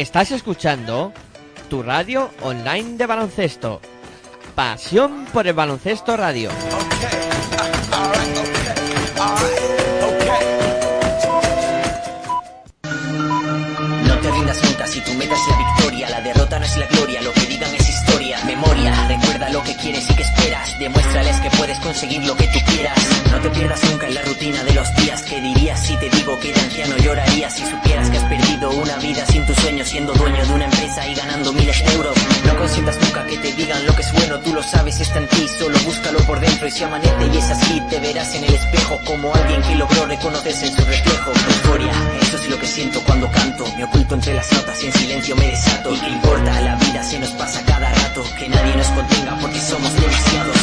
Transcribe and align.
Estás 0.00 0.30
escuchando 0.30 1.12
tu 1.68 1.82
radio 1.82 2.30
online 2.40 2.96
de 2.96 3.04
baloncesto. 3.04 3.82
Pasión 4.54 5.26
por 5.30 5.46
el 5.46 5.52
baloncesto 5.52 6.16
radio. 6.16 6.48
No 14.06 14.18
te 14.20 14.30
rindas 14.30 14.64
nunca 14.64 14.86
si 14.86 15.00
tu 15.02 15.12
meta 15.12 15.34
es 15.34 15.48
la 15.50 15.58
victoria. 15.58 16.08
La 16.08 16.22
derrota 16.22 16.58
no 16.58 16.64
es 16.64 16.76
la 16.78 16.86
gloria, 16.86 17.20
lo 17.20 17.34
que 17.34 17.42
digan 17.42 17.74
es 17.74 17.86
historia. 17.86 18.42
Memoria, 18.46 19.06
recuerda 19.06 19.50
lo 19.50 19.62
que 19.62 19.76
y 19.98 20.14
que 20.14 20.22
esperas. 20.22 20.78
Demuéstrales 20.78 21.40
que 21.40 21.50
puedes 21.50 21.78
conseguir 21.80 22.24
lo 22.24 22.36
que 22.36 22.46
tú 22.46 22.58
quieras. 22.66 22.98
No 23.30 23.40
te 23.40 23.50
pierdas 23.50 23.82
nunca 23.90 24.06
en 24.06 24.14
la 24.14 24.22
rutina 24.22 24.62
de 24.62 24.74
los 24.74 24.94
días. 24.96 25.22
¿Qué 25.22 25.40
dirías 25.40 25.80
si 25.80 25.96
te 25.96 26.08
digo 26.10 26.38
que 26.38 26.52
de 26.52 26.60
anciano 26.60 26.96
llorarías 26.98 27.54
si 27.54 27.64
supieras 27.64 28.08
que 28.10 28.18
has 28.18 28.24
perdido 28.24 28.70
una 28.70 28.96
vida 28.98 29.26
sin 29.26 29.44
tu 29.46 29.54
sueño, 29.54 29.84
siendo 29.84 30.12
dueño 30.12 30.46
de 30.46 30.52
una 30.52 30.64
empresa 30.66 31.08
y 31.08 31.14
ganando 31.14 31.52
miles 31.52 31.84
de 31.84 31.92
euros? 31.92 32.16
No 32.44 32.56
consientas 32.56 32.98
nunca 33.00 33.26
que 33.26 33.36
te 33.38 33.52
digan 33.52 33.84
lo 33.84 33.94
que 33.96 34.02
es 34.02 34.12
bueno, 34.12 34.38
tú 34.40 34.54
lo 34.54 34.62
sabes, 34.62 35.00
está 35.00 35.18
en 35.18 35.28
ti, 35.28 35.48
solo 35.58 35.78
búscalo 35.80 36.18
por 36.20 36.38
dentro 36.38 36.68
y 36.68 36.70
si 36.70 36.84
amanece 36.84 37.26
y 37.32 37.36
es 37.36 37.50
así, 37.50 37.80
te 37.90 37.98
verás 37.98 38.34
en 38.34 38.44
el 38.44 38.54
espejo 38.54 39.00
como 39.04 39.34
alguien 39.34 39.62
que 39.62 39.74
logró 39.74 40.06
reconocerse 40.06 40.66
en 40.66 40.76
su 40.76 40.84
reflejo. 40.84 41.32
Euforia, 41.32 41.92
eso 42.22 42.36
es 42.36 42.48
lo 42.48 42.58
que 42.58 42.66
siento 42.66 43.00
cuando 43.04 43.30
canto, 43.30 43.64
me 43.76 43.84
oculto 43.84 44.14
entre 44.14 44.34
las 44.34 44.52
notas 44.52 44.82
y 44.82 44.86
en 44.86 44.92
silencio 44.92 45.36
me 45.36 45.48
desato. 45.48 45.94
¿Y 45.94 45.98
qué 45.98 46.08
importa? 46.10 46.60
La 46.60 46.76
vida 46.76 47.02
se 47.02 47.18
nos 47.18 47.30
pasa 47.30 47.62
cada 47.64 47.92
rato, 47.92 48.24
que 48.38 48.48
nadie 48.48 48.76
nos 48.76 48.88
contenga 48.88 49.38
porque 49.40 49.58
somos 49.58 49.79
demasiados. 49.82 50.56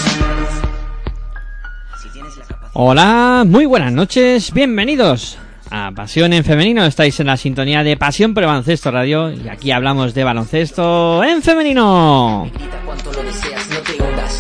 Hola, 2.74 3.44
muy 3.46 3.66
buenas 3.66 3.92
noches, 3.92 4.54
bienvenidos 4.54 5.38
a 5.70 5.92
Pasión 5.96 6.34
en 6.34 6.44
Femenino. 6.44 6.86
Estáis 6.86 7.20
en 7.20 7.28
la 7.28 7.38
sintonía 7.38 7.84
de 7.84 7.98
Pasión 7.98 8.34
por 8.34 8.46
Baloncesto 8.46 8.92
Radio 8.92 9.32
y 9.32 9.50
aquí 9.50 9.72
hablamos 9.72 10.14
de 10.14 10.24
baloncesto 10.24 11.24
en 11.24 11.42
femenino. 11.42 12.50
Grita 12.54 12.80
cuanto 12.86 13.12
lo 13.12 13.24
deseas, 13.24 13.47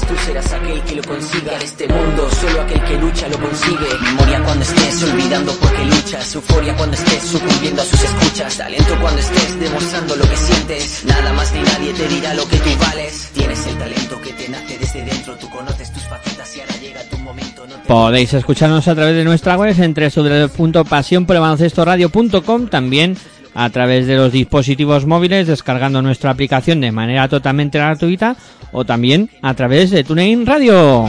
Tú 0.07 0.15
serás 0.25 0.51
aquel 0.51 0.81
que 0.81 0.95
lo 0.95 1.03
consiga 1.03 1.55
en 1.55 1.61
este 1.61 1.87
mundo. 1.87 2.29
Solo 2.41 2.61
aquel 2.61 2.83
que 2.83 2.97
lucha 2.97 3.27
lo 3.29 3.39
consigue. 3.39 3.87
Memoria 4.01 4.43
cuando 4.43 4.63
estés 4.63 5.03
olvidando 5.03 5.53
porque 5.61 5.85
luchas. 5.85 6.35
Euforia 6.35 6.75
cuando 6.75 6.97
estés 6.97 7.23
sucumbiendo 7.23 7.81
a 7.81 7.85
sus 7.85 8.03
escuchas. 8.03 8.57
Talento 8.57 8.99
cuando 8.99 9.21
estés 9.21 9.59
demostrando 9.59 10.15
lo 10.15 10.29
que 10.29 10.35
sientes. 10.35 11.05
Nada 11.05 11.31
más 11.33 11.53
ni 11.53 11.61
nadie 11.61 11.93
te 11.93 12.07
dirá 12.07 12.33
lo 12.33 12.47
que 12.47 12.57
tú 12.57 12.69
vales. 12.79 13.29
Tienes 13.33 13.67
el 13.67 13.77
talento 13.77 14.19
que 14.21 14.33
te 14.33 14.49
nace 14.49 14.77
desde 14.77 15.05
dentro. 15.05 15.37
Tú 15.37 15.49
conoces 15.49 15.93
tus 15.93 16.03
facetas 16.03 16.57
y 16.57 16.61
ahora 16.61 16.75
llega 16.77 17.03
tu 17.03 17.17
momento. 17.19 17.65
Podéis 17.87 18.33
escucharnos 18.33 18.87
a 18.87 18.95
través 18.95 19.15
de 19.15 19.23
nuestra 19.23 19.55
web 19.57 19.75
en 19.79 19.93
www.pasionporelbaloncestoradio.com 19.93 22.67
también 22.67 23.15
a 23.59 23.71
través 23.71 24.05
de 24.05 24.15
los 24.15 24.31
dispositivos 24.31 25.07
móviles 25.07 25.47
descargando 25.47 26.03
nuestra 26.03 26.29
aplicación 26.29 26.79
de 26.79 26.91
manera 26.91 27.27
totalmente 27.27 27.79
gratuita 27.79 28.35
o 28.71 28.85
también 28.85 29.31
a 29.41 29.55
través 29.55 29.89
de 29.89 30.03
TuneIn 30.03 30.45
Radio. 30.45 31.07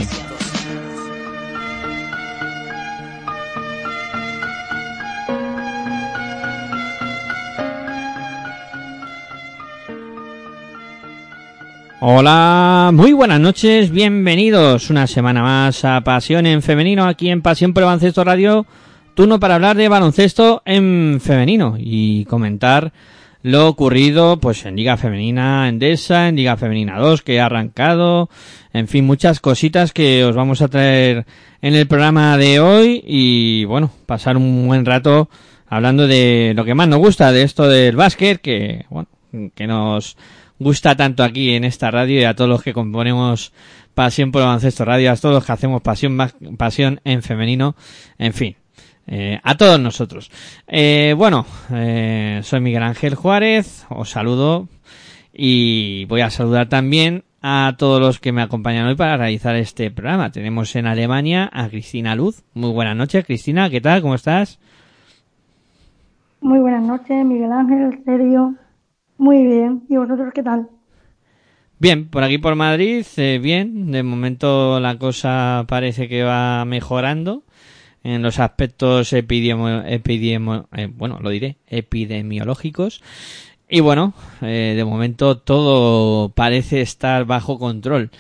Hola, 12.01 12.93
muy 12.95 13.13
buenas 13.13 13.41
noches, 13.41 13.91
bienvenidos 13.91 14.89
una 14.89 15.07
semana 15.07 15.43
más 15.43 15.85
a 15.85 16.01
Pasión 16.01 16.47
en 16.47 16.63
Femenino 16.63 17.05
aquí 17.05 17.29
en 17.29 17.43
Pasión 17.43 17.75
por 17.75 17.83
el 17.83 18.25
Radio, 18.25 18.65
turno 19.19 19.41
para 19.41 19.57
hablar 19.57 19.77
de 19.77 19.89
baloncesto 19.89 20.63
en 20.65 21.19
femenino 21.21 21.75
y 21.77 22.25
comentar 22.27 22.93
lo 23.43 23.67
ocurrido 23.67 24.39
pues 24.39 24.65
en 24.65 24.77
Liga 24.77 24.97
Femenina 24.97 25.69
Endesa, 25.69 26.29
en 26.29 26.37
Liga 26.37 26.57
Femenina 26.57 27.01
2 27.01 27.23
que 27.23 27.41
ha 27.41 27.47
arrancado, 27.47 28.31
en 28.73 28.87
fin, 28.87 29.05
muchas 29.05 29.41
cositas 29.41 29.93
que 29.93 30.25
os 30.25 30.37
vamos 30.37 30.63
a 30.63 30.69
traer 30.69 31.27
en 31.63 31.75
el 31.75 31.89
programa 31.89 32.37
de 32.37 32.61
hoy 32.61 33.03
y 33.05 33.65
bueno, 33.65 33.91
pasar 34.07 34.37
un 34.37 34.69
buen 34.69 34.87
rato 34.87 35.29
hablando 35.67 36.07
de 36.07 36.53
lo 36.55 36.65
que 36.65 36.77
más 36.77 36.87
nos 36.87 37.01
gusta 37.01 37.33
de 37.33 37.43
esto 37.43 37.67
del 37.69 37.97
básquet 37.97 38.41
que 38.41 38.87
bueno, 38.89 39.09
que 39.57 39.67
nos 39.67 40.17
gusta 40.61 40.95
tanto 40.95 41.25
aquí 41.25 41.55
en 41.55 41.65
esta 41.65 41.91
radio 41.91 42.21
y 42.21 42.25
a 42.25 42.37
todos 42.37 42.49
los 42.49 42.63
que 42.63 42.73
componemos 42.73 43.53
Pasión 43.95 44.31
por 44.31 44.43
el 44.43 44.47
Baloncesto 44.47 44.85
Radio, 44.85 45.11
a 45.11 45.17
todos 45.17 45.35
los 45.35 45.45
que 45.45 45.51
hacemos 45.51 45.83
Pasión, 45.83 46.17
pasión 46.57 47.01
en 47.03 47.21
femenino, 47.21 47.75
en 48.17 48.33
fin, 48.33 48.57
eh, 49.09 49.41
a 49.43 49.57
todos 49.57 49.81
nosotros. 49.81 50.31
Eh, 50.67 51.15
bueno, 51.17 51.47
eh, 51.73 52.41
soy 52.43 52.61
Miguel 52.61 52.83
Ángel 52.83 53.15
Juárez, 53.15 53.87
os 53.89 54.11
saludo 54.11 54.69
y 55.33 56.05
voy 56.05 56.21
a 56.21 56.31
saludar 56.31 56.69
también 56.69 57.25
a 57.41 57.75
todos 57.79 58.01
los 58.01 58.21
que 58.21 58.33
me 58.33 58.43
acompañan 58.43 58.87
hoy 58.87 58.97
para 58.97 59.17
realizar 59.17 59.57
este 59.57 59.91
programa. 59.91 60.31
Tenemos 60.31 60.77
en 60.77 60.87
Alemania 60.87 61.49
a 61.53 61.69
Cristina 61.69 62.15
Luz. 62.15 62.43
Muy 62.53 62.71
buenas 62.71 62.97
noches, 62.97 63.25
Cristina, 63.25 63.71
¿qué 63.71 63.81
tal? 63.81 64.03
¿Cómo 64.03 64.15
estás? 64.15 64.59
Muy 66.41 66.59
buenas 66.59 66.83
noches, 66.83 67.25
Miguel 67.25 67.53
Ángel, 67.53 68.03
Sergio. 68.05 68.55
Muy 69.17 69.43
bien. 69.45 69.85
¿Y 69.89 69.97
vosotros 69.97 70.33
qué 70.35 70.43
tal? 70.43 70.69
Bien, 71.81 72.09
por 72.09 72.25
aquí 72.25 72.39
por 72.39 72.57
Madrid, 72.57 73.07
eh, 73.17 73.39
bien. 73.43 73.91
De 73.91 74.03
momento 74.03 74.81
la 74.81 74.99
cosa 74.99 75.65
parece 75.67 76.09
que 76.09 76.25
va 76.25 76.65
mejorando 76.65 77.45
en 78.05 78.23
los 78.23 78.39
aspectos 78.39 79.13
epidemo, 79.13 79.69
epidemo- 79.69 80.67
eh, 80.77 80.89
bueno, 80.93 81.19
lo 81.21 81.31
diré, 81.31 81.57
epidemiológicos. 81.69 83.03
Y 83.69 83.81
bueno, 83.81 84.15
eh, 84.43 84.75
de 84.77 84.85
momento 84.85 85.39
todo 85.39 86.31
parece 86.31 86.81
estar 86.81 87.25
bajo 87.27 87.59
control. 87.59 88.11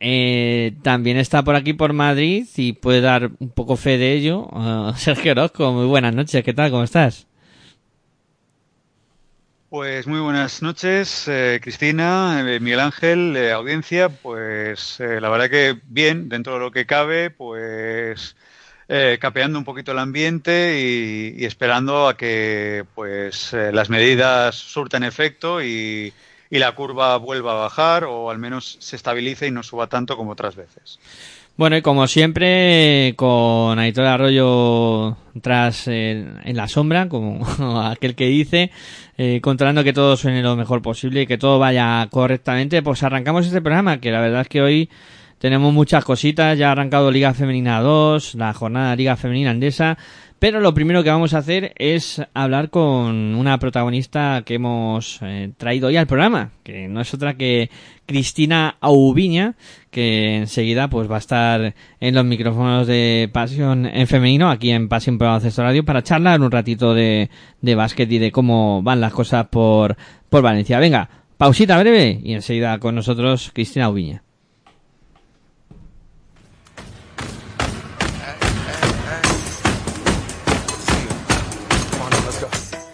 Eh, 0.00 0.74
también 0.82 1.16
está 1.18 1.42
por 1.44 1.56
aquí 1.56 1.72
por 1.74 1.92
Madrid 1.92 2.46
y 2.56 2.72
puede 2.74 3.00
dar 3.00 3.32
un 3.40 3.50
poco 3.50 3.76
fe 3.76 3.98
de 3.98 4.12
ello. 4.14 4.48
eh, 4.56 4.92
Sergio 4.96 5.32
Orozco, 5.32 5.72
muy 5.72 5.86
buenas 5.86 6.14
noches, 6.14 6.44
¿qué 6.44 6.54
tal? 6.54 6.70
¿Cómo 6.70 6.84
estás? 6.84 7.26
Pues 9.70 10.06
muy 10.06 10.20
buenas 10.20 10.62
noches, 10.62 11.28
eh, 11.28 11.58
Cristina, 11.62 12.40
eh, 12.46 12.58
Miguel 12.60 12.80
Ángel, 12.80 13.36
eh, 13.36 13.52
audiencia. 13.52 14.08
Pues 14.08 14.98
la 15.00 15.28
verdad 15.28 15.50
que 15.50 15.78
bien, 15.84 16.28
dentro 16.30 16.54
de 16.54 16.60
lo 16.60 16.70
que 16.70 16.86
cabe, 16.86 17.30
pues 17.30 18.34
eh, 18.88 19.18
capeando 19.20 19.58
un 19.58 19.64
poquito 19.64 19.92
el 19.92 19.98
ambiente 19.98 20.80
y, 20.80 21.44
esperando 21.44 22.08
a 22.08 22.16
que 22.16 22.84
pues 22.94 23.52
eh, 23.52 23.70
las 23.72 23.90
medidas 23.90 24.54
surtan 24.54 25.04
efecto 25.04 25.62
y, 25.62 26.12
y 26.50 26.58
la 26.58 26.72
curva 26.74 27.16
vuelva 27.18 27.52
a 27.52 27.62
bajar 27.62 28.04
o 28.04 28.30
al 28.30 28.38
menos 28.38 28.78
se 28.80 28.96
estabilice 28.96 29.46
y 29.46 29.50
no 29.50 29.62
suba 29.62 29.88
tanto 29.88 30.16
como 30.16 30.32
otras 30.32 30.56
veces. 30.56 30.98
Bueno, 31.58 31.76
y 31.76 31.82
como 31.82 32.06
siempre, 32.06 33.14
con 33.16 33.80
Aitor 33.80 34.04
Arroyo 34.04 35.16
tras 35.42 35.88
eh, 35.88 36.24
en 36.44 36.56
la 36.56 36.68
sombra, 36.68 37.08
como 37.08 37.44
aquel 37.84 38.14
que 38.14 38.26
dice, 38.26 38.70
eh, 39.16 39.40
controlando 39.42 39.82
que 39.82 39.92
todo 39.92 40.16
suene 40.16 40.40
lo 40.40 40.54
mejor 40.54 40.82
posible 40.82 41.22
y 41.22 41.26
que 41.26 41.36
todo 41.36 41.58
vaya 41.58 42.06
correctamente, 42.12 42.80
pues 42.80 43.02
arrancamos 43.02 43.44
este 43.44 43.60
programa, 43.60 44.00
que 44.00 44.12
la 44.12 44.20
verdad 44.20 44.42
es 44.42 44.48
que 44.48 44.62
hoy 44.62 44.88
tenemos 45.38 45.72
muchas 45.72 46.04
cositas, 46.04 46.58
ya 46.58 46.68
ha 46.68 46.72
arrancado 46.72 47.10
Liga 47.10 47.34
Femenina 47.34 47.80
2, 47.80 48.34
la 48.34 48.52
jornada 48.52 48.90
de 48.90 48.96
Liga 48.96 49.16
Femenina 49.16 49.50
Andesa, 49.50 49.98
pero 50.38 50.60
lo 50.60 50.72
primero 50.72 51.02
que 51.02 51.10
vamos 51.10 51.34
a 51.34 51.38
hacer 51.38 51.72
es 51.78 52.22
hablar 52.32 52.70
con 52.70 53.34
una 53.34 53.58
protagonista 53.58 54.42
que 54.46 54.54
hemos 54.54 55.18
eh, 55.22 55.50
traído 55.56 55.88
hoy 55.88 55.96
al 55.96 56.06
programa, 56.06 56.52
que 56.62 56.86
no 56.86 57.00
es 57.00 57.12
otra 57.12 57.36
que 57.36 57.70
Cristina 58.06 58.76
Aubiña, 58.80 59.56
que 59.90 60.36
enseguida 60.36 60.88
pues 60.88 61.10
va 61.10 61.16
a 61.16 61.18
estar 61.18 61.74
en 61.98 62.14
los 62.14 62.24
micrófonos 62.24 62.86
de 62.86 63.28
Pasión 63.32 63.86
en 63.86 64.06
Femenino, 64.06 64.48
aquí 64.48 64.70
en 64.70 64.88
Pasión 64.88 65.18
Baloncesto 65.18 65.62
Radio, 65.62 65.84
para 65.84 66.04
charlar 66.04 66.40
un 66.40 66.52
ratito 66.52 66.94
de, 66.94 67.30
de 67.60 67.74
básquet 67.74 68.10
y 68.10 68.18
de 68.18 68.30
cómo 68.30 68.80
van 68.82 69.00
las 69.00 69.12
cosas 69.12 69.48
por, 69.48 69.96
por 70.30 70.42
Valencia. 70.42 70.78
Venga, 70.78 71.10
pausita 71.36 71.76
breve 71.80 72.20
y 72.22 72.34
enseguida 72.34 72.78
con 72.78 72.94
nosotros 72.94 73.50
Cristina 73.52 73.86
Aubiña. 73.86 74.22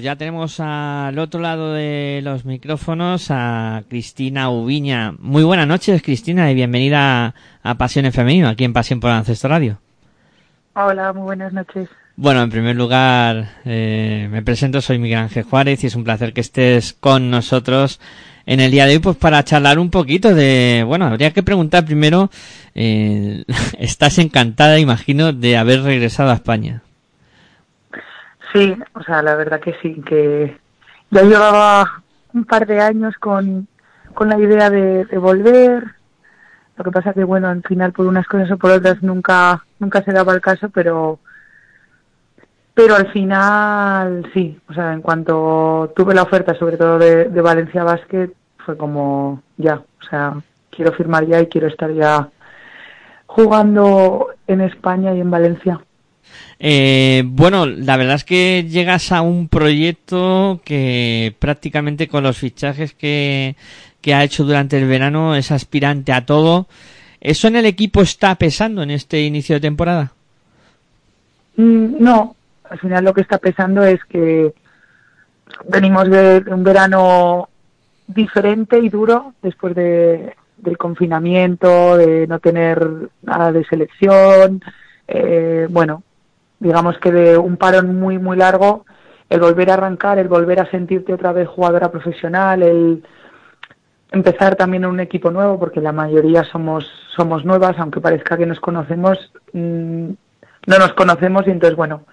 pues 0.00 0.06
ya 0.06 0.16
tenemos 0.16 0.60
al 0.60 1.18
otro 1.18 1.42
lado 1.42 1.74
de 1.74 2.20
los 2.24 2.46
micrófonos 2.46 3.26
a 3.28 3.82
Cristina 3.90 4.48
Ubiña. 4.48 5.12
Muy 5.18 5.42
buenas 5.42 5.66
noches, 5.66 6.00
Cristina, 6.00 6.50
y 6.50 6.54
bienvenida 6.54 7.34
a 7.62 7.74
Pasión 7.74 8.06
en 8.06 8.14
Femenino, 8.14 8.48
aquí 8.48 8.64
en 8.64 8.72
Pasión 8.72 8.98
por 8.98 9.10
Ancesto 9.10 9.46
Radio. 9.48 9.78
Hola, 10.72 11.12
muy 11.12 11.24
buenas 11.24 11.52
noches. 11.52 11.90
Bueno, 12.16 12.40
en 12.40 12.48
primer 12.48 12.76
lugar, 12.76 13.56
eh, 13.66 14.26
me 14.30 14.40
presento, 14.40 14.80
soy 14.80 14.98
Miguel 14.98 15.18
Ángel 15.18 15.42
Juárez 15.42 15.84
y 15.84 15.88
es 15.88 15.94
un 15.94 16.04
placer 16.04 16.32
que 16.32 16.40
estés 16.40 16.94
con 16.94 17.30
nosotros 17.30 18.00
en 18.46 18.60
el 18.60 18.70
día 18.70 18.86
de 18.86 18.94
hoy, 18.94 19.00
pues 19.00 19.18
para 19.18 19.44
charlar 19.44 19.78
un 19.78 19.90
poquito 19.90 20.34
de, 20.34 20.82
bueno, 20.86 21.04
habría 21.08 21.34
que 21.34 21.42
preguntar 21.42 21.84
primero, 21.84 22.30
eh, 22.74 23.44
estás 23.78 24.16
encantada, 24.16 24.78
imagino, 24.78 25.34
de 25.34 25.58
haber 25.58 25.82
regresado 25.82 26.30
a 26.30 26.36
España. 26.36 26.84
Sí, 28.52 28.76
o 28.94 29.02
sea, 29.02 29.22
la 29.22 29.36
verdad 29.36 29.60
que 29.60 29.74
sí, 29.80 30.00
que 30.02 30.58
ya 31.10 31.22
llevaba 31.22 32.02
un 32.32 32.44
par 32.44 32.66
de 32.66 32.80
años 32.80 33.14
con, 33.18 33.68
con 34.14 34.28
la 34.28 34.38
idea 34.38 34.70
de, 34.70 35.04
volver. 35.18 35.84
Lo 36.76 36.84
que 36.84 36.90
pasa 36.90 37.12
que, 37.12 37.24
bueno, 37.24 37.48
al 37.48 37.62
final 37.62 37.92
por 37.92 38.06
unas 38.06 38.26
cosas 38.26 38.50
o 38.50 38.58
por 38.58 38.70
otras 38.70 39.02
nunca, 39.02 39.64
nunca 39.78 40.02
se 40.02 40.12
daba 40.12 40.32
el 40.32 40.40
caso, 40.40 40.70
pero, 40.70 41.18
pero 42.74 42.96
al 42.96 43.12
final 43.12 44.30
sí, 44.32 44.58
o 44.68 44.72
sea, 44.72 44.92
en 44.92 45.02
cuanto 45.02 45.92
tuve 45.94 46.14
la 46.14 46.22
oferta, 46.22 46.54
sobre 46.54 46.76
todo 46.76 46.98
de, 46.98 47.26
de 47.26 47.40
Valencia 47.42 47.84
Basket, 47.84 48.30
fue 48.64 48.76
como 48.76 49.42
ya, 49.58 49.74
o 49.74 50.04
sea, 50.08 50.34
quiero 50.70 50.92
firmar 50.92 51.26
ya 51.26 51.40
y 51.40 51.48
quiero 51.48 51.66
estar 51.66 51.92
ya 51.92 52.30
jugando 53.26 54.28
en 54.46 54.62
España 54.62 55.14
y 55.14 55.20
en 55.20 55.30
Valencia. 55.30 55.80
Eh, 56.62 57.22
bueno, 57.24 57.64
la 57.64 57.96
verdad 57.96 58.16
es 58.16 58.24
que 58.24 58.66
llegas 58.68 59.12
a 59.12 59.22
un 59.22 59.48
proyecto 59.48 60.60
que 60.62 61.34
prácticamente 61.38 62.06
con 62.06 62.22
los 62.22 62.36
fichajes 62.36 62.92
que, 62.92 63.56
ha 64.12 64.24
hecho 64.24 64.44
durante 64.44 64.76
el 64.76 64.86
verano 64.86 65.34
es 65.34 65.50
aspirante 65.50 66.12
a 66.12 66.26
todo. 66.26 66.66
¿Eso 67.18 67.48
en 67.48 67.56
el 67.56 67.64
equipo 67.64 68.02
está 68.02 68.34
pesando 68.34 68.82
en 68.82 68.90
este 68.90 69.22
inicio 69.22 69.56
de 69.56 69.60
temporada? 69.60 70.12
Mm, 71.56 72.02
No, 72.02 72.36
al 72.68 72.78
final 72.78 73.04
lo 73.04 73.14
que 73.14 73.22
está 73.22 73.38
pesando 73.38 73.82
es 73.82 74.04
que 74.04 74.52
venimos 75.66 76.10
de 76.10 76.44
un 76.46 76.62
verano 76.62 77.48
diferente 78.06 78.78
y 78.78 78.90
duro 78.90 79.32
después 79.42 79.74
de, 79.74 80.34
del 80.58 80.76
confinamiento, 80.76 81.96
de 81.96 82.26
no 82.26 82.38
tener 82.38 82.86
nada 83.22 83.50
de 83.50 83.64
selección. 83.64 84.62
Eh, 85.08 85.66
bueno, 85.70 86.02
digamos 86.60 86.98
que 86.98 87.10
de 87.10 87.38
un 87.38 87.56
parón 87.56 87.98
muy, 87.98 88.18
muy 88.18 88.36
largo, 88.36 88.84
el 89.28 89.40
volver 89.40 89.70
a 89.70 89.74
arrancar, 89.74 90.18
el 90.18 90.28
volver 90.28 90.60
a 90.60 90.70
sentirte 90.70 91.14
otra 91.14 91.32
vez 91.32 91.48
jugadora 91.48 91.90
profesional, 91.90 92.62
el 92.62 93.02
empezar 94.12 94.56
también 94.56 94.84
en 94.84 94.90
un 94.90 95.00
equipo 95.00 95.30
nuevo, 95.30 95.58
porque 95.58 95.80
la 95.80 95.92
mayoría 95.92 96.44
somos, 96.44 96.84
somos 97.16 97.44
nuevas, 97.44 97.78
aunque 97.78 98.00
parezca 98.00 98.36
que 98.36 98.46
nos 98.46 98.60
conocemos, 98.60 99.32
mm, 99.52 100.10
no 100.66 100.78
nos 100.78 100.92
conocemos 100.92 101.46
y 101.46 101.50
entonces, 101.50 101.76
bueno, 101.76 102.04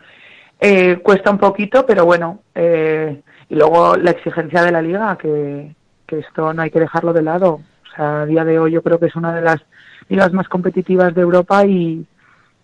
eh, 0.59 0.97
cuesta 1.03 1.29
un 1.31 1.37
poquito, 1.37 1.85
pero 1.85 2.05
bueno, 2.05 2.41
eh, 2.55 3.21
y 3.49 3.55
luego 3.55 3.97
la 3.97 4.11
exigencia 4.11 4.63
de 4.63 4.71
la 4.71 4.81
liga, 4.81 5.17
que, 5.17 5.75
que 6.05 6.19
esto 6.19 6.53
no 6.53 6.61
hay 6.61 6.71
que 6.71 6.79
dejarlo 6.79 7.13
de 7.13 7.21
lado. 7.21 7.61
O 7.83 7.95
sea, 7.95 8.21
a 8.21 8.25
día 8.25 8.45
de 8.45 8.59
hoy 8.59 8.71
yo 8.71 8.81
creo 8.81 8.99
que 8.99 9.07
es 9.07 9.15
una 9.15 9.33
de 9.33 9.41
las 9.41 9.57
ligas 10.07 10.31
más 10.33 10.47
competitivas 10.47 11.13
de 11.13 11.21
Europa 11.21 11.65
y, 11.65 12.05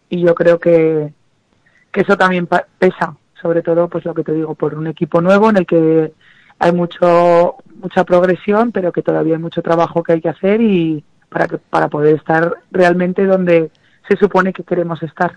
y 0.10 0.22
yo 0.22 0.36
creo 0.36 0.60
que, 0.60 1.12
que 1.94 2.02
eso 2.02 2.18
también 2.18 2.48
pesa, 2.48 3.16
sobre 3.42 3.62
todo 3.62 3.88
pues 3.88 4.04
lo 4.04 4.14
que 4.14 4.24
te 4.24 4.34
digo, 4.34 4.56
por 4.56 4.76
un 4.76 4.88
equipo 4.88 5.22
nuevo 5.22 5.50
en 5.50 5.58
el 5.58 5.66
que 5.66 6.12
hay 6.60 6.72
mucho 6.72 7.56
mucha 7.82 8.04
progresión, 8.04 8.72
pero 8.72 8.92
que 8.92 9.02
todavía 9.02 9.36
hay 9.36 9.42
mucho 9.42 9.62
trabajo 9.62 10.04
que 10.04 10.14
hay 10.14 10.22
que 10.22 10.30
hacer 10.30 10.60
y 10.62 11.04
para 11.30 11.48
que 11.48 11.58
para 11.58 11.88
poder 11.88 12.16
estar 12.16 12.54
realmente 12.72 13.26
donde 13.26 13.70
se 14.08 14.18
supone 14.18 14.52
que 14.52 14.64
queremos 14.64 15.02
estar. 15.04 15.34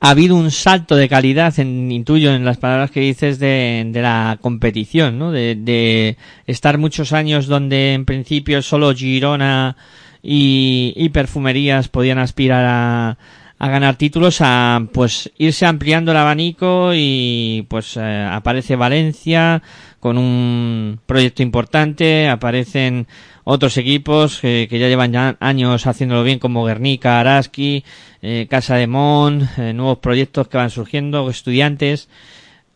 Ha 0.00 0.10
habido 0.10 0.36
un 0.36 0.52
salto 0.52 0.94
de 0.94 1.08
calidad, 1.08 1.58
en, 1.58 1.90
intuyo, 1.90 2.32
en 2.32 2.44
las 2.44 2.58
palabras 2.58 2.92
que 2.92 3.00
dices 3.00 3.40
de, 3.40 3.84
de 3.88 4.00
la 4.00 4.38
competición, 4.40 5.18
¿no? 5.18 5.32
De, 5.32 5.56
de 5.56 6.16
estar 6.46 6.78
muchos 6.78 7.12
años 7.12 7.48
donde 7.48 7.94
en 7.94 8.04
principio 8.04 8.62
solo 8.62 8.94
Girona 8.94 9.76
y, 10.22 10.92
y 10.96 11.08
perfumerías 11.08 11.88
podían 11.88 12.18
aspirar 12.18 12.64
a, 12.64 13.18
a 13.58 13.68
ganar 13.68 13.96
títulos 13.96 14.38
a 14.40 14.80
pues 14.92 15.32
irse 15.36 15.66
ampliando 15.66 16.12
el 16.12 16.18
abanico 16.18 16.90
y 16.94 17.66
pues 17.68 17.96
eh, 17.96 18.28
aparece 18.30 18.76
Valencia 18.76 19.62
con 20.00 20.16
un 20.16 21.00
proyecto 21.06 21.42
importante, 21.42 22.28
aparecen 22.28 23.08
otros 23.50 23.78
equipos 23.78 24.40
eh, 24.42 24.66
que 24.68 24.78
ya 24.78 24.88
llevan 24.88 25.10
ya 25.10 25.36
años 25.40 25.86
haciéndolo 25.86 26.22
bien 26.22 26.38
como 26.38 26.66
Guernica, 26.66 27.18
Araski, 27.18 27.82
eh, 28.20 28.46
Casa 28.48 28.76
de 28.76 28.86
Mon, 28.86 29.40
eh, 29.56 29.72
nuevos 29.72 29.98
proyectos 29.98 30.48
que 30.48 30.58
van 30.58 30.68
surgiendo, 30.68 31.28
estudiantes. 31.30 32.10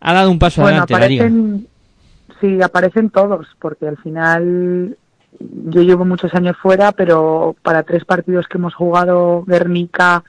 Ha 0.01 0.15
dado 0.15 0.31
un 0.31 0.39
paso 0.39 0.63
Bueno, 0.63 0.83
adelante 0.83 0.95
la 0.99 1.09
liga. 1.09 1.25
aparecen, 1.27 1.67
sí, 2.41 2.63
aparecen 2.63 3.11
todos, 3.11 3.47
porque 3.61 3.87
al 3.87 3.99
final 3.99 4.97
yo 5.39 5.83
llevo 5.83 6.05
muchos 6.07 6.35
años 6.35 6.57
fuera, 6.57 6.93
pero 6.93 7.55
para 7.63 7.83
tres 7.83 8.05
partidos 8.07 8.47
que 8.49 8.59
hemos 8.59 8.75
jugado, 8.75 9.45
Guernica, 9.47 10.25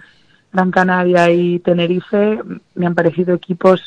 Gran 0.53 0.71
Canaria 0.71 1.31
y 1.31 1.59
Tenerife, 1.59 2.39
me 2.75 2.85
han 2.85 2.95
parecido 2.95 3.35
equipos, 3.35 3.81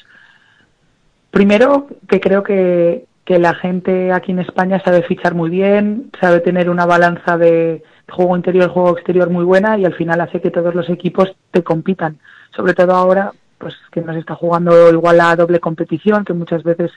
primero, 1.30 1.87
que 2.08 2.20
creo 2.20 2.42
que, 2.42 3.06
que 3.25 3.38
la 3.38 3.54
gente 3.54 4.12
aquí 4.12 4.32
en 4.32 4.40
España 4.40 4.82
sabe 4.85 5.02
fichar 5.02 5.35
muy 5.35 5.49
bien, 5.49 6.11
sabe 6.20 6.40
tener 6.40 6.68
una 6.68 6.85
balanza 6.85 7.38
de 7.38 7.85
juego 8.08 8.37
interior, 8.37 8.68
juego 8.70 8.96
exterior 8.96 9.30
muy 9.30 9.44
buena 9.44 9.78
y 9.78 9.85
al 9.85 9.94
final 9.94 10.20
hace 10.20 10.40
que 10.40 10.50
todos 10.50 10.75
los 10.75 10.88
equipos 10.90 11.35
te 11.52 11.62
compitan. 11.62 12.18
Sobre 12.54 12.75
todo 12.75 12.92
ahora, 12.94 13.32
pues 13.58 13.75
que 13.92 14.00
nos 14.00 14.16
está 14.16 14.35
jugando 14.35 14.90
igual 14.90 15.18
la 15.18 15.37
doble 15.37 15.61
competición, 15.61 16.25
que 16.25 16.32
muchas 16.32 16.62
veces 16.62 16.90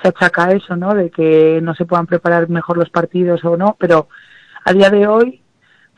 se 0.00 0.08
achaca 0.08 0.46
a 0.46 0.52
eso, 0.52 0.76
¿no? 0.76 0.94
De 0.94 1.10
que 1.10 1.60
no 1.62 1.74
se 1.74 1.84
puedan 1.84 2.06
preparar 2.06 2.48
mejor 2.48 2.78
los 2.78 2.90
partidos 2.90 3.44
o 3.44 3.56
no, 3.56 3.76
pero 3.78 4.08
a 4.64 4.72
día 4.72 4.90
de 4.90 5.06
hoy 5.06 5.42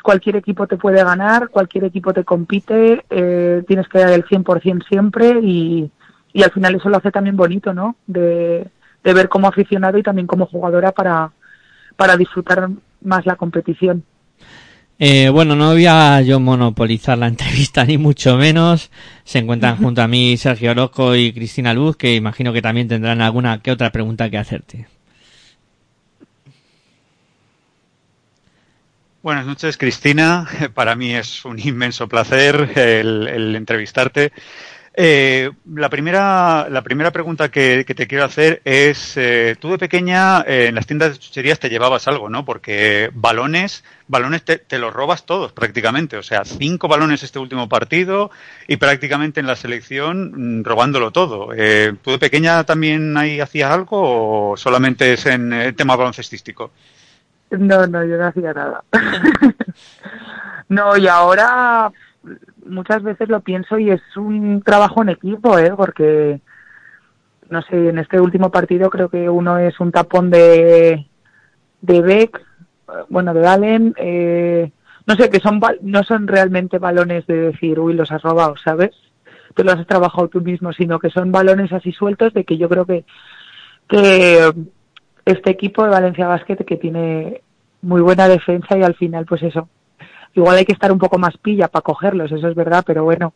cualquier 0.02 0.36
equipo 0.36 0.66
te 0.66 0.76
puede 0.76 1.02
ganar, 1.02 1.48
cualquier 1.48 1.84
equipo 1.84 2.12
te 2.12 2.24
compite, 2.24 3.04
eh, 3.10 3.62
tienes 3.66 3.88
que 3.88 3.98
dar 3.98 4.10
el 4.10 4.24
100% 4.24 4.86
siempre 4.88 5.40
y, 5.42 5.90
y 6.32 6.42
al 6.42 6.50
final 6.50 6.74
eso 6.74 6.88
lo 6.88 6.98
hace 6.98 7.10
también 7.10 7.36
bonito, 7.36 7.72
¿no? 7.74 7.96
De, 8.06 8.66
de 9.02 9.14
ver 9.14 9.28
como 9.28 9.48
aficionado 9.48 9.98
y 9.98 10.02
también 10.02 10.26
como 10.26 10.46
jugadora 10.46 10.92
para, 10.92 11.30
para 11.96 12.16
disfrutar 12.16 12.68
más 13.02 13.26
la 13.26 13.36
competición. 13.36 14.04
Eh, 15.02 15.30
bueno, 15.30 15.56
no 15.56 15.72
voy 15.72 15.86
a 15.86 16.20
yo 16.20 16.40
monopolizar 16.40 17.16
la 17.16 17.26
entrevista 17.28 17.84
ni 17.84 17.96
mucho 17.96 18.36
menos. 18.36 18.90
Se 19.24 19.38
encuentran 19.38 19.78
junto 19.78 20.02
a 20.02 20.08
mí 20.08 20.36
Sergio 20.36 20.72
Orozco 20.72 21.16
y 21.16 21.32
Cristina 21.32 21.72
Luz, 21.72 21.96
que 21.96 22.14
imagino 22.14 22.52
que 22.52 22.62
también 22.62 22.88
tendrán 22.88 23.22
alguna 23.22 23.62
que 23.62 23.72
otra 23.72 23.90
pregunta 23.92 24.28
que 24.28 24.38
hacerte. 24.38 24.86
Buenas 29.22 29.44
noches, 29.44 29.76
Cristina. 29.76 30.48
Para 30.74 30.94
mí 30.94 31.14
es 31.14 31.44
un 31.44 31.58
inmenso 31.58 32.08
placer 32.08 32.70
el, 32.74 33.28
el 33.28 33.54
entrevistarte. 33.54 34.32
Eh, 34.94 35.50
la, 35.74 35.88
primera, 35.88 36.68
la 36.70 36.82
primera 36.82 37.10
pregunta 37.10 37.50
que, 37.50 37.84
que 37.86 37.94
te 37.94 38.06
quiero 38.06 38.24
hacer 38.24 38.60
es, 38.64 39.16
eh, 39.16 39.56
tú 39.60 39.70
de 39.70 39.78
pequeña 39.78 40.40
eh, 40.40 40.66
en 40.68 40.74
las 40.74 40.86
tiendas 40.86 41.12
de 41.12 41.18
chucherías 41.18 41.60
te 41.60 41.68
llevabas 41.68 42.08
algo, 42.08 42.28
¿no? 42.28 42.44
Porque 42.44 43.10
balones, 43.12 43.84
balones 44.08 44.42
te, 44.42 44.56
te, 44.58 44.78
los 44.78 44.92
robas 44.92 45.26
todos 45.26 45.52
prácticamente, 45.52 46.16
o 46.16 46.22
sea, 46.22 46.44
cinco 46.44 46.88
balones 46.88 47.22
este 47.22 47.38
último 47.38 47.68
partido 47.68 48.30
y 48.66 48.78
prácticamente 48.78 49.38
en 49.38 49.46
la 49.46 49.54
selección 49.54 50.60
mm, 50.60 50.64
robándolo 50.64 51.12
todo. 51.12 51.50
Eh, 51.54 51.92
¿Tú 52.02 52.10
de 52.10 52.18
pequeña 52.18 52.64
también 52.64 53.16
ahí 53.16 53.38
hacías 53.38 53.70
algo 53.70 54.52
o 54.52 54.56
solamente 54.56 55.12
es 55.12 55.26
en 55.26 55.52
el 55.52 55.74
tema 55.76 55.94
baloncestístico? 55.94 56.72
No, 57.50 57.86
no, 57.86 58.04
yo 58.04 58.16
no 58.16 58.26
hacía 58.26 58.52
nada. 58.52 58.84
no, 60.68 60.96
y 60.96 61.08
ahora 61.08 61.90
muchas 62.64 63.02
veces 63.02 63.28
lo 63.28 63.40
pienso 63.40 63.78
y 63.78 63.90
es 63.90 64.00
un 64.16 64.62
trabajo 64.62 65.02
en 65.02 65.10
equipo, 65.10 65.58
¿eh? 65.58 65.72
Porque, 65.76 66.40
no 67.48 67.62
sé, 67.62 67.88
en 67.88 67.98
este 67.98 68.20
último 68.20 68.50
partido 68.50 68.88
creo 68.90 69.08
que 69.08 69.28
uno 69.28 69.58
es 69.58 69.80
un 69.80 69.90
tapón 69.90 70.30
de, 70.30 71.06
de 71.80 72.02
Beck, 72.02 72.40
bueno, 73.08 73.34
de 73.34 73.46
Allen, 73.46 73.94
eh, 73.96 74.70
no 75.06 75.14
sé, 75.16 75.30
que 75.30 75.40
son 75.40 75.60
no 75.82 76.02
son 76.04 76.28
realmente 76.28 76.78
balones 76.78 77.26
de 77.26 77.36
decir, 77.36 77.78
uy, 77.80 77.94
los 77.94 78.12
has 78.12 78.22
robado, 78.22 78.56
¿sabes? 78.56 78.90
Tú 79.54 79.64
los 79.64 79.74
has 79.74 79.86
trabajado 79.86 80.28
tú 80.28 80.40
mismo, 80.40 80.72
sino 80.72 80.98
que 80.98 81.10
son 81.10 81.32
balones 81.32 81.72
así 81.72 81.92
sueltos 81.92 82.32
de 82.32 82.44
que 82.44 82.56
yo 82.56 82.68
creo 82.68 82.86
que, 82.86 83.04
que 83.88 84.52
este 85.30 85.50
equipo 85.50 85.84
de 85.84 85.90
Valencia 85.90 86.26
Basket 86.26 86.64
que 86.64 86.76
tiene 86.76 87.40
muy 87.82 88.00
buena 88.00 88.28
defensa 88.28 88.76
y 88.76 88.82
al 88.82 88.94
final, 88.94 89.26
pues 89.26 89.42
eso, 89.42 89.68
igual 90.34 90.56
hay 90.56 90.64
que 90.64 90.72
estar 90.72 90.92
un 90.92 90.98
poco 90.98 91.18
más 91.18 91.36
pilla 91.38 91.68
para 91.68 91.82
cogerlos, 91.82 92.30
eso 92.32 92.48
es 92.48 92.54
verdad, 92.54 92.84
pero 92.86 93.04
bueno, 93.04 93.34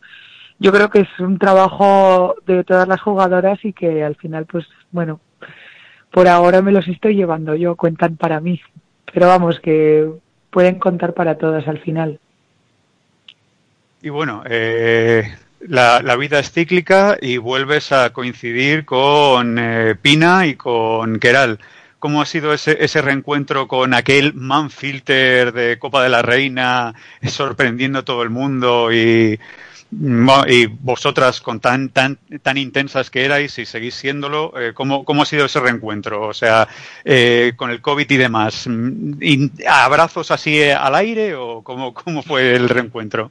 yo 0.58 0.72
creo 0.72 0.90
que 0.90 1.00
es 1.00 1.20
un 1.20 1.38
trabajo 1.38 2.36
de 2.46 2.64
todas 2.64 2.86
las 2.86 3.00
jugadoras 3.00 3.58
y 3.64 3.72
que 3.72 4.04
al 4.04 4.16
final, 4.16 4.46
pues 4.46 4.66
bueno, 4.92 5.20
por 6.10 6.28
ahora 6.28 6.62
me 6.62 6.72
los 6.72 6.86
estoy 6.86 7.16
llevando 7.16 7.54
yo, 7.54 7.76
cuentan 7.76 8.16
para 8.16 8.40
mí, 8.40 8.60
pero 9.12 9.26
vamos, 9.26 9.58
que 9.60 10.08
pueden 10.50 10.78
contar 10.78 11.14
para 11.14 11.36
todas 11.36 11.66
al 11.66 11.80
final. 11.80 12.20
Y 14.00 14.10
bueno, 14.10 14.42
eh, 14.46 15.24
la, 15.60 16.02
la, 16.02 16.16
vida 16.16 16.38
es 16.38 16.52
cíclica 16.52 17.16
y 17.20 17.38
vuelves 17.38 17.90
a 17.90 18.12
coincidir 18.12 18.84
con 18.84 19.58
eh, 19.58 19.96
Pina 20.00 20.46
y 20.46 20.54
con 20.54 21.18
Keral 21.18 21.58
cómo 22.04 22.20
ha 22.20 22.26
sido 22.26 22.52
ese, 22.52 22.84
ese 22.84 23.00
reencuentro 23.00 23.66
con 23.66 23.94
aquel 23.94 24.34
Manfilter 24.34 25.54
de 25.54 25.78
Copa 25.78 26.02
de 26.02 26.10
la 26.10 26.20
Reina, 26.20 26.94
sorprendiendo 27.22 28.00
a 28.00 28.04
todo 28.04 28.22
el 28.22 28.28
mundo 28.28 28.92
y, 28.92 29.40
vosotras 30.80 31.40
con 31.40 31.60
tan, 31.60 31.88
tan, 31.88 32.18
tan 32.42 32.58
intensas 32.58 33.08
que 33.08 33.24
erais 33.24 33.58
y 33.58 33.64
seguís 33.64 33.94
siéndolo, 33.94 34.52
eh, 34.60 34.74
¿cómo, 34.74 35.06
¿cómo 35.06 35.22
ha 35.22 35.24
sido 35.24 35.46
ese 35.46 35.60
reencuentro? 35.60 36.28
O 36.28 36.34
sea, 36.34 36.68
eh, 37.06 37.54
con 37.56 37.70
el 37.70 37.80
COVID 37.80 38.10
y 38.10 38.16
demás, 38.18 38.68
¿abrazos 39.66 40.30
así 40.30 40.62
al 40.62 40.94
aire 40.96 41.34
o 41.34 41.62
cómo, 41.62 42.22
fue 42.22 42.54
el 42.54 42.68
reencuentro? 42.68 43.30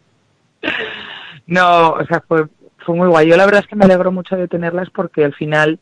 No, 1.46 1.92
o 1.92 2.06
sea, 2.08 2.24
fue, 2.28 2.48
fue 2.80 2.96
muy 2.96 3.08
guay. 3.08 3.28
Yo 3.30 3.38
la 3.38 3.46
verdad 3.46 3.62
es 3.62 3.68
que 3.68 3.76
me 3.76 3.86
alegro 3.86 4.12
mucho 4.12 4.36
de 4.36 4.48
tenerlas 4.48 4.90
porque 4.90 5.26
al 5.26 5.36
final 5.36 5.78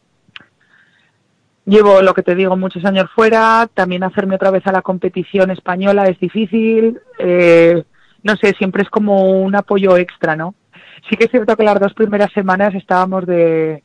Llevo, 1.65 2.01
lo 2.01 2.13
que 2.13 2.23
te 2.23 2.33
digo, 2.33 2.57
muchos 2.57 2.83
años 2.85 3.09
fuera, 3.13 3.69
también 3.73 4.03
hacerme 4.03 4.35
otra 4.35 4.49
vez 4.49 4.65
a 4.65 4.71
la 4.71 4.81
competición 4.81 5.51
española 5.51 6.05
es 6.05 6.19
difícil, 6.19 6.99
eh, 7.19 7.83
no 8.23 8.35
sé, 8.35 8.53
siempre 8.57 8.81
es 8.81 8.89
como 8.89 9.41
un 9.41 9.55
apoyo 9.55 9.95
extra, 9.97 10.35
¿no? 10.35 10.55
Sí 11.09 11.15
que 11.15 11.25
es 11.25 11.31
cierto 11.31 11.55
que 11.55 11.63
las 11.63 11.79
dos 11.79 11.93
primeras 11.93 12.31
semanas 12.33 12.73
estábamos 12.73 13.27
de, 13.27 13.83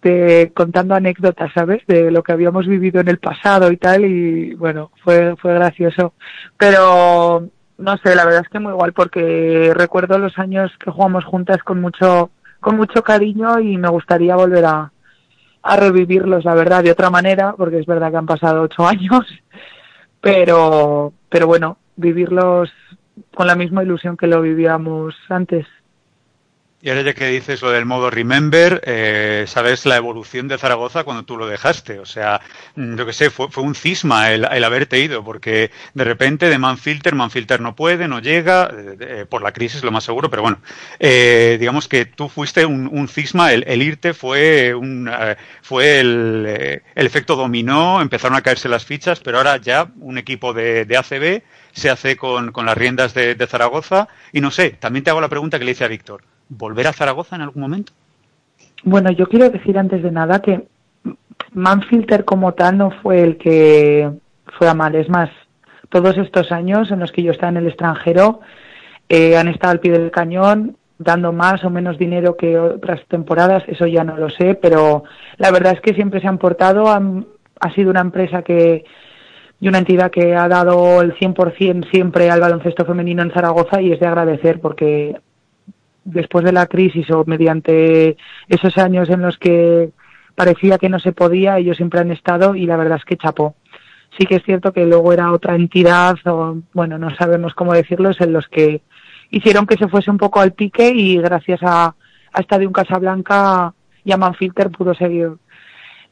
de 0.00 0.52
contando 0.54 0.94
anécdotas, 0.94 1.52
¿sabes? 1.52 1.82
De 1.86 2.10
lo 2.10 2.22
que 2.22 2.32
habíamos 2.32 2.66
vivido 2.66 3.00
en 3.00 3.08
el 3.08 3.18
pasado 3.18 3.70
y 3.70 3.76
tal, 3.76 4.06
y 4.06 4.54
bueno, 4.54 4.90
fue, 5.04 5.36
fue 5.36 5.52
gracioso. 5.52 6.14
Pero, 6.56 7.48
no 7.76 7.96
sé, 7.98 8.14
la 8.14 8.24
verdad 8.24 8.42
es 8.42 8.48
que 8.48 8.58
muy 8.58 8.72
igual, 8.72 8.94
porque 8.94 9.72
recuerdo 9.74 10.18
los 10.18 10.38
años 10.38 10.72
que 10.82 10.90
jugamos 10.90 11.24
juntas 11.26 11.58
con 11.62 11.80
mucho, 11.80 12.30
con 12.60 12.76
mucho 12.76 13.02
cariño 13.02 13.60
y 13.60 13.76
me 13.76 13.88
gustaría 13.88 14.34
volver 14.34 14.64
a, 14.64 14.92
a 15.68 15.76
revivirlos, 15.76 16.46
la 16.46 16.54
verdad, 16.54 16.82
de 16.82 16.90
otra 16.90 17.10
manera, 17.10 17.54
porque 17.54 17.78
es 17.78 17.84
verdad 17.84 18.10
que 18.10 18.16
han 18.16 18.26
pasado 18.26 18.62
ocho 18.62 18.86
años, 18.86 19.26
pero, 20.20 21.12
pero 21.28 21.46
bueno, 21.46 21.76
vivirlos 21.96 22.70
con 23.34 23.46
la 23.46 23.54
misma 23.54 23.82
ilusión 23.82 24.16
que 24.16 24.26
lo 24.26 24.40
vivíamos 24.40 25.14
antes. 25.28 25.66
Y 26.80 26.90
ahora 26.90 27.02
ya 27.02 27.12
que 27.12 27.26
dices 27.26 27.60
lo 27.60 27.70
del 27.72 27.86
modo 27.86 28.08
Remember, 28.08 28.80
eh, 28.84 29.46
sabes 29.48 29.84
la 29.84 29.96
evolución 29.96 30.46
de 30.46 30.58
Zaragoza 30.58 31.02
cuando 31.02 31.24
tú 31.24 31.36
lo 31.36 31.48
dejaste. 31.48 31.98
O 31.98 32.06
sea, 32.06 32.40
mm, 32.76 32.96
yo 32.96 33.04
que 33.04 33.12
sé, 33.12 33.30
fue, 33.30 33.50
fue 33.50 33.64
un 33.64 33.74
cisma 33.74 34.30
el, 34.30 34.46
el, 34.48 34.62
haberte 34.62 35.00
ido, 35.00 35.24
porque 35.24 35.72
de 35.94 36.04
repente 36.04 36.48
de 36.48 36.56
Manfilter, 36.58 37.16
Manfilter 37.16 37.60
no 37.60 37.74
puede, 37.74 38.06
no 38.06 38.20
llega, 38.20 38.70
eh, 39.00 39.26
por 39.28 39.42
la 39.42 39.52
crisis 39.52 39.82
lo 39.82 39.90
más 39.90 40.04
seguro, 40.04 40.30
pero 40.30 40.42
bueno, 40.42 40.60
eh, 41.00 41.56
digamos 41.58 41.88
que 41.88 42.06
tú 42.06 42.28
fuiste 42.28 42.64
un, 42.64 43.08
cisma, 43.08 43.52
el, 43.52 43.82
irte 43.82 44.14
fue, 44.14 44.72
un, 44.74 45.08
eh, 45.12 45.36
fue 45.62 45.98
el, 45.98 46.44
eh, 46.46 46.82
el, 46.94 47.06
efecto 47.06 47.34
dominó, 47.34 48.00
empezaron 48.00 48.36
a 48.36 48.42
caerse 48.42 48.68
las 48.68 48.84
fichas, 48.84 49.18
pero 49.18 49.38
ahora 49.38 49.56
ya 49.56 49.90
un 50.00 50.16
equipo 50.16 50.52
de, 50.52 50.86
ACB 50.96 51.42
se 51.72 51.90
hace 51.90 52.16
con, 52.16 52.52
las 52.54 52.78
riendas 52.78 53.14
de 53.14 53.46
Zaragoza. 53.48 54.08
Y 54.32 54.40
no 54.40 54.50
sé, 54.52 54.70
también 54.70 55.04
te 55.04 55.10
hago 55.10 55.20
la 55.20 55.28
pregunta 55.28 55.58
que 55.58 55.64
le 55.64 55.72
hice 55.72 55.84
a 55.84 55.88
Víctor 55.88 56.22
volver 56.48 56.86
a 56.86 56.92
Zaragoza 56.92 57.36
en 57.36 57.42
algún 57.42 57.62
momento? 57.62 57.92
Bueno, 58.84 59.10
yo 59.10 59.26
quiero 59.26 59.50
decir 59.50 59.78
antes 59.78 60.02
de 60.02 60.10
nada 60.10 60.40
que 60.40 60.66
Manfilter 61.52 62.24
como 62.24 62.54
tal 62.54 62.78
no 62.78 62.90
fue 62.90 63.22
el 63.22 63.36
que 63.38 64.10
fue 64.58 64.68
a 64.68 64.74
mal. 64.74 64.94
Es 64.94 65.08
más, 65.08 65.30
todos 65.88 66.16
estos 66.18 66.52
años 66.52 66.90
en 66.90 67.00
los 67.00 67.12
que 67.12 67.22
yo 67.22 67.32
estaba 67.32 67.50
en 67.50 67.58
el 67.58 67.68
extranjero 67.68 68.40
eh, 69.08 69.36
han 69.36 69.48
estado 69.48 69.72
al 69.72 69.80
pie 69.80 69.92
del 69.92 70.10
cañón 70.10 70.76
dando 70.98 71.32
más 71.32 71.64
o 71.64 71.70
menos 71.70 71.96
dinero 71.96 72.36
que 72.36 72.58
otras 72.58 73.00
temporadas, 73.06 73.62
eso 73.68 73.86
ya 73.86 74.02
no 74.02 74.16
lo 74.16 74.30
sé, 74.30 74.56
pero 74.56 75.04
la 75.36 75.52
verdad 75.52 75.74
es 75.74 75.80
que 75.80 75.94
siempre 75.94 76.20
se 76.20 76.26
han 76.26 76.38
portado, 76.38 76.88
ha 76.88 77.74
sido 77.74 77.90
una 77.90 78.00
empresa 78.00 78.42
que 78.42 78.84
y 79.60 79.68
una 79.68 79.78
entidad 79.78 80.10
que 80.10 80.36
ha 80.36 80.48
dado 80.48 81.00
el 81.00 81.14
100% 81.16 81.90
siempre 81.90 82.30
al 82.30 82.40
baloncesto 82.40 82.84
femenino 82.84 83.22
en 83.22 83.32
Zaragoza 83.32 83.80
y 83.80 83.92
es 83.92 84.00
de 84.00 84.06
agradecer 84.06 84.60
porque 84.60 85.20
después 86.10 86.44
de 86.44 86.52
la 86.52 86.66
crisis 86.66 87.10
o 87.10 87.24
mediante 87.26 88.16
esos 88.48 88.76
años 88.78 89.08
en 89.10 89.22
los 89.22 89.38
que 89.38 89.90
parecía 90.34 90.78
que 90.78 90.88
no 90.88 90.98
se 90.98 91.12
podía, 91.12 91.58
ellos 91.58 91.76
siempre 91.76 92.00
han 92.00 92.10
estado 92.10 92.54
y 92.54 92.66
la 92.66 92.76
verdad 92.76 92.98
es 92.98 93.04
que 93.04 93.16
chapó. 93.16 93.56
Sí 94.18 94.26
que 94.26 94.36
es 94.36 94.42
cierto 94.44 94.72
que 94.72 94.86
luego 94.86 95.12
era 95.12 95.32
otra 95.32 95.54
entidad, 95.54 96.16
o 96.24 96.56
bueno, 96.72 96.96
no 96.98 97.14
sabemos 97.16 97.54
cómo 97.54 97.74
decirlo, 97.74 98.10
en 98.18 98.32
los 98.32 98.48
que 98.48 98.82
hicieron 99.30 99.66
que 99.66 99.76
se 99.76 99.88
fuese 99.88 100.10
un 100.10 100.18
poco 100.18 100.40
al 100.40 100.52
pique 100.52 100.88
y 100.88 101.18
gracias 101.18 101.60
a, 101.62 101.94
a 102.32 102.40
Estadio 102.40 102.72
Casablanca 102.72 103.74
y 104.04 104.12
a 104.12 104.16
Manfilter 104.16 104.70
pudo 104.70 104.94
seguir 104.94 105.32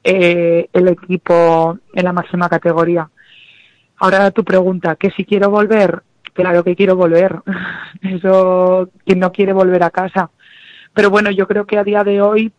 eh, 0.05 0.69
el 0.73 0.89
equipo 0.89 1.79
en 1.95 2.05
la 2.05 2.13
máxima 2.13 2.49
categoría. 2.49 3.09
Ahora 3.99 4.31
tu 4.31 4.45
pregunta, 4.45 4.97
que 4.97 5.11
si 5.11 5.25
quiero 5.25 5.51
volver, 5.51 6.03
claro 6.37 6.63
que 6.63 6.77
quiero 6.77 6.95
volver. 6.95 7.41
Eso, 8.03 8.91
quien 9.05 9.19
no 9.19 9.33
quiere 9.33 9.53
volver 9.53 9.83
a 9.83 9.91
casa. 9.91 10.31
Pero 10.95 11.11
bueno, 11.11 11.31
yo 11.31 11.47
creo 11.49 11.67
que 11.67 11.79
a 11.79 11.85
día 11.85 12.05
de 12.05 12.23
hoy 12.23 12.53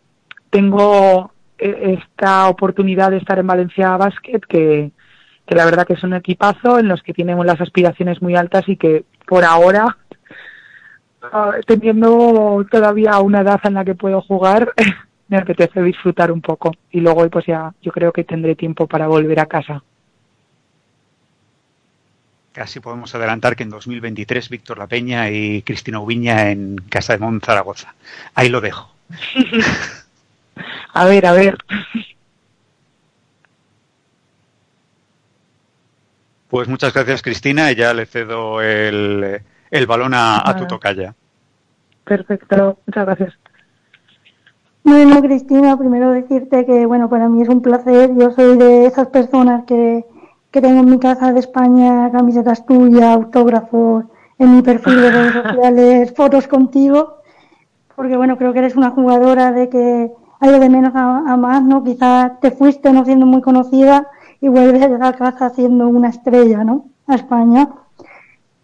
tengo 0.50 1.32
eh, 1.58 1.98
esta 1.98 2.48
oportunidad 2.48 3.10
de 3.10 3.16
estar 3.16 3.38
en 3.38 3.46
Valencia 3.46 3.96
Basket, 3.96 4.40
que, 4.48 4.92
la 5.48 5.64
verdad 5.64 5.86
que 5.86 5.94
es 5.94 6.04
un 6.04 6.14
equipazo 6.14 6.78
en 6.78 6.88
los 6.88 7.02
que 7.02 7.14
tienen 7.14 7.38
las 7.46 7.60
aspiraciones 7.60 8.20
muy 8.20 8.36
altas 8.36 8.68
y 8.68 8.76
que 8.76 9.04
por 9.26 9.44
ahora, 9.44 9.96
uh, 11.22 11.60
teniendo 11.66 12.66
todavía 12.70 13.18
una 13.20 13.40
edad 13.40 13.60
en 13.64 13.74
la 13.74 13.84
que 13.84 13.94
puedo 13.94 14.20
jugar, 14.20 14.72
me 15.28 15.38
apetece 15.38 15.82
disfrutar 15.82 16.30
un 16.30 16.42
poco. 16.42 16.72
Y 16.90 17.00
luego 17.00 17.28
pues 17.30 17.46
ya 17.46 17.72
yo 17.80 17.92
creo 17.92 18.12
que 18.12 18.24
tendré 18.24 18.54
tiempo 18.54 18.86
para 18.86 19.08
volver 19.08 19.40
a 19.40 19.46
casa. 19.46 19.82
Casi 22.58 22.80
podemos 22.80 23.14
adelantar 23.14 23.54
que 23.54 23.62
en 23.62 23.70
2023 23.70 24.48
Víctor 24.48 24.78
La 24.78 24.88
Peña 24.88 25.30
y 25.30 25.62
Cristina 25.62 26.00
Ubiña 26.00 26.50
en 26.50 26.74
Casa 26.90 27.12
de 27.12 27.20
Mon 27.20 27.40
Zaragoza. 27.40 27.94
Ahí 28.34 28.48
lo 28.48 28.60
dejo. 28.60 28.92
a 30.92 31.04
ver, 31.04 31.24
a 31.26 31.32
ver. 31.34 31.56
Pues 36.48 36.66
muchas 36.66 36.92
gracias, 36.92 37.22
Cristina, 37.22 37.70
y 37.70 37.76
ya 37.76 37.94
le 37.94 38.06
cedo 38.06 38.60
el, 38.60 39.40
el 39.70 39.86
balón 39.86 40.14
a, 40.14 40.42
a 40.44 40.56
tu 40.56 40.66
tocaya. 40.66 41.14
Perfecto, 42.02 42.80
muchas 42.88 43.06
gracias. 43.06 43.34
Bueno, 44.82 45.22
Cristina, 45.22 45.78
primero 45.78 46.10
decirte 46.10 46.66
que, 46.66 46.86
bueno, 46.86 47.08
para 47.08 47.28
mí 47.28 47.40
es 47.40 47.48
un 47.48 47.62
placer. 47.62 48.10
Yo 48.18 48.32
soy 48.32 48.58
de 48.58 48.86
esas 48.86 49.06
personas 49.10 49.64
que, 49.64 50.04
que 50.50 50.60
tengo 50.60 50.80
en 50.80 50.90
mi 50.90 50.98
casa 50.98 51.32
de 51.32 51.40
España 51.40 52.10
camisetas 52.10 52.64
tuyas, 52.66 53.14
autógrafos, 53.14 54.04
en 54.38 54.56
mi 54.56 54.62
perfil 54.62 55.00
de 55.02 55.10
redes 55.10 55.32
sociales, 55.42 56.14
fotos 56.14 56.48
contigo, 56.48 57.18
porque, 57.96 58.16
bueno, 58.16 58.38
creo 58.38 58.52
que 58.52 58.60
eres 58.60 58.76
una 58.76 58.90
jugadora 58.90 59.52
de 59.52 59.68
que 59.68 60.12
ha 60.40 60.46
ido 60.46 60.60
de 60.60 60.68
menos 60.68 60.94
a, 60.94 61.18
a 61.18 61.36
más, 61.36 61.62
¿no? 61.62 61.82
Quizás 61.82 62.38
te 62.40 62.50
fuiste 62.50 62.92
no 62.92 63.04
siendo 63.04 63.26
muy 63.26 63.40
conocida 63.40 64.06
y 64.40 64.48
vuelves 64.48 64.82
a 64.82 64.88
llegar 64.88 65.14
a 65.14 65.16
casa 65.16 65.50
siendo 65.50 65.88
una 65.88 66.08
estrella, 66.08 66.62
¿no? 66.64 66.86
A 67.06 67.16
España. 67.16 67.68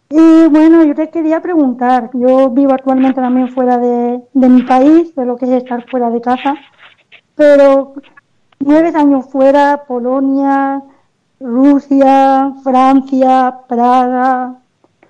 Y 0.09 0.47
bueno, 0.49 0.85
yo 0.85 0.95
te 0.95 1.11
quería 1.11 1.41
preguntar, 1.41 2.11
yo 2.13 2.51
vivo 2.51 2.73
actualmente 2.73 3.21
también 3.21 3.49
fuera 3.49 3.79
de, 3.79 4.23
de 4.33 4.49
mi 4.49 4.63
país, 4.63 5.15
de 5.17 5.25
lo 5.25 5.37
que 5.37 5.47
es 5.47 5.51
estar 5.51 5.85
fuera 5.91 6.11
de 6.11 6.21
casa, 6.21 6.55
pero 7.35 7.95
nueve 8.61 8.93
años 8.95 9.27
fuera, 9.31 9.85
Polonia, 9.89 10.83
Rusia, 11.45 12.55
Francia, 12.63 13.55
Praga, 13.69 14.55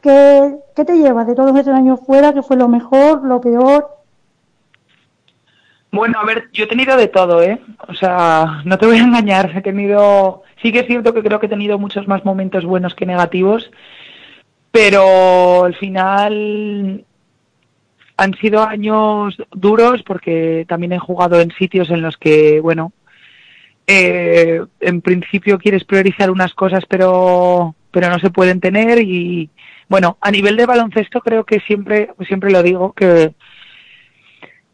¿qué, 0.02 0.56
¿qué 0.74 0.84
te 0.84 0.96
llevas 0.96 1.28
de 1.28 1.36
todos 1.36 1.56
esos 1.56 1.72
años 1.72 2.00
fuera? 2.04 2.34
¿Qué 2.34 2.42
fue 2.42 2.56
lo 2.56 2.66
mejor, 2.66 3.22
lo 3.22 3.40
peor? 3.40 3.88
Bueno, 5.92 6.18
a 6.18 6.26
ver, 6.26 6.50
yo 6.52 6.64
he 6.64 6.66
tenido 6.66 6.96
de 6.96 7.06
todo, 7.06 7.40
¿eh? 7.40 7.60
O 7.86 7.94
sea, 7.94 8.62
no 8.64 8.76
te 8.78 8.86
voy 8.86 8.96
a 8.96 9.04
engañar, 9.04 9.52
he 9.56 9.62
tenido, 9.62 10.42
sí 10.60 10.72
que 10.72 10.80
es 10.80 10.86
cierto 10.88 11.14
que 11.14 11.22
creo 11.22 11.38
que 11.38 11.46
he 11.46 11.48
tenido 11.48 11.78
muchos 11.78 12.08
más 12.08 12.24
momentos 12.24 12.64
buenos 12.64 12.96
que 12.96 13.06
negativos, 13.06 13.70
pero 14.72 15.66
al 15.66 15.76
final 15.76 17.04
han 18.16 18.34
sido 18.38 18.64
años 18.64 19.36
duros 19.52 20.02
porque 20.02 20.66
también 20.68 20.94
he 20.94 20.98
jugado 20.98 21.40
en 21.40 21.52
sitios 21.52 21.90
en 21.90 22.02
los 22.02 22.16
que, 22.16 22.58
bueno, 22.60 22.90
eh, 23.86 24.62
en 24.80 25.00
principio 25.00 25.58
quieres 25.58 25.84
priorizar 25.84 26.30
unas 26.30 26.54
cosas 26.54 26.84
pero 26.88 27.74
pero 27.90 28.08
no 28.08 28.18
se 28.18 28.30
pueden 28.30 28.60
tener 28.60 29.00
y 29.00 29.50
bueno 29.88 30.16
a 30.20 30.30
nivel 30.30 30.56
de 30.56 30.66
baloncesto 30.66 31.20
creo 31.20 31.44
que 31.44 31.60
siempre 31.60 32.10
siempre 32.26 32.50
lo 32.50 32.62
digo 32.62 32.92
que 32.92 33.34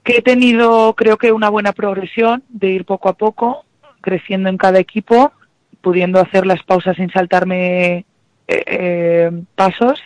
he 0.05 0.23
tenido 0.23 0.94
creo 0.94 1.16
que 1.16 1.33
una 1.33 1.49
buena 1.49 1.73
progresión 1.73 2.44
de 2.49 2.70
ir 2.70 2.85
poco 2.85 3.09
a 3.09 3.14
poco 3.14 3.64
creciendo 4.01 4.49
en 4.49 4.57
cada 4.57 4.79
equipo 4.79 5.33
pudiendo 5.81 6.20
hacer 6.20 6.46
las 6.46 6.62
pausas 6.62 6.96
sin 6.96 7.11
saltarme 7.11 8.05
eh, 8.49 8.64
eh, 8.66 9.31
pasos. 9.55 10.01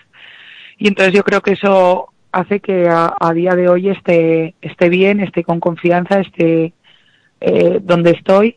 Y 0.79 0.89
entonces 0.89 1.15
yo 1.15 1.25
creo 1.25 1.41
que 1.41 1.53
eso 1.53 2.09
hace 2.33 2.61
que 2.61 2.89
a, 2.89 3.15
a 3.19 3.33
día 3.33 3.55
de 3.55 3.69
hoy 3.69 3.89
esté 3.89 4.55
esté 4.61 4.89
bien 4.89 5.21
esté 5.21 5.45
con 5.45 5.61
confianza 5.61 6.21
esté 6.21 6.73
eh, 7.41 7.79
donde 7.81 8.11
estoy 8.11 8.57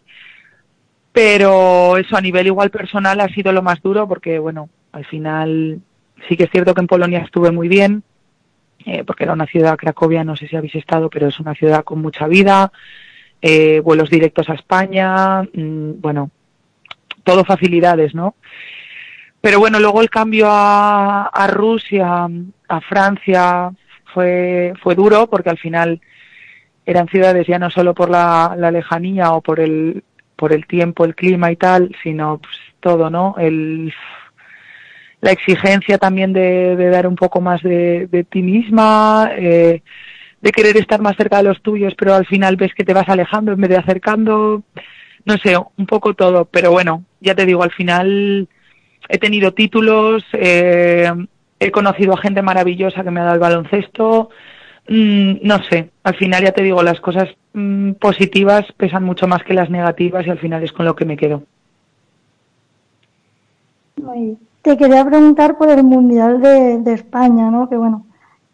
pero 1.18 1.98
eso 1.98 2.16
a 2.16 2.22
nivel 2.22 2.46
igual 2.46 2.70
personal 2.70 3.20
ha 3.22 3.28
sido 3.30 3.52
lo 3.52 3.64
más 3.64 3.82
duro 3.82 4.08
porque 4.08 4.38
bueno 4.38 4.70
al 4.92 5.04
final 5.04 5.82
sí 6.30 6.38
que 6.38 6.44
es 6.44 6.52
cierto 6.52 6.76
que 6.76 6.82
en 6.82 6.86
Polonia 6.86 7.22
estuve 7.22 7.50
muy 7.50 7.68
bien 7.68 8.04
eh, 8.86 9.04
porque 9.04 9.24
era 9.24 9.34
una 9.34 9.48
ciudad 9.48 9.78
Cracovia 9.78 10.24
no 10.24 10.36
sé 10.36 10.48
si 10.48 10.56
habéis 10.56 10.76
estado 10.76 11.10
pero 11.10 11.28
es 11.28 11.40
una 11.40 11.56
ciudad 11.56 11.84
con 11.84 12.04
mucha 12.04 12.28
vida 12.28 12.72
eh, 13.42 13.82
vuelos 13.84 14.12
directos 14.12 14.48
a 14.52 14.54
España 14.54 15.42
mmm, 15.42 15.94
bueno 16.00 16.30
todo 17.24 17.44
facilidades 17.44 18.14
no 18.14 18.36
pero 19.42 19.58
bueno 19.58 19.80
luego 19.80 20.04
el 20.04 20.12
cambio 20.12 20.46
a, 20.52 21.32
a 21.34 21.48
Rusia 21.48 22.28
a 22.68 22.82
Francia 22.82 23.72
fue 24.14 24.72
fue 24.84 24.94
duro 24.94 25.28
porque 25.32 25.50
al 25.50 25.58
final 25.58 26.00
eran 26.86 27.08
ciudades 27.08 27.48
ya 27.48 27.58
no 27.58 27.72
solo 27.72 27.96
por 27.96 28.12
la 28.12 28.70
lejanía 28.72 29.32
o 29.32 29.42
por 29.42 29.60
el 29.60 30.04
por 30.38 30.54
el 30.54 30.66
tiempo, 30.66 31.04
el 31.04 31.16
clima 31.16 31.52
y 31.52 31.58
tal, 31.58 31.94
sino 32.02 32.38
pues, 32.38 32.56
todo, 32.80 33.10
¿no? 33.10 33.36
El, 33.38 33.94
la 35.20 35.32
exigencia 35.32 35.98
también 35.98 36.32
de, 36.32 36.76
de 36.76 36.90
dar 36.90 37.08
un 37.08 37.16
poco 37.16 37.42
más 37.42 37.62
de, 37.64 38.08
de 38.08 38.24
ti 38.24 38.42
misma, 38.42 39.32
eh, 39.36 39.82
de 40.42 40.52
querer 40.52 40.78
estar 40.78 41.02
más 41.02 41.18
cerca 41.18 41.38
de 41.38 41.44
los 41.44 41.62
tuyos, 41.62 41.94
pero 41.98 42.14
al 42.14 42.26
final 42.26 42.56
ves 42.56 42.74
que 42.74 42.86
te 42.86 42.94
vas 42.94 43.10
alejando 43.10 43.52
en 43.52 43.60
vez 43.60 43.70
de 43.72 43.78
acercando, 43.78 44.64
no 45.26 45.38
sé, 45.38 45.58
un 45.58 45.86
poco 45.88 46.14
todo, 46.14 46.46
pero 46.46 46.72
bueno, 46.72 47.04
ya 47.20 47.34
te 47.36 47.46
digo, 47.46 47.64
al 47.64 47.72
final 47.72 48.48
he 49.10 49.18
tenido 49.18 49.54
títulos, 49.54 50.24
eh, 50.34 51.12
he 51.60 51.72
conocido 51.72 52.14
a 52.14 52.22
gente 52.22 52.44
maravillosa 52.44 53.04
que 53.04 53.12
me 53.12 53.20
ha 53.20 53.24
dado 53.24 53.36
el 53.36 53.42
baloncesto, 53.42 54.30
Mm, 54.90 55.40
no 55.44 55.62
sé, 55.64 55.90
al 56.04 56.16
final 56.16 56.44
ya 56.44 56.52
te 56.52 56.64
digo, 56.64 56.82
las 56.82 57.02
cosas 57.02 57.30
mm, 57.54 57.94
positivas 57.94 58.66
pesan 58.78 59.04
mucho 59.04 59.28
más 59.28 59.44
que 59.44 59.54
las 59.54 59.70
negativas 59.70 60.26
y 60.26 60.30
al 60.30 60.40
final 60.40 60.64
es 60.64 60.72
con 60.72 60.86
lo 60.86 60.96
que 60.96 61.06
me 61.06 61.18
quedo. 61.18 61.44
Te 64.62 64.78
quería 64.78 65.06
preguntar 65.06 65.58
por 65.58 65.70
el 65.70 65.84
Mundial 65.84 66.42
de, 66.42 66.94
España, 66.94 67.50
¿no? 67.50 67.70
Que 67.70 67.78
bueno, 67.78 68.06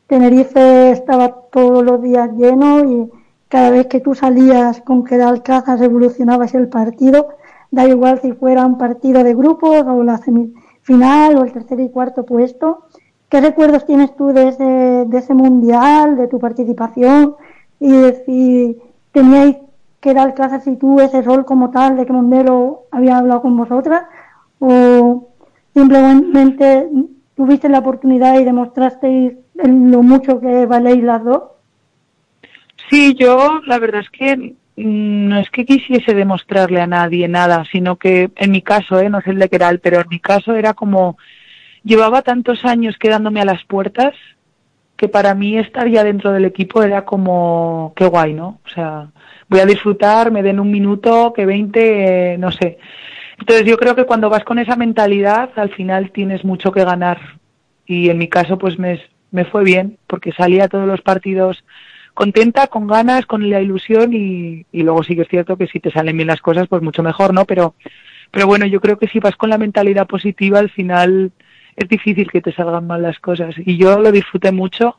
Tenerife 0.08 0.91
estaba 0.91 1.36
todos 1.52 1.84
los 1.84 2.02
días 2.02 2.32
lleno 2.38 2.84
y 2.86 3.12
cada 3.48 3.69
vez 3.69 3.88
que 3.88 4.00
tú 4.00 4.15
salías 4.15 4.82
con 4.82 5.04
que 5.04 5.15
Alcázar 5.22 5.80
revolucionabas 5.80 6.56
el 6.56 6.67
partido, 6.69 7.30
da 7.72 7.88
igual 7.88 8.19
si 8.22 8.32
fuera 8.34 8.65
un 8.65 8.78
partido 8.78 9.24
de 9.24 9.36
grupos 9.36 9.84
o 9.86 10.04
la 10.04 10.17
semifinal 10.17 11.38
o 11.38 11.43
el 11.46 11.52
tercer 11.52 11.80
y 11.80 11.89
cuarto 11.89 12.26
puesto, 12.26 12.86
¿Qué 13.34 13.41
recuerdos 13.41 13.88
tienes 13.88 14.15
tú 14.15 14.28
de 14.28 14.50
ese, 14.50 14.63
de 14.63 15.17
ese 15.17 15.34
mundial, 15.34 16.17
de 16.17 16.28
tu 16.28 16.39
participación? 16.39 17.36
Y 17.80 17.91
de 17.91 18.24
si 18.28 18.78
teníais 19.12 19.58
que 20.00 20.13
dar 20.13 20.36
clases 20.36 20.67
y 20.67 20.76
tú 20.76 21.00
ese 21.00 21.24
rol 21.24 21.43
como 21.43 21.72
tal, 21.72 21.98
de 21.98 22.06
que 22.06 22.13
Mondelo 22.13 22.84
había 22.91 23.17
hablado 23.17 23.41
con 23.41 23.58
vosotras, 23.58 24.04
o 24.60 25.30
simplemente 25.74 26.88
tuviste 27.36 27.69
la 27.69 27.80
oportunidad 27.80 28.39
y 28.39 28.43
demostrasteis 28.43 29.34
lo 29.56 30.04
mucho 30.04 30.39
que 30.39 30.67
valéis 30.67 31.04
las 31.04 31.24
dos. 31.24 31.41
Sí, 32.91 33.15
yo 33.15 33.62
la 33.65 33.80
verdad 33.80 34.02
es 34.02 34.12
que 34.12 34.54
no 34.76 35.39
es 35.39 35.50
que 35.50 35.65
quisiese 35.65 36.13
demostrarle 36.13 36.82
a 36.82 36.86
nadie 36.86 37.28
nada, 37.28 37.65
sino 37.72 37.96
que 37.96 38.30
en 38.36 38.52
mi 38.52 38.62
caso, 38.62 39.00
¿eh? 39.00 39.10
no 39.10 39.22
sé 39.22 39.32
el 39.32 39.39
de 39.39 39.50
Keral, 39.50 39.80
pero 39.80 40.02
en 40.02 40.08
mi 40.12 40.19
caso 40.19 40.54
era 40.54 40.76
como 40.76 41.17
llevaba 41.84 42.22
tantos 42.22 42.65
años 42.65 42.98
quedándome 42.98 43.41
a 43.41 43.46
las 43.46 43.63
puertas 43.65 44.13
que 44.96 45.10
para 45.10 45.34
mí 45.34 45.58
estar 45.58 45.88
ya 45.89 46.04
dentro 46.04 46.32
del 46.32 46.46
equipo 46.46 46.84
era 46.84 47.04
como, 47.04 47.93
qué 47.96 48.06
guay, 48.06 48.34
¿no? 48.34 48.60
O 48.65 48.69
sea, 48.69 49.08
voy 49.50 49.60
a 49.60 49.65
disfrutar, 49.65 50.32
me 50.32 50.43
den 50.43 50.60
un 50.60 50.72
minuto, 50.72 51.34
que 51.34 51.46
20, 51.46 52.34
eh, 52.34 52.38
no 52.38 52.52
sé. 52.52 52.78
Entonces 53.39 53.65
yo 53.65 53.78
creo 53.78 53.96
que 53.96 54.06
cuando 54.06 54.30
vas 54.30 54.43
con 54.43 54.60
esa 54.60 54.76
mentalidad, 54.76 55.50
al 55.56 55.69
final 55.72 56.12
tienes 56.12 56.46
mucho 56.46 56.72
que 56.72 56.86
ganar. 56.86 57.19
Y 57.86 58.10
en 58.10 58.17
mi 58.17 58.30
caso, 58.30 58.58
pues 58.58 58.80
me, 58.80 59.02
me 59.32 59.46
fue 59.46 59.63
bien, 59.63 59.98
porque 60.08 60.32
salía 60.32 60.65
a 60.65 60.69
todos 60.69 60.88
los 60.88 61.02
partidos 61.02 61.63
contenta, 62.13 62.67
con 62.67 62.88
ganas, 62.88 63.26
con 63.26 63.50
la 63.50 63.60
ilusión 63.60 64.13
y, 64.13 64.65
y 64.72 64.84
luego 64.84 65.04
sí 65.04 65.15
que 65.15 65.24
es 65.24 65.28
cierto 65.28 65.58
que 65.58 65.67
si 65.67 65.80
te 65.80 65.91
salen 65.91 66.15
bien 66.15 66.28
las 66.28 66.41
cosas, 66.41 66.67
pues 66.67 66.82
mucho 66.82 67.02
mejor, 67.02 67.34
¿no? 67.34 67.46
Pero, 67.46 67.74
pero 68.32 68.46
bueno, 68.46 68.67
yo 68.67 68.80
creo 68.80 69.00
que 69.00 69.08
si 69.08 69.19
vas 69.19 69.36
con 69.36 69.50
la 69.50 69.58
mentalidad 69.58 70.08
positiva, 70.08 70.60
al 70.60 70.69
final 70.69 71.32
es 71.75 71.88
difícil 71.88 72.29
que 72.31 72.41
te 72.41 72.53
salgan 72.53 72.88
mal 72.88 73.01
las 73.01 73.19
cosas. 73.19 73.55
Y 73.57 73.77
yo 73.77 73.99
lo 73.99 74.12
disfruté 74.12 74.51
mucho 74.51 74.97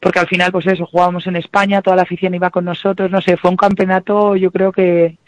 porque 0.00 0.18
al 0.18 0.28
final, 0.28 0.52
pues 0.52 0.66
eso, 0.66 0.86
jugábamos 0.86 1.26
en 1.26 1.36
España, 1.36 1.82
toda 1.82 1.96
la 1.96 2.02
afición 2.02 2.34
iba 2.34 2.50
con 2.50 2.64
nosotros, 2.64 3.10
no 3.10 3.20
sé, 3.20 3.36
fue 3.36 3.50
un 3.50 3.56
campeonato, 3.56 4.36
yo 4.36 4.50
creo 4.50 4.70
que 4.70 5.18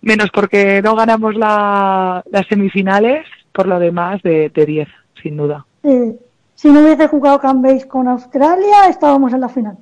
menos 0.00 0.30
porque 0.30 0.80
no 0.82 0.94
ganamos 0.94 1.34
la, 1.34 2.24
las 2.30 2.46
semifinales, 2.46 3.26
por 3.52 3.66
lo 3.66 3.78
demás, 3.78 4.22
de 4.22 4.50
10, 4.54 4.88
sin 5.22 5.36
duda. 5.36 5.66
Sí. 5.82 6.18
Si 6.56 6.70
no 6.70 6.80
hubiese 6.80 7.06
jugado 7.06 7.38
Cambase 7.38 7.86
con 7.86 8.08
Australia, 8.08 8.88
estábamos 8.88 9.32
en 9.34 9.40
la 9.40 9.48
final. 9.50 9.76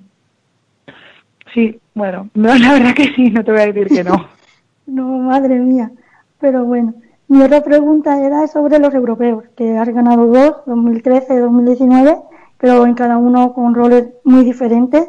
Sí, 1.54 1.78
bueno, 1.94 2.28
no, 2.34 2.52
la 2.52 2.72
verdad 2.72 2.94
que 2.94 3.14
sí, 3.14 3.30
no 3.30 3.44
te 3.44 3.52
voy 3.52 3.60
a 3.60 3.66
decir 3.66 3.86
que 3.86 4.02
no. 4.02 4.28
no, 4.86 5.18
madre 5.20 5.54
mía, 5.54 5.92
pero 6.40 6.64
bueno. 6.64 6.94
Mi 7.28 7.42
otra 7.42 7.62
pregunta 7.62 8.20
era 8.24 8.46
sobre 8.46 8.78
los 8.78 8.92
europeos, 8.94 9.44
que 9.56 9.76
has 9.78 9.88
ganado 9.88 10.26
dos, 10.26 10.56
2013 10.66 11.34
y 11.34 11.38
2019, 11.38 12.18
pero 12.58 12.86
en 12.86 12.94
cada 12.94 13.16
uno 13.16 13.54
con 13.54 13.74
roles 13.74 14.08
muy 14.24 14.44
diferentes. 14.44 15.08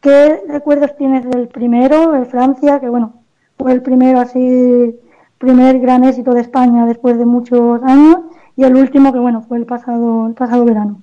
¿Qué 0.00 0.40
recuerdos 0.48 0.96
tienes 0.96 1.28
del 1.28 1.48
primero, 1.48 2.12
de 2.12 2.24
Francia, 2.24 2.80
que 2.80 2.88
bueno, 2.88 3.14
fue 3.58 3.72
el 3.72 3.82
primero 3.82 4.20
así, 4.20 4.96
primer 5.38 5.80
gran 5.80 6.04
éxito 6.04 6.32
de 6.32 6.40
España 6.40 6.86
después 6.86 7.18
de 7.18 7.26
muchos 7.26 7.82
años, 7.82 8.18
y 8.56 8.64
el 8.64 8.76
último 8.76 9.12
que 9.12 9.18
bueno, 9.18 9.42
fue 9.42 9.58
el 9.58 9.66
pasado, 9.66 10.28
el 10.28 10.34
pasado 10.34 10.64
verano? 10.64 11.02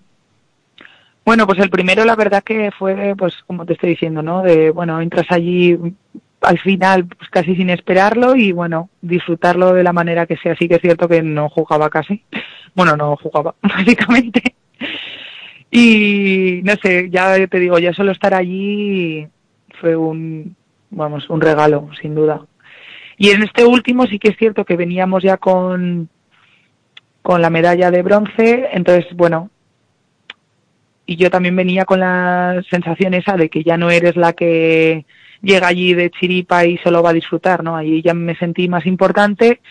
Bueno, 1.26 1.46
pues 1.46 1.60
el 1.60 1.70
primero 1.70 2.06
la 2.06 2.16
verdad 2.16 2.42
que 2.42 2.72
fue, 2.72 3.14
pues 3.18 3.36
como 3.46 3.66
te 3.66 3.74
estoy 3.74 3.90
diciendo, 3.90 4.22
¿no? 4.22 4.42
De, 4.42 4.72
bueno, 4.72 5.02
entras 5.02 5.28
allí 5.30 5.78
al 6.42 6.60
final 6.60 7.06
pues 7.08 7.30
casi 7.30 7.56
sin 7.56 7.70
esperarlo 7.70 8.36
y 8.36 8.52
bueno, 8.52 8.90
disfrutarlo 9.02 9.74
de 9.74 9.84
la 9.84 9.94
manera 9.94 10.26
que 10.26 10.38
sea. 10.38 10.56
Sí 10.56 10.68
que 10.68 10.76
es 10.76 10.82
cierto 10.82 11.08
que 11.08 11.22
no 11.22 11.50
jugaba 11.50 11.90
casi. 11.90 12.24
Bueno, 12.76 12.96
no 12.96 13.16
jugaba, 13.16 13.56
básicamente. 13.64 14.54
Y 15.72 16.62
no 16.64 16.74
sé, 16.76 17.10
ya 17.10 17.48
te 17.48 17.60
digo, 17.60 17.80
ya 17.80 17.92
solo 17.92 18.12
estar 18.12 18.36
allí 18.36 19.28
fue 19.82 19.96
un, 19.96 20.56
vamos, 20.92 21.28
un 21.32 21.42
regalo, 21.42 21.90
sin 22.00 22.14
duda. 22.14 22.46
Y 23.18 23.32
en 23.32 23.42
este 23.42 23.66
último 23.66 24.06
sí 24.06 24.20
que 24.20 24.30
es 24.30 24.38
cierto 24.38 24.64
que 24.64 24.76
veníamos 24.76 25.24
ya 25.24 25.38
con, 25.38 26.08
con 27.24 27.42
la 27.42 27.50
medalla 27.50 27.90
de 27.90 28.04
bronce, 28.04 28.70
entonces, 28.74 29.08
bueno, 29.16 29.50
y 31.08 31.16
yo 31.16 31.32
también 31.32 31.56
venía 31.56 31.86
con 31.86 32.02
la 32.02 32.62
sensación 32.70 33.14
esa 33.14 33.38
de 33.38 33.50
que 33.50 33.64
ya 33.64 33.78
no 33.78 33.90
eres 33.90 34.16
la 34.16 34.34
que 34.34 35.06
llega 35.42 35.68
allí 35.68 35.94
de 35.94 36.10
chiripa 36.10 36.66
y 36.66 36.78
solo 36.78 37.04
va 37.04 37.12
a 37.12 37.14
disfrutar, 37.14 37.64
¿no? 37.64 37.76
Allí 37.76 38.02
ya 38.02 38.14
me 38.14 38.36
sentí 38.36 38.68
más 38.68 38.86
importante, 38.86 39.62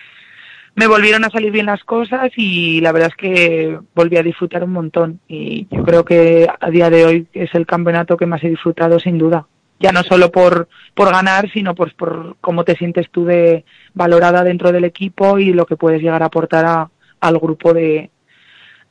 me 0.74 0.86
volvieron 0.86 1.24
a 1.24 1.30
salir 1.30 1.52
bien 1.52 1.66
las 1.66 1.84
cosas 1.84 2.30
y 2.36 2.80
la 2.80 2.92
verdad 2.92 3.10
es 3.10 3.16
que 3.16 3.78
volví 3.94 4.16
a 4.16 4.22
disfrutar 4.22 4.62
un 4.64 4.72
montón 4.72 5.20
y 5.26 5.66
yo 5.70 5.82
creo 5.82 6.04
que 6.04 6.48
a 6.60 6.70
día 6.70 6.90
de 6.90 7.04
hoy 7.04 7.26
es 7.32 7.54
el 7.54 7.66
campeonato 7.66 8.16
que 8.16 8.26
más 8.26 8.44
he 8.44 8.50
disfrutado 8.50 9.00
sin 9.00 9.16
duda 9.16 9.46
ya 9.78 9.92
no 9.92 10.02
solo 10.02 10.30
por, 10.30 10.68
por 10.94 11.10
ganar, 11.10 11.50
sino 11.50 11.74
pues 11.74 11.92
por 11.94 12.36
cómo 12.40 12.64
te 12.64 12.76
sientes 12.76 13.10
tú 13.10 13.24
de 13.24 13.64
valorada 13.94 14.42
dentro 14.42 14.72
del 14.72 14.84
equipo 14.84 15.38
y 15.38 15.52
lo 15.52 15.66
que 15.66 15.76
puedes 15.76 16.00
llegar 16.00 16.22
a 16.22 16.26
aportar 16.26 16.64
a, 16.64 16.90
al 17.20 17.38
grupo 17.38 17.74
de, 17.74 18.10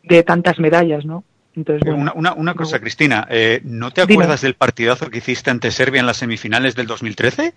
de 0.03 0.23
tantas 0.23 0.59
medallas, 0.59 1.05
¿no? 1.05 1.23
Entonces, 1.55 1.93
una, 1.93 2.11
una, 2.13 2.33
una, 2.33 2.53
cosa, 2.53 2.79
Cristina, 2.79 3.27
eh, 3.29 3.61
¿no 3.63 3.91
te 3.91 4.01
acuerdas 4.01 4.41
Dime. 4.41 4.47
del 4.49 4.55
partidazo 4.55 5.09
que 5.09 5.19
hiciste 5.19 5.51
ante 5.51 5.71
Serbia 5.71 6.01
en 6.01 6.05
las 6.05 6.17
semifinales 6.17 6.75
del 6.75 6.87
2013? 6.87 7.53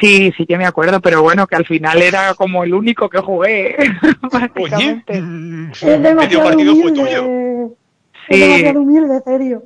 Sí, 0.00 0.32
sí 0.36 0.46
que 0.46 0.58
me 0.58 0.66
acuerdo, 0.66 1.00
pero 1.00 1.22
bueno, 1.22 1.46
que 1.46 1.56
al 1.56 1.64
final 1.64 2.02
era 2.02 2.34
como 2.34 2.64
el 2.64 2.74
único 2.74 3.08
que 3.08 3.18
jugué. 3.18 3.76
Oye, 4.56 5.02
mm, 5.08 5.70
medio 6.00 6.42
partido 6.42 6.72
humilde. 6.72 6.82
fue 6.82 6.92
tuyo. 6.92 7.76
Es 8.28 8.40
demasiado 8.40 8.80
humilde, 8.80 9.20
serio. 9.24 9.62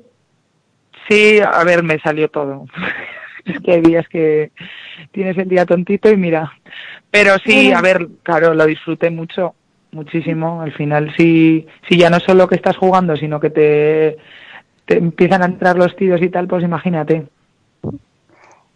Sí, 1.08 1.40
a 1.40 1.64
ver, 1.64 1.82
me 1.82 1.98
salió 2.00 2.28
todo. 2.28 2.66
es 3.44 3.60
que 3.60 3.72
hay 3.72 3.80
días 3.80 4.06
que 4.08 4.50
tienes 5.12 5.36
el 5.38 5.48
día 5.48 5.66
tontito 5.66 6.10
y 6.10 6.16
mira. 6.16 6.52
Pero 7.10 7.36
sí, 7.44 7.72
a 7.72 7.80
ver, 7.80 8.08
claro, 8.22 8.54
lo 8.54 8.66
disfruté 8.66 9.10
mucho, 9.10 9.54
muchísimo. 9.92 10.61
Al 10.61 10.72
final, 10.72 11.12
sí, 11.16 11.66
sí 11.88 11.99
ya 11.99 12.11
no 12.11 12.20
solo 12.20 12.49
que 12.49 12.57
estás 12.57 12.77
jugando, 12.77 13.16
sino 13.16 13.40
que 13.40 13.51
te, 13.51 14.18
te 14.85 14.99
empiezan 14.99 15.42
a 15.42 15.46
entrar 15.46 15.77
los 15.77 15.94
tiros 15.96 16.22
y 16.22 16.29
tal, 16.29 16.46
pues 16.46 16.62
imagínate. 16.62 17.27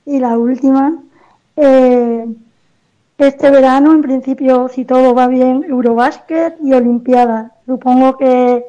Y 0.06 0.18
la 0.18 0.36
última, 0.36 0.98
eh, 1.56 2.26
este 3.18 3.50
verano, 3.50 3.92
en 3.92 4.02
principio, 4.02 4.68
si 4.68 4.84
todo 4.84 5.14
va 5.14 5.28
bien, 5.28 5.64
Eurobásquet 5.68 6.56
y 6.62 6.72
Olimpiadas. 6.72 7.52
Supongo 7.66 8.16
que 8.16 8.64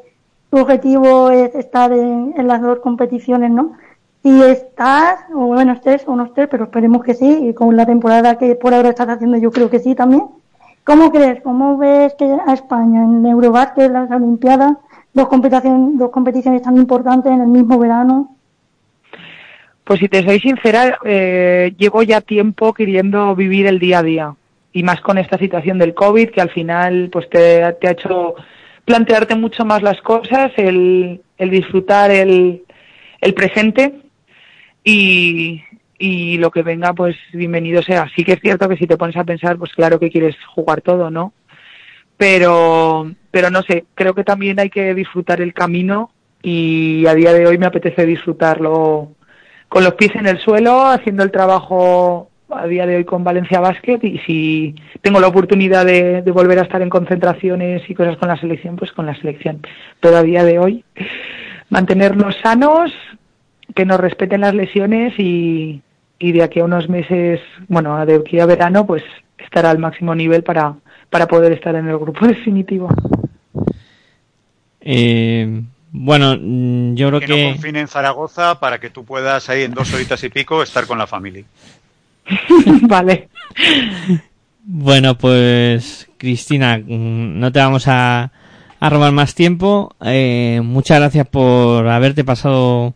tu 0.50 0.58
objetivo 0.60 1.32
es 1.32 1.56
estar 1.56 1.92
en, 1.94 2.34
en, 2.38 2.48
las 2.48 2.62
dos 2.62 2.80
competiciones, 2.80 3.50
¿no? 3.50 3.78
Si 4.22 4.42
estás, 4.44 5.22
o 5.34 5.48
bueno, 5.48 5.74
estés 5.74 6.04
o 6.08 6.16
no 6.16 6.26
estés, 6.26 6.48
pero 6.50 6.66
esperemos 6.66 7.04
que 7.04 7.16
sí, 7.16 7.48
y 7.50 7.54
con 7.54 7.76
la 7.76 7.86
temporada 7.86 8.38
que 8.38 8.54
por 8.56 8.74
ahora 8.74 8.90
estás 8.90 9.10
haciendo 9.10 9.38
yo 9.38 9.52
creo 9.52 9.70
que 9.70 9.80
sí 9.80 9.96
también. 9.96 10.24
¿Cómo 10.84 11.12
crees? 11.12 11.42
¿Cómo 11.44 11.78
ves 11.78 12.14
que 12.18 12.26
a 12.26 12.54
España 12.54 13.04
en 13.04 13.26
Eurobásquet, 13.26 13.92
las 13.92 14.10
Olimpiadas, 14.12 14.78
dos 15.14 15.28
competiciones, 15.28 15.98
dos 15.98 16.10
competiciones 16.10 16.62
tan 16.64 16.78
importantes 16.78 17.32
en 17.32 17.42
el 17.42 17.48
mismo 17.48 17.78
verano? 17.78 18.36
Pues 19.84 20.00
si 20.00 20.10
te 20.10 20.24
soy 20.24 20.40
sincera, 20.40 20.98
eh, 21.04 21.74
llevo 21.78 22.04
ya 22.04 22.22
tiempo 22.22 22.74
queriendo 22.74 23.36
vivir 23.36 23.68
el 23.68 23.80
día 23.80 24.00
a 24.00 24.04
día. 24.04 24.36
Y 24.74 24.84
más 24.84 25.02
con 25.02 25.18
esta 25.18 25.38
situación 25.38 25.78
del 25.78 25.94
COVID, 25.94 26.30
que 26.30 26.42
al 26.42 26.50
final 26.50 27.10
pues 27.12 27.30
te, 27.30 27.74
te 27.74 27.88
ha 27.88 27.92
hecho 27.92 28.36
plantearte 28.86 29.36
mucho 29.36 29.66
más 29.66 29.82
las 29.82 30.02
cosas, 30.02 30.52
el, 30.58 31.22
el 31.38 31.50
disfrutar 31.50 32.10
el, 32.10 32.64
el 33.20 33.34
presente 33.34 34.02
y, 34.84 35.62
y 36.02 36.38
lo 36.40 36.50
que 36.50 36.64
venga, 36.64 36.94
pues 36.94 37.16
bienvenido 37.32 37.84
sea. 37.84 38.10
Sí 38.16 38.24
que 38.24 38.34
es 38.34 38.40
cierto 38.42 38.68
que 38.68 38.76
si 38.76 38.88
te 38.88 38.98
pones 38.98 39.16
a 39.18 39.24
pensar, 39.24 39.58
pues 39.58 39.72
claro 39.74 40.00
que 40.00 40.10
quieres 40.10 40.36
jugar 40.56 40.82
todo, 40.82 41.12
¿no? 41.12 41.32
Pero, 42.18 43.12
pero 43.30 43.52
no 43.52 43.62
sé, 43.62 43.86
creo 43.94 44.16
que 44.16 44.24
también 44.24 44.60
hay 44.60 44.72
que 44.72 44.96
disfrutar 44.96 45.42
el 45.42 45.54
camino 45.54 46.12
y 46.42 47.06
a 47.06 47.14
día 47.14 47.34
de 47.34 47.46
hoy 47.46 47.60
me 47.60 47.68
apetece 47.68 48.06
disfrutarlo 48.06 49.12
con 49.70 49.84
los 49.84 49.94
pies 49.94 50.16
en 50.16 50.26
el 50.26 50.40
suelo, 50.40 50.88
haciendo 50.88 51.24
el 51.24 51.32
trabajo 51.32 52.30
a 52.50 52.66
día 52.66 52.86
de 52.86 52.98
hoy 52.98 53.06
con 53.06 53.24
Valencia 53.24 53.60
Basket 53.60 54.00
y 54.02 54.18
si 54.26 54.76
tengo 55.02 55.20
la 55.20 55.28
oportunidad 55.28 55.86
de, 55.86 56.24
de, 56.24 56.32
volver 56.32 56.60
a 56.60 56.64
estar 56.64 56.82
en 56.82 56.90
concentraciones 56.90 57.88
y 57.88 57.94
cosas 57.94 58.18
con 58.18 58.28
la 58.28 58.38
selección, 58.38 58.76
pues 58.76 58.92
con 58.92 59.06
la 59.06 59.16
selección. 59.16 59.62
Pero 60.00 60.18
a 60.18 60.24
día 60.24 60.44
de 60.44 60.58
hoy, 60.58 60.84
mantenernos 61.70 62.36
sanos, 62.44 62.92
que 63.76 63.86
nos 63.86 64.00
respeten 64.00 64.42
las 64.42 64.54
lesiones 64.54 65.14
y, 65.18 65.82
y 66.22 66.32
de 66.32 66.44
aquí 66.44 66.60
a 66.60 66.66
unos 66.66 66.88
meses, 66.88 67.42
bueno, 67.68 68.06
de 68.06 68.16
aquí 68.16 68.40
a 68.40 68.46
verano, 68.46 68.86
pues 68.86 69.04
estar 69.38 69.66
al 69.66 69.80
máximo 69.80 70.14
nivel 70.14 70.44
para, 70.44 70.76
para 71.10 71.28
poder 71.28 71.52
estar 71.54 71.76
en 71.76 71.88
el 71.88 71.98
grupo 71.98 72.28
definitivo. 72.28 72.90
Eh, 74.82 75.62
bueno, 75.92 76.38
mm, 76.40 76.96
yo 76.96 77.08
creo 77.10 77.20
que, 77.20 77.26
que... 77.26 77.46
no 77.46 77.52
confine 77.54 77.82
en 77.82 77.88
Zaragoza 77.88 78.60
para 78.60 78.80
que 78.80 78.90
tú 78.90 79.04
puedas 79.04 79.50
ahí 79.50 79.64
en 79.64 79.74
dos 79.74 79.94
horitas 79.94 80.24
y 80.24 80.30
pico 80.30 80.64
estar 80.64 80.86
con 80.86 80.98
la 80.98 81.08
familia. 81.08 81.44
vale. 82.84 83.30
Bueno, 84.64 85.18
pues 85.18 86.08
Cristina, 86.18 86.78
mm, 86.78 87.40
no 87.40 87.52
te 87.52 87.60
vamos 87.60 87.88
a, 87.88 88.32
a 88.80 88.90
robar 88.90 89.12
más 89.12 89.36
tiempo. 89.36 89.96
Eh, 90.06 90.62
muchas 90.64 91.00
gracias 91.00 91.28
por 91.28 91.88
haberte 91.88 92.24
pasado 92.24 92.94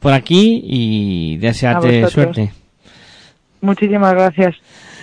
por 0.00 0.12
aquí 0.12 0.62
y 0.64 1.36
desearte 1.38 2.08
suerte. 2.08 2.52
Muchísimas 3.60 4.14
gracias. 4.14 4.56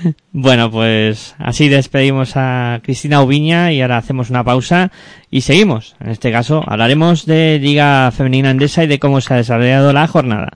Bueno, 0.33 0.69
pues 0.69 1.35
así 1.39 1.69
despedimos 1.69 2.33
a 2.35 2.81
Cristina 2.83 3.21
Ubiña 3.21 3.71
y 3.71 3.81
ahora 3.81 3.97
hacemos 3.97 4.29
una 4.29 4.43
pausa 4.43 4.91
y 5.31 5.41
seguimos. 5.41 5.95
En 6.01 6.09
este 6.09 6.33
caso 6.33 6.61
hablaremos 6.67 7.25
de 7.25 7.59
Liga 7.59 8.11
Femenina 8.11 8.49
Andesa 8.49 8.83
y 8.83 8.87
de 8.87 8.99
cómo 8.99 9.21
se 9.21 9.33
ha 9.33 9.37
desarrollado 9.37 9.93
la 9.93 10.07
jornada. 10.07 10.49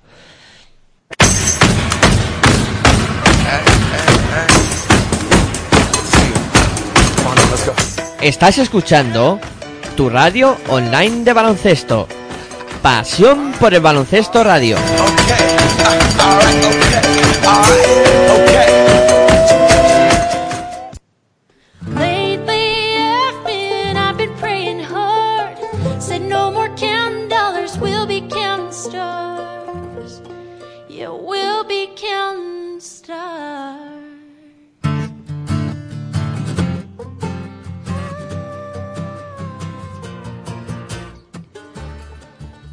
Estás 8.21 8.57
escuchando 8.57 9.39
tu 9.95 10.09
radio 10.09 10.57
online 10.67 11.23
de 11.23 11.31
baloncesto. 11.31 12.05
Pasión 12.81 13.53
por 13.59 13.73
el 13.73 13.79
baloncesto 13.79 14.43
radio. 14.43 14.77
Alright, 17.45 18.41
okay. 18.49 18.78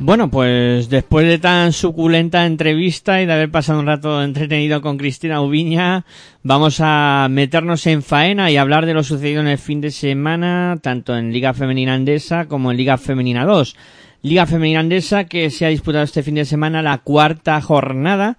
Bueno, 0.07 0.31
pues 0.31 0.89
después 0.89 1.27
de 1.27 1.41
tan 1.41 1.73
suculenta 1.73 2.47
entrevista 2.47 3.21
y 3.21 3.27
de 3.27 3.33
haber 3.33 3.51
pasado 3.51 3.81
un 3.81 3.87
rato 3.87 4.23
entretenido 4.23 4.81
con 4.81 4.99
Cristina 4.99 5.41
Ubiña, 5.41 6.05
vamos 6.45 6.77
a 6.79 7.27
meternos 7.29 7.85
en 7.89 8.05
faena 8.05 8.49
y 8.49 8.57
hablar 8.57 8.87
de 8.87 8.95
lo 8.95 9.03
sucedido 9.03 9.41
en 9.41 9.49
el 9.49 9.59
fin 9.59 9.81
de 9.81 9.91
semana, 9.91 10.79
tanto 10.81 11.17
en 11.17 11.33
Liga 11.33 11.55
Femenina 11.55 11.95
Andesa 11.95 12.47
como 12.47 12.71
en 12.71 12.77
Liga 12.77 12.99
Femenina 12.99 13.45
2. 13.45 13.77
Liga 14.23 14.47
Femenina 14.47 14.79
Andesa 14.79 15.25
que 15.25 15.51
se 15.51 15.67
ha 15.67 15.71
disputado 15.71 16.05
este 16.05 16.23
fin 16.23 16.37
de 16.37 16.45
semana 16.45 16.83
la 16.83 16.99
cuarta 16.99 17.61
jornada 17.61 18.39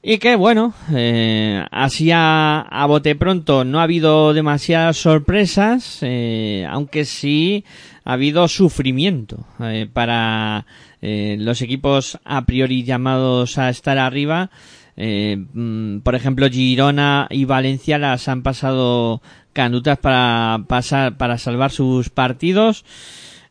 y 0.00 0.18
que 0.18 0.36
bueno, 0.36 0.74
eh, 0.94 1.64
así 1.72 2.10
a, 2.12 2.60
a, 2.60 2.86
bote 2.86 3.16
pronto 3.16 3.64
no 3.64 3.80
ha 3.80 3.84
habido 3.84 4.34
demasiadas 4.34 4.98
sorpresas, 4.98 6.00
eh, 6.02 6.64
aunque 6.70 7.06
sí 7.06 7.64
ha 8.04 8.12
habido 8.12 8.48
sufrimiento 8.48 9.46
eh, 9.60 9.88
para 9.92 10.66
eh, 11.00 11.36
los 11.38 11.62
equipos 11.62 12.18
a 12.24 12.44
priori 12.44 12.84
llamados 12.84 13.58
a 13.58 13.70
estar 13.70 13.98
arriba. 13.98 14.50
Eh, 14.96 15.36
por 16.02 16.14
ejemplo, 16.14 16.48
Girona 16.48 17.26
y 17.30 17.44
Valencia 17.46 17.98
las 17.98 18.28
han 18.28 18.42
pasado 18.42 19.22
canutas 19.52 19.98
para 19.98 20.64
pasar, 20.68 21.16
para 21.16 21.38
salvar 21.38 21.70
sus 21.70 22.10
partidos. 22.10 22.84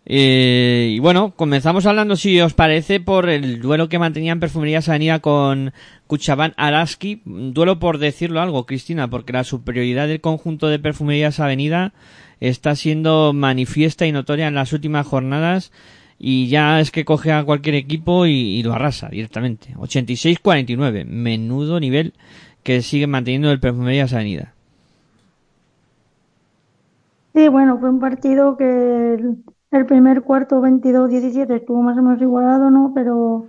Eh, 0.05 0.91
y 0.95 0.99
bueno, 0.99 1.33
comenzamos 1.35 1.85
hablando, 1.85 2.15
si 2.15 2.39
os 2.41 2.53
parece, 2.53 2.99
por 2.99 3.29
el 3.29 3.61
duelo 3.61 3.87
que 3.87 3.99
mantenían 3.99 4.39
Perfumerías 4.39 4.89
Avenida 4.89 5.19
con 5.19 5.73
Cuchabán 6.07 6.53
Araski. 6.57 7.21
Duelo 7.25 7.79
por 7.79 7.97
decirlo 7.97 8.41
algo, 8.41 8.65
Cristina, 8.65 9.09
porque 9.09 9.33
la 9.33 9.43
superioridad 9.43 10.07
del 10.07 10.21
conjunto 10.21 10.67
de 10.67 10.79
Perfumerías 10.79 11.39
Avenida 11.39 11.93
está 12.49 12.75
siendo 12.75 13.31
manifiesta 13.31 14.05
y 14.05 14.11
notoria 14.11 14.47
en 14.47 14.55
las 14.55 14.73
últimas 14.73 15.07
jornadas 15.07 15.71
y 16.19 16.49
ya 16.49 16.81
es 16.81 16.91
que 16.91 17.05
coge 17.05 17.31
a 17.31 17.45
cualquier 17.45 17.75
equipo 17.75 18.25
y, 18.25 18.61
lo 18.63 18.73
arrasa 18.73 19.07
directamente. 19.07 19.73
86-49, 19.75 21.05
menudo 21.05 21.79
nivel 21.79 22.13
que 22.63 22.81
sigue 22.81 23.07
manteniendo 23.07 23.49
el 23.49 23.61
Perfumerías 23.61 24.13
Avenida. 24.13 24.53
Sí, 27.33 27.47
bueno, 27.47 27.77
fue 27.79 27.89
un 27.89 27.99
partido 27.99 28.57
que 28.57 29.13
el, 29.71 29.85
primer 29.85 30.21
cuarto 30.21 30.61
22-17 30.61 31.49
estuvo 31.55 31.81
más 31.81 31.97
o 31.97 32.01
menos 32.01 32.21
igualado, 32.21 32.69
¿no? 32.69 32.91
Pero, 32.93 33.47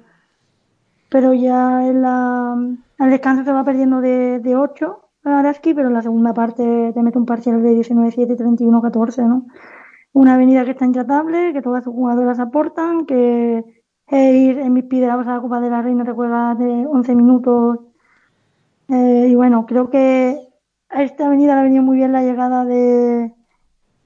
pero 1.10 1.34
ya 1.34 1.86
en 1.86 2.00
la, 2.00 2.52
al 2.98 3.10
descanso 3.10 3.44
se 3.44 3.52
va 3.52 3.64
perdiendo 3.64 4.00
de, 4.00 4.38
de 4.38 4.56
8 4.56 5.00
a 5.00 5.03
Araski, 5.24 5.74
pero 5.74 5.90
la 5.90 6.02
segunda 6.02 6.34
parte 6.34 6.92
te 6.92 7.02
mete 7.02 7.18
un 7.18 7.26
parcial 7.26 7.62
de 7.62 7.74
19-7 7.74 8.36
31-14, 8.36 9.26
¿no? 9.26 9.46
Una 10.12 10.34
avenida 10.34 10.64
que 10.64 10.72
está 10.72 10.84
intratable, 10.84 11.52
que 11.52 11.62
todas 11.62 11.82
sus 11.84 11.94
jugadoras 11.94 12.38
aportan, 12.38 13.06
que 13.06 13.64
Eir 14.06 14.58
en 14.58 14.72
mis 14.72 14.88
de 14.88 15.06
la 15.06 15.40
Copa 15.40 15.60
de 15.60 15.70
la 15.70 15.82
Reina 15.82 16.04
recuerda 16.04 16.54
de 16.54 16.86
11 16.86 17.14
minutos. 17.14 17.78
Eh, 18.88 19.28
y 19.30 19.34
bueno, 19.34 19.66
creo 19.66 19.88
que 19.90 20.38
a 20.90 21.02
esta 21.02 21.26
avenida 21.26 21.54
le 21.54 21.60
ha 21.60 21.64
venido 21.64 21.82
muy 21.82 21.96
bien 21.96 22.12
la 22.12 22.22
llegada 22.22 22.64
de, 22.64 23.32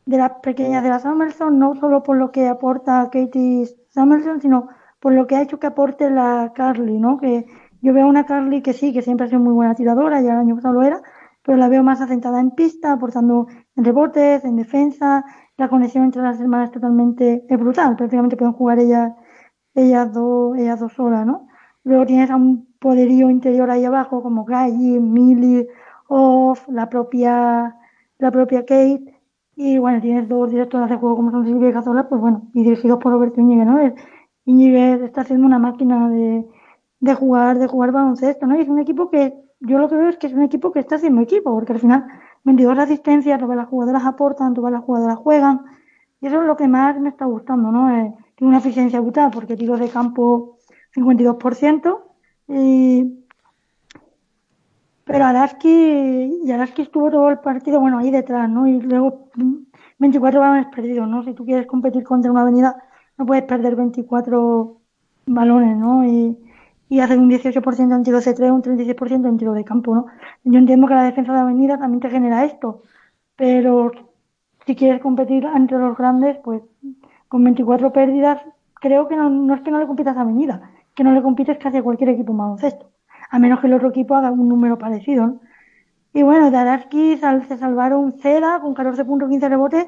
de 0.07 0.17
las 0.17 0.33
pequeñas 0.43 0.83
de 0.85 0.91
la 0.91 1.01
Samuelson, 1.01 1.59
no 1.59 1.75
solo 1.75 2.03
por 2.03 2.17
lo 2.17 2.31
que 2.31 2.47
aporta 2.47 3.11
Katie 3.11 3.67
Samuelson, 3.91 4.41
sino 4.41 4.69
por 5.01 5.13
lo 5.13 5.27
que 5.27 5.37
ha 5.37 5.43
hecho 5.43 5.59
que 5.59 5.67
aporte 5.67 6.11
la 6.11 6.53
Carly, 6.55 6.99
¿no? 6.99 7.19
Que 7.19 7.47
yo 7.81 7.93
veo 7.93 8.07
una 8.09 8.27
Carly 8.27 8.63
que 8.63 8.73
sí, 8.73 8.93
que 8.93 9.03
siempre 9.03 9.27
ha 9.27 9.29
sido 9.29 9.41
muy 9.41 9.53
buena 9.53 9.75
tiradora, 9.75 10.21
ya 10.21 10.33
el 10.33 10.39
año 10.39 10.57
pasado 10.57 10.75
lo 10.75 10.83
era, 10.83 11.03
pero 11.43 11.59
la 11.59 11.69
veo 11.69 11.83
más 11.83 12.01
asentada 12.01 12.41
en 12.41 12.51
pista, 12.51 12.93
aportando 12.93 13.47
en 13.77 13.85
rebotes, 13.85 14.45
en 14.45 14.57
defensa, 14.57 15.25
la 15.57 15.69
conexión 15.69 16.05
entre 16.05 16.23
las 16.23 16.41
hermanas 16.41 16.71
totalmente 16.71 17.45
es 17.49 17.59
brutal, 17.59 17.97
prácticamente 17.97 18.37
pueden 18.37 18.55
jugar 18.55 18.79
ellas, 18.79 19.13
ellas 19.75 20.13
dos, 20.13 20.57
ellas 20.59 20.81
dos 20.81 20.93
solas, 20.93 21.27
¿no? 21.27 21.49
Luego 21.85 22.07
tienes 22.07 22.31
a 22.31 22.37
un 22.37 22.69
poderío 22.79 23.31
interior 23.31 23.71
ahí 23.71 23.85
abajo, 23.85 24.23
como 24.23 24.45
Gaye, 24.45 25.01
Millie, 25.01 25.69
Off, 26.09 26.69
la 26.69 26.89
propia, 26.89 27.77
la 28.19 28.31
propia 28.31 28.61
Kate, 28.63 29.19
y 29.57 29.79
bueno, 29.79 30.01
tienes 30.01 30.29
dos 30.29 30.51
directores 30.51 30.89
de 30.89 30.97
juego 30.97 31.17
como 31.17 31.31
son 31.31 31.45
Silvia 31.45 31.71
y 31.71 31.73
Cazola, 31.73 32.09
pues 32.09 32.21
bueno, 32.21 32.49
y 32.55 32.63
dirigidos 32.63 32.99
por 32.99 33.13
Roberto 33.13 33.41
Íñiguez, 33.41 33.67
¿no? 33.67 33.79
Íñiguez 34.45 35.03
está 35.03 35.25
siendo 35.25 35.47
una 35.47 35.59
máquina 35.59 36.09
de, 36.09 36.47
de 37.01 37.15
jugar, 37.15 37.59
de 37.59 37.67
jugar 37.67 37.93
baloncesto, 37.93 38.47
¿no? 38.47 38.57
Y 38.57 38.63
es 38.63 38.69
un 38.69 38.79
equipo 38.79 39.11
que, 39.11 39.35
yo 39.61 39.79
lo 39.79 39.89
que 39.89 39.97
veo 39.97 40.09
es 40.09 40.17
que 40.17 40.27
es 40.27 40.33
un 40.33 40.43
equipo 40.43 40.73
que 40.73 40.81
está 40.81 40.97
haciendo 40.97 41.21
equipo, 41.21 41.53
porque 41.53 41.73
al 41.73 41.81
final 41.81 42.07
22 42.45 42.79
asistencias, 42.79 43.39
todas 43.39 43.57
las 43.57 43.69
jugadoras 43.69 44.05
aportan, 44.05 44.55
todas 44.55 44.73
las 44.73 44.83
jugadoras 44.83 45.17
juegan, 45.19 45.63
y 46.21 46.27
eso 46.27 46.41
es 46.41 46.47
lo 46.47 46.57
que 46.57 46.69
más 46.69 46.99
me 47.01 47.11
está 47.11 47.25
gustando, 47.27 47.71
¿no? 47.71 47.91
Eh, 47.91 48.15
tiene 48.35 48.49
una 48.49 48.59
eficiencia 48.59 49.01
brutal, 49.01 49.31
porque 49.33 49.57
tiros 49.57 49.81
de 49.81 49.89
campo 49.89 50.59
52%, 50.95 52.01
y 52.49 53.19
pero 55.05 55.25
Araski, 55.25 56.41
y 56.45 56.53
Araski 56.53 56.83
estuvo 56.83 57.11
todo 57.11 57.31
el 57.31 57.39
partido, 57.39 57.81
bueno, 57.81 57.97
ahí 57.99 58.11
detrás, 58.11 58.49
¿no? 58.51 58.67
Y 58.67 58.79
luego 58.83 59.31
24 59.99 60.39
balones 60.39 60.67
perdidos, 60.67 61.09
¿no? 61.09 61.25
Si 61.25 61.33
tú 61.33 61.47
quieres 61.47 61.67
competir 61.67 62.05
contra 62.05 62.31
una 62.31 62.43
avenida, 62.43 62.77
no 63.17 63.25
puedes 63.25 63.45
perder 63.45 63.75
24 63.75 64.77
balones, 65.27 65.79
¿no? 65.79 66.05
Y, 66.05 66.37
y 66.89 67.01
hacer 67.01 67.19
un 67.19 67.29
18% 67.29 67.95
en 67.95 68.03
tiro 68.03 68.21
C3, 68.21 68.53
un 68.53 68.63
36% 68.63 69.29
en 69.29 69.39
tiro 69.39 69.53
de 69.53 69.65
campo, 69.65 69.95
¿no? 69.95 70.07
Yo 70.45 70.59
entiendo 70.59 70.87
que 70.87 70.95
la 70.95 71.05
defensa 71.05 71.33
de 71.33 71.41
avenida 71.41 71.79
también 71.79 72.01
te 72.01 72.11
genera 72.11 72.45
esto, 72.45 72.83
pero 73.37 73.93
si 74.67 74.75
quieres 74.77 75.01
competir 75.03 75.45
entre 75.45 75.79
los 75.79 75.97
grandes, 75.97 76.39
pues 76.45 76.63
con 77.29 77.45
24 77.45 77.93
pérdidas, 77.93 78.41
creo 78.75 79.09
que 79.09 79.17
no, 79.17 79.55
es 79.55 79.61
que 79.63 79.71
no 79.71 79.79
le 79.79 79.87
compitas 79.87 80.17
a 80.17 80.23
avenida, 80.23 80.71
que 80.95 81.05
no 81.05 81.13
le 81.13 81.23
compites 81.23 81.59
casi 81.59 81.79
a 81.79 81.83
cualquier 81.83 82.11
equipo 82.11 82.33
baloncesto 82.35 82.91
a 83.31 83.39
menos 83.39 83.61
que 83.61 83.67
el 83.67 83.75
otro 83.75 83.89
equipo 83.91 84.15
haga 84.15 84.31
un 84.31 84.49
número 84.49 84.79
parecido. 84.79 85.27
¿no? 85.27 85.41
Y 86.13 86.23
bueno, 86.23 86.51
de 86.51 86.57
Araski 86.57 87.17
se 87.17 87.59
salvaron 87.59 88.13
Ceda 88.21 88.61
con 88.61 88.75
14.15 88.75 89.49
rebotes 89.49 89.87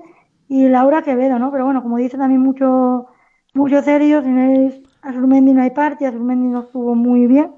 y 0.48 0.68
Laura 0.68 1.02
Quevedo, 1.02 1.38
¿no? 1.38 1.50
Pero 1.50 1.64
bueno, 1.64 1.82
como 1.82 1.96
dice 1.96 2.18
también 2.18 2.40
mucho, 2.40 3.06
mucho 3.54 3.82
serio, 3.82 4.22
sin 4.22 4.38
a 4.38 4.89
Surmendi 5.02 5.52
no 5.52 5.62
hay 5.62 5.70
parte, 5.70 6.06
a 6.06 6.12
Surmendi 6.12 6.48
no 6.48 6.60
estuvo 6.60 6.94
muy 6.94 7.26
bien 7.26 7.54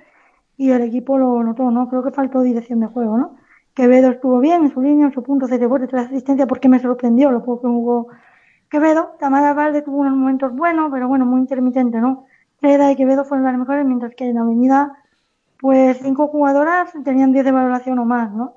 y 0.56 0.70
el 0.70 0.82
equipo 0.82 1.18
lo 1.18 1.42
notó, 1.42 1.70
¿no? 1.70 1.88
Creo 1.88 2.02
que 2.02 2.10
faltó 2.10 2.42
dirección 2.42 2.80
de 2.80 2.86
juego, 2.86 3.18
¿no? 3.18 3.36
Quevedo 3.74 4.10
estuvo 4.10 4.38
bien 4.38 4.64
en 4.64 4.70
su 4.72 4.80
línea, 4.82 5.06
en 5.06 5.12
su 5.12 5.22
punto, 5.22 5.46
6 5.46 5.60
rebotes, 5.60 5.88
3 5.88 6.06
asistencias, 6.06 6.46
porque 6.46 6.68
me 6.68 6.78
sorprendió 6.78 7.30
lo 7.30 7.44
poco 7.44 7.62
que 7.62 7.68
jugó 7.68 8.08
Quevedo. 8.70 9.16
Tamara 9.18 9.54
Valde 9.54 9.82
tuvo 9.82 9.98
unos 9.98 10.16
momentos 10.16 10.54
buenos, 10.54 10.90
pero 10.92 11.08
bueno, 11.08 11.24
muy 11.26 11.40
intermitente, 11.40 11.98
¿no? 11.98 12.26
Ceda 12.60 12.92
y 12.92 12.96
Quevedo 12.96 13.24
fueron 13.24 13.44
las 13.44 13.58
mejores, 13.58 13.84
mientras 13.86 14.14
que 14.14 14.28
en 14.28 14.34
la 14.34 14.42
avenida 14.42 14.96
pues 15.60 15.98
cinco 16.02 16.26
jugadoras 16.26 16.92
tenían 17.04 17.32
10 17.32 17.44
de 17.44 17.52
valoración 17.52 17.98
o 17.98 18.04
más, 18.04 18.32
¿no? 18.32 18.56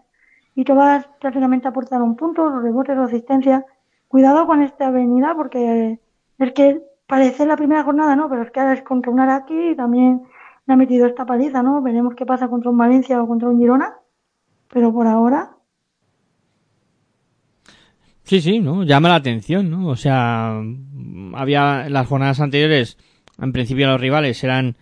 Y 0.56 0.64
todas 0.64 1.08
prácticamente 1.20 1.68
aportaron 1.68 2.16
puntos, 2.16 2.62
rebotes, 2.62 2.98
la 2.98 3.04
asistencia. 3.06 3.66
Cuidado 4.08 4.48
con 4.48 4.62
esta 4.62 4.88
avenida 4.88 5.36
porque 5.36 6.00
es 6.40 6.54
que 6.54 6.82
parece 7.08 7.46
la 7.46 7.56
primera 7.56 7.84
jornada, 7.84 8.16
¿no? 8.16 8.30
Pero 8.30 8.44
es 8.44 8.52
que 8.52 8.60
ahora 8.60 8.74
es 8.74 8.82
contra 8.84 9.12
un 9.12 9.20
Araki 9.20 9.72
y 9.72 9.76
también 9.76 10.24
le 10.66 10.74
ha 10.74 10.78
metido 10.78 11.08
esta 11.08 11.26
paliza, 11.26 11.62
¿no? 11.62 11.82
Veremos 11.82 12.16
qué 12.16 12.26
pasa 12.26 12.48
contra 12.48 12.72
un 12.72 12.78
Valencia 12.78 13.22
o 13.22 13.28
contra 13.28 13.50
un 13.50 13.60
Girona. 13.60 13.96
Pero 14.72 14.94
por 14.94 15.08
ahora. 15.08 15.52
Sí, 18.24 18.42
sí, 18.42 18.60
¿no? 18.60 18.84
Llama 18.84 19.10
la 19.10 19.16
atención, 19.16 19.70
¿no? 19.70 19.88
O 19.88 19.96
sea, 19.96 20.60
había 21.34 21.90
las 21.90 22.08
jornadas 22.08 22.40
anteriores, 22.40 22.98
en 23.40 23.52
principio 23.52 23.88
los 23.88 24.02
rivales 24.02 24.44
eran 24.44 24.76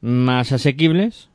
más 0.00 0.50
asequibles, 0.50 1.30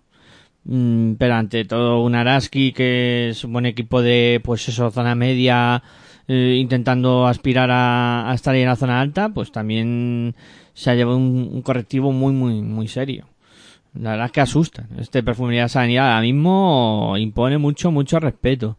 Mm, 0.65 1.15
pero 1.15 1.35
ante 1.35 1.65
todo 1.65 2.01
un 2.03 2.15
Araski 2.15 2.71
que 2.71 3.29
es 3.29 3.43
un 3.43 3.53
buen 3.53 3.65
equipo 3.65 4.01
de 4.01 4.39
pues 4.43 4.67
eso 4.69 4.91
zona 4.91 5.13
media 5.15 5.83
eh, 6.27 6.57
intentando 6.59 7.27
aspirar 7.27 7.69
a, 7.71 8.31
estar 8.33 8.55
en 8.55 8.67
la 8.67 8.75
zona 8.75 9.01
alta 9.01 9.29
pues 9.29 9.51
también 9.51 10.35
se 10.73 10.89
ha 10.89 10.95
llevado 10.95 11.17
un, 11.17 11.61
correctivo 11.61 12.11
muy 12.11 12.33
muy 12.33 12.61
muy 12.61 12.87
serio. 12.87 13.27
La 13.93 14.11
verdad 14.11 14.25
es 14.27 14.31
que 14.31 14.41
asusta. 14.41 14.87
Este 14.97 15.21
perfumería 15.21 15.67
sanidad 15.67 16.07
ahora 16.07 16.21
mismo 16.21 17.15
impone 17.17 17.57
mucho 17.57 17.91
mucho 17.91 18.19
respeto. 18.19 18.77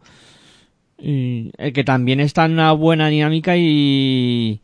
Y 0.99 1.51
el 1.59 1.73
que 1.73 1.85
también 1.85 2.21
está 2.21 2.47
en 2.47 2.53
una 2.53 2.73
buena 2.73 3.09
dinámica 3.09 3.57
y 3.57 4.61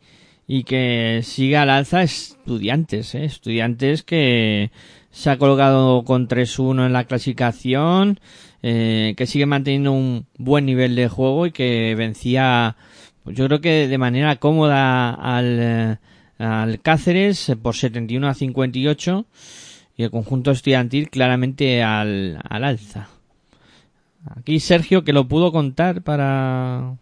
y 0.47 0.63
que 0.63 1.21
sigue 1.23 1.55
al 1.55 1.69
alza 1.69 2.03
estudiantes 2.03 3.15
¿eh? 3.15 3.23
estudiantes 3.23 4.03
que 4.03 4.71
se 5.09 5.29
ha 5.29 5.37
colocado 5.37 6.03
con 6.03 6.27
3-1 6.27 6.87
en 6.87 6.93
la 6.93 7.05
clasificación, 7.05 8.19
eh, 8.63 9.13
que 9.17 9.27
sigue 9.27 9.45
manteniendo 9.45 9.91
un 9.91 10.25
buen 10.37 10.65
nivel 10.65 10.95
de 10.95 11.07
juego 11.07 11.45
y 11.45 11.51
que 11.51 11.95
vencía, 11.95 12.75
pues 13.23 13.35
yo 13.35 13.47
creo 13.47 13.61
que 13.61 13.87
de 13.87 13.97
manera 13.97 14.35
cómoda 14.37 15.11
al, 15.11 15.57
eh, 15.59 15.97
al 16.37 16.81
Cáceres 16.81 17.53
por 17.61 17.75
71 17.75 18.27
a 18.27 18.33
58 18.33 19.25
y 19.97 20.03
el 20.03 20.11
conjunto 20.11 20.51
estudiantil 20.51 21.09
claramente 21.09 21.83
al, 21.83 22.39
al 22.47 22.63
alza. 22.63 23.09
Aquí 24.35 24.59
Sergio 24.59 25.03
que 25.03 25.13
lo 25.13 25.27
pudo 25.27 25.51
contar 25.51 26.03
para 26.03 26.95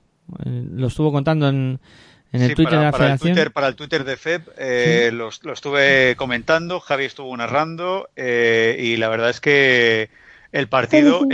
eh, 0.45 0.65
lo 0.73 0.87
estuvo 0.87 1.11
contando 1.11 1.49
en, 1.49 1.79
en 2.31 2.41
el 2.41 2.55
Twitter 2.55 2.73
para, 2.73 2.79
de 2.79 2.85
la 2.85 2.91
para 2.91 3.03
Federación. 3.03 3.29
El 3.29 3.35
Twitter, 3.35 3.51
para 3.51 3.67
el 3.67 3.75
Twitter 3.75 4.03
de 4.03 4.17
FEB 4.17 4.41
eh, 4.57 5.11
lo, 5.13 5.29
estuve 5.29 6.15
comentando, 6.15 6.79
Javi 6.79 7.05
estuvo 7.05 7.35
narrando 7.35 8.09
eh, 8.15 8.77
y 8.79 8.97
la 8.97 9.09
verdad 9.09 9.29
es 9.29 9.41
que 9.41 10.09
el 10.51 10.67
partido 10.67 11.27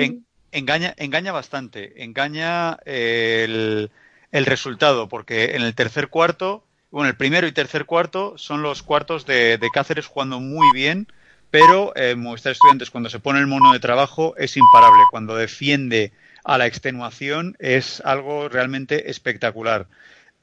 engaña, 0.51 0.93
engaña 0.97 1.31
bastante, 1.31 2.03
engaña 2.03 2.77
el, 2.85 3.91
el, 4.31 4.45
resultado, 4.45 5.09
porque 5.09 5.55
en 5.55 5.61
el 5.61 5.75
tercer 5.75 6.07
cuarto, 6.07 6.63
bueno, 6.91 7.09
el 7.09 7.15
primero 7.15 7.47
y 7.47 7.51
tercer 7.51 7.85
cuarto 7.85 8.37
son 8.37 8.61
los 8.61 8.83
cuartos 8.83 9.25
de, 9.25 9.57
de 9.57 9.69
Cáceres 9.69 10.07
jugando 10.07 10.39
muy 10.39 10.67
bien, 10.73 11.07
pero 11.51 11.93
eh, 11.95 12.15
Movistar 12.15 12.51
Estudiantes 12.51 12.89
cuando 12.89 13.09
se 13.09 13.19
pone 13.19 13.39
el 13.39 13.47
mono 13.47 13.73
de 13.73 13.79
trabajo 13.79 14.35
es 14.37 14.57
imparable, 14.57 15.03
cuando 15.11 15.35
defiende 15.35 16.11
a 16.43 16.57
la 16.57 16.67
extenuación 16.67 17.55
es 17.59 18.01
algo 18.05 18.49
realmente 18.49 19.09
espectacular. 19.09 19.87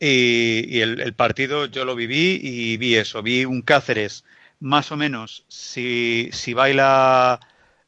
Y, 0.00 0.80
el, 0.80 1.14
partido 1.14 1.66
yo 1.66 1.84
lo 1.84 1.94
viví 1.94 2.40
y 2.42 2.76
vi 2.76 2.96
eso, 2.96 3.22
vi 3.22 3.44
un 3.44 3.62
Cáceres 3.62 4.24
más 4.58 4.90
o 4.90 4.96
menos, 4.96 5.44
si, 5.48 6.30
si 6.32 6.54
baila 6.54 7.40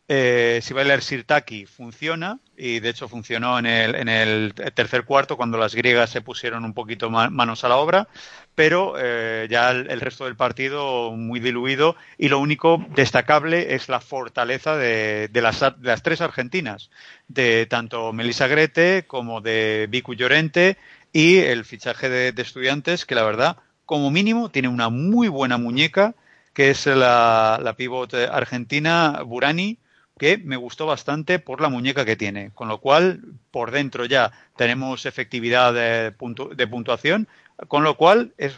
Eh, 0.07 0.61
si 0.63 0.75
Bailar 0.75 1.01
Sirtaki 1.01 1.65
funciona, 1.65 2.39
y 2.59 2.81
de 2.81 2.91
hecho 2.91 3.09
funcionó 3.09 3.59
en 3.59 3.65
el, 3.65 3.95
en 3.95 4.11
el 4.11 4.55
tercer 4.75 5.07
cuarto 5.07 5.39
cuando 5.39 5.57
las 5.57 5.75
griegas 5.75 6.11
se 6.11 6.21
pusieron 6.21 6.67
un 6.67 6.75
poquito 6.75 7.09
manos 7.09 7.65
a 7.65 7.69
la 7.71 7.77
obra, 7.77 8.09
pero 8.55 8.97
eh, 8.99 9.49
ya 9.51 9.71
el, 9.71 10.01
resto 10.03 10.27
del 10.27 10.37
partido 10.37 11.13
muy 11.13 11.41
diluido 11.41 11.97
y 12.19 12.29
lo 12.29 12.39
único 12.39 12.85
destacable 12.95 13.75
es 13.75 13.89
la 13.89 14.01
fortaleza 14.01 14.77
de, 14.77 15.31
las, 15.33 15.65
tres 16.03 16.21
argentinas, 16.21 16.91
de 17.29 17.65
tanto 17.65 18.13
Melissa 18.13 18.47
Grete 18.47 19.05
como 19.07 19.41
de 19.41 19.87
Vicu 19.89 20.13
Llorente 20.13 20.77
y 21.15 21.39
el 21.39 21.65
fichaje 21.65 22.11
de, 22.11 22.33
de 22.33 22.43
estudiantes 22.43 23.07
que 23.07 23.15
la 23.15 23.23
verdad, 23.23 23.57
como 23.87 24.11
mínimo, 24.11 24.51
tiene 24.51 24.69
una 24.69 24.91
muy 24.91 25.29
buena 25.29 25.57
muñeca 25.57 26.15
que 26.53 26.71
es 26.71 26.87
la, 26.87 27.59
la 27.63 27.75
pivot 27.75 28.15
argentina 28.15 29.23
Burani, 29.27 29.79
que 30.19 30.39
me 30.39 30.57
gustó 30.57 30.87
bastante 30.87 31.39
por 31.39 31.61
la 31.61 31.69
muñeca 31.69 32.05
que 32.05 32.17
tiene. 32.17 32.51
Con 32.53 32.69
lo 32.69 32.79
cual, 32.79 33.21
por 33.51 33.71
dentro 33.71 34.05
ya 34.05 34.33
tenemos 34.57 35.07
efectividad 35.07 35.75
de, 35.75 36.13
puntuación, 36.13 37.29
con 37.69 37.85
lo 37.85 37.97
cual, 37.97 38.33
es 38.39 38.57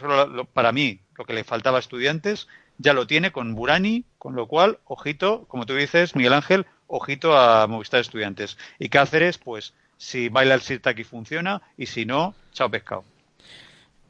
para 0.53 0.71
mí 0.71 0.99
lo 1.15 1.25
que 1.25 1.33
le 1.33 1.43
faltaba 1.43 1.77
a 1.77 1.79
estudiantes, 1.79 2.47
ya 2.77 2.93
lo 2.93 3.07
tiene 3.07 3.31
con 3.31 3.55
Burani, 3.55 4.05
con 4.17 4.35
lo 4.35 4.47
cual, 4.47 4.79
ojito, 4.85 5.45
como 5.47 5.65
tú 5.65 5.73
dices, 5.73 6.15
Miguel 6.15 6.33
Ángel, 6.33 6.65
ojito 6.85 7.37
a 7.37 7.65
Movistar 7.67 8.01
Estudiantes. 8.01 8.57
Y 8.77 8.89
Cáceres, 8.89 9.37
pues, 9.39 9.73
si 9.97 10.29
baila 10.29 10.53
el 10.53 10.61
Sirtaki 10.61 11.03
funciona, 11.03 11.61
y 11.75 11.87
si 11.87 12.05
no, 12.05 12.35
chao 12.53 12.69
pescado. 12.69 13.03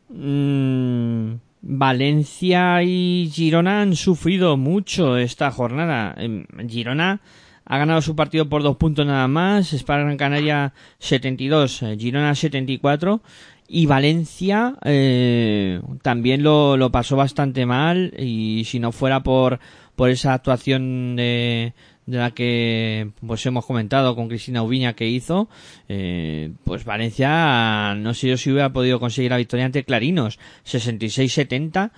Mm, 0.10 1.36
Valencia 1.70 2.82
y 2.82 3.30
Girona 3.34 3.82
han 3.82 3.98
sufrido 3.98 4.56
mucho 4.56 5.18
esta 5.18 5.52
jornada. 5.52 6.16
Em, 6.18 6.46
Girona 6.66 7.20
ha 7.66 7.78
ganado 7.78 8.02
su 8.02 8.16
partido 8.16 8.48
por 8.48 8.64
dos 8.64 8.78
puntos 8.78 9.06
nada 9.06 9.28
más, 9.28 9.74
España 9.74 10.04
Gran 10.04 10.16
Canaria 10.16 10.74
72, 11.00 11.84
eh, 11.84 11.98
Girona 12.00 12.34
74 12.36 13.22
y 13.68 13.86
Valencia 13.86 14.76
eh, 14.86 15.82
también 16.02 16.42
lo, 16.42 16.78
lo 16.78 16.90
pasó 16.90 17.18
bastante 17.18 17.66
mal 17.66 18.14
y 18.18 18.64
si 18.66 18.80
no 18.80 18.94
fuera 18.94 19.22
por, 19.22 19.60
por 19.98 20.10
esa 20.10 20.34
actuación 20.34 21.18
de, 21.18 21.74
de 22.08 22.18
la 22.18 22.32
que 22.32 23.12
pues 23.26 23.46
hemos 23.46 23.66
comentado 23.66 24.16
con 24.16 24.30
Cristina 24.30 24.64
Ubiña 24.64 24.94
que 24.94 25.08
hizo, 25.08 25.50
eh, 25.88 26.52
pues 26.64 26.86
Valencia 26.86 27.94
no 27.96 28.14
sé 28.14 28.30
yo 28.30 28.38
si 28.38 28.50
hubiera 28.50 28.74
podido 28.74 29.00
conseguir 29.00 29.32
la 29.32 29.38
victoria 29.38 29.66
ante 29.66 29.84
Clarinos, 29.84 30.40
66-70, 30.66 31.92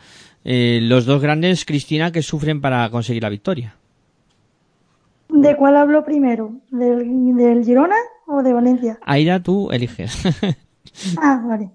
eh, 0.44 0.80
los 0.82 1.06
dos 1.06 1.22
grandes, 1.22 1.64
Cristina, 1.64 2.12
que 2.12 2.24
sufren 2.24 2.60
para 2.60 2.90
conseguir 2.90 3.24
la 3.24 3.30
victoria. 3.30 3.76
¿De 5.30 5.56
cuál 5.56 5.78
hablo 5.78 6.04
primero? 6.04 6.54
¿Del, 6.72 7.36
del 7.36 7.64
Girona 7.64 7.96
o 8.28 8.42
de 8.42 8.52
Valencia? 8.52 9.00
Aida, 9.06 9.42
tú 9.42 9.70
eliges. 9.72 10.24
ah, 11.22 11.44
vale. 11.46 11.70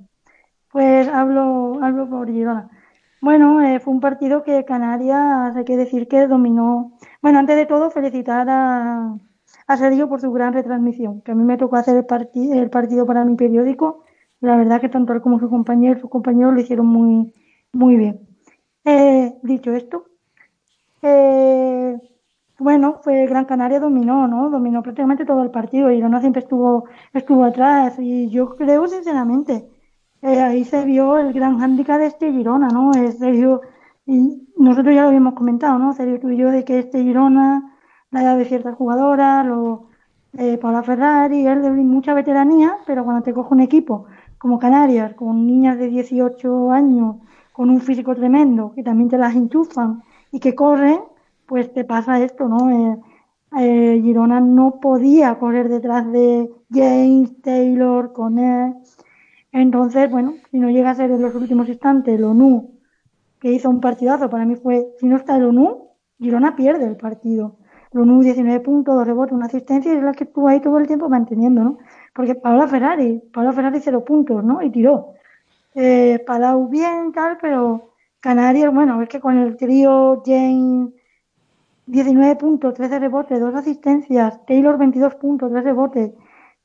Pues 0.72 1.06
hablo, 1.06 1.78
hablo 1.80 2.10
por 2.10 2.28
Girona. 2.28 2.68
Bueno, 3.24 3.62
eh, 3.62 3.80
fue 3.80 3.94
un 3.94 4.00
partido 4.00 4.42
que 4.42 4.66
Canarias, 4.66 5.56
hay 5.56 5.64
que 5.64 5.78
decir 5.78 6.08
que 6.08 6.26
dominó. 6.26 6.93
Bueno, 7.24 7.38
antes 7.38 7.56
de 7.56 7.64
todo, 7.64 7.90
felicitar 7.90 8.46
a, 8.50 9.16
Sergio 9.78 10.10
por 10.10 10.20
su 10.20 10.30
gran 10.30 10.52
retransmisión, 10.52 11.22
que 11.22 11.32
a 11.32 11.34
mí 11.34 11.42
me 11.42 11.56
tocó 11.56 11.76
hacer 11.76 11.96
el, 11.96 12.70
partido 12.70 13.06
para 13.06 13.24
mi 13.24 13.34
periódico. 13.34 14.04
La 14.40 14.58
verdad 14.58 14.78
que 14.78 14.90
tanto 14.90 15.14
él 15.14 15.22
como 15.22 15.40
su 15.40 15.48
compañero, 15.48 15.98
sus 15.98 16.10
compañeros 16.10 16.52
lo 16.52 16.60
hicieron 16.60 16.86
muy, 16.86 17.32
muy 17.72 17.96
bien. 17.96 18.20
Eh, 18.84 19.38
dicho 19.42 19.72
esto, 19.72 20.04
eh, 21.00 21.96
bueno, 22.58 23.00
fue 23.02 23.26
Gran 23.26 23.46
Canaria 23.46 23.80
dominó, 23.80 24.28
¿no? 24.28 24.50
Dominó 24.50 24.82
prácticamente 24.82 25.24
todo 25.24 25.42
el 25.44 25.50
partido 25.50 25.88
no 25.90 26.20
siempre 26.20 26.42
estuvo, 26.42 26.84
estuvo 27.14 27.44
atrás. 27.44 27.94
Y 27.98 28.28
yo 28.28 28.54
creo, 28.56 28.86
sinceramente, 28.86 29.66
eh, 30.20 30.40
ahí 30.42 30.64
se 30.64 30.84
vio 30.84 31.16
el 31.16 31.32
gran 31.32 31.58
hándicap 31.58 31.98
de 32.00 32.06
este 32.06 32.30
Girona, 32.32 32.68
¿no? 32.68 32.92
Es 32.92 33.18
serio, 33.18 33.62
y 34.06 34.48
nosotros 34.56 34.94
ya 34.94 35.02
lo 35.02 35.08
habíamos 35.08 35.34
comentado, 35.34 35.78
¿no? 35.78 35.92
Serio 35.94 36.20
tú 36.20 36.30
y 36.30 36.36
yo, 36.36 36.50
de 36.50 36.64
que 36.64 36.78
este 36.80 37.02
Girona, 37.02 37.78
la 38.10 38.22
edad 38.22 38.36
de 38.36 38.44
ciertas 38.44 38.74
jugadoras, 38.76 39.46
lo, 39.46 39.88
eh, 40.34 40.58
Paula 40.58 40.82
Ferrari, 40.82 41.46
él 41.46 41.62
de 41.62 41.70
mucha 41.70 42.14
veteranía, 42.14 42.76
pero 42.86 43.04
cuando 43.04 43.22
te 43.22 43.32
coge 43.32 43.54
un 43.54 43.60
equipo 43.60 44.06
como 44.38 44.58
Canarias, 44.58 45.14
con 45.14 45.46
niñas 45.46 45.78
de 45.78 45.88
18 45.88 46.70
años, 46.70 47.16
con 47.52 47.70
un 47.70 47.80
físico 47.80 48.14
tremendo, 48.14 48.72
que 48.74 48.82
también 48.82 49.08
te 49.08 49.18
las 49.18 49.34
enchufan 49.34 50.02
y 50.32 50.40
que 50.40 50.54
corren, 50.54 51.00
pues 51.46 51.72
te 51.72 51.84
pasa 51.84 52.20
esto, 52.22 52.48
¿no? 52.48 52.70
Eh, 52.70 52.98
eh 53.58 54.00
Girona 54.02 54.40
no 54.40 54.80
podía 54.80 55.38
correr 55.38 55.68
detrás 55.68 56.10
de 56.12 56.50
James, 56.70 57.40
Taylor, 57.42 58.12
Conner, 58.12 58.74
entonces, 59.54 60.10
bueno, 60.10 60.34
si 60.50 60.58
no 60.58 60.68
llega 60.68 60.90
a 60.90 60.94
ser 60.96 61.12
en 61.12 61.22
los 61.22 61.34
últimos 61.36 61.68
instantes 61.68 62.14
el 62.16 62.24
ONU, 62.24 62.73
que 63.44 63.52
hizo 63.52 63.68
un 63.68 63.82
partidazo, 63.82 64.30
para 64.30 64.46
mí 64.46 64.56
fue, 64.56 64.94
si 64.98 65.06
no 65.06 65.16
está 65.16 65.36
el 65.36 65.44
ONU, 65.44 65.90
Girona 66.18 66.56
pierde 66.56 66.86
el 66.86 66.96
partido. 66.96 67.58
El 67.92 68.00
ONU 68.00 68.22
19 68.22 68.60
puntos, 68.60 68.94
dos 68.94 69.06
rebotes, 69.06 69.34
una 69.34 69.44
asistencia 69.44 69.92
y 69.92 69.98
es 69.98 70.02
la 70.02 70.14
que 70.14 70.24
estuvo 70.24 70.48
ahí 70.48 70.60
todo 70.60 70.78
el 70.78 70.86
tiempo 70.86 71.10
manteniendo, 71.10 71.62
¿no? 71.62 71.78
Porque 72.14 72.36
Paula 72.36 72.66
Ferrari, 72.66 73.22
Paula 73.34 73.52
Ferrari 73.52 73.80
cero 73.84 74.02
puntos, 74.02 74.42
¿no? 74.42 74.62
Y 74.62 74.70
tiró. 74.70 75.12
Eh, 75.74 76.24
Palau 76.26 76.68
bien, 76.70 77.12
tal, 77.12 77.36
pero 77.38 77.92
Canarias, 78.18 78.72
bueno, 78.72 79.02
es 79.02 79.10
que 79.10 79.20
con 79.20 79.36
el 79.36 79.58
trío 79.58 80.22
Jane 80.24 80.88
19 81.84 82.36
puntos, 82.36 82.72
13 82.72 82.98
rebotes, 82.98 83.40
dos 83.40 83.54
asistencias, 83.54 84.40
Taylor 84.46 84.78
22 84.78 85.16
puntos, 85.16 85.50
3 85.52 85.64
rebotes, 85.64 86.12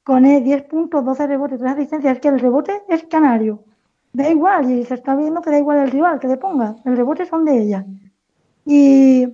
con 0.01 0.23
10 0.23 0.63
puntos, 0.63 1.03
12 1.03 1.27
rebotes, 1.27 1.59
3 1.59 1.73
asistencias. 1.73 2.13
Es 2.13 2.21
que 2.21 2.29
el 2.29 2.39
rebote 2.39 2.83
es 2.87 3.03
canario. 3.03 3.65
Da 4.13 4.29
igual, 4.29 4.71
y 4.71 4.85
se 4.85 4.95
está 4.95 5.15
viendo 5.15 5.41
que 5.41 5.51
da 5.51 5.59
igual 5.59 5.79
el 5.79 5.91
rival 5.91 6.19
que 6.19 6.27
le 6.27 6.37
ponga. 6.37 6.75
El 6.85 6.97
rebote 6.97 7.25
son 7.25 7.45
de 7.45 7.61
ella. 7.61 7.85
Y, 8.65 9.27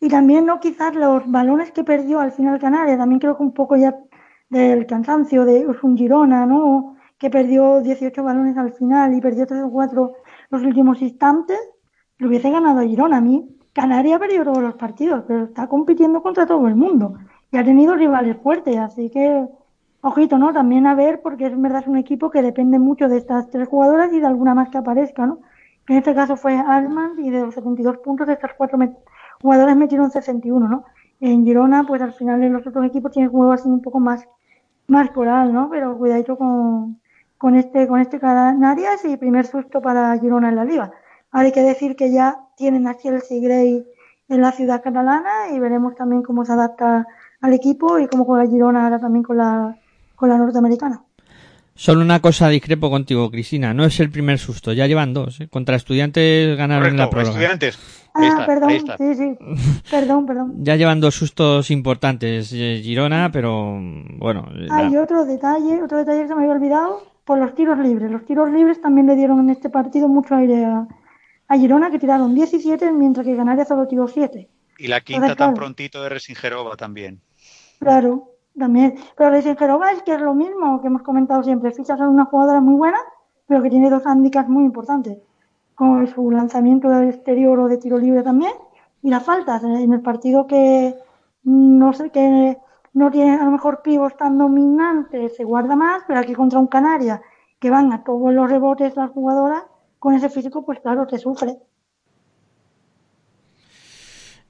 y 0.00 0.08
también, 0.08 0.46
no 0.46 0.60
quizás 0.60 0.94
los 0.94 1.30
balones 1.30 1.72
que 1.72 1.84
perdió 1.84 2.20
al 2.20 2.32
final 2.32 2.58
Canarias, 2.58 2.98
también 2.98 3.20
creo 3.20 3.36
que 3.36 3.42
un 3.42 3.54
poco 3.54 3.76
ya 3.76 3.96
del 4.50 4.86
cansancio 4.86 5.44
de 5.44 5.66
un 5.82 5.96
Girona, 5.96 6.46
¿no? 6.46 6.96
Que 7.18 7.30
perdió 7.30 7.80
18 7.80 8.22
balones 8.22 8.56
al 8.58 8.72
final 8.72 9.14
y 9.14 9.20
perdió 9.20 9.46
3 9.46 9.62
o 9.64 9.70
4 9.70 10.12
los 10.50 10.62
últimos 10.62 11.00
instantes, 11.02 11.58
lo 12.18 12.28
hubiese 12.28 12.50
ganado 12.50 12.82
Girona. 12.82 13.18
A 13.18 13.20
mí, 13.20 13.48
Canarias 13.72 14.16
ha 14.16 14.20
perdido 14.20 14.44
todos 14.44 14.62
los 14.62 14.74
partidos, 14.74 15.24
pero 15.26 15.44
está 15.44 15.68
compitiendo 15.68 16.22
contra 16.22 16.46
todo 16.46 16.68
el 16.68 16.76
mundo 16.76 17.14
y 17.50 17.56
ha 17.56 17.64
tenido 17.64 17.94
rivales 17.96 18.36
fuertes, 18.42 18.76
así 18.78 19.10
que 19.10 19.48
ojito, 20.04 20.36
¿no? 20.36 20.52
También 20.52 20.86
a 20.86 20.94
ver, 20.94 21.22
porque 21.22 21.46
es 21.46 21.60
verdad 21.60 21.80
es 21.80 21.88
un 21.88 21.96
equipo 21.96 22.30
que 22.30 22.42
depende 22.42 22.78
mucho 22.78 23.08
de 23.08 23.16
estas 23.16 23.48
tres 23.48 23.66
jugadoras 23.68 24.12
y 24.12 24.20
de 24.20 24.26
alguna 24.26 24.54
más 24.54 24.68
que 24.68 24.76
aparezca, 24.76 25.26
¿no? 25.26 25.40
En 25.88 25.96
este 25.96 26.14
caso 26.14 26.36
fue 26.36 26.56
Alman 26.56 27.12
y 27.18 27.30
de 27.30 27.40
los 27.40 27.54
72 27.54 27.98
puntos 27.98 28.26
de 28.26 28.34
estas 28.34 28.52
cuatro 28.56 28.78
jugadoras 29.40 29.76
metieron 29.76 30.10
61, 30.10 30.68
¿no? 30.68 30.84
En 31.20 31.44
Girona, 31.44 31.84
pues 31.86 32.02
al 32.02 32.12
final 32.12 32.42
en 32.42 32.52
los 32.52 32.66
otros 32.66 32.84
equipos 32.84 33.12
tienen 33.12 33.30
juego 33.30 33.52
así 33.52 33.66
un 33.66 33.80
poco 33.80 33.98
más, 33.98 34.28
más 34.88 35.10
coral, 35.10 35.54
¿no? 35.54 35.70
Pero 35.70 35.96
cuidadito 35.96 36.36
con, 36.36 37.00
con 37.38 37.54
este, 37.54 37.88
con 37.88 38.00
este 38.00 38.20
Canarias 38.20 39.04
y 39.06 39.16
primer 39.16 39.46
susto 39.46 39.80
para 39.80 40.18
Girona 40.18 40.50
en 40.50 40.56
la 40.56 40.66
liga. 40.66 40.92
Hay 41.32 41.50
que 41.50 41.62
decir 41.62 41.96
que 41.96 42.12
ya 42.12 42.40
tienen 42.56 42.86
a 42.86 42.96
Chelsea 42.98 43.40
Gray 43.40 43.86
en 44.28 44.40
la 44.42 44.52
ciudad 44.52 44.82
catalana 44.82 45.48
y 45.50 45.58
veremos 45.58 45.94
también 45.94 46.22
cómo 46.22 46.44
se 46.44 46.52
adapta 46.52 47.06
al 47.40 47.52
equipo 47.54 47.98
y 47.98 48.06
como 48.06 48.26
juega 48.26 48.50
Girona 48.50 48.84
ahora 48.84 48.98
también 48.98 49.22
con 49.22 49.38
la, 49.38 49.76
con 50.14 50.28
la 50.28 50.38
norteamericana. 50.38 51.02
Solo 51.76 52.02
una 52.02 52.20
cosa 52.20 52.48
discrepo 52.48 52.88
contigo, 52.88 53.30
Cristina. 53.30 53.74
No 53.74 53.84
es 53.84 53.98
el 53.98 54.08
primer 54.08 54.38
susto, 54.38 54.72
ya 54.72 54.86
llevan 54.86 55.12
dos. 55.12 55.40
¿eh? 55.40 55.48
Contra 55.48 55.74
estudiantes 55.74 56.56
ganaron 56.56 56.90
en 56.90 56.96
la 56.96 57.10
prórroga. 57.10 57.32
Estudiantes. 57.32 57.78
ah, 58.14 58.44
perdón, 58.46 58.70
sí, 58.96 59.14
sí. 59.16 59.36
perdón, 59.90 60.24
perdón. 60.24 60.54
Ya 60.58 60.76
llevan 60.76 61.00
dos 61.00 61.16
sustos 61.16 61.72
importantes, 61.72 62.52
eh, 62.52 62.80
Girona, 62.80 63.30
pero 63.32 63.80
bueno. 64.18 64.48
Hay 64.70 64.96
otro 64.96 65.24
detalle, 65.24 65.82
otro 65.82 65.98
detalle 65.98 66.22
que 66.22 66.28
se 66.28 66.34
me 66.36 66.42
había 66.42 66.54
olvidado, 66.54 67.02
por 67.24 67.38
los 67.38 67.56
tiros 67.56 67.76
libres. 67.80 68.08
Los 68.08 68.24
tiros 68.24 68.52
libres 68.52 68.80
también 68.80 69.08
le 69.08 69.16
dieron 69.16 69.40
en 69.40 69.50
este 69.50 69.68
partido 69.68 70.06
mucho 70.06 70.36
aire 70.36 70.64
a, 70.64 70.86
a 71.48 71.58
Girona, 71.58 71.90
que 71.90 71.98
tiraron 71.98 72.36
17, 72.36 72.92
mientras 72.92 73.26
que 73.26 73.34
Canarias 73.34 73.66
solo 73.66 73.88
tiró 73.88 74.06
7. 74.06 74.48
Y 74.78 74.86
la 74.86 75.00
quinta 75.00 75.34
tan 75.34 75.54
prontito 75.54 76.00
de 76.04 76.08
Resingerova 76.08 76.76
también. 76.76 77.20
Claro, 77.80 78.33
también. 78.58 78.96
Pero 79.16 79.30
Resingerova 79.30 79.92
es 79.92 80.02
que 80.02 80.14
es 80.14 80.20
lo 80.20 80.34
mismo 80.34 80.80
que 80.80 80.88
hemos 80.88 81.02
comentado 81.02 81.42
siempre. 81.42 81.72
Fichas 81.72 82.00
es 82.00 82.06
una 82.06 82.26
jugadora 82.26 82.60
muy 82.60 82.74
buena, 82.74 82.98
pero 83.46 83.62
que 83.62 83.70
tiene 83.70 83.90
dos 83.90 84.06
handicaps 84.06 84.48
muy 84.48 84.64
importantes. 84.64 85.18
Como 85.74 86.06
su 86.06 86.30
lanzamiento 86.30 86.88
de 86.88 87.08
exterior 87.08 87.58
o 87.58 87.68
de 87.68 87.78
tiro 87.78 87.98
libre 87.98 88.22
también. 88.22 88.52
Y 89.02 89.10
las 89.10 89.24
faltas. 89.24 89.62
En 89.64 89.92
el 89.92 90.00
partido 90.00 90.46
que 90.46 90.94
no 91.44 91.92
sé, 91.92 92.10
que 92.10 92.58
no 92.94 93.10
tiene 93.10 93.32
a 93.32 93.44
lo 93.44 93.50
mejor 93.50 93.82
pivos 93.82 94.16
tan 94.16 94.38
dominantes, 94.38 95.36
se 95.36 95.44
guarda 95.44 95.76
más, 95.76 96.02
pero 96.06 96.20
aquí 96.20 96.32
contra 96.32 96.58
un 96.58 96.66
Canaria, 96.66 97.20
que 97.58 97.70
van 97.70 97.92
a 97.92 98.02
todos 98.02 98.32
los 98.32 98.50
rebotes 98.50 98.96
las 98.96 99.10
jugadoras, 99.10 99.64
con 99.98 100.14
ese 100.14 100.28
físico, 100.28 100.64
pues 100.64 100.80
claro, 100.80 101.06
te 101.06 101.18
sufre. 101.18 101.58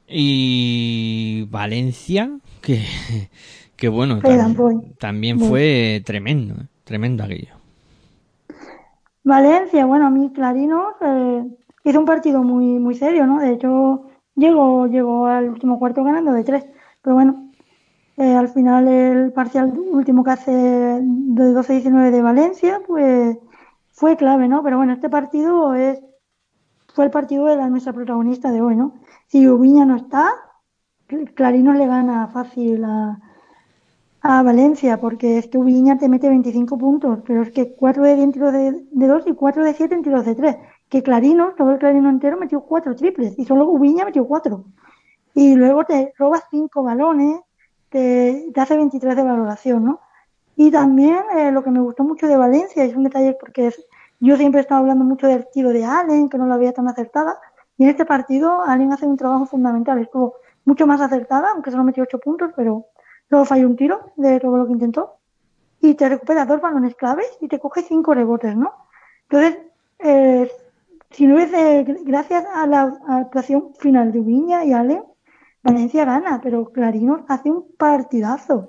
Y 0.07 1.47
Valencia, 1.51 2.39
que, 2.61 2.85
que 3.77 3.89
bueno, 3.89 4.21
también, 4.99 5.41
fue 5.41 6.03
tremendo, 6.05 6.55
tremendo 6.85 7.25
aquello. 7.25 7.55
Valencia, 9.25 9.87
bueno, 9.87 10.07
a 10.07 10.11
mí 10.11 10.31
Clarinos 10.33 10.95
eh, 11.01 11.45
hizo 11.85 11.99
un 11.99 12.05
partido 12.05 12.43
muy 12.43 12.79
muy 12.79 12.95
serio, 12.95 13.27
¿no? 13.27 13.41
De 13.41 13.53
hecho, 13.53 14.07
llegó, 14.37 14.87
llegó 14.87 15.27
al 15.27 15.49
último 15.49 15.79
cuarto 15.79 16.05
ganando 16.05 16.33
de 16.33 16.45
tres. 16.45 16.67
Pero 17.03 17.15
bueno, 17.15 17.51
eh, 18.17 18.35
al 18.35 18.49
final 18.49 18.87
el 18.87 19.33
parcial 19.33 19.73
último 19.77 20.25
que 20.25 20.31
hace 20.31 20.53
de 20.53 21.55
12-19 21.55 22.11
de 22.11 22.23
Valencia, 22.23 22.81
pues 22.87 23.37
fue 23.91 24.17
clave, 24.17 24.49
¿no? 24.49 24.63
Pero 24.63 24.77
bueno, 24.77 24.93
este 24.93 25.09
partido 25.09 25.75
es 25.75 26.01
fue 26.95 27.07
el 27.07 27.11
partido 27.11 27.47
de 27.47 27.57
la 27.57 27.69
nuestra 27.69 27.93
protagonista 27.93 28.53
de 28.53 28.61
hoy, 28.61 28.77
¿no? 28.77 28.95
Si 29.27 29.49
Ubiña 29.49 29.85
no 29.85 29.97
está, 29.97 30.31
Clarinos 31.35 31.77
le 31.77 31.87
gana 31.87 32.29
fácil 32.29 32.85
a, 32.85 33.21
a 34.27 34.43
Valencia, 34.43 34.99
porque 34.99 35.37
es 35.37 35.49
que 35.49 35.59
Ubiña 35.59 35.99
te 35.99 36.09
mete 36.09 36.31
25 36.31 36.79
puntos, 36.79 37.19
pero 37.27 37.43
es 37.43 37.51
que 37.51 37.75
4 37.75 38.03
de 38.03 38.15
10 38.15 38.25
en 38.25 38.33
tiros 38.33 38.53
de, 38.55 38.87
de 38.91 39.07
2 39.07 39.25
y 39.27 39.35
4 39.35 39.63
de 39.63 39.75
7 39.75 39.95
en 39.95 40.03
tiros 40.03 40.25
de 40.25 40.35
3. 40.35 40.57
Que 40.89 41.03
Clarinos, 41.03 41.55
todo 41.57 41.73
el 41.73 41.79
Clarino 41.79 42.09
entero, 42.09 42.39
metió 42.39 42.63
4 42.63 42.97
triples 42.97 43.39
y 43.39 43.45
solo 43.45 43.69
Ubiña 43.69 44.07
metió 44.07 44.27
4. 44.27 44.65
Y 45.35 45.55
luego 45.57 45.85
te 45.85 46.15
robas 46.17 46.43
5 46.51 46.83
balones, 46.83 47.39
te, 47.91 48.51
te, 48.55 48.61
hace 48.63 48.79
23 48.79 49.15
de 49.15 49.23
valoración, 49.23 49.85
¿no? 49.85 50.01
Y 50.57 50.71
también 50.71 51.19
eh, 51.37 51.53
lo 51.53 51.63
que 51.63 51.71
me 51.71 51.81
gustó 51.81 52.03
mucho 52.03 52.27
de 52.27 52.39
Valencia, 52.39 52.83
es 52.83 52.97
un 52.97 53.05
detalle 53.05 53.37
porque 53.39 53.67
es, 53.67 53.87
yo 54.21 54.39
siempre 54.39 54.61
he 54.61 54.63
estado 54.63 54.81
hablando 54.81 55.05
mucho 55.05 55.27
del 55.27 55.47
tiro 55.53 55.69
de 55.69 55.85
Allen, 55.85 56.31
que 56.31 56.39
no 56.39 56.47
lo 56.47 56.55
había 56.55 56.73
tan 56.73 56.89
acertada, 56.89 57.39
y 57.77 57.85
en 57.85 57.91
este 57.91 58.07
partido 58.07 58.63
Allen 58.63 58.91
hace 58.91 59.07
un 59.07 59.19
trabajo 59.19 59.45
fundamental, 59.45 59.99
estuvo 59.99 60.37
mucho 60.65 60.87
más 60.87 61.03
acertada, 61.03 61.51
aunque 61.53 61.71
solo 61.71 61.85
metió 61.85 62.05
8 62.05 62.19
puntos, 62.21 62.53
pero 62.57 62.87
luego 63.29 63.45
falló 63.45 63.67
un 63.67 63.77
tiro 63.77 64.13
de 64.17 64.41
todo 64.41 64.57
lo 64.57 64.67
que 64.67 64.73
intentó, 64.73 65.19
y 65.81 65.95
te 65.95 66.09
recupera 66.09 66.47
dos 66.47 66.61
balones 66.61 66.95
claves 66.95 67.27
y 67.41 67.49
te 67.49 67.59
coge 67.59 67.83
5 67.83 68.15
rebotes, 68.15 68.57
¿no? 68.57 68.73
Entonces, 69.29 69.59
eh, 69.99 70.51
si 71.11 71.27
no 71.27 71.35
hubiese, 71.35 71.85
gracias 72.05 72.45
a 72.55 72.67
la 72.67 72.99
actuación 73.07 73.75
final 73.79 74.11
de 74.13 74.21
Viña 74.21 74.65
y 74.65 74.73
Allen, 74.73 75.03
Valencia 75.63 76.05
gana, 76.05 76.41
pero 76.43 76.71
Clarinos 76.73 77.21
hace 77.29 77.51
un 77.51 77.67
partidazo. 77.77 78.69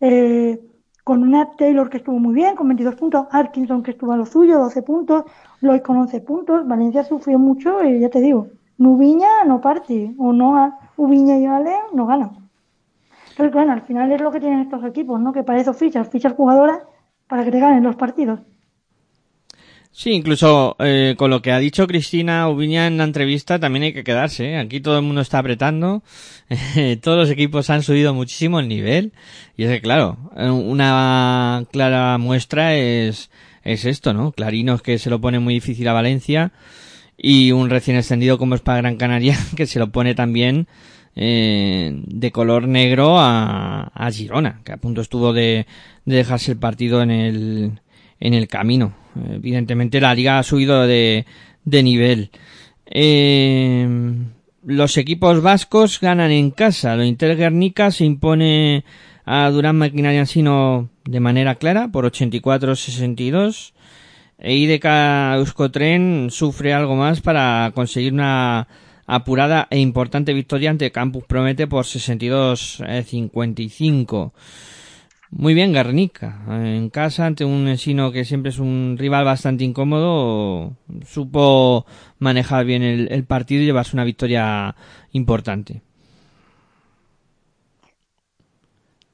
Eh, 0.00 0.60
con 1.04 1.22
una 1.22 1.52
Taylor 1.56 1.88
que 1.88 1.98
estuvo 1.98 2.18
muy 2.18 2.34
bien, 2.34 2.56
con 2.56 2.66
22 2.66 2.96
puntos, 2.96 3.26
Arkinson 3.30 3.82
que 3.82 3.92
estuvo 3.92 4.12
a 4.12 4.16
lo 4.16 4.26
suyo, 4.26 4.58
12 4.58 4.82
puntos, 4.82 5.24
Lloyd 5.60 5.82
con 5.82 5.96
11 5.98 6.20
puntos, 6.20 6.66
Valencia 6.66 7.04
sufrió 7.04 7.38
mucho 7.38 7.84
y 7.84 8.00
ya 8.00 8.10
te 8.10 8.20
digo, 8.20 8.48
Nubiña 8.78 9.44
no 9.46 9.60
parte, 9.60 10.14
o 10.18 10.32
no, 10.32 10.76
Ubiña 10.96 11.38
y 11.38 11.46
Ale 11.46 11.76
no 11.92 12.06
ganan. 12.06 12.45
Pero 13.36 13.50
bueno, 13.50 13.72
al 13.72 13.82
final 13.82 14.10
es 14.12 14.20
lo 14.20 14.30
que 14.32 14.40
tienen 14.40 14.60
estos 14.60 14.84
equipos, 14.84 15.20
¿no? 15.20 15.32
Que 15.32 15.42
para 15.42 15.60
eso 15.60 15.74
fichas, 15.74 16.08
fichas 16.08 16.32
jugadoras 16.32 16.80
para 17.26 17.44
que 17.44 17.50
te 17.50 17.60
ganen 17.60 17.82
los 17.82 17.96
partidos. 17.96 18.40
Sí, 19.90 20.12
incluso 20.12 20.76
eh, 20.78 21.14
con 21.16 21.30
lo 21.30 21.40
que 21.40 21.52
ha 21.52 21.58
dicho 21.58 21.86
Cristina 21.86 22.50
Ubiña 22.50 22.86
en 22.86 22.98
la 22.98 23.04
entrevista 23.04 23.58
también 23.58 23.84
hay 23.84 23.92
que 23.94 24.04
quedarse. 24.04 24.52
¿eh? 24.52 24.58
Aquí 24.58 24.80
todo 24.80 24.98
el 24.98 25.04
mundo 25.04 25.22
está 25.22 25.38
apretando. 25.38 26.02
todos 27.02 27.18
los 27.18 27.30
equipos 27.30 27.70
han 27.70 27.82
subido 27.82 28.12
muchísimo 28.12 28.60
el 28.60 28.68
nivel. 28.68 29.12
Y 29.56 29.64
es 29.64 29.70
que, 29.70 29.80
claro, 29.80 30.18
una 30.36 31.64
clara 31.72 32.18
muestra 32.18 32.74
es, 32.74 33.30
es 33.64 33.86
esto, 33.86 34.12
¿no? 34.12 34.32
Clarinos 34.32 34.82
que 34.82 34.98
se 34.98 35.08
lo 35.08 35.20
pone 35.20 35.38
muy 35.38 35.54
difícil 35.54 35.88
a 35.88 35.94
Valencia 35.94 36.52
y 37.16 37.52
un 37.52 37.70
recién 37.70 37.96
extendido 37.96 38.36
como 38.36 38.54
es 38.54 38.60
para 38.60 38.78
Gran 38.78 38.96
Canaria 38.96 39.36
que 39.56 39.66
se 39.66 39.78
lo 39.78 39.90
pone 39.90 40.14
también 40.14 40.68
eh, 41.16 42.02
de 42.06 42.30
color 42.30 42.68
negro 42.68 43.18
a, 43.18 43.90
a 43.94 44.10
Girona, 44.10 44.60
que 44.64 44.72
a 44.72 44.76
punto 44.76 45.00
estuvo 45.00 45.32
de, 45.32 45.66
de 46.04 46.16
dejarse 46.16 46.52
el 46.52 46.58
partido 46.58 47.02
en 47.02 47.10
el, 47.10 47.80
en 48.20 48.34
el 48.34 48.48
camino. 48.48 48.94
Evidentemente 49.30 50.00
la 50.00 50.14
liga 50.14 50.38
ha 50.38 50.42
subido 50.42 50.86
de, 50.86 51.24
de 51.64 51.82
nivel. 51.82 52.30
Eh, 52.84 53.88
los 54.62 54.96
equipos 54.98 55.42
vascos 55.42 56.00
ganan 56.00 56.30
en 56.30 56.50
casa. 56.50 56.96
Lo 56.96 57.04
Inter 57.04 57.36
Guernica 57.36 57.90
se 57.90 58.04
impone 58.04 58.84
a 59.24 59.50
Durán 59.50 59.76
Maquinaria 59.76 60.26
Sino 60.26 60.90
de 61.04 61.20
manera 61.20 61.54
clara 61.56 61.88
por 61.88 62.04
84-62. 62.04 63.72
E 64.38 64.54
IDK 64.54 64.84
Euskotren 65.36 66.28
sufre 66.30 66.74
algo 66.74 66.94
más 66.94 67.22
para 67.22 67.72
conseguir 67.74 68.12
una 68.12 68.68
apurada 69.06 69.68
e 69.70 69.78
importante 69.78 70.34
victoria 70.34 70.70
ante 70.70 70.90
Campus 70.90 71.24
Promete 71.24 71.66
por 71.66 71.84
62-55. 71.84 74.32
Muy 75.30 75.54
bien, 75.54 75.72
Garnica. 75.72 76.42
En 76.48 76.88
casa, 76.88 77.26
ante 77.26 77.44
un 77.44 77.66
Ensino 77.68 78.12
que 78.12 78.24
siempre 78.24 78.50
es 78.50 78.58
un 78.58 78.96
rival 78.98 79.24
bastante 79.24 79.64
incómodo, 79.64 80.72
supo 81.04 81.84
manejar 82.18 82.64
bien 82.64 82.82
el, 82.82 83.24
partido 83.24 83.62
y 83.62 83.66
llevarse 83.66 83.96
una 83.96 84.04
victoria 84.04 84.74
importante. 85.12 85.82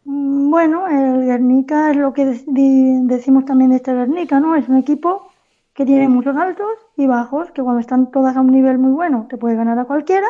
Bueno, 0.04 0.86
el 0.86 1.24
Guernica 1.24 1.90
es 1.90 1.96
lo 1.96 2.12
que 2.12 2.26
decimos 2.26 3.46
también 3.46 3.70
de 3.70 3.76
este 3.76 3.94
Guernica, 3.94 4.38
¿no? 4.38 4.54
Es 4.54 4.68
un 4.68 4.76
equipo 4.76 5.32
que 5.74 5.86
tiene 5.86 6.08
muchos 6.08 6.36
altos 6.36 6.68
y 7.02 7.06
bajos, 7.06 7.50
que 7.52 7.62
cuando 7.62 7.80
están 7.80 8.10
todas 8.10 8.36
a 8.36 8.40
un 8.40 8.50
nivel 8.50 8.78
muy 8.78 8.92
bueno 8.92 9.26
te 9.28 9.36
puede 9.36 9.56
ganar 9.56 9.78
a 9.78 9.84
cualquiera, 9.84 10.26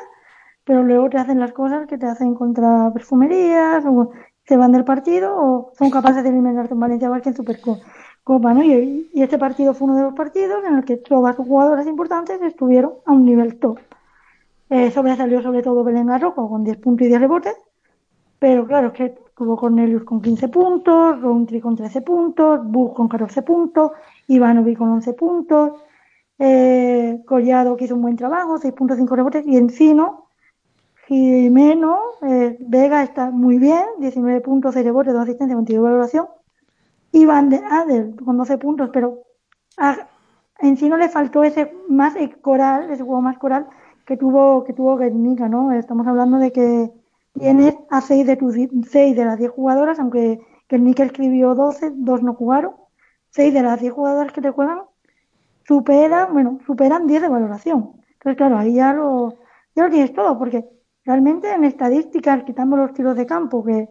pero 0.65 0.83
luego 0.83 1.11
te 1.11 1.19
hacen 1.19 1.39
las 1.41 1.53
cosas 1.53 1.87
que 1.87 1.99
te 1.99 2.07
hacen 2.07 2.35
contra 2.35 2.91
perfumerías 2.93 3.85
o 3.87 4.11
se 4.45 4.57
van 4.57 4.73
del 4.73 4.85
partido 4.85 5.35
o 5.37 5.73
son 5.79 5.91
capaces 5.91 6.23
de 6.23 6.31
eliminarse 6.31 6.75
en 6.75 6.81
Valencia 6.81 7.09
Basket 7.09 7.31
en 7.31 7.37
Supercopa, 7.37 8.55
¿no? 8.55 8.63
Y, 8.63 9.11
este 9.15 9.39
partido 9.39 9.75
fue 9.75 9.87
uno 9.87 9.97
de 9.97 10.03
los 10.03 10.15
partidos 10.15 10.65
en 10.65 10.77
el 10.77 10.85
que 10.85 10.97
todas 10.97 11.37
sus 11.37 11.47
jugadoras 11.47 11.87
importantes 11.87 12.41
estuvieron 12.43 12.95
a 13.07 13.13
un 13.13 13.25
nivel 13.25 13.59
top. 13.59 13.79
Eh, 14.71 14.91
sobresalió 14.91 15.43
sobre 15.43 15.63
todo 15.63 15.85
Belén 15.85 16.07
Garrojo 16.07 16.49
con 16.49 16.65
10 16.65 16.79
puntos 16.79 17.07
y 17.07 17.09
10 17.09 17.21
rebotes, 17.21 17.57
pero 18.39 18.67
claro, 18.67 18.89
es 18.89 18.95
que 18.95 19.15
tuvo 19.37 19.57
Cornelius 19.57 20.05
con 20.05 20.21
15 20.21 20.49
puntos, 20.49 21.21
Roundtree 21.21 21.61
con 21.61 21.77
13 21.77 22.01
puntos, 22.03 22.61
Bug 22.65 22.95
con 22.95 23.09
14 23.09 23.43
puntos, 23.43 23.93
Ivanovic 24.29 24.79
con 24.79 24.89
11 24.91 25.13
puntos, 25.15 25.73
eh, 26.39 27.23
Collado 27.27 27.77
que 27.77 27.85
hizo 27.85 27.95
un 27.95 28.03
buen 28.03 28.17
trabajo, 28.17 28.59
6.5 28.59 29.17
rebotes, 29.17 29.47
y 29.47 29.57
Encino 29.57 30.29
Jimeno 31.07 32.01
eh, 32.23 32.57
Vega 32.61 33.03
está 33.03 33.31
muy 33.31 33.59
bien, 33.59 33.85
19 33.99 34.41
puntos, 34.41 34.75
6 34.75 34.85
rebotes, 34.85 35.13
2 35.13 35.23
asistencias, 35.23 35.57
22 35.57 35.83
valoración. 35.83 36.27
Y 37.13 37.27
Van 37.27 37.51
de 37.51 37.59
Adel 37.59 38.17
con 38.25 38.39
12 38.39 38.57
puntos, 38.59 38.91
pero 38.93 39.25
en 40.61 40.77
sí 40.77 40.89
no 40.89 40.97
le 40.97 41.09
faltó 41.09 41.45
ese 41.45 41.75
más 41.89 42.15
coral, 42.41 42.91
ese 42.91 43.03
juego 43.03 43.21
más 43.21 43.37
coral 43.39 43.67
que 44.07 44.17
tuvo 44.17 44.65
que 44.65 44.73
tuvo 44.73 44.97
Guernica, 44.97 45.49
¿no? 45.49 45.73
Estamos 45.73 46.07
hablando 46.07 46.39
de 46.39 46.53
que 46.53 46.91
tienes 47.39 47.77
a 47.91 48.01
6 48.01 48.27
de 48.27 48.37
tus 48.37 48.55
6 48.55 49.17
de 49.17 49.25
las 49.25 49.39
10 49.39 49.51
jugadoras, 49.51 49.99
aunque 49.99 50.41
Guernica 50.69 51.05
escribió 51.05 51.55
12, 51.55 51.93
2 51.95 52.23
no 52.23 52.35
jugaron. 52.35 52.73
6 53.31 53.53
de 53.53 53.63
las 53.63 53.81
10 53.81 53.93
jugadoras 53.93 54.33
que 54.33 54.41
te 54.41 54.51
juegan 54.51 54.83
superan, 55.67 56.33
bueno, 56.33 56.59
superan 56.67 57.07
10 57.07 57.23
de 57.23 57.29
valoración. 57.29 57.93
Entonces, 58.13 58.37
claro, 58.37 58.59
ahí 58.59 58.75
ya 58.75 58.93
lo, 58.93 59.35
ya 59.75 59.85
lo 59.85 59.91
tienes 59.91 60.13
todo, 60.13 60.39
porque 60.39 60.69
Realmente 61.05 61.53
en 61.53 61.65
estadísticas, 61.65 62.45
quitando 62.45 62.77
los 62.77 62.93
tiros 62.93 63.17
de 63.17 63.27
campo, 63.27 63.65
que 63.65 63.89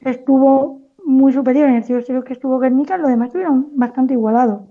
estuvo 0.00 0.82
muy 1.04 1.32
superior 1.32 1.68
en 1.68 1.76
el 1.76 1.84
tiro 1.84 2.22
que 2.22 2.32
estuvo 2.32 2.60
Guernica, 2.60 2.96
los 2.96 3.08
demás 3.08 3.26
estuvieron 3.26 3.70
bastante 3.74 4.14
igualados. 4.14 4.62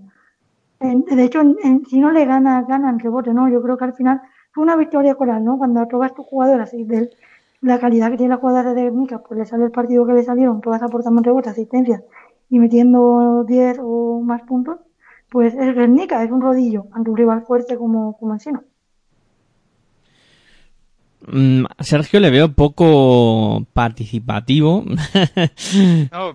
de 0.80 1.24
hecho, 1.24 1.42
si 1.88 2.00
no 2.00 2.10
le 2.10 2.24
gana, 2.24 2.62
ganan 2.62 2.98
rebote, 2.98 3.34
¿no? 3.34 3.48
Yo 3.50 3.62
creo 3.62 3.76
que 3.76 3.84
al 3.84 3.92
final 3.92 4.22
fue 4.52 4.64
una 4.64 4.76
victoria 4.76 5.14
coral, 5.14 5.44
¿no? 5.44 5.58
Cuando 5.58 5.86
probas 5.86 6.14
tu 6.14 6.22
jugador 6.22 6.62
así 6.62 6.84
de 6.84 7.10
la 7.60 7.78
calidad 7.78 8.10
que 8.10 8.16
tiene 8.16 8.34
la 8.34 8.40
jugadora 8.40 8.72
de 8.72 8.82
Guernica, 8.84 9.18
pues 9.18 9.38
le 9.38 9.44
sale 9.44 9.64
el 9.64 9.70
partido 9.70 10.06
que 10.06 10.14
le 10.14 10.24
salieron, 10.24 10.62
todas 10.62 10.82
aportando 10.82 11.22
rebote, 11.22 11.50
asistencia 11.50 12.02
y 12.48 12.58
metiendo 12.58 13.44
10 13.44 13.78
o 13.82 14.20
más 14.20 14.42
puntos, 14.42 14.78
pues 15.34 15.52
es 15.52 15.74
Guernica, 15.74 16.22
es 16.22 16.30
un 16.30 16.40
rodillo 16.40 16.86
ante 16.92 17.10
un 17.10 17.16
rival 17.16 17.42
fuerte 17.42 17.76
como, 17.76 18.16
como 18.16 18.34
Encino. 18.34 18.62
Mm, 21.26 21.64
Sergio 21.80 22.20
le 22.20 22.30
veo 22.30 22.52
poco 22.52 23.66
participativo. 23.72 24.84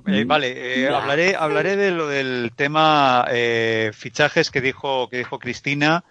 Eh, 0.05 0.23
vale, 0.25 0.83
eh, 0.83 0.89
hablaré, 0.89 1.35
hablaré 1.35 1.77
de 1.77 1.91
lo 1.91 2.07
del 2.07 2.51
tema 2.55 3.25
eh, 3.31 3.91
fichajes 3.93 4.51
que 4.51 4.59
dijo, 4.59 5.07
que 5.07 5.19
dijo 5.19 5.39
Cristina. 5.39 6.03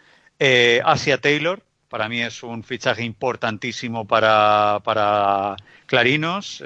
Asia 0.85 1.21
Taylor, 1.21 1.61
para 1.91 2.09
mí 2.09 2.23
es 2.23 2.43
un 2.43 2.63
fichaje 2.63 3.05
importantísimo 3.05 4.07
para, 4.07 4.81
para 4.83 5.57
Clarinos, 5.85 6.63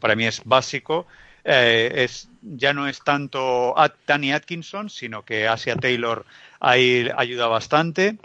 para 0.00 0.16
mí 0.16 0.24
es 0.24 0.42
básico. 0.44 1.06
Es, 1.44 2.28
ya 2.42 2.72
no 2.72 2.88
es 2.88 3.02
tanto 3.02 3.74
Danny 4.06 4.32
Atkinson, 4.32 4.90
sino 4.90 5.24
que 5.24 5.46
Asia 5.46 5.76
Taylor 5.76 6.24
ahí 6.60 7.08
ayuda 7.16 7.46
bastante. 7.46 8.18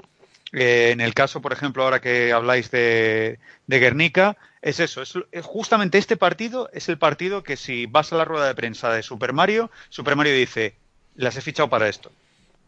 Eh, 0.52 0.90
en 0.92 1.02
el 1.02 1.14
caso, 1.14 1.42
por 1.42 1.54
ejemplo, 1.54 1.84
ahora 1.84 2.02
que 2.02 2.34
habláis 2.34 2.72
de, 2.72 3.40
de 3.68 3.80
Guernica, 3.80 4.38
es 4.62 4.80
eso, 4.80 5.02
es, 5.02 5.14
justamente 5.44 5.98
este 5.98 6.18
partido 6.18 6.70
es 6.74 6.90
el 6.90 6.98
partido 6.98 7.44
que 7.44 7.56
si 7.56 7.86
vas 7.86 8.12
a 8.12 8.18
la 8.18 8.26
rueda 8.26 8.48
de 8.48 8.56
prensa 8.56 8.92
de 8.92 9.04
Super 9.04 9.32
Mario, 9.32 9.70
Super 9.90 10.16
Mario 10.16 10.34
dice, 10.34 10.76
las 11.16 11.38
he 11.38 11.42
fichado 11.42 11.70
para 11.70 11.88
esto. 11.88 12.12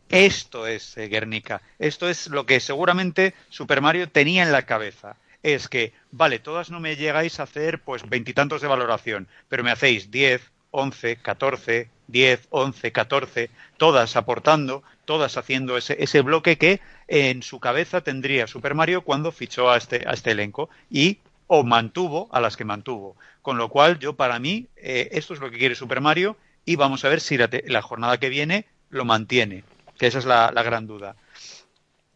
Esto 0.10 0.68
es 0.68 0.98
eh, 0.98 1.08
Guernica, 1.08 1.62
esto 1.80 2.10
es 2.10 2.28
lo 2.28 2.46
que 2.46 2.60
seguramente 2.60 3.34
Super 3.50 3.82
Mario 3.82 4.10
tenía 4.10 4.44
en 4.44 4.52
la 4.52 4.66
cabeza. 4.66 5.16
Es 5.42 5.68
que, 5.68 5.94
vale, 6.12 6.40
todas 6.40 6.72
no 6.72 6.80
me 6.80 6.96
llegáis 6.96 7.40
a 7.40 7.44
hacer 7.44 7.80
pues 7.80 8.08
veintitantos 8.08 8.62
de 8.62 8.68
valoración, 8.68 9.28
pero 9.50 9.64
me 9.64 9.72
hacéis 9.72 10.12
10, 10.12 10.42
11, 10.72 11.18
14, 11.18 11.90
10, 12.08 12.48
11, 12.50 12.92
14, 12.92 13.50
todas 13.78 14.16
aportando, 14.16 14.84
todas 15.06 15.38
haciendo 15.38 15.78
ese, 15.78 16.02
ese 16.02 16.22
bloque 16.22 16.58
que 16.58 16.82
en 17.08 17.44
su 17.44 17.60
cabeza 17.60 18.02
tendría 18.02 18.48
Super 18.48 18.76
Mario 18.76 19.02
cuando 19.02 19.32
fichó 19.32 19.70
a 19.70 19.78
este, 19.78 20.04
a 20.08 20.14
este 20.14 20.32
elenco. 20.32 20.70
Y 20.90 21.20
o 21.54 21.66
mantuvo 21.66 22.30
a 22.32 22.40
las 22.40 22.56
que 22.56 22.64
mantuvo. 22.64 23.18
Con 23.42 23.58
lo 23.58 23.68
cual, 23.68 24.00
yo 24.00 24.16
para 24.16 24.40
mí, 24.40 24.68
eh, 24.78 25.10
esto 25.12 25.34
es 25.34 25.42
lo 25.42 25.52
que 25.52 25.58
quiere 25.58 25.76
Super 25.76 26.00
Mario 26.00 26.38
y 26.64 26.78
vamos 26.78 27.04
a 27.04 27.10
ver 27.10 27.20
si 27.20 27.38
la, 27.38 27.82
jornada 27.82 28.22
que 28.22 28.30
viene 28.30 28.68
lo 28.90 29.04
mantiene, 29.04 29.66
que 29.98 30.08
esa 30.08 30.20
es 30.20 30.26
la, 30.26 30.50
gran 30.64 30.88
duda. 30.88 31.18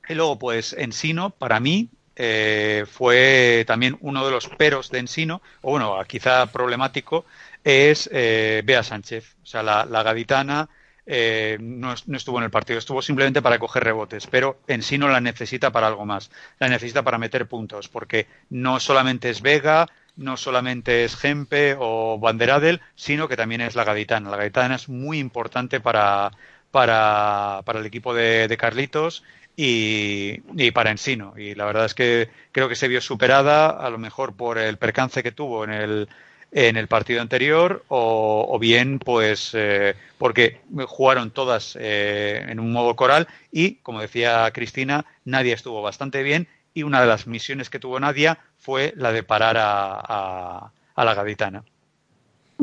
Y 0.08 0.14
luego, 0.14 0.40
pues, 0.40 0.72
Ensino, 0.72 1.32
para 1.32 1.60
mí, 1.60 1.90
eh, 2.16 2.86
fue 2.90 3.64
también 3.68 3.98
uno 4.02 4.26
de 4.26 4.32
los 4.32 4.48
peros 4.48 4.90
de 4.90 5.00
Ensino, 5.00 5.42
o 5.62 5.72
bueno, 5.72 5.98
quizá 6.08 6.46
problemático, 6.48 7.26
es 7.64 8.10
eh, 8.14 8.62
Bea 8.66 8.84
Sánchez, 8.84 9.36
o 9.44 9.46
sea, 9.46 9.64
la, 9.64 10.04
gaditana 10.04 10.70
eh, 11.06 11.58
no, 11.60 11.94
estuvo 11.94 12.38
en 12.38 12.46
el 12.46 12.52
partido, 12.52 12.80
estuvo 12.80 13.02
simplemente 13.02 13.42
para 13.42 13.60
coger 13.60 13.84
rebotes, 13.84 14.28
pero 14.28 14.60
en 14.68 14.82
sí 14.82 14.98
no 14.98 15.08
la 15.08 15.20
necesita 15.20 15.72
para 15.72 15.88
algo 15.88 16.06
más, 16.06 16.32
la 16.60 16.70
necesita 16.70 17.04
para 17.04 17.18
meter 17.18 17.48
puntos, 17.48 17.90
porque 17.90 18.28
no 18.50 18.80
solamente 18.80 19.30
es 19.30 19.42
Vega, 19.42 19.88
no 20.16 20.38
solamente 20.38 21.04
es 21.04 21.18
Gempe 21.18 21.76
o 21.78 22.18
Banderadel, 22.18 22.82
sino 22.96 23.28
que 23.28 23.36
también 23.36 23.60
es 23.60 23.76
la 23.76 23.84
Gaditana. 23.84 24.30
La 24.30 24.38
Gaditana 24.38 24.76
es 24.76 24.88
muy 24.88 25.20
importante 25.20 25.82
para, 25.82 26.32
para, 26.76 27.62
para 27.64 27.80
el 27.80 27.86
equipo 27.86 28.14
de, 28.14 28.54
Carlitos 28.60 29.24
y, 29.56 30.42
y, 30.58 30.72
para 30.72 30.92
Ensino. 30.92 31.34
Y 31.38 31.56
la 31.56 31.64
verdad 31.64 31.86
es 31.86 31.94
que 31.94 32.28
creo 32.52 32.68
que 32.68 32.76
se 32.76 32.90
vio 32.90 33.00
superada, 33.00 33.70
a 33.70 33.90
lo 33.90 33.98
mejor 33.98 34.36
por 34.36 34.58
el 34.58 34.76
percance 34.76 35.24
que 35.24 35.32
tuvo 35.32 35.64
en 35.64 35.72
el, 35.72 36.10
en 36.52 36.76
el 36.76 36.90
partido 36.90 37.22
anterior 37.22 37.86
o, 37.88 38.60
bien 38.60 39.00
pues 39.00 39.52
eh, 39.54 39.96
porque 40.18 40.60
jugaron 40.86 41.32
todas 41.32 41.78
eh, 41.80 42.46
en 42.50 42.60
un 42.60 42.74
modo 42.74 42.98
coral 42.98 43.30
y 43.54 43.76
como 43.76 44.02
decía 44.02 44.52
Cristina 44.52 45.06
Nadia 45.24 45.56
estuvo 45.56 45.82
bastante 45.82 46.24
bien 46.24 46.50
y 46.74 46.84
una 46.84 47.00
de 47.00 47.08
las 47.08 47.26
misiones 47.26 47.70
que 47.70 47.80
tuvo 47.80 48.02
Nadia 48.02 48.38
fue 48.58 48.94
la 48.98 49.14
de 49.14 49.24
parar 49.24 49.56
a, 49.58 50.72
la 50.98 51.14
gaditana. 51.14 51.64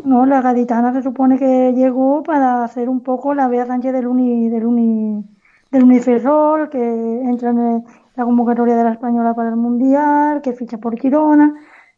No, 0.03 0.25
la 0.25 0.41
gaditana 0.41 0.93
se 0.93 1.01
supone 1.01 1.37
que 1.39 1.73
llegó 1.73 2.23
para 2.23 2.63
hacer 2.63 2.89
un 2.89 3.01
poco 3.01 3.33
la 3.33 3.47
Bea 3.47 3.65
Sánchez 3.65 3.93
del 3.93 4.07
Uni, 4.07 4.49
del 4.49 4.65
Uni, 4.65 5.23
del 5.71 5.83
Uniferrol, 5.83 6.69
que 6.69 6.79
entra 6.79 7.51
en 7.51 7.83
la 8.15 8.25
convocatoria 8.25 8.75
de 8.75 8.83
la 8.83 8.91
española 8.93 9.33
para 9.33 9.49
el 9.49 9.55
Mundial, 9.55 10.41
que 10.41 10.53
ficha 10.53 10.77
por 10.77 10.99
Girona 10.99 11.53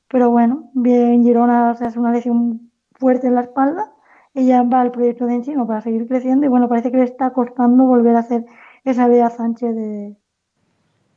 pero 0.08 0.30
bueno, 0.30 0.70
bien 0.74 1.24
Girona 1.24 1.76
se 1.76 1.86
hace 1.86 2.00
una 2.00 2.12
lesión 2.12 2.72
fuerte 2.94 3.28
en 3.28 3.36
la 3.36 3.42
espalda, 3.42 3.92
ella 4.34 4.64
va 4.64 4.82
al 4.82 4.92
proyecto 4.92 5.26
de 5.26 5.36
Encino 5.36 5.68
para 5.68 5.82
seguir 5.82 6.08
creciendo 6.08 6.46
y 6.46 6.50
bueno, 6.50 6.70
parece 6.70 6.92
que 6.92 6.98
le 6.98 7.04
está 7.04 7.34
costando 7.34 7.86
volver 7.86 8.16
a 8.16 8.20
hacer 8.20 8.46
esa 8.84 9.08
Bea 9.08 9.30
Sánchez 9.30 9.76
de 9.76 10.16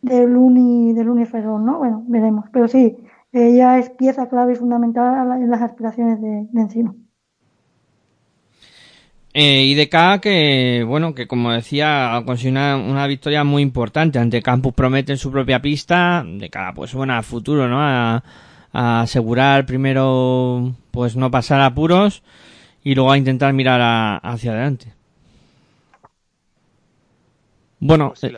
del 0.03 0.37
Uni, 0.37 0.93
del 0.95 1.09
Uniferón, 1.11 1.65
¿no? 1.65 1.79
Bueno, 1.79 2.05
veremos. 2.07 2.47
Pero 2.53 2.69
sí, 2.69 2.97
ella 3.33 3.79
es 3.79 3.91
pieza 3.91 4.29
clave 4.29 4.53
y 4.53 4.57
fundamental 4.57 5.43
en 5.43 5.51
las 5.51 5.63
aspiraciones 5.63 6.21
de, 6.21 6.47
Encino. 6.61 6.97
Eh, 9.35 9.65
IDK 9.65 10.21
que, 10.21 10.85
bueno, 10.87 11.15
que 11.15 11.29
como 11.29 11.53
decía, 11.53 12.17
ha 12.17 12.25
conseguido 12.25 12.79
una, 12.79 13.07
victoria 13.07 13.45
muy 13.45 13.63
importante 13.63 14.19
ante 14.19 14.43
Campus 14.43 14.75
Promete 14.75 15.13
en 15.13 15.19
su 15.19 15.31
propia 15.31 15.61
pista, 15.61 16.25
de 16.27 16.49
cara, 16.49 16.73
pues 16.73 16.95
bueno, 16.95 17.15
a 17.15 17.23
futuro, 17.23 17.69
¿no? 17.69 17.81
A, 17.81 18.23
a 18.73 19.01
asegurar 19.01 19.67
primero 19.67 20.75
pues 20.91 21.17
no 21.17 21.31
pasar 21.31 21.61
apuros 21.61 22.23
y 22.83 22.95
luego 22.95 23.13
a 23.13 23.19
intentar 23.19 23.53
mirar 23.53 24.21
hacia 24.23 24.53
adelante. 24.53 24.93
Bueno, 27.81 28.09
pues 28.09 28.25
eh, 28.25 28.33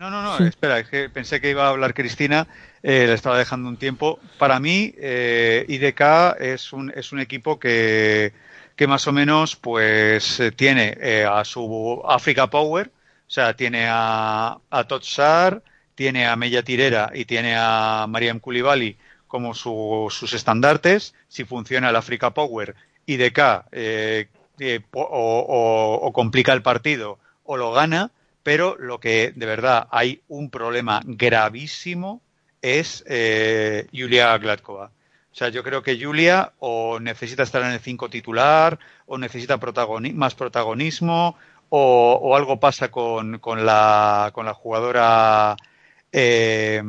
no, 0.00 0.10
no, 0.10 0.22
no, 0.22 0.44
espera, 0.44 0.78
es 0.80 0.88
que 0.88 1.08
pensé 1.10 1.40
que 1.40 1.50
iba 1.50 1.66
a 1.66 1.68
hablar 1.68 1.94
Cristina, 1.94 2.48
eh, 2.82 3.06
le 3.06 3.12
estaba 3.12 3.38
dejando 3.38 3.68
un 3.68 3.76
tiempo. 3.76 4.18
Para 4.38 4.58
mí, 4.58 4.94
eh, 4.98 5.64
IDK 5.68 6.40
es 6.40 6.72
un, 6.72 6.90
es 6.96 7.12
un 7.12 7.20
equipo 7.20 7.58
que, 7.60 8.32
que 8.74 8.86
más 8.86 9.06
o 9.06 9.12
menos 9.12 9.56
pues 9.56 10.42
tiene 10.56 10.96
a 11.28 11.44
su 11.44 12.02
Africa 12.08 12.48
Power, 12.48 12.88
o 12.88 13.30
sea, 13.30 13.54
tiene 13.54 13.86
a, 13.88 14.58
a 14.70 14.84
Totsar, 14.84 15.62
tiene 15.94 16.26
a 16.26 16.34
Mella 16.34 16.62
Tirera 16.62 17.12
y 17.14 17.26
tiene 17.26 17.54
a 17.56 18.06
Mariam 18.08 18.40
Koulibaly 18.40 18.96
como 19.28 19.54
sus 19.54 20.32
estandartes, 20.32 21.14
si 21.28 21.44
funciona 21.44 21.90
el 21.90 21.96
Africa 21.96 22.30
Power 22.30 22.74
de 23.16 23.32
eh, 23.72 24.28
eh 24.58 24.80
o, 24.92 26.10
complica 26.12 26.52
el 26.52 26.62
partido 26.62 27.18
o 27.44 27.56
lo 27.56 27.72
gana, 27.72 28.10
pero 28.50 28.76
lo 28.80 28.98
que 28.98 29.32
de 29.36 29.46
verdad 29.46 29.86
hay 29.92 30.22
un 30.26 30.50
problema 30.50 31.00
gravísimo 31.04 32.20
es 32.60 33.04
eh, 33.06 33.86
Julia 33.92 34.36
Gladkova. 34.38 34.86
O 34.86 35.34
sea, 35.36 35.50
yo 35.50 35.62
creo 35.62 35.84
que 35.84 35.96
Julia 35.96 36.52
o 36.58 36.98
necesita 36.98 37.44
estar 37.44 37.62
en 37.62 37.70
el 37.70 37.78
5 37.78 38.10
titular 38.10 38.76
o 39.06 39.18
necesita 39.18 39.56
más 40.14 40.34
protagonismo 40.34 41.36
o, 41.68 42.34
algo 42.34 42.58
pasa 42.58 42.90
con, 42.90 43.38
con, 43.38 43.64
la, 43.64 44.32
con 44.34 44.46
la 44.46 44.54
jugadora 44.54 45.54
eh, 46.10 46.82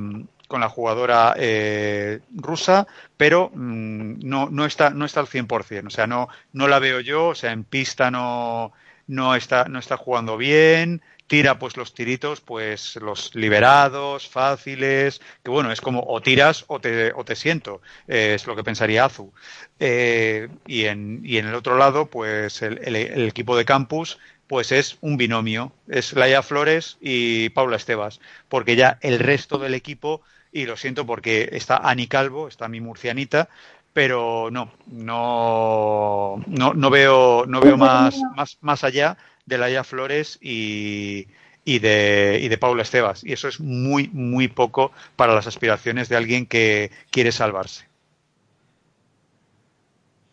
con 0.47 0.61
la 0.61 0.69
jugadora 0.69 1.35
eh, 1.37 2.21
rusa, 2.33 2.87
pero 3.17 3.51
mm, 3.53 4.13
no, 4.23 4.49
no, 4.49 4.65
está, 4.65 4.89
no 4.89 5.05
está 5.05 5.19
al 5.19 5.27
100%. 5.27 5.85
O 5.85 5.89
sea, 5.91 6.07
no, 6.07 6.27
no 6.53 6.67
la 6.67 6.79
veo 6.79 7.01
yo, 7.01 7.27
o 7.27 7.35
sea, 7.35 7.51
en 7.51 7.63
pista 7.65 8.09
no, 8.09 8.73
no, 9.05 9.35
está, 9.35 9.65
no 9.65 9.77
está 9.77 9.97
jugando 9.97 10.37
bien, 10.37 11.01
tira 11.31 11.57
pues 11.57 11.77
los 11.77 11.93
tiritos, 11.93 12.41
pues 12.41 12.97
los 12.97 13.33
liberados, 13.35 14.27
fáciles, 14.27 15.21
que 15.41 15.49
bueno, 15.49 15.71
es 15.71 15.79
como 15.79 16.03
o 16.05 16.21
tiras 16.21 16.65
o 16.67 16.81
te, 16.81 17.13
o 17.13 17.23
te 17.23 17.37
siento, 17.37 17.81
eh, 18.09 18.33
es 18.35 18.45
lo 18.47 18.53
que 18.53 18.65
pensaría 18.65 19.05
Azu. 19.05 19.31
Eh, 19.79 20.49
y, 20.67 20.87
en, 20.87 21.21
y 21.23 21.37
en 21.37 21.47
el 21.47 21.55
otro 21.55 21.77
lado, 21.77 22.07
pues 22.07 22.61
el, 22.61 22.85
el 22.85 23.29
equipo 23.29 23.55
de 23.55 23.63
campus 23.63 24.19
pues 24.47 24.73
es 24.73 24.97
un 24.99 25.15
binomio, 25.15 25.71
es 25.87 26.11
Laia 26.11 26.43
Flores 26.43 26.97
y 26.99 27.47
Paula 27.51 27.77
Estebas, 27.77 28.19
porque 28.49 28.75
ya 28.75 28.97
el 28.99 29.17
resto 29.17 29.57
del 29.57 29.73
equipo 29.73 30.23
y 30.51 30.65
lo 30.65 30.75
siento 30.75 31.05
porque 31.05 31.47
está 31.53 31.77
Ani 31.77 32.07
Calvo, 32.07 32.49
está 32.49 32.67
mi 32.67 32.81
murcianita, 32.81 33.47
pero 33.93 34.49
no, 34.51 34.73
no, 34.87 36.43
no, 36.45 36.73
no 36.73 36.89
veo, 36.89 37.45
no 37.47 37.61
veo 37.61 37.77
más, 37.77 38.19
más, 38.35 38.57
más 38.59 38.83
allá 38.83 39.17
de 39.45 39.57
Laia 39.57 39.83
Flores 39.83 40.37
y, 40.41 41.27
y 41.65 41.79
de, 41.79 42.39
y 42.41 42.47
de 42.47 42.57
Paula 42.57 42.83
Estebas. 42.83 43.23
Y 43.23 43.33
eso 43.33 43.47
es 43.47 43.59
muy, 43.59 44.09
muy 44.13 44.47
poco 44.47 44.91
para 45.15 45.33
las 45.35 45.47
aspiraciones 45.47 46.09
de 46.09 46.15
alguien 46.17 46.45
que 46.45 46.91
quiere 47.11 47.31
salvarse. 47.31 47.85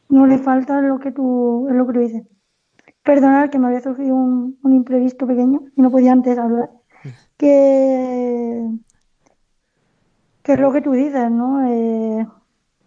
No 0.08 0.26
le 0.26 0.38
falta 0.38 0.80
lo 0.80 0.98
que 0.98 1.12
tú, 1.12 1.68
lo 1.70 1.86
que 1.86 1.92
tú 1.92 2.00
dices. 2.00 2.22
Perdonad 3.02 3.50
que 3.50 3.58
me 3.58 3.68
había 3.68 3.80
surgido 3.80 4.14
un, 4.14 4.58
un 4.62 4.74
imprevisto 4.74 5.26
pequeño 5.26 5.62
y 5.76 5.82
no 5.82 5.90
podía 5.90 6.12
antes 6.12 6.38
hablar. 6.38 6.70
Que 7.36 8.68
que 10.48 10.54
es 10.54 10.60
lo 10.60 10.72
que 10.72 10.80
tú 10.80 10.92
dices, 10.92 11.30
¿no? 11.30 11.62
Eh, 11.68 12.26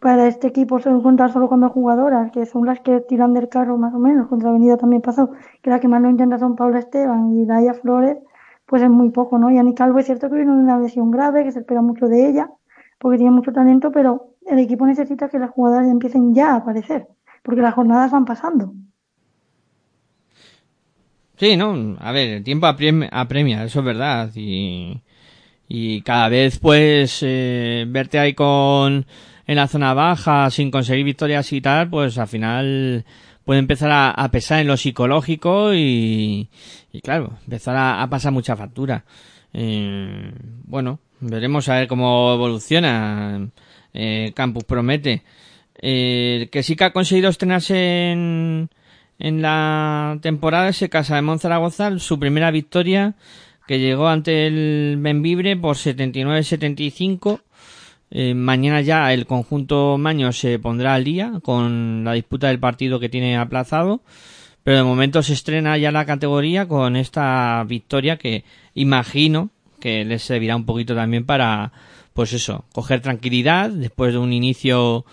para 0.02 0.28
este 0.28 0.48
equipo 0.48 0.80
se 0.80 0.90
contar 0.90 1.32
solo 1.32 1.48
con 1.48 1.62
dos 1.62 1.72
jugadoras, 1.72 2.32
que 2.32 2.48
son 2.48 2.66
las 2.66 2.80
que 2.80 3.02
tiran 3.02 3.36
del 3.36 3.50
carro 3.50 3.78
más 3.78 3.94
o 3.94 4.00
menos, 4.00 4.28
contra 4.28 4.50
Avenida 4.50 4.76
también 4.76 5.04
pasó, 5.04 5.30
que 5.62 5.70
la 5.70 5.80
que 5.80 5.88
más 5.88 6.02
lo 6.02 6.10
intenta 6.10 6.40
son 6.40 6.56
Paula 6.56 6.80
Esteban 6.80 7.38
y 7.38 7.46
Laia 7.46 7.76
Flores, 7.76 8.18
pues 8.66 8.82
es 8.82 8.90
muy 8.90 9.12
poco, 9.12 9.38
¿no? 9.38 9.52
Y 9.52 9.60
Ani 9.60 9.76
Calvo 9.76 10.00
es 10.00 10.08
cierto 10.08 10.28
que 10.28 10.38
viene 10.38 10.52
una 10.52 10.80
lesión 10.80 11.12
grave, 11.12 11.44
que 11.44 11.52
se 11.52 11.60
espera 11.60 11.84
mucho 11.84 12.08
de 12.08 12.28
ella, 12.28 12.50
porque 12.98 13.20
tiene 13.20 13.32
mucho 13.32 13.54
talento, 13.54 13.92
pero 13.92 14.34
el 14.48 14.58
equipo 14.58 14.88
necesita 14.88 15.30
que 15.30 15.38
las 15.38 15.52
jugadoras 15.52 15.88
empiecen 15.88 16.34
ya 16.34 16.54
a 16.54 16.56
aparecer, 16.56 17.08
porque 17.44 17.62
las 17.62 17.76
jornadas 17.76 18.10
van 18.10 18.26
pasando. 18.26 18.74
Sí, 21.38 21.56
no, 21.56 21.96
a 22.00 22.12
ver, 22.12 22.30
el 22.30 22.44
tiempo 22.44 22.66
apremia, 22.66 23.64
eso 23.64 23.80
es 23.80 23.86
verdad, 23.86 24.32
y 24.34 25.00
y 25.74 26.02
cada 26.02 26.28
vez 26.28 26.60
pues 26.60 27.20
eh, 27.22 27.86
verte 27.88 28.20
ahí 28.20 28.34
con 28.34 29.06
en 29.52 29.58
la 29.58 29.68
zona 29.68 29.94
baja 29.94 30.50
sin 30.50 30.72
conseguir 30.72 31.04
victorias 31.04 31.52
y 31.52 31.60
tal 31.60 31.90
pues 31.90 32.18
al 32.18 32.28
final 32.30 33.04
puede 33.44 33.60
empezar 33.60 33.92
a, 33.92 34.32
pesar 34.32 34.62
en 34.62 34.68
lo 34.68 34.78
psicológico 34.78 35.74
y, 35.74 36.50
claro 37.04 37.38
empezar 37.44 37.76
a, 37.78 38.08
pasar 38.10 38.32
mucha 38.32 38.56
factura 38.56 39.04
Eh, 39.54 40.32
bueno, 40.64 41.00
veremos 41.20 41.68
a 41.68 41.76
ver 41.76 41.90
cómo 41.90 42.34
evoluciona. 42.34 43.50
Eh, 43.94 44.32
Campus 44.34 44.64
promete. 44.64 45.24
Eh, 45.82 46.48
que 46.54 46.64
sí 46.64 46.78
que 46.78 46.86
ha 46.86 46.94
conseguido 46.94 47.30
estrenarse 47.30 48.12
en, 48.12 48.70
en 49.20 49.42
la 49.42 50.18
temporada 50.22 50.70
ese 50.70 50.88
Casa 50.90 51.16
de 51.16 51.22
Monzaragoza, 51.24 52.00
su 52.00 52.18
primera 52.18 52.52
victoria 52.52 53.16
que 53.68 53.80
llegó 53.80 54.08
ante 54.08 54.48
el 54.48 54.98
Benvibre 55.00 55.58
por 55.58 55.76
79-75. 55.76 57.42
Eh, 58.12 58.34
mañana 58.34 58.82
ya 58.82 59.14
el 59.14 59.26
conjunto 59.26 59.98
Maño 59.98 60.34
se 60.34 60.60
pondrá 60.60 60.94
al 60.96 61.06
día 61.06 61.40
con 61.42 62.04
la 62.04 62.14
disputa 62.14 62.48
del 62.48 62.60
partido 62.60 63.00
que 63.00 63.10
tiene 63.10 63.38
aplazado. 63.38 64.02
Pero 64.64 64.78
de 64.78 64.84
momento 64.84 65.24
se 65.24 65.34
estrena 65.34 65.78
ya 65.78 65.92
la 65.92 66.06
categoría 66.06 66.68
con 66.68 66.96
esta 66.96 67.64
victoria 67.68 68.18
que 68.18 68.44
imagino 68.76 69.50
que 69.80 70.06
les 70.06 70.22
servirá 70.22 70.56
un 70.56 70.66
poquito 70.66 70.94
también 70.94 71.26
para, 71.26 71.72
pues 72.14 72.34
eso, 72.34 72.66
coger 72.72 73.02
tranquilidad 73.02 73.72
después 73.72 74.14
de 74.14 74.20
un 74.20 74.34
inicio 74.34 75.06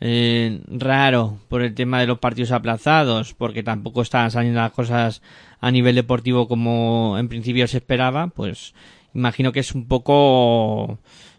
eh, 0.00 0.60
raro 0.68 1.38
por 1.48 1.62
el 1.62 1.74
tema 1.74 2.00
de 2.00 2.06
los 2.08 2.18
partidos 2.18 2.50
aplazados, 2.50 3.32
porque 3.34 3.62
tampoco 3.62 4.02
estaban 4.02 4.32
saliendo 4.32 4.60
las 4.60 4.72
cosas 4.72 5.22
a 5.60 5.70
nivel 5.70 5.94
deportivo 5.94 6.48
como 6.48 7.16
en 7.16 7.28
principio 7.28 7.68
se 7.68 7.78
esperaba, 7.78 8.26
pues 8.26 8.74
imagino 9.14 9.52
que 9.52 9.60
es 9.60 9.72
un 9.74 9.86
poco 9.86 10.98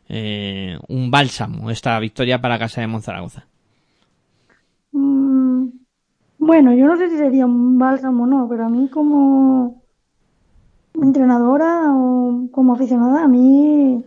eh, 0.10 0.78
un 0.88 1.12
bálsamo 1.12 1.70
esta 1.70 2.00
victoria 2.00 2.40
para 2.42 2.60
Casa 2.60 2.82
de 2.82 2.88
Monzaragoza. 2.88 3.48
Mm, 4.92 5.68
bueno, 6.40 6.74
yo 6.74 6.88
no 6.88 6.98
sé 6.98 7.10
si 7.10 7.18
sería 7.18 7.46
un 7.46 7.78
bálsamo 7.78 8.24
o 8.24 8.28
no, 8.28 8.48
pero 8.50 8.66
a 8.66 8.70
mí 8.70 8.90
como 8.90 9.84
entrenadora 10.94 11.94
o 11.94 12.48
como 12.52 12.74
aficionada, 12.74 13.24
a 13.24 13.28
mí 13.28 14.04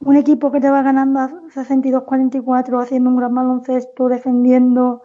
un 0.00 0.16
equipo 0.16 0.52
que 0.52 0.60
te 0.60 0.70
va 0.70 0.82
ganando 0.82 1.20
a 1.20 1.30
62-44, 1.54 2.82
haciendo 2.82 3.10
un 3.10 3.16
gran 3.16 3.34
baloncesto, 3.34 4.08
defendiendo, 4.08 5.02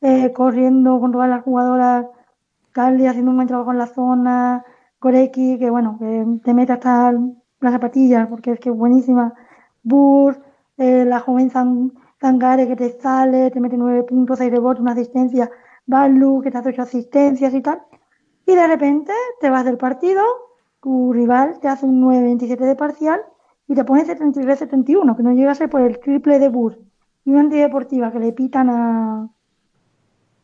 eh, 0.00 0.32
corriendo 0.32 1.00
con 1.00 1.12
todas 1.12 1.28
las 1.28 1.42
jugadoras, 1.42 2.06
Carly 2.72 3.06
haciendo 3.06 3.30
un 3.30 3.38
buen 3.38 3.48
trabajo 3.48 3.72
en 3.72 3.78
la 3.78 3.86
zona, 3.86 4.64
Koreki, 4.98 5.58
que 5.58 5.70
bueno, 5.70 5.96
que 5.98 6.26
te 6.44 6.54
mete 6.54 6.72
hasta 6.74 7.12
las 7.12 7.72
zapatillas, 7.72 8.28
porque 8.28 8.52
es 8.52 8.60
que 8.60 8.70
es 8.70 8.76
buenísima, 8.76 9.34
Burr, 9.86 10.42
eh, 10.78 11.04
la 11.04 11.20
joven 11.20 11.48
Zangare 12.20 12.66
que 12.66 12.74
te 12.76 12.90
sale, 13.00 13.50
te 13.52 13.60
mete 13.60 13.76
nueve 13.76 14.02
puntos, 14.02 14.38
seis 14.38 14.50
rebotes, 14.50 14.80
una 14.80 14.92
asistencia, 14.92 15.48
Balu 15.86 16.40
que 16.42 16.50
te 16.50 16.58
hace 16.58 16.70
ocho 16.70 16.82
asistencias 16.82 17.54
y 17.54 17.60
tal, 17.62 17.82
y 18.46 18.54
de 18.56 18.66
repente 18.66 19.12
te 19.40 19.48
vas 19.48 19.64
del 19.64 19.76
partido, 19.78 20.22
tu 20.82 21.12
rival 21.12 21.60
te 21.60 21.68
hace 21.68 21.86
un 21.86 22.02
9-27 22.02 22.58
de 22.58 22.74
parcial 22.74 23.20
y 23.68 23.74
te 23.74 23.84
pone 23.84 24.04
73-71, 24.04 25.16
que 25.16 25.22
no 25.22 25.32
llega 25.32 25.52
a 25.52 25.54
ser 25.54 25.70
por 25.70 25.80
el 25.82 26.00
triple 26.00 26.40
de 26.40 26.48
Bus 26.48 26.76
y 27.24 27.30
una 27.30 27.42
antideportiva 27.42 28.10
que 28.10 28.18
le 28.18 28.32
pitan 28.32 28.70
a, 28.70 29.28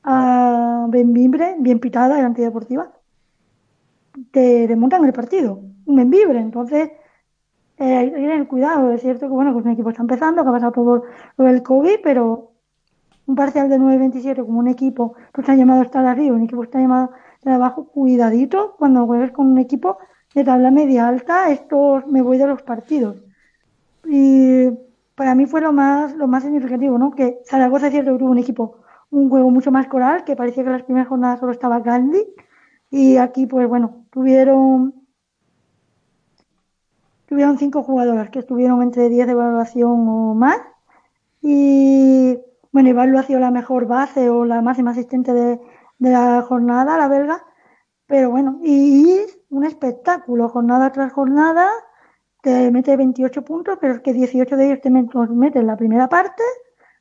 a 0.05 0.87
Benvibre, 0.89 1.57
bien 1.59 1.81
pitada 1.81 2.19
la 2.19 2.27
antideportiva, 2.27 2.93
te 4.31 4.67
remontan 4.69 5.05
el 5.05 5.13
partido, 5.13 5.61
un 5.87 5.97
Benvibre. 5.97 6.39
Entonces, 6.39 6.91
eh, 7.83 7.97
hay 7.97 8.11
que 8.11 8.17
tener 8.17 8.47
cuidado. 8.47 8.93
Es 8.93 9.03
cierto 9.03 9.27
que, 9.27 9.33
bueno, 9.33 9.53
pues 9.53 9.65
un 9.65 9.73
equipo 9.73 9.91
está 9.91 10.03
empezando, 10.03 10.43
que 10.43 10.49
ha 10.49 10.53
pasado 10.53 10.73
todo 10.73 11.05
lo 11.37 11.45
del 11.45 11.63
COVID, 11.63 11.97
pero 12.03 12.53
un 13.27 13.35
parcial 13.35 13.69
de 13.69 13.79
9-27 13.79 14.45
como 14.45 14.59
un 14.59 14.69
equipo 14.69 15.15
pues 15.33 15.45
está 15.45 15.55
llamado 15.55 15.83
estar 15.83 16.05
arriba, 16.05 16.35
un 16.35 16.43
equipo 16.43 16.63
está 16.63 16.81
llamado 16.81 17.11
a 17.45 17.55
abajo, 17.55 17.87
cuidadito 17.87 18.75
cuando 18.79 19.07
juegues 19.07 19.33
con 19.33 19.47
un 19.47 19.59
equipo 19.59 19.99
de 20.35 20.45
tabla 20.45 20.71
media 20.71 21.09
alta, 21.09 21.51
esto 21.51 22.03
me 22.07 22.23
voy 22.23 22.39
de 22.39 22.47
los 22.47 22.63
partidos. 22.63 23.17
Y 24.05 24.71
para 25.15 25.35
mí 25.35 25.47
fue 25.47 25.61
lo 25.61 25.73
más, 25.73 26.15
lo 26.17 26.27
más 26.27 26.43
significativo, 26.43 26.99
¿no? 26.99 27.11
Que 27.11 27.41
Zaragoza 27.45 27.87
es 27.87 27.93
cierto 27.93 28.13
que 28.13 28.19
tuvo 28.19 28.31
un 28.31 28.39
equipo, 28.39 28.79
un 29.11 29.29
juego 29.29 29.51
mucho 29.51 29.71
más 29.71 29.87
coral, 29.89 30.25
que 30.25 30.37
parecía 30.37 30.65
que 30.65 30.71
las 30.71 30.83
primeras 30.85 31.09
jornadas 31.09 31.41
solo 31.41 31.53
estaba 31.53 31.81
Gandhi. 31.81 32.25
Y 32.91 33.17
aquí, 33.17 33.47
pues 33.47 33.69
bueno, 33.69 34.05
tuvieron, 34.11 34.95
tuvieron 37.33 37.57
cinco 37.57 37.83
jugadoras 37.83 38.29
que 38.29 38.41
estuvieron 38.41 38.83
entre 38.83 39.09
10 39.09 39.27
de 39.27 39.33
evaluación 39.33 40.07
o 40.07 40.35
más. 40.35 40.61
Y 41.41 42.39
bueno, 42.73 42.91
Iván 42.91 43.11
la 43.11 43.51
mejor 43.51 43.87
base 43.87 44.29
o 44.29 44.45
la 44.45 44.61
máxima 44.61 44.91
asistente 44.91 45.33
de, 45.33 45.59
de 45.99 46.11
la 46.11 46.43
jornada, 46.43 46.99
la 46.99 47.09
belga. 47.09 47.43
Pero 48.07 48.29
bueno, 48.29 48.61
y 48.63 49.17
un 49.49 49.65
espectáculo, 49.65 50.51
jornada 50.51 50.93
tras 50.93 51.11
jornada, 51.11 51.71
te 52.43 52.71
mete 52.71 52.99
28 52.99 53.43
puntos, 53.47 53.79
pero 53.81 53.95
es 53.95 54.01
que 54.01 54.13
18 54.13 54.55
de 54.55 54.67
ellos 54.67 54.81
te 54.83 54.91
mete 54.91 55.59
en 55.59 55.67
la 55.67 55.79
primera 55.79 56.11
parte, 56.11 56.43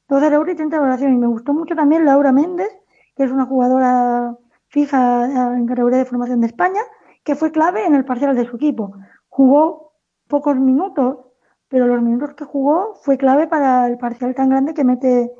12 0.07 0.27
euros 0.27 0.53
y 0.53 0.55
30 0.55 0.79
valoración. 0.79 1.13
Y 1.13 1.17
me 1.17 1.27
gustó 1.27 1.53
mucho 1.53 1.75
también 1.75 2.05
Laura 2.05 2.31
Méndez, 2.31 2.69
que 3.17 3.23
es 3.25 3.31
una 3.31 3.45
jugadora 3.45 4.37
fija 4.69 5.25
en 5.57 5.67
categoría 5.67 5.97
de 5.97 6.05
formación 6.05 6.39
de 6.39 6.47
España, 6.47 6.79
que 7.25 7.35
fue 7.35 7.51
clave 7.51 7.85
en 7.85 7.95
el 7.95 8.05
parcial 8.05 8.33
de 8.33 8.45
su 8.45 8.55
equipo. 8.55 8.93
Jugó 9.27 9.90
pocos 10.31 10.57
minutos, 10.57 11.17
pero 11.67 11.87
los 11.87 12.01
minutos 12.01 12.33
que 12.35 12.45
jugó 12.45 12.95
fue 13.03 13.17
clave 13.17 13.47
para 13.47 13.85
el 13.87 13.97
parcial 13.97 14.33
tan 14.33 14.49
grande 14.49 14.73
que 14.73 14.85
mete 14.85 15.31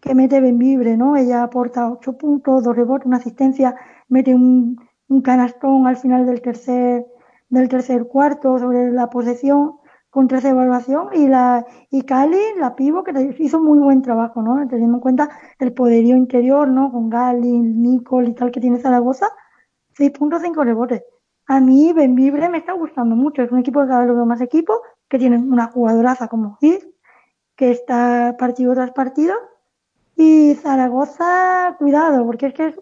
que 0.00 0.14
mete 0.14 0.40
Benvibre, 0.40 0.96
¿no? 0.96 1.16
Ella 1.16 1.42
aporta 1.42 1.90
8 1.90 2.16
puntos, 2.16 2.62
dos 2.62 2.76
rebotes, 2.76 3.06
una 3.06 3.16
asistencia, 3.16 3.74
mete 4.08 4.32
un, 4.34 4.76
canastón 5.24 5.86
al 5.88 5.96
final 5.96 6.24
del 6.26 6.40
tercer, 6.40 7.04
del 7.48 7.68
tercer 7.68 8.06
cuarto 8.06 8.58
sobre 8.58 8.92
la 8.92 9.10
posesión 9.10 9.78
con 10.10 10.28
13 10.28 10.50
evaluación 10.50 11.08
y 11.14 11.26
la 11.26 11.66
y 11.90 12.02
Cali, 12.02 12.38
la 12.58 12.76
pivo, 12.76 13.02
que 13.04 13.12
hizo 13.40 13.60
muy 13.60 13.78
buen 13.78 14.02
trabajo, 14.02 14.40
¿no? 14.42 14.54
Teniendo 14.68 14.98
en 14.98 15.00
cuenta 15.00 15.30
el 15.58 15.72
poderío 15.72 16.16
interior, 16.16 16.68
¿no? 16.68 16.92
Con 16.92 17.10
Gali, 17.10 17.58
Nicole 17.58 18.30
y 18.30 18.34
tal 18.34 18.50
que 18.52 18.60
tiene 18.60 18.78
Zaragoza, 18.78 19.26
6.5 19.98 20.64
rebotes. 20.64 21.02
A 21.48 21.60
mí 21.60 21.92
Benvibre 21.92 22.48
me 22.48 22.58
está 22.58 22.72
gustando 22.74 23.16
mucho, 23.16 23.42
es 23.42 23.50
un 23.50 23.58
equipo 23.58 23.80
que 23.80 23.88
cada 23.88 24.00
vez 24.00 24.08
lo 24.08 24.16
veo 24.16 24.26
más 24.26 24.40
equipo, 24.40 24.82
que 25.08 25.18
tiene 25.18 25.38
una 25.38 25.66
jugadoraza 25.66 26.28
como 26.28 26.56
Gis, 26.58 26.86
que 27.56 27.70
está 27.70 28.36
partido 28.38 28.74
tras 28.74 28.92
partido, 28.92 29.34
y 30.14 30.54
Zaragoza, 30.54 31.74
cuidado, 31.78 32.24
porque 32.26 32.46
es 32.46 32.54
que 32.54 32.74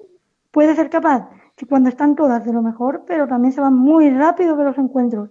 puede 0.51 0.75
ser 0.75 0.91
capaz 0.91 1.31
cuando 1.65 1.89
están 1.89 2.17
todas 2.17 2.45
de 2.45 2.53
lo 2.53 2.61
mejor, 2.61 3.05
pero 3.07 3.27
también 3.27 3.53
se 3.53 3.61
van 3.61 3.75
muy 3.75 4.11
rápido 4.11 4.57
de 4.57 4.65
los 4.65 4.77
encuentros. 4.77 5.31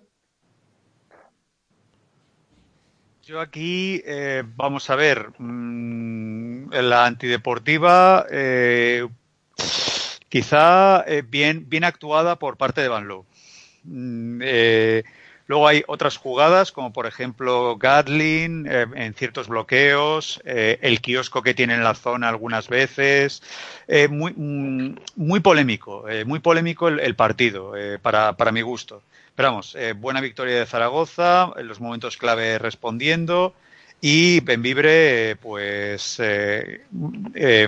Yo 3.22 3.40
aquí 3.40 4.02
eh, 4.06 4.44
vamos 4.56 4.90
a 4.90 4.96
ver 4.96 5.34
mmm, 5.38 6.70
la 6.72 7.06
antideportiva 7.06 8.26
eh, 8.32 9.08
quizá 10.36 11.06
eh, 11.08 11.24
bien 11.26 11.70
bien 11.70 11.86
actuada 11.86 12.36
por 12.36 12.58
parte 12.58 12.82
de 12.82 12.90
Van 12.90 13.08
Loo. 13.08 13.26
Mm, 13.86 14.42
eh, 14.44 15.04
Luego 15.48 15.68
hay 15.68 15.84
otras 15.86 16.18
jugadas, 16.18 16.72
como 16.72 16.92
por 16.92 17.06
ejemplo 17.06 17.78
Gatling, 17.78 18.66
eh, 18.68 18.88
en 18.96 19.14
ciertos 19.14 19.48
bloqueos, 19.48 20.42
eh, 20.44 20.80
el 20.82 21.02
kiosco 21.02 21.44
que 21.44 21.54
tiene 21.54 21.76
en 21.76 21.84
la 21.84 21.94
zona 21.94 22.30
algunas 22.30 22.68
veces. 22.68 23.44
Muy, 24.10 24.34
mm, 24.36 24.96
muy 25.16 25.40
polémico, 25.42 26.04
muy 26.26 26.40
polémico 26.40 26.88
el, 26.88 27.16
partido, 27.16 27.74
para, 28.02 28.34
para, 28.34 28.52
mi 28.52 28.64
gusto. 28.64 29.04
Pero 29.36 29.50
vamos, 29.50 29.78
buena 29.98 30.20
victoria 30.20 30.58
de 30.58 30.66
Zaragoza, 30.66 31.52
en 31.56 31.68
los 31.68 31.80
momentos 31.80 32.18
clave 32.18 32.58
respondiendo. 32.58 33.54
Y 34.02 34.40
Benvibre, 34.40 35.36
pues 35.36 36.20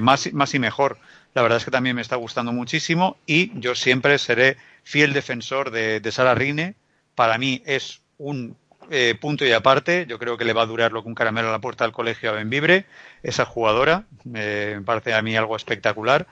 más, 0.02 0.34
más 0.34 0.54
y 0.56 0.60
mejor. 0.60 0.98
La 1.38 1.44
verdad 1.44 1.60
es 1.60 1.66
que 1.66 1.70
también 1.70 1.96
me 1.96 2.02
está 2.02 2.16
gustando 2.16 2.52
muchísimo 2.52 3.16
y 3.28 3.52
yo 3.60 3.76
siempre 3.76 4.18
seré 4.18 4.58
fiel 4.84 5.14
defensor 5.14 5.70
de, 5.70 6.00
de 6.00 6.12
Sara 6.12 6.34
Rine 6.34 6.74
para 7.14 7.38
mí 7.38 7.62
es 7.68 8.02
un 8.18 8.58
eh, 8.90 9.14
punto 9.22 9.46
y 9.46 9.52
aparte. 9.52 10.08
Yo 10.10 10.18
creo 10.18 10.36
que 10.36 10.46
le 10.46 10.54
va 10.54 10.64
a 10.64 10.66
durar 10.66 10.92
lo 10.92 11.04
que 11.04 11.10
un 11.10 11.14
caramelo 11.14 11.50
a 11.50 11.52
la 11.52 11.62
puerta 11.62 11.84
del 11.84 11.94
colegio 11.94 12.32
a 12.32 12.34
Benvibre, 12.34 12.88
esa 13.22 13.46
jugadora. 13.46 14.06
Me 14.24 14.82
parece 14.82 15.14
a 15.14 15.22
mí 15.22 15.38
algo 15.38 15.56
espectacular. 15.56 16.26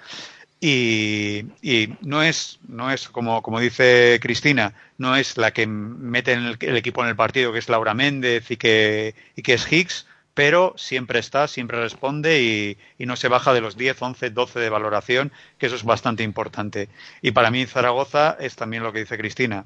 Y, 0.60 1.46
y, 1.62 1.94
no 2.02 2.24
es, 2.24 2.58
no 2.68 2.90
es 2.90 3.08
como, 3.08 3.44
como 3.44 3.60
dice 3.60 4.18
Cristina, 4.20 4.74
no 4.98 5.16
es 5.16 5.38
la 5.38 5.52
que 5.52 5.68
mete 5.68 6.34
en 6.34 6.46
el, 6.46 6.58
el, 6.60 6.78
equipo 6.78 7.04
en 7.04 7.10
el 7.10 7.16
partido, 7.16 7.54
que 7.54 7.60
es 7.60 7.70
Laura 7.70 7.94
Méndez 7.94 8.50
y 8.50 8.58
que, 8.58 9.14
y 9.36 9.44
que 9.44 9.54
es 9.54 9.72
Higgs, 9.72 10.08
pero 10.36 10.74
siempre 10.78 11.20
está, 11.20 11.48
siempre 11.48 11.80
responde 11.80 12.78
y, 13.00 13.06
no 13.06 13.16
se 13.16 13.30
baja 13.30 13.54
de 13.54 13.62
los 13.62 13.78
10, 13.78 14.02
11, 14.02 14.30
12 14.30 14.60
de 14.60 14.70
valoración, 14.70 15.32
que 15.58 15.68
eso 15.68 15.76
es 15.76 15.84
bastante 15.84 16.24
importante. 16.24 16.90
Y 17.22 17.32
para 17.32 17.50
mí 17.50 17.66
Zaragoza 17.66 18.38
es 18.40 18.56
también 18.56 18.84
lo 18.84 18.92
que 18.92 19.00
dice 19.00 19.18
Cristina. 19.18 19.64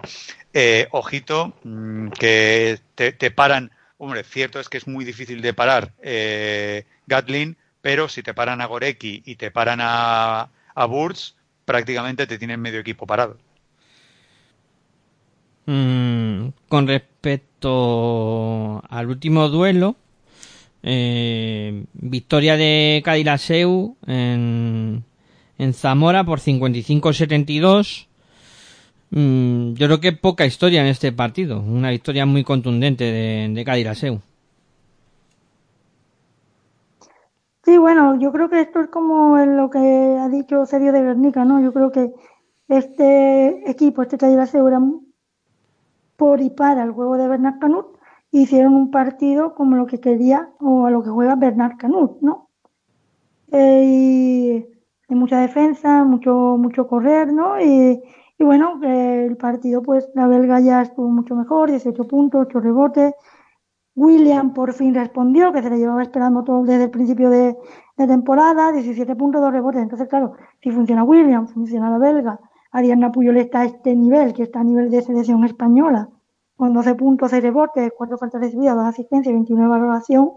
Eh, 0.53 0.87
ojito, 0.91 1.53
mmm, 1.63 2.09
que 2.09 2.79
te, 2.95 3.31
paran, 3.31 3.71
hombre, 3.97 4.23
cierto 4.23 4.59
es 4.59 4.69
que 4.69 4.77
es 4.77 4.87
muy 4.87 5.03
difícil 5.05 5.41
de 5.41 5.53
parar 5.55 5.93
eh, 6.01 6.85
Gatlin, 7.07 7.57
pero 7.81 8.07
si 8.07 8.21
te 8.21 8.35
paran 8.35 8.61
a 8.61 8.67
Gorecki 8.67 9.23
y 9.25 9.35
te 9.35 9.49
paran 9.49 9.79
a, 9.81 10.49
a 10.75 10.85
Burz, 10.85 11.35
prácticamente 11.65 12.27
te 12.27 12.37
tienen 12.37 12.61
medio 12.61 12.79
equipo 12.79 13.07
parado. 13.07 13.37
mm, 15.65 16.49
con 16.67 16.87
respecto 16.87 18.83
al 18.87 19.07
último 19.07 19.49
duelo, 19.49 19.95
eh, 20.83 21.85
victoria 21.93 22.57
de 22.57 23.01
Cadillaceu 23.03 23.97
en, 24.07 25.03
en 25.57 25.73
Zamora 25.73 26.23
por 26.23 26.39
55-72. 26.39 28.07
Mm, 29.11 29.73
yo 29.73 29.87
creo 29.87 29.99
que 29.99 30.11
poca 30.11 30.45
historia 30.45 30.81
en 30.81 30.87
este 30.87 31.11
partido. 31.11 31.59
Una 31.59 31.89
victoria 31.89 32.25
muy 32.25 32.43
contundente 32.43 33.03
de, 33.03 33.49
de 33.53 33.65
Cadillaceu. 33.65 34.21
Sí, 37.63 37.77
bueno, 37.77 38.19
yo 38.19 38.31
creo 38.31 38.49
que 38.49 38.61
esto 38.61 38.79
es 38.79 38.87
como 38.87 39.37
lo 39.37 39.69
que 39.69 39.77
ha 39.77 40.27
dicho 40.29 40.65
Sergio 40.65 40.91
de 40.91 41.03
Guernica, 41.03 41.45
¿no? 41.45 41.61
Yo 41.61 41.71
creo 41.71 41.91
que 41.91 42.11
este 42.67 43.69
equipo, 43.69 44.01
este 44.01 44.17
Cadillaceu 44.17 44.67
era 44.67 44.79
por 46.15 46.41
y 46.41 46.49
para 46.49 46.83
el 46.83 46.91
juego 46.91 47.17
de 47.17 47.27
Bernard 47.27 47.59
Canut 47.59 47.98
hicieron 48.31 48.75
un 48.75 48.91
partido 48.91 49.55
como 49.55 49.75
lo 49.75 49.85
que 49.87 49.99
quería 49.99 50.49
o 50.59 50.85
a 50.85 50.91
lo 50.91 51.03
que 51.03 51.09
juega 51.09 51.35
Bernard 51.35 51.77
Canut, 51.77 52.21
¿no? 52.21 52.49
Eh, 53.51 54.65
y, 55.09 55.15
mucha 55.15 55.39
defensa, 55.39 56.03
mucho 56.03 56.55
mucho 56.59 56.87
correr, 56.87 57.33
¿no? 57.33 57.59
Y, 57.59 58.01
bueno, 58.39 58.79
eh, 58.83 59.25
el 59.25 59.37
partido, 59.37 59.81
pues 59.81 60.09
la 60.13 60.27
belga 60.27 60.59
ya 60.59 60.81
estuvo 60.81 61.09
mucho 61.09 61.35
mejor, 61.35 61.69
18 61.71 62.07
puntos, 62.07 62.45
8 62.47 62.59
rebotes. 62.59 63.13
William 63.95 64.53
por 64.53 64.73
fin 64.73 64.93
respondió, 64.95 65.51
que 65.51 65.61
se 65.61 65.69
le 65.69 65.77
llevaba 65.77 66.03
esperando 66.03 66.43
todo 66.43 66.63
desde 66.63 66.85
el 66.85 66.89
principio 66.91 67.29
de, 67.29 67.57
temporada, 67.97 68.71
17 68.71 69.15
puntos, 69.15 69.41
2 69.41 69.51
rebotes. 69.51 69.81
Entonces, 69.81 70.07
claro, 70.07 70.33
si 70.61 70.71
funciona 70.71 71.03
William, 71.03 71.47
funciona 71.47 71.89
la 71.89 71.97
belga, 71.97 72.39
Ariana 72.71 73.11
Puyol 73.11 73.37
está 73.37 73.61
a 73.61 73.65
este 73.65 73.95
nivel, 73.95 74.33
que 74.33 74.43
está 74.43 74.61
a 74.61 74.63
nivel 74.63 74.89
de 74.89 75.01
selección 75.01 75.43
española, 75.43 76.09
con 76.59 76.73
12 76.73 76.95
puntos, 76.95 77.31
6 77.31 77.41
rebotes, 77.41 77.93
4 77.95 78.17
faltas 78.17 78.41
recibidas, 78.41 78.75
2 78.75 78.85
asistencias 78.85 79.31
y 79.31 79.33
29 79.33 79.69
valoración, 79.69 80.31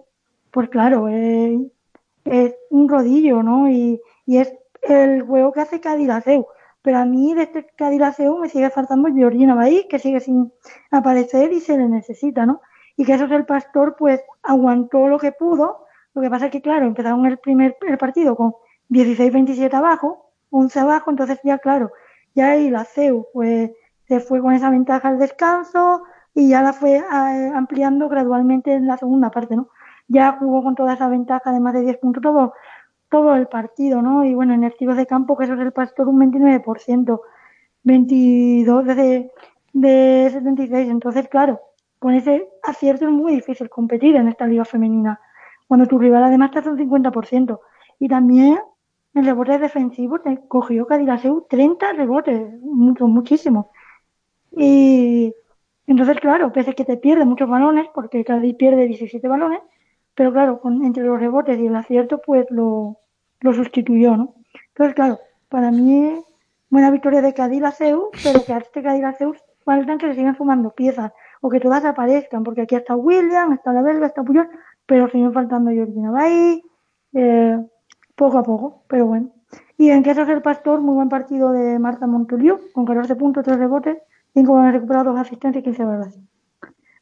pues 0.52 0.68
claro, 0.68 1.08
es, 1.08 2.54
un 2.70 2.88
rodillo, 2.88 3.42
¿no? 3.42 3.68
Y, 3.68 4.00
y, 4.24 4.36
es 4.38 4.54
el 4.82 5.22
juego 5.22 5.50
que 5.50 5.62
hace 5.62 5.80
Cadillaceu. 5.80 6.46
Pero 6.80 6.98
a 6.98 7.04
mí 7.04 7.34
de 7.34 7.42
este 7.42 7.66
Cadillaceu 7.76 8.38
me 8.38 8.48
sigue 8.48 8.70
faltando 8.70 9.12
Georgina 9.12 9.56
Bahí, 9.56 9.88
que 9.88 9.98
sigue 9.98 10.20
sin 10.20 10.52
aparecer 10.92 11.52
y 11.52 11.58
se 11.58 11.76
le 11.76 11.88
necesita, 11.88 12.46
¿no? 12.46 12.60
Y 12.96 13.04
que 13.04 13.14
eso 13.14 13.24
es 13.24 13.32
el 13.32 13.44
pastor, 13.44 13.96
pues 13.98 14.20
aguantó 14.44 15.08
lo 15.08 15.18
que 15.18 15.32
pudo. 15.32 15.86
Lo 16.14 16.22
que 16.22 16.30
pasa 16.30 16.46
es 16.46 16.52
que, 16.52 16.62
claro, 16.62 16.86
empezaron 16.86 17.26
el 17.26 17.38
primer 17.38 17.76
el 17.80 17.98
partido 17.98 18.36
con 18.36 18.54
16-27 18.90 19.74
abajo, 19.74 20.30
11 20.50 20.78
abajo, 20.78 21.10
entonces 21.10 21.40
ya, 21.42 21.58
claro, 21.58 21.90
ya 22.32 22.52
ahí 22.52 22.70
la 22.70 22.84
CEU, 22.84 23.26
pues 23.32 23.72
se 24.06 24.20
fue 24.20 24.40
con 24.40 24.52
esa 24.52 24.70
ventaja 24.70 25.08
al 25.08 25.18
descanso 25.18 26.04
y 26.34 26.48
ya 26.48 26.62
la 26.62 26.72
fue 26.72 26.96
eh, 26.96 27.52
ampliando 27.54 28.08
gradualmente 28.08 28.72
en 28.72 28.86
la 28.86 28.96
segunda 28.96 29.30
parte, 29.30 29.56
¿no? 29.56 29.68
Ya 30.08 30.32
jugó 30.38 30.62
con 30.62 30.74
toda 30.74 30.94
esa 30.94 31.08
ventaja 31.08 31.52
de 31.52 31.60
más 31.60 31.74
de 31.74 31.82
10 31.82 31.98
puntos 31.98 32.22
todo, 32.22 32.54
todo 33.08 33.36
el 33.36 33.46
partido, 33.48 34.02
¿no? 34.02 34.24
Y 34.24 34.34
bueno, 34.34 34.54
en 34.54 34.64
el 34.64 34.74
tiro 34.76 34.94
de 34.94 35.06
campo, 35.06 35.36
que 35.36 35.44
eso 35.44 35.54
es 35.54 35.60
el 35.60 35.72
pastor, 35.72 36.08
un 36.08 36.18
29%, 36.18 37.20
22 37.84 38.86
de, 38.86 39.30
de 39.72 40.30
76. 40.32 40.88
Entonces, 40.88 41.28
claro, 41.28 41.60
con 41.98 42.14
ese 42.14 42.48
acierto 42.62 43.06
es 43.06 43.12
muy 43.12 43.34
difícil 43.34 43.68
competir 43.68 44.16
en 44.16 44.28
esta 44.28 44.46
liga 44.46 44.64
femenina. 44.64 45.20
Cuando 45.68 45.86
tu 45.86 45.98
rival 45.98 46.24
además 46.24 46.50
te 46.50 46.58
hace 46.58 46.70
un 46.70 46.78
50%. 46.78 47.60
Y 47.98 48.08
también 48.08 48.58
en 49.14 49.24
rebotes 49.24 49.60
defensivos 49.60 50.22
te 50.22 50.40
cogió 50.48 50.86
Cadillaceu 50.86 51.46
30 51.48 51.92
rebotes, 51.92 52.60
mucho, 52.62 53.06
muchísimo. 53.06 53.70
Y 54.50 55.34
entonces, 55.86 56.18
claro, 56.20 56.46
a 56.46 56.52
que 56.52 56.84
te 56.84 56.96
pierde 56.96 57.24
muchos 57.24 57.48
balones, 57.48 57.86
porque 57.94 58.24
Cádiz 58.24 58.54
pierde 58.56 58.86
17 58.86 59.26
balones, 59.26 59.60
pero 60.14 60.32
claro, 60.32 60.60
con, 60.60 60.84
entre 60.84 61.02
los 61.04 61.18
rebotes 61.18 61.58
y 61.58 61.66
el 61.66 61.76
acierto, 61.76 62.20
pues 62.24 62.46
lo, 62.50 62.98
lo 63.40 63.52
sustituyó, 63.52 64.16
¿no? 64.16 64.34
Entonces, 64.68 64.94
claro, 64.94 65.18
para 65.48 65.70
mí, 65.70 66.14
buena 66.70 66.90
victoria 66.90 67.20
de 67.20 67.34
Cádiz 67.34 67.62
Seu, 67.74 68.10
pero 68.22 68.44
que 68.44 68.52
a 68.52 68.58
este 68.58 68.82
Cádiz 68.82 69.16
Seu 69.18 69.34
faltan 69.64 69.98
que 69.98 70.08
se 70.08 70.14
sigan 70.14 70.36
sumando 70.36 70.70
piezas, 70.70 71.12
o 71.40 71.48
que 71.50 71.60
todas 71.60 71.84
aparezcan, 71.84 72.44
porque 72.44 72.62
aquí 72.62 72.76
está 72.76 72.94
William, 72.94 73.52
está 73.52 73.72
la 73.72 73.82
belga, 73.82 74.06
está 74.06 74.22
Puyol, 74.22 74.48
pero 74.86 75.08
siguen 75.08 75.32
faltando 75.32 75.70
Georgina 75.70 76.10
Bay, 76.10 76.62
eh, 77.14 77.58
poco 78.14 78.38
a 78.38 78.42
poco, 78.42 78.84
pero 78.88 79.06
bueno. 79.06 79.30
Y 79.76 79.90
en 79.90 80.04
es 80.04 80.16
el 80.16 80.42
pastor, 80.42 80.80
muy 80.80 80.94
buen 80.94 81.08
partido 81.08 81.50
de 81.50 81.78
Marta 81.78 82.06
Montoliu, 82.06 82.60
con 82.72 82.84
14 82.84 83.16
puntos, 83.16 83.44
3 83.44 83.58
rebotes, 83.58 83.98
5 84.34 84.52
balones 84.52 84.74
recuperados, 84.74 85.14
2 85.14 85.20
asistentes 85.20 85.60
y 85.60 85.64
15 85.64 85.84
valoraciones. 85.84 86.28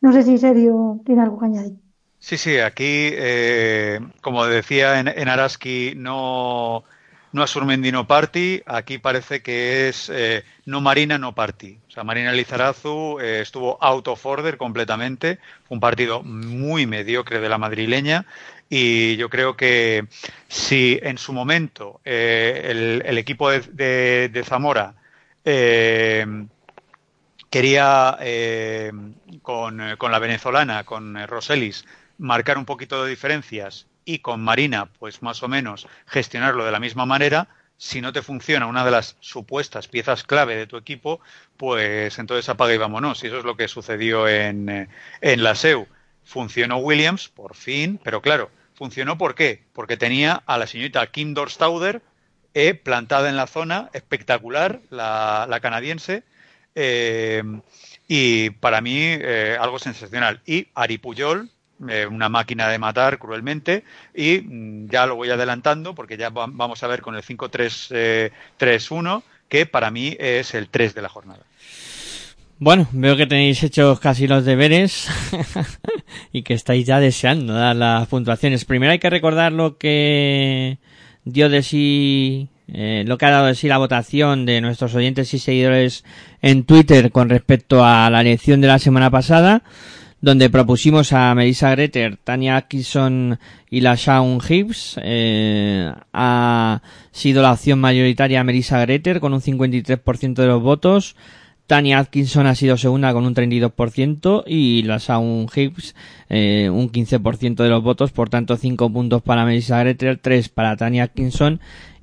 No 0.00 0.12
sé 0.12 0.22
si 0.22 0.38
Sergio 0.38 1.00
tiene 1.04 1.22
algo 1.22 1.38
que 1.38 1.46
añadir. 1.46 1.74
Sí, 2.18 2.36
sí, 2.36 2.58
aquí, 2.58 3.10
eh, 3.12 4.00
como 4.20 4.44
decía 4.46 5.00
en, 5.00 5.08
en, 5.08 5.28
Araski, 5.28 5.94
no, 5.96 6.84
no 7.32 7.42
Asurmendi 7.42 7.92
no 7.92 8.06
party, 8.06 8.62
aquí 8.66 8.98
parece 8.98 9.40
que 9.42 9.88
es 9.88 10.10
eh, 10.12 10.44
no 10.66 10.82
Marina 10.82 11.16
no 11.16 11.34
party. 11.34 11.78
O 11.88 11.90
sea, 11.90 12.04
Marina 12.04 12.32
Lizarazu 12.32 13.18
eh, 13.20 13.40
estuvo 13.40 13.82
out 13.82 14.06
of 14.08 14.24
order 14.26 14.58
completamente, 14.58 15.38
fue 15.66 15.76
un 15.76 15.80
partido 15.80 16.22
muy 16.22 16.86
mediocre 16.86 17.40
de 17.40 17.48
la 17.48 17.56
madrileña 17.56 18.26
y 18.68 19.16
yo 19.16 19.30
creo 19.30 19.56
que 19.56 20.06
si 20.48 21.00
en 21.02 21.16
su 21.16 21.32
momento 21.32 22.00
el, 22.04 23.02
el, 23.04 23.18
equipo 23.18 23.50
de, 23.50 23.60
de, 23.60 24.28
de 24.28 24.44
Zamora 24.44 24.94
quería 27.50 28.18
con, 29.42 29.96
con, 29.98 30.12
la 30.12 30.18
venezolana, 30.18 30.84
con 30.84 31.26
Roselis, 31.26 31.84
marcar 32.18 32.58
un 32.58 32.64
poquito 32.64 33.04
de 33.04 33.10
diferencias 33.10 33.86
y 34.04 34.20
con 34.20 34.40
Marina, 34.40 34.86
pues 34.98 35.22
más 35.22 35.42
o 35.42 35.48
menos 35.48 35.86
gestionarlo 36.06 36.64
de 36.64 36.72
la 36.72 36.80
misma 36.80 37.06
manera, 37.06 37.48
si 37.80 38.02
no 38.02 38.12
te 38.12 38.20
funciona 38.20 38.66
una 38.66 38.84
de 38.84 38.90
las 38.90 39.16
supuestas 39.20 39.88
piezas 39.88 40.22
clave 40.22 40.54
de 40.54 40.66
tu 40.66 40.76
equipo, 40.76 41.18
pues 41.56 42.18
entonces 42.18 42.46
apaga 42.50 42.74
y 42.74 42.76
vámonos. 42.78 43.24
Y 43.24 43.28
eso 43.28 43.38
es 43.38 43.44
lo 43.44 43.56
que 43.56 43.68
sucedió 43.68 44.28
en, 44.28 44.90
en 45.22 45.42
la 45.42 45.54
SEU. 45.54 45.88
Funcionó 46.22 46.76
Williams, 46.76 47.28
por 47.30 47.56
fin, 47.56 47.98
pero 48.04 48.20
claro, 48.20 48.50
funcionó 48.74 49.16
¿por 49.16 49.34
qué? 49.34 49.64
Porque 49.72 49.96
tenía 49.96 50.42
a 50.44 50.58
la 50.58 50.66
señorita 50.66 51.06
Kim 51.06 51.32
Dorstauder 51.32 52.02
eh, 52.52 52.74
plantada 52.74 53.30
en 53.30 53.36
la 53.36 53.46
zona, 53.46 53.88
espectacular, 53.94 54.82
la, 54.90 55.46
la 55.48 55.60
canadiense, 55.60 56.22
eh, 56.74 57.42
y 58.08 58.50
para 58.50 58.80
mí 58.80 58.98
eh, 58.98 59.56
algo 59.60 59.78
sensacional. 59.78 60.40
Y 60.44 60.66
Ari 60.74 60.98
Puyol, 60.98 61.48
eh, 61.88 62.06
una 62.06 62.28
máquina 62.28 62.68
de 62.68 62.78
matar 62.78 63.18
cruelmente 63.18 63.84
y 64.14 64.40
mm, 64.40 64.90
ya 64.90 65.06
lo 65.06 65.16
voy 65.16 65.30
adelantando 65.30 65.94
porque 65.94 66.18
ya 66.18 66.28
va, 66.28 66.46
vamos 66.46 66.82
a 66.82 66.86
ver 66.88 67.00
con 67.00 67.14
el 67.14 67.22
5-3-3-1 67.22 69.18
eh, 69.18 69.22
que 69.48 69.64
para 69.64 69.90
mí 69.90 70.14
es 70.18 70.54
el 70.54 70.68
3 70.68 70.94
de 70.94 71.02
la 71.02 71.08
jornada. 71.08 71.40
Bueno, 72.58 72.86
veo 72.92 73.16
que 73.16 73.26
tenéis 73.26 73.62
hechos 73.62 73.98
casi 73.98 74.26
los 74.26 74.44
deberes 74.44 75.08
y 76.32 76.42
que 76.42 76.52
estáis 76.52 76.84
ya 76.84 77.00
deseando 77.00 77.54
dar 77.54 77.74
las 77.74 78.08
puntuaciones. 78.08 78.66
Primero 78.66 78.92
hay 78.92 78.98
que 78.98 79.08
recordar 79.08 79.52
lo 79.52 79.78
que 79.78 80.78
dio 81.24 81.48
de 81.48 81.62
sí, 81.62 82.50
eh, 82.72 83.04
lo 83.06 83.18
que 83.18 83.26
ha 83.26 83.30
dado 83.30 83.46
de 83.46 83.54
sí 83.54 83.68
la 83.68 83.78
votación 83.78 84.46
de 84.46 84.60
nuestros 84.60 84.94
oyentes 84.94 85.32
y 85.34 85.38
seguidores 85.38 86.04
en 86.42 86.64
Twitter 86.64 87.10
con 87.10 87.28
respecto 87.28 87.84
a 87.84 88.10
la 88.10 88.20
elección 88.20 88.60
de 88.60 88.68
la 88.68 88.78
semana 88.78 89.10
pasada 89.10 89.62
donde 90.20 90.50
propusimos 90.50 91.12
a 91.12 91.34
Melissa 91.34 91.70
Greter, 91.70 92.18
Tania 92.18 92.56
Atkinson 92.56 93.38
y 93.70 93.80
la 93.80 93.94
Shaun 93.94 94.40
Hibbs. 94.46 95.00
Eh, 95.02 95.90
ha 96.12 96.82
sido 97.10 97.42
la 97.42 97.52
opción 97.52 97.78
mayoritaria 97.80 98.44
Melissa 98.44 98.80
Greter 98.80 99.20
con 99.20 99.32
un 99.32 99.40
53% 99.40 100.34
de 100.34 100.46
los 100.46 100.62
votos. 100.62 101.16
Tania 101.66 102.00
Atkinson 102.00 102.46
ha 102.46 102.54
sido 102.54 102.76
segunda 102.76 103.12
con 103.12 103.24
un 103.24 103.34
32% 103.34 104.42
y 104.46 104.82
la 104.82 104.98
Shaun 104.98 105.46
Hibbs 105.54 105.94
eh, 106.28 106.68
un 106.68 106.90
15% 106.90 107.62
de 107.62 107.68
los 107.68 107.82
votos, 107.82 108.10
por 108.10 108.28
tanto 108.28 108.56
5 108.56 108.92
puntos 108.92 109.22
para 109.22 109.44
Melissa 109.44 109.78
Greter, 109.78 110.18
3 110.18 110.48
para 110.48 110.76
Tania 110.76 111.04
Atkinson 111.04 111.60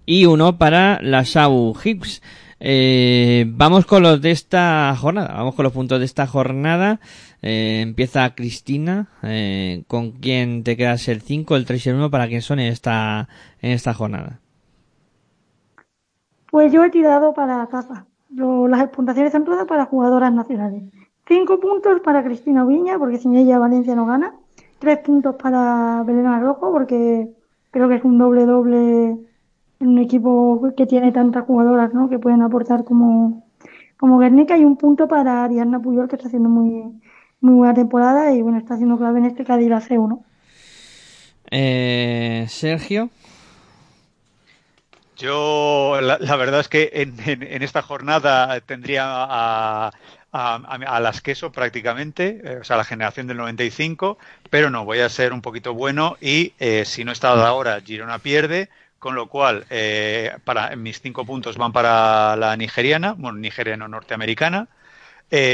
y 0.07 0.25
1 0.25 0.57
para 0.57 0.99
la 1.03 1.21
Shaun 1.21 1.75
Hibbs. 1.83 2.23
Eh, 2.59 3.45
vamos 3.49 3.85
con 3.85 4.01
los 4.01 4.19
de 4.19 4.31
esta 4.31 4.95
jornada, 4.99 5.35
vamos 5.35 5.53
con 5.53 5.63
los 5.63 5.73
puntos 5.73 5.99
de 5.99 6.05
esta 6.05 6.25
jornada. 6.25 6.99
Eh, 7.43 7.81
empieza 7.83 8.33
Cristina, 8.33 9.09
eh, 9.21 9.83
con 9.87 10.13
quién 10.13 10.63
te 10.63 10.75
quedas 10.75 11.07
el 11.09 11.21
5, 11.21 11.55
el 11.55 11.65
3 11.65 11.85
y 11.85 11.89
el 11.89 11.95
1 11.97 12.09
para 12.09 12.27
quién 12.27 12.41
son 12.41 12.59
en 12.59 12.71
esta, 12.71 13.27
en 13.61 13.71
esta 13.71 13.93
jornada. 13.93 14.39
Pues 16.49 16.71
yo 16.71 16.83
he 16.83 16.89
tirado 16.89 17.33
para 17.33 17.67
casa. 17.67 18.05
Lo, 18.33 18.67
las 18.67 18.87
puntuaciones 18.89 19.33
son 19.33 19.43
todas 19.43 19.67
para 19.67 19.85
jugadoras 19.85 20.33
nacionales. 20.33 20.83
5 21.27 21.59
puntos 21.59 21.99
para 21.99 22.23
Cristina 22.23 22.65
Viña, 22.65 22.97
porque 22.97 23.17
sin 23.17 23.35
ella 23.35 23.59
Valencia 23.59 23.93
no 23.93 24.05
gana. 24.05 24.33
3 24.79 24.99
puntos 24.99 25.35
para 25.35 26.01
Belén 26.03 26.41
Rojo, 26.41 26.71
porque 26.71 27.27
creo 27.71 27.89
que 27.89 27.95
es 27.95 28.03
un 28.05 28.17
doble 28.17 28.45
doble 28.45 29.09
en 29.09 29.26
un 29.79 29.99
equipo 29.99 30.73
que 30.75 30.85
tiene 30.85 31.11
tantas 31.11 31.45
jugadoras, 31.45 31.93
¿no? 31.93 32.09
Que 32.09 32.19
pueden 32.19 32.41
aportar 32.41 32.83
como, 32.83 33.45
como 33.97 34.19
Guernica 34.19 34.57
y 34.57 34.65
un 34.65 34.77
punto 34.77 35.07
para 35.07 35.43
Ariadna 35.43 35.79
Puyol, 35.79 36.07
que 36.07 36.15
está 36.15 36.27
haciendo 36.27 36.49
muy, 36.49 36.99
muy 37.41 37.53
buena 37.53 37.73
temporada 37.73 38.33
y 38.33 38.41
bueno, 38.41 38.57
está 38.57 38.75
haciendo 38.75 38.97
clave 38.97 39.19
en 39.19 39.25
este 39.25 39.45
Cádiz 39.45 39.69
C1. 39.69 40.23
Eh, 41.51 42.45
Sergio. 42.49 43.09
Yo, 45.15 45.97
la, 45.99 46.35
verdad 46.35 46.59
es 46.59 46.67
que 46.67 46.91
en, 46.93 47.15
en, 47.25 47.63
esta 47.63 47.81
jornada 47.81 48.59
tendría 48.61 49.03
a, 49.07 49.91
a, 50.31 50.99
las 50.99 51.21
queso 51.21 51.51
prácticamente, 51.51 52.41
eh, 52.43 52.57
o 52.61 52.63
sea, 52.63 52.77
la 52.77 52.83
generación 52.83 53.25
del 53.25 53.37
95, 53.37 54.17
pero 54.49 54.69
no, 54.69 54.85
voy 54.85 54.99
a 54.99 55.09
ser 55.09 55.33
un 55.33 55.41
poquito 55.41 55.73
bueno 55.73 56.17
y 56.21 56.53
eh, 56.59 56.85
si 56.85 57.03
no 57.03 57.11
está 57.11 57.29
ahora, 57.29 57.81
Girona 57.81 58.19
pierde, 58.19 58.69
con 59.07 59.15
lo 59.15 59.27
cual 59.27 59.65
eh, 59.69 60.35
para 60.43 60.75
mis 60.75 60.99
cinco 60.99 61.25
puntos 61.25 61.55
van 61.55 61.71
para 61.71 62.35
la 62.35 62.57
nigeriana, 62.57 63.13
bueno, 63.13 63.37
nigeriano 63.37 63.87
norteamericana. 63.87 64.67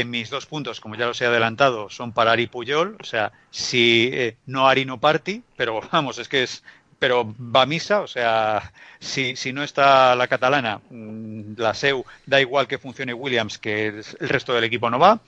mis 0.06 0.28
dos 0.28 0.46
puntos, 0.46 0.80
como 0.80 0.96
ya 0.96 1.06
los 1.06 1.20
he 1.20 1.26
adelantado, 1.26 1.88
son 1.88 2.12
para 2.12 2.32
Ari 2.32 2.48
Puyol, 2.48 2.96
o 3.00 3.04
sea, 3.04 3.30
si 3.52 4.12
no 4.46 4.66
Ari 4.66 4.86
no 4.86 4.98
party, 4.98 5.44
pero 5.56 5.80
vamos, 5.92 6.18
es 6.18 6.28
que 6.28 6.42
es 6.42 6.64
pero 6.98 7.32
va 7.38 7.64
misa, 7.64 8.00
o 8.00 8.08
sea, 8.08 8.72
si, 8.98 9.36
si 9.36 9.52
no 9.52 9.62
está 9.62 10.16
la 10.16 10.26
catalana, 10.26 10.80
mm, 10.90 11.52
la 11.58 11.74
SEU, 11.74 12.04
da 12.26 12.40
igual 12.40 12.66
que 12.66 12.78
funcione 12.78 13.14
Williams, 13.14 13.58
que 13.58 13.88
el 13.88 14.28
resto 14.28 14.52
del 14.52 14.64
equipo 14.64 14.90
no 14.90 14.98
va. 14.98 15.20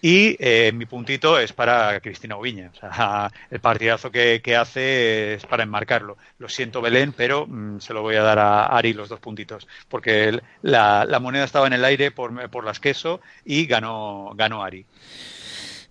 Y 0.00 0.36
eh, 0.38 0.70
mi 0.72 0.86
puntito 0.86 1.38
es 1.38 1.52
para 1.52 1.98
Cristina 2.00 2.36
Oviña. 2.36 2.70
O 2.72 2.78
sea, 2.78 3.30
el 3.50 3.60
partidazo 3.60 4.10
que, 4.10 4.40
hace 4.56 5.34
es 5.34 5.46
para 5.46 5.64
enmarcarlo. 5.64 6.16
Lo 6.38 6.48
siento, 6.48 6.80
Belén, 6.80 7.12
pero 7.16 7.46
mm, 7.46 7.80
se 7.80 7.92
lo 7.92 8.02
voy 8.02 8.16
a 8.16 8.22
dar 8.22 8.38
a 8.38 8.66
Ari 8.66 8.92
los 8.92 9.08
dos 9.08 9.20
puntitos. 9.20 9.66
Porque 9.88 10.40
la, 10.62 11.18
moneda 11.20 11.44
estaba 11.44 11.66
en 11.66 11.72
el 11.72 11.84
aire 11.84 12.10
por, 12.10 12.50
por 12.50 12.64
las 12.64 12.80
queso 12.80 13.20
y 13.44 13.66
ganó, 13.66 14.32
ganó 14.36 14.62
Ari. 14.62 14.86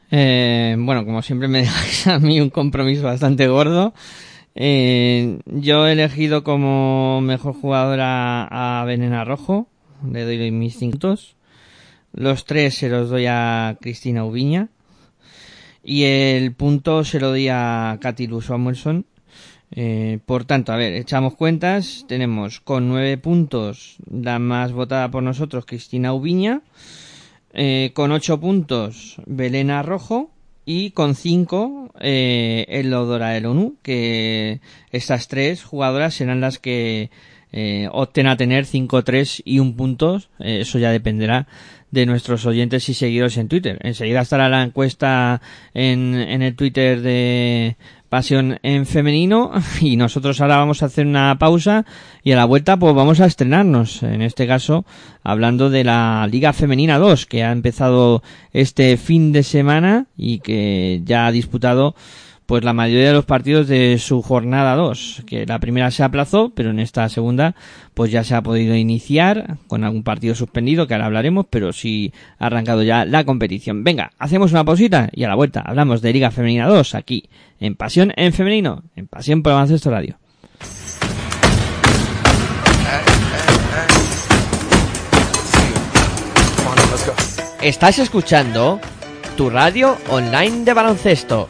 Eh, 0.09 0.75
bueno, 0.79 1.03
como 1.05 1.21
siempre 1.21 1.49
me 1.49 1.59
dejáis 1.63 2.07
a 2.07 2.19
mí 2.19 2.39
un 2.39 2.49
compromiso 2.49 3.03
bastante 3.03 3.47
gordo. 3.47 3.93
Eh, 4.55 5.39
yo 5.45 5.87
he 5.87 5.91
elegido 5.91 6.43
como 6.43 7.21
mejor 7.21 7.53
jugadora 7.53 8.47
a 8.49 8.85
Venena 8.85 9.25
Rojo. 9.25 9.67
Le 10.09 10.23
doy 10.23 10.51
mis 10.51 10.77
cinco. 10.77 11.15
Los 12.13 12.45
tres 12.45 12.75
se 12.75 12.89
los 12.89 13.09
doy 13.09 13.25
a 13.27 13.77
Cristina 13.81 14.25
Ubiña. 14.25 14.69
Y 15.83 16.03
el 16.03 16.53
punto 16.53 17.03
se 17.03 17.19
lo 17.19 17.29
doy 17.29 17.47
a 17.49 17.97
Katy 18.01 18.29
Samuelson. 18.41 19.05
Eh, 19.71 20.19
por 20.25 20.45
tanto, 20.45 20.71
a 20.71 20.77
ver, 20.77 20.93
echamos 20.93 21.35
cuentas. 21.35 22.05
Tenemos 22.07 22.59
con 22.59 22.87
nueve 22.87 23.17
puntos 23.17 23.97
la 24.09 24.39
más 24.39 24.71
votada 24.71 25.11
por 25.11 25.23
nosotros, 25.23 25.65
Cristina 25.65 26.13
Ubiña. 26.13 26.61
Eh, 27.53 27.91
con 27.93 28.11
ocho 28.11 28.39
puntos, 28.39 29.15
Belena 29.25 29.81
Rojo 29.81 30.31
y 30.67 30.91
con 30.91 31.15
5 31.15 31.93
eh, 32.01 32.65
el 32.67 32.93
Odora 32.93 33.37
el 33.37 33.45
ONU, 33.45 33.77
que 33.81 34.59
estas 34.91 35.29
tres 35.29 35.63
jugadoras 35.63 36.13
serán 36.13 36.41
las 36.41 36.59
que 36.59 37.09
eh, 37.53 37.87
opten 37.91 38.27
a 38.27 38.35
tener 38.35 38.65
5, 38.65 39.03
3 39.03 39.43
y 39.45 39.59
un 39.59 39.77
punto. 39.77 40.17
Eh, 40.39 40.59
eso 40.61 40.77
ya 40.77 40.91
dependerá 40.91 41.47
de 41.91 42.05
nuestros 42.05 42.45
oyentes 42.45 42.89
y 42.89 42.93
seguidores 42.93 43.37
en 43.37 43.47
Twitter. 43.47 43.79
Enseguida 43.81 44.21
estará 44.21 44.49
la 44.49 44.63
encuesta 44.63 45.41
en, 45.73 46.15
en 46.15 46.41
el 46.41 46.55
Twitter 46.55 47.01
de 47.01 47.77
Pasión 48.09 48.57
en 48.63 48.85
Femenino 48.85 49.51
y 49.81 49.97
nosotros 49.97 50.39
ahora 50.39 50.57
vamos 50.57 50.81
a 50.81 50.85
hacer 50.85 51.05
una 51.05 51.37
pausa 51.37 51.85
y 52.23 52.31
a 52.31 52.37
la 52.37 52.45
vuelta 52.45 52.77
pues 52.77 52.95
vamos 52.95 53.19
a 53.19 53.25
estrenarnos, 53.25 54.01
en 54.03 54.21
este 54.21 54.47
caso 54.47 54.85
hablando 55.23 55.69
de 55.69 55.83
la 55.83 56.27
Liga 56.31 56.53
Femenina 56.53 56.99
2 56.99 57.25
que 57.25 57.43
ha 57.43 57.51
empezado 57.51 58.23
este 58.53 58.95
fin 58.95 59.33
de 59.33 59.43
semana 59.43 60.07
y 60.15 60.39
que 60.39 61.01
ya 61.03 61.27
ha 61.27 61.31
disputado 61.33 61.95
pues 62.47 62.63
la 62.63 62.71
mayoría 62.71 63.09
de 63.09 63.13
los 63.13 63.25
partidos 63.25 63.67
de 63.67 63.99
su 63.99 64.21
jornada 64.21 64.75
2, 64.75 65.23
que 65.27 65.45
la 65.45 65.59
primera 65.59 65.91
se 65.91 66.01
aplazó, 66.01 66.53
pero 66.55 66.69
en 66.69 66.79
esta 66.79 67.07
segunda 67.09 67.55
pues 67.93 68.09
ya 68.09 68.23
se 68.23 68.35
ha 68.35 68.41
podido 68.41 68.73
iniciar 68.73 69.57
con 69.67 69.83
algún 69.83 70.03
partido 70.03 70.33
suspendido 70.33 70.87
que 70.87 70.93
ahora 70.93 71.07
hablaremos, 71.07 71.45
pero 71.49 71.73
sí 71.73 72.13
ha 72.39 72.45
arrancado 72.45 72.83
ya 72.83 73.03
la 73.03 73.25
competición. 73.25 73.83
Venga, 73.83 74.11
hacemos 74.17 74.53
una 74.53 74.63
pausita 74.63 75.09
y 75.11 75.25
a 75.25 75.27
la 75.27 75.35
vuelta 75.35 75.59
hablamos 75.59 76.01
de 76.01 76.13
Liga 76.13 76.31
Femenina 76.31 76.67
2 76.67 76.95
aquí 76.95 77.29
en 77.59 77.75
Pasión 77.75 78.13
en 78.15 78.31
Femenino, 78.31 78.83
en 78.95 79.07
Pasión 79.07 79.43
por 79.43 79.51
Baloncesto 79.51 79.91
Radio. 79.91 80.17
Estás 87.61 87.99
escuchando 87.99 88.79
tu 89.35 89.49
radio 89.49 89.97
online 90.09 90.63
de 90.63 90.73
baloncesto 90.73 91.49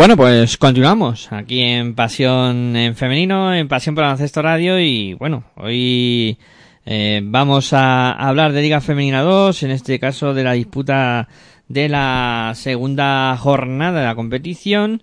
Bueno, 0.00 0.16
pues 0.16 0.56
continuamos 0.56 1.30
aquí 1.30 1.60
en 1.60 1.94
Pasión 1.94 2.74
en 2.74 2.96
Femenino, 2.96 3.54
en 3.54 3.68
Pasión 3.68 3.94
por 3.94 4.04
el 4.04 4.08
Ancesto 4.08 4.40
Radio 4.40 4.80
y 4.80 5.12
bueno, 5.12 5.44
hoy 5.56 6.38
eh, 6.86 7.20
vamos 7.22 7.74
a 7.74 8.12
hablar 8.12 8.54
de 8.54 8.62
Liga 8.62 8.80
Femenina 8.80 9.20
2, 9.20 9.62
en 9.62 9.72
este 9.72 9.98
caso 9.98 10.32
de 10.32 10.42
la 10.42 10.54
disputa 10.54 11.28
de 11.68 11.90
la 11.90 12.52
segunda 12.54 13.36
jornada 13.36 14.00
de 14.00 14.06
la 14.06 14.14
competición 14.14 15.02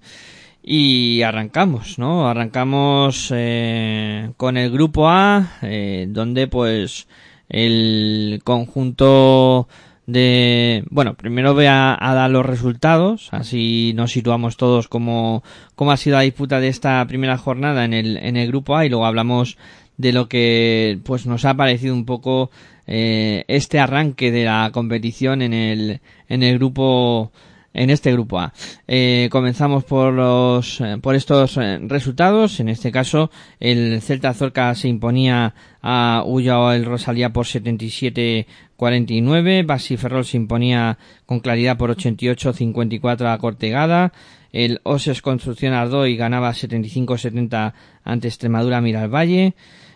y 0.64 1.22
arrancamos, 1.22 2.00
¿no? 2.00 2.28
Arrancamos 2.28 3.32
eh, 3.36 4.32
con 4.36 4.58
el 4.58 4.72
grupo 4.72 5.10
A, 5.10 5.60
eh, 5.62 6.08
donde 6.10 6.48
pues 6.48 7.08
el 7.50 8.42
conjunto 8.44 9.68
de... 10.08 10.84
Bueno, 10.90 11.14
primero 11.16 11.54
voy 11.54 11.66
a, 11.66 11.96
a, 12.00 12.14
dar 12.16 12.32
los 12.32 12.46
resultados, 12.46 13.30
así 13.32 13.94
nos 13.96 14.12
situamos 14.12 14.58
todos 14.58 14.88
cómo, 14.88 15.44
cómo 15.76 15.92
ha 15.92 15.98
sido 15.98 16.16
la 16.16 16.24
disputa 16.24 16.60
de 16.60 16.70
esta 16.70 17.06
primera 17.08 17.38
jornada 17.38 17.86
en 17.86 17.94
el, 17.94 18.18
en 18.18 18.38
el 18.38 18.48
grupo 18.48 18.76
A 18.76 18.86
y 18.86 18.90
luego 18.90 19.06
hablamos 19.06 19.58
de 19.98 20.14
lo 20.14 20.28
que 20.30 21.00
pues 21.04 21.26
nos 21.26 21.46
ha 21.46 21.56
parecido 21.56 21.94
un 21.94 22.06
poco 22.06 22.50
eh, 22.88 23.44
este 23.48 23.80
arranque 23.80 24.32
de 24.32 24.46
la 24.46 24.72
competición 24.74 25.42
en 25.42 25.54
el, 25.54 26.02
en 26.30 26.42
el 26.42 26.58
grupo 26.58 27.32
en 27.78 27.92
este 27.92 28.12
grupo 28.12 28.40
A. 28.40 28.54
Eh, 28.88 29.30
comenzamos 29.32 29.84
por 29.84 30.12
los 30.12 30.82
eh, 30.82 30.98
por 31.02 31.16
estos 31.16 31.58
eh, 31.58 31.80
resultados. 31.84 32.60
En 32.60 32.70
este 32.70 32.92
caso, 32.92 33.30
el 33.60 34.02
Celta 34.02 34.34
Zorca 34.34 34.74
se 34.76 34.88
imponía 34.88 35.54
a 35.82 36.24
Ulloa 36.26 36.76
el 36.76 36.86
Rosalía 36.86 37.32
por 37.32 37.46
77 37.46 38.48
49, 38.78 39.64
Basiferrol 39.64 40.26
se 40.26 40.38
imponía 40.38 40.98
con 41.26 41.42
claridad 41.42 41.78
por 41.78 41.96
88-54 41.96 43.34
a 43.34 43.38
Cortegada, 43.38 44.14
el 44.54 44.80
Oses 44.84 45.22
Construcción 45.22 45.74
Ardoy 45.74 46.16
ganaba 46.16 46.52
75-70 46.52 47.74
ante 48.04 48.28
Extremadura 48.28 48.82
Miralvalle, 48.82 49.56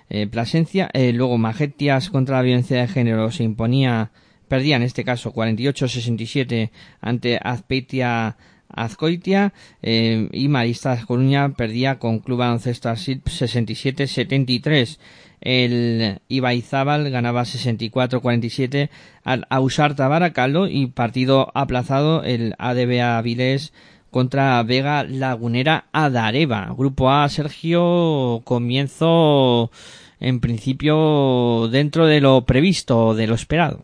eh, 0.10 0.28
Plasencia, 0.28 0.90
eh, 0.94 1.14
luego 1.14 1.38
Majetias 1.38 2.10
contra 2.10 2.38
la 2.38 2.42
violencia 2.42 2.82
de 2.82 2.88
género 2.90 3.32
se 3.32 3.44
imponía, 3.44 4.12
perdía 4.50 4.76
en 4.76 4.84
este 4.84 5.06
caso 5.06 5.32
48-67 5.32 6.72
ante 7.00 7.40
Azpeitia 7.42 8.36
Azcoitia. 8.74 9.54
Eh, 9.82 10.30
y 10.32 10.48
Maristas 10.48 11.06
Coruña 11.06 11.50
perdía 11.54 12.00
con 12.00 12.20
Club 12.20 12.40
Baloncesto 12.40 12.90
67-73. 12.90 14.98
El 15.42 16.20
Ibaizábal 16.28 17.10
ganaba 17.10 17.42
64-47 17.42 18.90
al 19.24 19.48
Ausarta 19.50 20.08
Baracaldo 20.08 20.68
y 20.68 20.88
partido 20.88 21.52
aplazado 21.56 22.24
el 22.24 22.54
ADB 22.60 23.02
Avilés 23.02 23.74
contra 24.12 24.62
Vega 24.62 25.04
Lagunera 25.04 25.86
Adareva. 25.92 26.74
Grupo 26.78 27.12
A, 27.12 27.28
Sergio, 27.30 28.42
comienzo 28.44 29.72
en 30.20 30.40
principio 30.40 31.68
dentro 31.72 32.06
de 32.06 32.22
lo 32.22 32.46
previsto, 32.46 33.16
de 33.16 33.28
lo 33.28 33.36
esperado. 33.36 33.84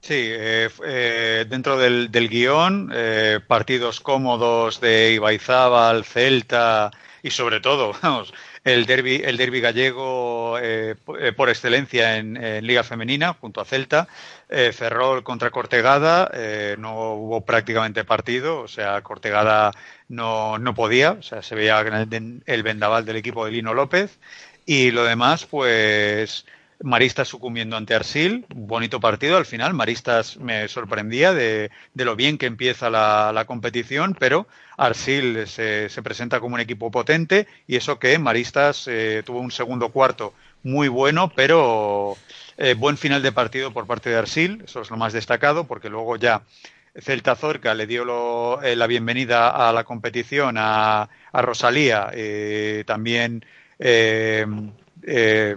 Sí, 0.00 0.14
eh, 0.16 0.68
eh, 0.86 1.46
dentro 1.48 1.76
del, 1.76 2.10
del 2.10 2.28
guion, 2.28 2.90
eh, 2.94 3.40
partidos 3.46 4.00
cómodos 4.00 4.80
de 4.80 5.12
Ibaizábal, 5.14 6.04
Celta 6.04 6.90
y 7.22 7.30
sobre 7.30 7.60
todo, 7.60 7.92
vamos, 8.02 8.32
el 8.64 8.86
derby, 8.86 9.22
el 9.24 9.36
derby 9.36 9.60
gallego 9.60 10.58
por 11.36 11.48
excelencia 11.48 12.16
en, 12.16 12.66
Liga 12.66 12.84
Femenina 12.84 13.34
junto 13.34 13.60
a 13.60 13.64
Celta, 13.64 14.08
Ferrol 14.48 15.22
contra 15.22 15.50
Cortegada, 15.50 16.30
no 16.78 17.12
hubo 17.14 17.40
prácticamente 17.42 18.04
partido, 18.04 18.60
o 18.60 18.68
sea, 18.68 19.00
Cortegada 19.02 19.72
no, 20.08 20.58
no 20.58 20.74
podía, 20.74 21.12
o 21.12 21.22
sea, 21.22 21.42
se 21.42 21.54
veía 21.54 21.80
el, 21.80 22.42
el 22.44 22.62
vendaval 22.62 23.04
del 23.04 23.16
equipo 23.16 23.44
de 23.44 23.52
Lino 23.52 23.74
López. 23.74 24.18
Y 24.66 24.90
lo 24.90 25.04
demás, 25.04 25.46
pues 25.46 26.44
Maristas 26.80 27.26
sucumbiendo 27.26 27.76
ante 27.76 27.94
Arsil, 27.94 28.46
bonito 28.54 29.00
partido 29.00 29.36
al 29.36 29.46
final. 29.46 29.74
Maristas 29.74 30.36
me 30.36 30.68
sorprendía 30.68 31.34
de, 31.34 31.70
lo 31.94 32.14
bien 32.14 32.38
que 32.38 32.46
empieza 32.46 32.88
la, 32.88 33.44
competición, 33.46 34.16
pero 34.18 34.46
Arsil 34.76 35.48
se, 35.48 35.90
presenta 36.04 36.38
como 36.38 36.54
un 36.54 36.60
equipo 36.60 36.90
potente 36.90 37.48
y 37.66 37.76
eso 37.76 37.98
que 37.98 38.18
Maristas 38.18 38.86
eh, 38.86 39.22
tuvo 39.26 39.40
un 39.40 39.50
segundo 39.50 39.88
cuarto 39.88 40.34
muy 40.62 40.86
bueno, 40.86 41.32
pero 41.34 42.16
eh, 42.56 42.74
buen 42.74 42.96
final 42.96 43.22
de 43.22 43.32
partido 43.32 43.72
por 43.72 43.86
parte 43.86 44.10
de 44.10 44.16
Arsil, 44.16 44.62
eso 44.64 44.80
es 44.80 44.90
lo 44.90 44.96
más 44.96 45.12
destacado, 45.12 45.64
porque 45.64 45.88
luego 45.88 46.16
ya 46.16 46.42
Celta 46.94 47.34
Zorca 47.34 47.74
le 47.74 47.88
dio 47.88 48.62
eh, 48.62 48.76
la 48.76 48.86
bienvenida 48.86 49.68
a 49.68 49.72
la 49.72 49.82
competición 49.82 50.56
a, 50.58 51.08
a 51.32 51.42
Rosalía, 51.42 52.12
también 52.86 53.44
eh, 55.02 55.56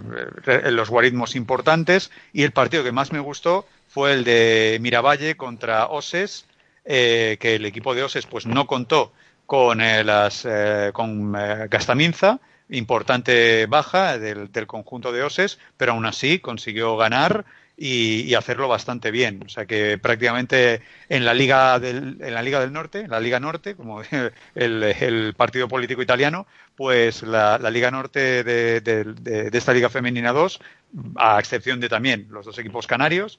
los 0.70 0.90
guarismos 0.90 1.36
importantes 1.36 2.10
y 2.32 2.42
el 2.42 2.52
partido 2.52 2.84
que 2.84 2.92
más 2.92 3.12
me 3.12 3.20
gustó 3.20 3.66
fue 3.88 4.14
el 4.14 4.24
de 4.24 4.78
Miravalle 4.80 5.36
contra 5.36 5.86
Oses, 5.86 6.46
eh, 6.84 7.36
que 7.38 7.56
el 7.56 7.66
equipo 7.66 7.94
de 7.94 8.02
Oses 8.02 8.26
pues 8.26 8.46
no 8.46 8.66
contó 8.66 9.12
con, 9.44 9.82
eh, 9.82 10.02
las, 10.02 10.46
eh, 10.48 10.90
con 10.94 11.32
Gastaminza, 11.32 12.40
importante 12.70 13.66
baja 13.66 14.18
del, 14.18 14.50
del, 14.50 14.66
conjunto 14.66 15.12
de 15.12 15.22
Oses, 15.22 15.58
pero 15.76 15.92
aún 15.92 16.06
así 16.06 16.38
consiguió 16.38 16.96
ganar 16.96 17.44
y, 17.76 18.34
hacerlo 18.34 18.68
bastante 18.68 19.10
bien. 19.10 19.42
O 19.44 19.48
sea 19.48 19.66
que 19.66 19.98
prácticamente 19.98 20.82
en 21.08 21.24
la 21.24 21.34
Liga 21.34 21.78
del, 21.78 22.18
en 22.20 22.34
la 22.34 22.42
Liga 22.42 22.60
del 22.60 22.72
Norte, 22.72 23.00
en 23.00 23.10
la 23.10 23.20
Liga 23.20 23.40
Norte, 23.40 23.74
como 23.74 24.02
el, 24.54 25.34
partido 25.36 25.68
político 25.68 26.02
italiano, 26.02 26.46
pues 26.76 27.22
la, 27.22 27.58
Liga 27.70 27.90
Norte 27.90 28.44
de, 28.44 29.50
esta 29.52 29.72
Liga 29.72 29.90
Femenina 29.90 30.32
2, 30.32 30.60
a 31.16 31.38
excepción 31.38 31.80
de 31.80 31.88
también 31.88 32.26
los 32.30 32.46
dos 32.46 32.58
equipos 32.58 32.86
canarios, 32.86 33.38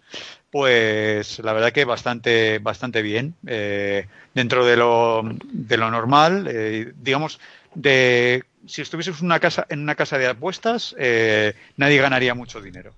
pues 0.51 1.39
la 1.39 1.53
verdad 1.53 1.71
que 1.71 1.85
bastante, 1.85 2.59
bastante 2.59 3.01
bien. 3.01 3.35
Eh, 3.47 4.07
dentro 4.33 4.65
de 4.65 4.77
lo, 4.77 5.23
de 5.51 5.77
lo 5.77 5.91
normal, 5.91 6.47
eh, 6.49 6.93
digamos, 7.01 7.39
de 7.75 8.43
si 8.65 8.81
estuvieses 8.81 9.21
una 9.21 9.39
casa, 9.39 9.65
en 9.69 9.81
una 9.81 9.95
casa 9.95 10.17
de 10.17 10.27
apuestas, 10.27 10.95
eh, 10.97 11.53
nadie 11.77 12.01
ganaría 12.01 12.33
mucho 12.33 12.61
dinero. 12.61 12.93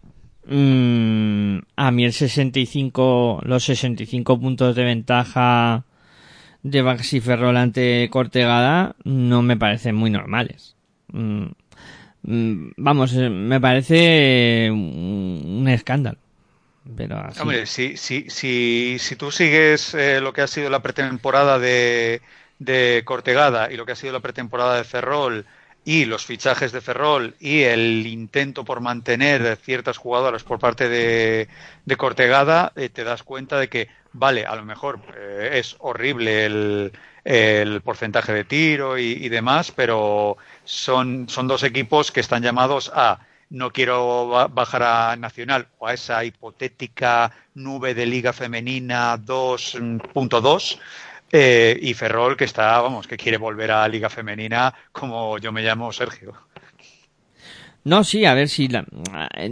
Mm, 0.48 1.60
a 1.76 1.92
mí 1.92 2.06
el 2.06 2.14
65, 2.14 3.42
los 3.44 3.64
65 3.64 4.40
puntos 4.40 4.76
de 4.76 4.84
ventaja 4.84 5.84
de 6.66 6.82
Baxi 6.82 7.22
Ferrol 7.22 7.58
ante 7.58 8.10
Cortegada 8.10 8.96
no 9.04 9.44
me 9.44 9.56
parecen 9.56 9.94
muy 9.96 10.10
normales. 10.10 10.76
Mm, 11.12 11.46
mm, 12.24 12.72
vamos, 12.78 13.14
eh, 13.14 13.30
me 13.30 13.62
parece 13.62 14.72
un, 14.72 15.68
escándalo. 15.70 16.18
Pero 16.98 17.22
Hombre, 17.40 17.68
si, 17.68 17.98
si, 17.98 18.32
si, 18.32 18.98
si 19.00 19.16
tú 19.16 19.30
sigues 19.32 19.94
eh, 19.94 20.20
lo 20.22 20.34
que 20.34 20.42
ha 20.42 20.48
sido 20.48 20.72
la 20.72 20.82
pretemporada 20.82 21.60
de, 21.60 22.22
de 22.58 23.04
Cortegada 23.06 23.72
y 23.72 23.78
lo 23.78 23.86
que 23.86 23.92
ha 23.92 23.96
sido 23.96 24.14
la 24.14 24.20
pretemporada 24.20 24.76
de 24.78 24.84
Ferrol 24.86 25.46
y 25.84 26.06
los 26.06 26.26
fichajes 26.26 26.72
de 26.72 26.82
Ferrol 26.82 27.36
y 27.40 27.62
el 27.62 28.08
intento 28.08 28.66
por 28.66 28.82
mantener 28.82 29.56
ciertas 29.58 29.98
jugadoras 29.98 30.44
por 30.44 30.58
parte 30.58 30.90
de, 30.90 31.48
de 31.86 31.96
Cortegada, 31.96 32.74
eh, 32.76 32.90
te 32.90 33.04
das 33.04 33.22
cuenta 33.22 33.60
de 33.60 33.70
que, 33.70 33.88
vale, 34.16 34.46
a 34.46 34.56
lo 34.56 34.66
mejor 34.66 35.00
eh, 35.16 35.52
es 35.54 35.76
horrible 35.80 36.46
el, 36.46 36.92
el, 37.24 37.82
porcentaje 37.82 38.34
de 38.34 38.44
tiro 38.46 38.98
y, 38.98 39.30
demás, 39.30 39.72
pero 39.72 40.38
son, 40.64 41.28
son 41.30 41.48
dos 41.48 41.64
equipos 41.64 42.12
que 42.12 42.22
están 42.22 42.42
llamados 42.42 42.92
a 42.94 43.20
no 43.50 43.72
quiero 43.72 44.50
bajar 44.50 44.84
a 44.84 45.16
Nacional 45.18 45.68
o 45.78 45.88
a 45.88 45.94
esa 45.94 46.24
hipotética 46.26 47.32
nube 47.54 47.94
de 47.94 48.06
Liga 48.06 48.34
Femenina 48.34 49.18
2.2 49.18 50.80
eh, 51.32 51.78
y 51.82 51.94
Ferrol, 51.94 52.38
que 52.38 52.46
está, 52.46 52.82
vamos, 52.82 53.08
que 53.08 53.18
quiere 53.18 53.38
volver 53.38 53.72
a 53.72 53.88
Liga 53.88 54.10
Femenina, 54.10 54.74
como 54.92 55.38
yo 55.38 55.52
me 55.52 55.62
llamo 55.62 55.92
Sergio. 55.92 56.34
No, 57.86 58.04
sí, 58.04 58.26
a 58.26 58.34
ver 58.34 58.50
si 58.50 58.68
la... 58.68 58.84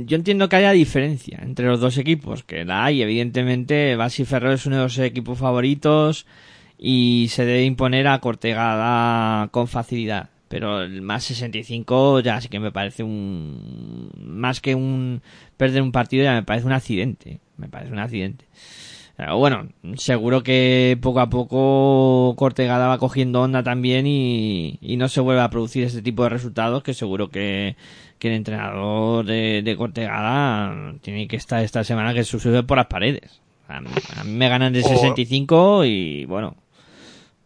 yo 0.07 0.17
entiendo 0.17 0.49
que 0.49 0.55
haya 0.55 0.71
diferencia 0.71 1.39
entre 1.43 1.67
los 1.67 1.79
dos 1.79 1.99
equipos, 1.99 2.43
que 2.43 2.65
la 2.65 2.83
hay, 2.83 3.03
evidentemente, 3.03 3.95
Basi 3.95 4.25
Ferrol 4.25 4.53
es 4.53 4.65
uno 4.65 4.77
de 4.77 4.83
los 4.83 4.97
equipos 4.97 5.37
favoritos 5.37 6.25
y 6.79 7.27
se 7.29 7.45
debe 7.45 7.63
imponer 7.63 8.07
a 8.07 8.19
Cortegada 8.19 9.49
con 9.49 9.67
facilidad. 9.67 10.31
Pero 10.47 10.81
el 10.81 11.03
más 11.03 11.25
65 11.25 12.21
ya 12.21 12.41
sí 12.41 12.49
que 12.49 12.59
me 12.59 12.71
parece 12.71 13.03
un... 13.03 14.09
Más 14.17 14.61
que 14.61 14.73
un 14.73 15.21
perder 15.55 15.83
un 15.83 15.91
partido 15.91 16.23
ya 16.23 16.33
me 16.33 16.43
parece 16.43 16.65
un 16.65 16.73
accidente. 16.73 17.39
Me 17.57 17.69
parece 17.69 17.93
un 17.93 17.99
accidente 17.99 18.45
bueno, 19.35 19.69
seguro 19.95 20.43
que 20.43 20.97
poco 21.01 21.19
a 21.19 21.29
poco 21.29 22.35
Cortegada 22.35 22.87
va 22.87 22.97
cogiendo 22.97 23.41
onda 23.41 23.63
también 23.63 24.07
y, 24.07 24.79
no 24.97 25.07
se 25.07 25.21
vuelve 25.21 25.41
a 25.41 25.49
producir 25.49 25.83
este 25.83 26.01
tipo 26.01 26.23
de 26.23 26.29
resultados 26.29 26.83
que 26.83 26.93
seguro 26.93 27.29
que, 27.29 27.75
el 28.27 28.35
entrenador 28.35 29.25
de, 29.25 29.75
Cortegada 29.77 30.93
tiene 31.01 31.27
que 31.27 31.35
estar 31.35 31.63
esta 31.63 31.83
semana 31.83 32.13
que 32.13 32.23
sube 32.23 32.63
por 32.63 32.77
las 32.77 32.87
paredes. 32.87 33.41
A 33.67 33.79
mí, 33.79 33.89
me 34.25 34.49
ganan 34.49 34.73
de 34.73 34.83
65 34.83 35.85
y 35.85 36.25
bueno, 36.25 36.55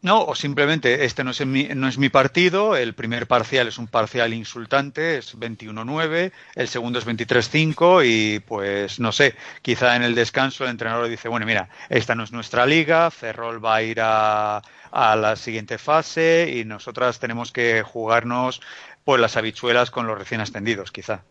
No, 0.01 0.23
o 0.23 0.35
simplemente 0.35 1.05
este 1.05 1.23
no 1.23 1.31
es, 1.31 1.45
mi, 1.45 1.65
no 1.75 1.87
es 1.87 1.97
mi 1.97 2.09
partido, 2.09 2.75
el 2.75 2.93
primer 2.93 3.27
parcial 3.27 3.67
es 3.67 3.77
un 3.77 3.87
parcial 3.87 4.33
insultante, 4.33 5.17
es 5.17 5.37
21-9, 5.37 6.31
el 6.55 6.67
segundo 6.67 6.99
es 6.99 7.05
23-5 7.05 8.03
y 8.05 8.39
pues 8.39 8.99
no 8.99 9.11
sé, 9.11 9.35
quizá 9.61 9.95
en 9.95 10.03
el 10.03 10.15
descanso 10.15 10.63
el 10.63 10.71
entrenador 10.71 11.07
dice, 11.07 11.29
bueno, 11.29 11.45
mira, 11.45 11.69
esta 11.89 12.15
no 12.15 12.23
es 12.23 12.31
nuestra 12.31 12.65
liga, 12.65 13.11
Ferrol 13.11 13.63
va 13.63 13.75
a 13.75 13.83
ir 13.83 13.99
a, 14.01 14.61
a 14.91 15.15
la 15.15 15.35
siguiente 15.35 15.77
fase 15.77 16.51
y 16.55 16.65
nosotras 16.65 17.19
tenemos 17.19 17.51
que 17.51 17.83
jugarnos 17.83 18.61
pues 19.07 19.21
las 19.21 19.37
habichuelas 19.37 19.89
con 19.89 20.05
los 20.05 20.17
recién 20.17 20.41
ascendidos, 20.41 20.91
quizá. 20.91 21.23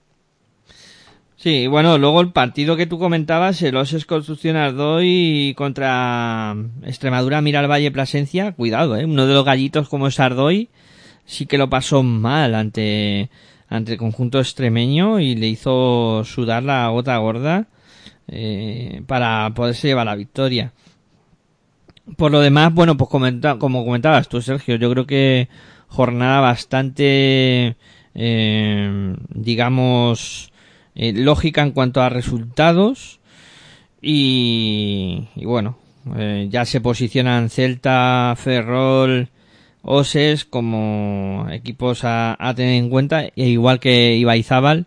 Sí, 1.37 1.67
bueno, 1.67 1.99
luego 1.99 2.23
el 2.23 2.33
partido 2.33 2.75
que 2.75 2.87
tú 2.87 2.99
comentabas, 2.99 3.61
el 3.61 3.77
Oses 3.77 4.07
Construcción 4.07 4.57
Ardoy 4.57 5.53
contra 5.59 6.57
Extremadura 6.85 7.43
Mira 7.43 7.61
al 7.61 7.71
Valle 7.71 7.91
Plasencia, 7.91 8.53
cuidado, 8.53 8.97
¿eh? 8.97 9.05
uno 9.05 9.27
de 9.27 9.35
los 9.35 9.45
gallitos 9.45 9.91
como 9.91 10.07
es 10.07 10.19
Ardoy 10.19 10.71
sí 11.27 11.45
que 11.45 11.59
lo 11.59 11.69
pasó 11.69 12.03
mal 12.03 12.55
ante, 12.55 13.29
ante 13.69 13.93
el 13.93 13.99
conjunto 13.99 14.39
extremeño 14.39 15.21
y 15.21 15.35
le 15.35 15.49
hizo 15.49 16.25
sudar 16.25 16.63
la 16.63 16.89
gota 16.89 17.19
gorda 17.19 17.67
eh, 18.27 19.03
para 19.07 19.53
poderse 19.53 19.89
llevar 19.89 20.07
la 20.07 20.17
victoria. 20.17 20.73
Por 22.17 22.33
lo 22.33 22.41
demás, 22.41 22.73
bueno, 22.73 22.97
pues 22.97 23.11
como 23.11 23.85
comentabas 23.85 24.31
tú, 24.31 24.41
Sergio, 24.41 24.77
yo 24.77 24.91
creo 24.91 25.07
que 25.07 25.51
jornada 25.97 26.41
bastante, 26.41 27.75
eh, 28.15 29.17
digamos, 29.31 30.53
eh, 30.95 31.15
lógica 31.15 31.63
en 31.63 31.73
cuanto 31.73 32.03
a 32.03 32.11
resultados 32.11 33.21
y, 34.03 35.29
y 35.35 35.45
bueno, 35.47 35.79
eh, 36.19 36.49
ya 36.51 36.67
se 36.67 36.83
posicionan 36.83 37.49
Celta, 37.49 38.35
Ferrol, 38.37 39.31
Oses 39.83 40.45
como 40.45 41.47
equipos 41.51 42.01
a, 42.03 42.37
tener 42.55 42.75
en 42.75 42.91
cuenta, 42.91 43.23
e 43.25 43.49
igual 43.49 43.81
que 43.81 44.17
Ibaizábal, 44.17 44.87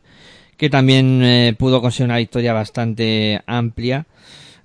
que 0.57 0.69
también 0.69 1.23
eh, 1.23 1.55
pudo 1.57 1.81
conseguir 1.81 2.09
una 2.09 2.17
victoria 2.17 2.53
bastante 2.53 3.41
amplia 3.47 4.05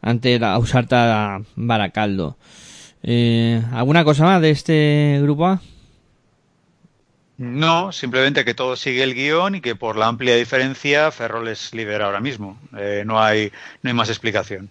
ante 0.02 0.38
la 0.38 0.52
Ausarta 0.54 1.40
Baracaldo. 1.56 2.36
¿Alguna 3.72 4.04
cosa 4.04 4.24
más 4.24 4.42
de 4.42 4.50
este 4.50 5.18
grupo 5.22 5.46
A? 5.46 5.60
No, 7.36 7.90
simplemente 7.90 8.44
que 8.44 8.54
todo 8.54 8.76
sigue 8.76 9.02
el 9.02 9.14
guion 9.14 9.56
y 9.56 9.60
que 9.60 9.74
por 9.74 9.96
la 9.96 10.06
amplia 10.06 10.36
diferencia 10.36 11.10
Ferrol 11.10 11.48
es 11.48 11.74
líder 11.74 12.02
ahora 12.02 12.20
mismo. 12.20 12.58
Eh, 12.78 13.02
no 13.04 13.20
hay 13.20 13.50
no 13.82 13.90
hay 13.90 13.94
más 13.94 14.08
explicación. 14.08 14.70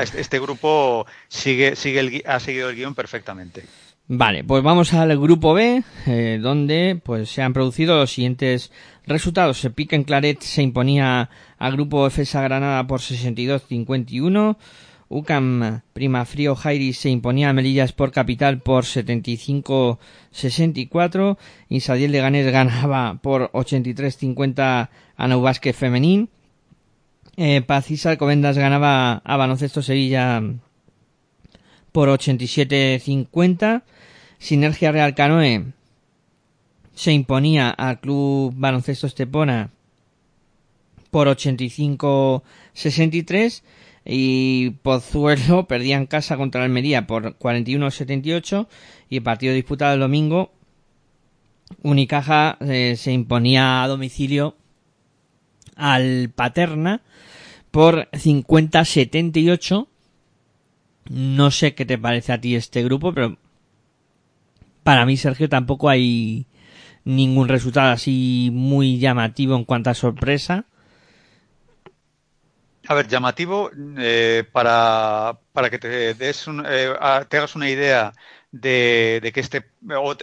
Este, 0.00 0.20
este 0.20 0.38
grupo 0.38 1.06
sigue 1.28 1.74
sigue 1.74 2.00
el, 2.00 2.22
ha 2.26 2.38
seguido 2.38 2.70
el 2.70 2.76
guion 2.76 2.94
perfectamente. 2.94 3.64
Vale, 4.06 4.44
pues 4.44 4.62
vamos 4.62 4.92
al 4.92 5.18
grupo 5.18 5.54
B, 5.54 5.82
eh, 6.06 6.38
donde 6.40 7.00
pues 7.02 7.30
se 7.30 7.40
han 7.40 7.54
producido 7.54 7.96
los 7.96 8.12
siguientes 8.12 8.70
resultados. 9.06 9.64
El 9.64 9.72
Piquen 9.72 10.04
Claret 10.04 10.40
se 10.42 10.62
imponía 10.62 11.30
al 11.58 11.72
grupo 11.72 12.08
FESA 12.10 12.42
Granada 12.42 12.86
por 12.86 13.00
62-51. 13.00 14.56
UCAM 15.08 15.82
Primafrío 15.92 16.56
Jairi 16.56 16.92
se 16.92 17.10
imponía 17.10 17.50
a 17.50 17.52
Melilla 17.52 17.84
Sport 17.84 18.14
Capital 18.14 18.60
por 18.60 18.84
75-64. 18.84 21.36
Insadiel 21.68 22.10
de 22.12 22.20
Ganes 22.20 22.50
ganaba 22.50 23.18
por 23.22 23.50
83-50 23.52 24.88
a 25.16 25.28
Naubasque 25.28 25.72
Femenín. 25.72 26.28
Eh, 27.36 27.62
Pacisa 27.62 28.10
Alcobendas 28.10 28.58
ganaba 28.58 29.22
a 29.24 29.36
Baloncesto 29.36 29.82
Sevilla 29.82 30.42
por 31.92 32.08
87-50. 32.08 33.82
Sinergia 34.38 34.90
Real 34.92 35.14
Canoe 35.14 35.72
se 36.94 37.12
imponía 37.12 37.70
al 37.70 38.00
Club 38.00 38.52
Baloncesto 38.56 39.06
Estepona 39.06 39.70
por 41.10 41.28
85-63 41.28 43.62
y 44.04 44.70
Pozuelo 44.82 45.66
perdía 45.68 45.96
en 45.96 46.06
casa 46.06 46.36
contra 46.36 46.62
Almería 46.62 47.06
por 47.06 47.38
41-78 47.38 48.66
y 49.08 49.16
el 49.18 49.22
partido 49.22 49.54
disputado 49.54 49.94
el 49.94 50.00
domingo 50.00 50.52
Unicaja 51.82 52.58
eh, 52.60 52.96
se 52.96 53.12
imponía 53.12 53.82
a 53.82 53.88
domicilio 53.88 54.56
al 55.76 56.30
Paterna 56.34 57.02
por 57.70 58.08
50-78 58.10 59.86
no 61.10 61.50
sé 61.50 61.74
qué 61.74 61.84
te 61.84 61.98
parece 61.98 62.32
a 62.32 62.40
ti 62.40 62.54
este 62.54 62.82
grupo 62.84 63.12
pero 63.12 63.38
para 64.82 65.06
mí 65.06 65.16
Sergio 65.16 65.48
tampoco 65.48 65.88
hay 65.88 66.46
ningún 67.04 67.48
resultado 67.48 67.90
así 67.90 68.50
muy 68.52 68.98
llamativo 68.98 69.56
en 69.56 69.64
cuanto 69.64 69.90
a 69.90 69.94
sorpresa 69.94 70.66
a 72.86 72.94
ver, 72.94 73.08
llamativo, 73.08 73.70
eh, 73.98 74.44
para, 74.52 75.38
para, 75.52 75.70
que 75.70 75.78
te, 75.78 76.14
des 76.14 76.46
un, 76.46 76.64
eh, 76.66 76.92
te 77.28 77.38
hagas 77.38 77.54
una 77.56 77.68
idea 77.68 78.12
de, 78.52 79.20
de, 79.22 79.32
que 79.32 79.40
este 79.40 79.64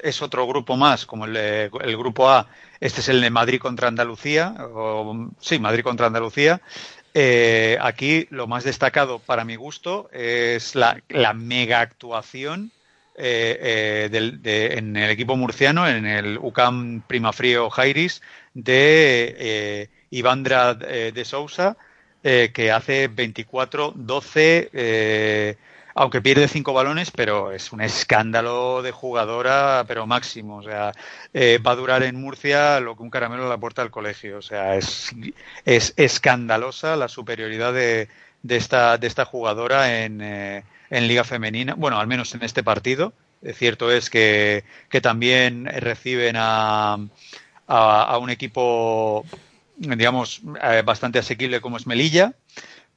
es 0.03 0.21
otro 0.21 0.47
grupo 0.47 0.77
más, 0.77 1.05
como 1.05 1.25
el, 1.25 1.35
el, 1.35 1.97
grupo 1.97 2.29
A, 2.29 2.47
este 2.79 3.01
es 3.01 3.09
el 3.09 3.21
de 3.21 3.29
Madrid 3.29 3.59
contra 3.59 3.87
Andalucía, 3.87 4.55
sí, 5.39 5.59
Madrid 5.59 5.83
contra 5.83 6.07
Andalucía. 6.07 6.61
Eh, 7.13 7.77
aquí 7.81 8.27
lo 8.29 8.47
más 8.47 8.63
destacado 8.63 9.19
para 9.19 9.43
mi 9.43 9.57
gusto 9.57 10.09
es 10.13 10.75
la, 10.75 11.01
mega 11.33 11.81
actuación 11.81 12.71
eh, 13.15 14.07
del, 14.09 14.41
de, 14.41 14.77
en 14.77 14.95
el 14.95 15.09
equipo 15.09 15.35
murciano, 15.35 15.89
en 15.89 16.05
el 16.05 16.37
UCAM 16.37 17.01
Primafrío 17.01 17.69
Jairis, 17.69 18.21
de 18.53 19.89
Ivandra 20.09 20.73
de 20.75 21.25
Sousa, 21.25 21.75
eh, 22.23 22.51
que 22.53 22.71
hace 22.71 23.09
24-12, 23.09 24.69
eh, 24.73 25.57
aunque 25.95 26.21
pierde 26.21 26.47
cinco 26.47 26.73
balones, 26.73 27.11
pero 27.11 27.51
es 27.51 27.71
un 27.71 27.81
escándalo 27.81 28.81
de 28.81 28.91
jugadora, 28.91 29.83
pero 29.87 30.07
máximo. 30.07 30.57
O 30.57 30.63
sea, 30.63 30.91
eh, 31.33 31.59
va 31.65 31.71
a 31.71 31.75
durar 31.75 32.03
en 32.03 32.19
Murcia 32.19 32.79
lo 32.79 32.95
que 32.95 33.03
un 33.03 33.09
caramelo 33.09 33.45
a 33.45 33.49
la 33.49 33.57
puerta 33.57 33.81
del 33.81 33.91
colegio. 33.91 34.37
O 34.37 34.41
sea, 34.41 34.75
es, 34.75 35.13
es 35.65 35.93
escandalosa 35.97 36.95
la 36.95 37.07
superioridad 37.07 37.73
de, 37.73 38.07
de, 38.43 38.55
esta, 38.55 38.97
de 38.97 39.07
esta 39.07 39.25
jugadora 39.25 40.03
en, 40.03 40.21
eh, 40.21 40.63
en 40.89 41.07
Liga 41.07 41.23
Femenina, 41.23 41.73
bueno, 41.75 41.99
al 41.99 42.07
menos 42.07 42.33
en 42.35 42.43
este 42.43 42.63
partido. 42.63 43.13
Cierto 43.55 43.91
es 43.91 44.11
que, 44.11 44.63
que 44.89 45.01
también 45.01 45.65
reciben 45.65 46.35
a, 46.37 46.93
a, 47.67 48.03
a 48.03 48.17
un 48.19 48.29
equipo 48.29 49.25
digamos, 49.81 50.41
eh, 50.61 50.83
bastante 50.85 51.19
asequible 51.19 51.61
como 51.61 51.77
es 51.77 51.87
Melilla, 51.87 52.33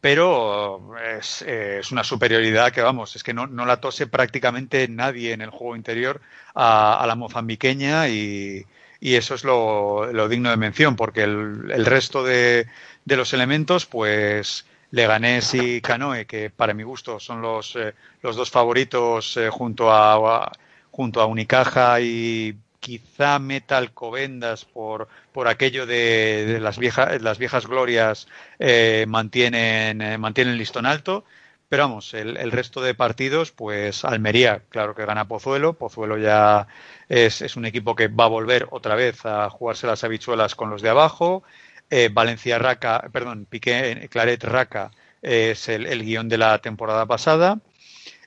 pero 0.00 0.94
es, 1.18 1.40
es, 1.42 1.90
una 1.90 2.04
superioridad 2.04 2.72
que, 2.72 2.82
vamos, 2.82 3.16
es 3.16 3.22
que 3.22 3.32
no, 3.32 3.46
no, 3.46 3.64
la 3.64 3.80
tose 3.80 4.06
prácticamente 4.06 4.86
nadie 4.86 5.32
en 5.32 5.40
el 5.40 5.48
juego 5.48 5.76
interior 5.76 6.20
a, 6.54 7.02
a 7.02 7.06
la 7.06 7.14
mozambiqueña 7.14 8.08
y, 8.08 8.66
y, 9.00 9.14
eso 9.14 9.34
es 9.34 9.44
lo, 9.44 10.12
lo, 10.12 10.28
digno 10.28 10.50
de 10.50 10.58
mención, 10.58 10.94
porque 10.94 11.22
el, 11.22 11.70
el 11.70 11.86
resto 11.86 12.22
de, 12.22 12.66
de, 13.06 13.16
los 13.16 13.32
elementos, 13.32 13.86
pues 13.86 14.66
Leganés 14.90 15.54
y 15.54 15.80
Canoe, 15.80 16.26
que 16.26 16.50
para 16.50 16.74
mi 16.74 16.82
gusto 16.82 17.18
son 17.18 17.40
los, 17.40 17.74
eh, 17.74 17.94
los 18.20 18.36
dos 18.36 18.50
favoritos 18.50 19.36
eh, 19.38 19.48
junto, 19.48 19.90
a, 19.90 20.52
junto 20.90 21.20
a 21.22 21.26
Unicaja 21.26 22.00
y 22.00 22.56
quizá 22.78 23.38
meta 23.38 23.78
Alcobendas 23.78 24.66
por, 24.66 25.08
por 25.34 25.48
aquello 25.48 25.84
de, 25.84 26.58
las, 26.60 26.78
viejas 26.78 27.20
las 27.20 27.38
viejas 27.38 27.66
glorias 27.66 28.28
eh, 28.60 29.04
mantienen, 29.08 30.00
eh, 30.00 30.16
mantienen 30.16 30.56
listón 30.56 30.86
alto. 30.86 31.24
Pero 31.68 31.82
vamos, 31.88 32.14
el, 32.14 32.36
el, 32.36 32.52
resto 32.52 32.80
de 32.80 32.94
partidos, 32.94 33.50
pues 33.50 34.04
Almería, 34.04 34.62
claro 34.68 34.94
que 34.94 35.04
gana 35.04 35.26
Pozuelo. 35.26 35.72
Pozuelo 35.72 36.18
ya 36.18 36.68
es, 37.08 37.42
es, 37.42 37.56
un 37.56 37.64
equipo 37.66 37.96
que 37.96 38.06
va 38.06 38.26
a 38.26 38.28
volver 38.28 38.68
otra 38.70 38.94
vez 38.94 39.26
a 39.26 39.50
jugarse 39.50 39.88
las 39.88 40.04
habichuelas 40.04 40.54
con 40.54 40.70
los 40.70 40.82
de 40.82 40.90
abajo. 40.90 41.42
Eh, 41.90 42.10
Valencia 42.12 42.60
Raca, 42.60 43.10
perdón, 43.12 43.46
Piqué 43.50 44.08
Claret 44.12 44.44
Raca 44.44 44.92
es 45.20 45.68
el, 45.68 45.86
el, 45.86 46.04
guion 46.04 46.28
de 46.28 46.38
la 46.38 46.58
temporada 46.58 47.06
pasada. 47.06 47.58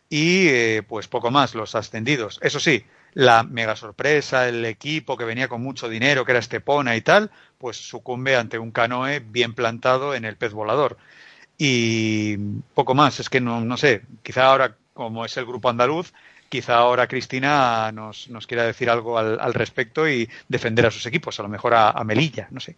Y 0.10 0.50
eh, 0.50 0.84
pues 0.86 1.08
poco 1.08 1.32
más, 1.32 1.56
los 1.56 1.74
ascendidos. 1.74 2.40
Eso 2.42 2.60
sí, 2.60 2.86
la 3.18 3.42
mega 3.42 3.76
sorpresa, 3.76 4.48
el 4.48 4.64
equipo 4.64 5.18
que 5.18 5.26
venía 5.26 5.48
con 5.48 5.64
mucho 5.64 5.90
dinero, 5.90 6.24
que 6.24 6.34
era 6.34 6.40
Estepona 6.40 6.96
y 6.96 7.02
tal, 7.02 7.32
pues 7.58 7.76
sucumbe 7.78 8.36
ante 8.36 8.60
un 8.60 8.70
canoe 8.70 9.22
bien 9.22 9.56
plantado 9.56 10.14
en 10.14 10.24
el 10.24 10.36
pez 10.36 10.54
volador. 10.54 10.98
Y 11.58 12.38
poco 12.76 12.94
más, 12.94 13.20
es 13.20 13.28
que 13.28 13.42
no, 13.42 13.62
no 13.62 13.76
sé, 13.76 14.04
quizá 14.22 14.46
ahora, 14.46 14.76
como 14.94 15.26
es 15.26 15.36
el 15.36 15.48
grupo 15.48 15.68
andaluz, 15.68 16.14
quizá 16.48 16.76
ahora 16.76 17.08
Cristina 17.08 17.92
nos, 17.92 18.30
nos 18.30 18.46
quiera 18.46 18.66
decir 18.66 18.88
algo 18.88 19.18
al, 19.18 19.40
al, 19.40 19.56
respecto 19.56 20.08
y 20.08 20.30
defender 20.48 20.86
a 20.86 20.92
sus 20.92 21.08
equipos, 21.08 21.40
a 21.40 21.44
lo 21.44 21.50
mejor 21.50 21.74
a, 21.74 22.04
Melilla, 22.04 22.48
no 22.52 22.60
sé. 22.60 22.76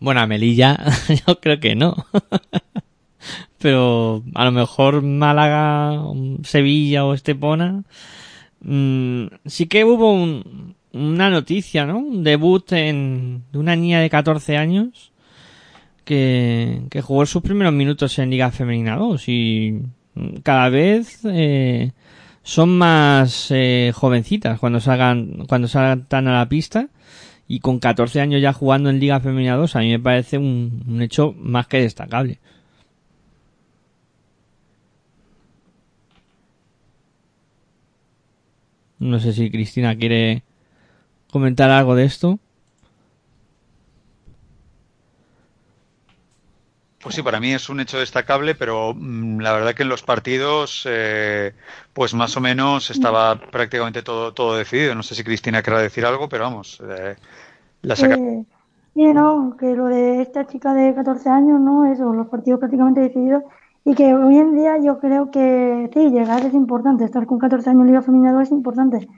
Bueno, 0.00 0.22
a 0.22 0.26
Melilla 0.26 0.78
yo 1.26 1.38
creo 1.38 1.60
que 1.60 1.74
no. 1.74 2.06
pero 3.58 4.22
a 4.34 4.46
lo 4.46 4.52
mejor 4.52 5.02
Málaga, 5.02 6.02
Sevilla 6.44 7.04
o 7.04 7.12
Estepona. 7.12 7.84
Mm, 8.60 9.26
sí 9.46 9.66
que 9.66 9.84
hubo 9.84 10.12
una 10.92 11.30
noticia, 11.30 11.86
¿no? 11.86 11.98
Un 11.98 12.24
debut 12.24 12.72
en, 12.72 13.44
de 13.52 13.58
una 13.58 13.76
niña 13.76 14.00
de 14.00 14.10
14 14.10 14.56
años 14.56 15.12
que, 16.04 16.82
que 16.90 17.02
jugó 17.02 17.26
sus 17.26 17.42
primeros 17.42 17.72
minutos 17.72 18.18
en 18.18 18.30
Liga 18.30 18.50
Femenina 18.50 18.96
2 18.96 19.28
y 19.28 19.82
cada 20.42 20.68
vez 20.68 21.20
eh, 21.24 21.92
son 22.42 22.76
más 22.78 23.48
eh, 23.50 23.92
jovencitas 23.94 24.58
cuando 24.58 24.80
salgan 24.80 25.44
cuando 25.46 25.68
salgan 25.68 26.06
a 26.10 26.38
la 26.38 26.48
pista 26.48 26.88
y 27.46 27.60
con 27.60 27.78
14 27.78 28.20
años 28.20 28.42
ya 28.42 28.52
jugando 28.52 28.90
en 28.90 29.00
Liga 29.00 29.20
Femenina 29.20 29.56
2 29.56 29.76
a 29.76 29.80
mí 29.80 29.90
me 29.90 30.00
parece 30.00 30.38
un, 30.38 30.82
un 30.88 31.02
hecho 31.02 31.34
más 31.38 31.66
que 31.66 31.80
destacable. 31.80 32.40
No 38.98 39.20
sé 39.20 39.32
si 39.32 39.50
Cristina 39.50 39.96
quiere 39.96 40.42
comentar 41.30 41.70
algo 41.70 41.94
de 41.94 42.04
esto. 42.04 42.38
Pues 47.00 47.14
sí, 47.14 47.22
para 47.22 47.38
mí 47.38 47.54
es 47.54 47.68
un 47.68 47.78
hecho 47.78 47.98
destacable, 47.98 48.56
pero 48.56 48.92
mm, 48.94 49.38
la 49.38 49.52
verdad 49.52 49.74
que 49.74 49.84
en 49.84 49.88
los 49.88 50.02
partidos, 50.02 50.84
eh, 50.86 51.54
pues 51.92 52.12
más 52.12 52.36
o 52.36 52.40
menos 52.40 52.90
estaba 52.90 53.40
prácticamente 53.40 54.02
todo, 54.02 54.34
todo 54.34 54.56
decidido. 54.56 54.96
No 54.96 55.04
sé 55.04 55.14
si 55.14 55.22
Cristina 55.22 55.62
querrá 55.62 55.80
decir 55.80 56.04
algo, 56.04 56.28
pero 56.28 56.44
vamos, 56.44 56.82
eh, 56.82 57.14
la 57.82 57.94
saca. 57.94 58.16
Eh, 58.16 58.44
sí, 58.94 59.04
no, 59.14 59.56
que 59.58 59.76
lo 59.76 59.86
de 59.86 60.22
esta 60.22 60.46
chica 60.48 60.74
de 60.74 60.92
14 60.92 61.28
años, 61.28 61.60
¿no? 61.60 61.90
Eso, 61.90 62.12
los 62.12 62.26
partidos 62.26 62.58
prácticamente 62.58 63.00
decididos. 63.00 63.44
Y 63.88 63.94
que 63.94 64.14
hoy 64.14 64.36
en 64.36 64.54
día 64.54 64.76
yo 64.78 64.98
creo 65.00 65.30
que 65.30 65.88
sí, 65.94 66.10
llegar 66.10 66.44
es 66.44 66.52
importante, 66.52 67.04
estar 67.04 67.24
con 67.24 67.38
14 67.38 67.70
años 67.70 67.80
en 67.80 67.86
Liga 67.86 68.02
Femenina 68.02 68.42
es 68.42 68.50
importante, 68.50 69.08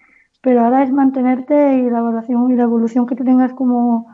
pero 0.42 0.60
ahora 0.60 0.84
es 0.84 0.92
mantenerte 0.92 1.74
y 1.78 1.90
la 1.90 1.98
evaluación 1.98 2.48
y 2.52 2.54
la 2.54 2.62
evolución 2.62 3.04
que 3.04 3.16
tú 3.16 3.24
tengas 3.24 3.52
como 3.52 4.06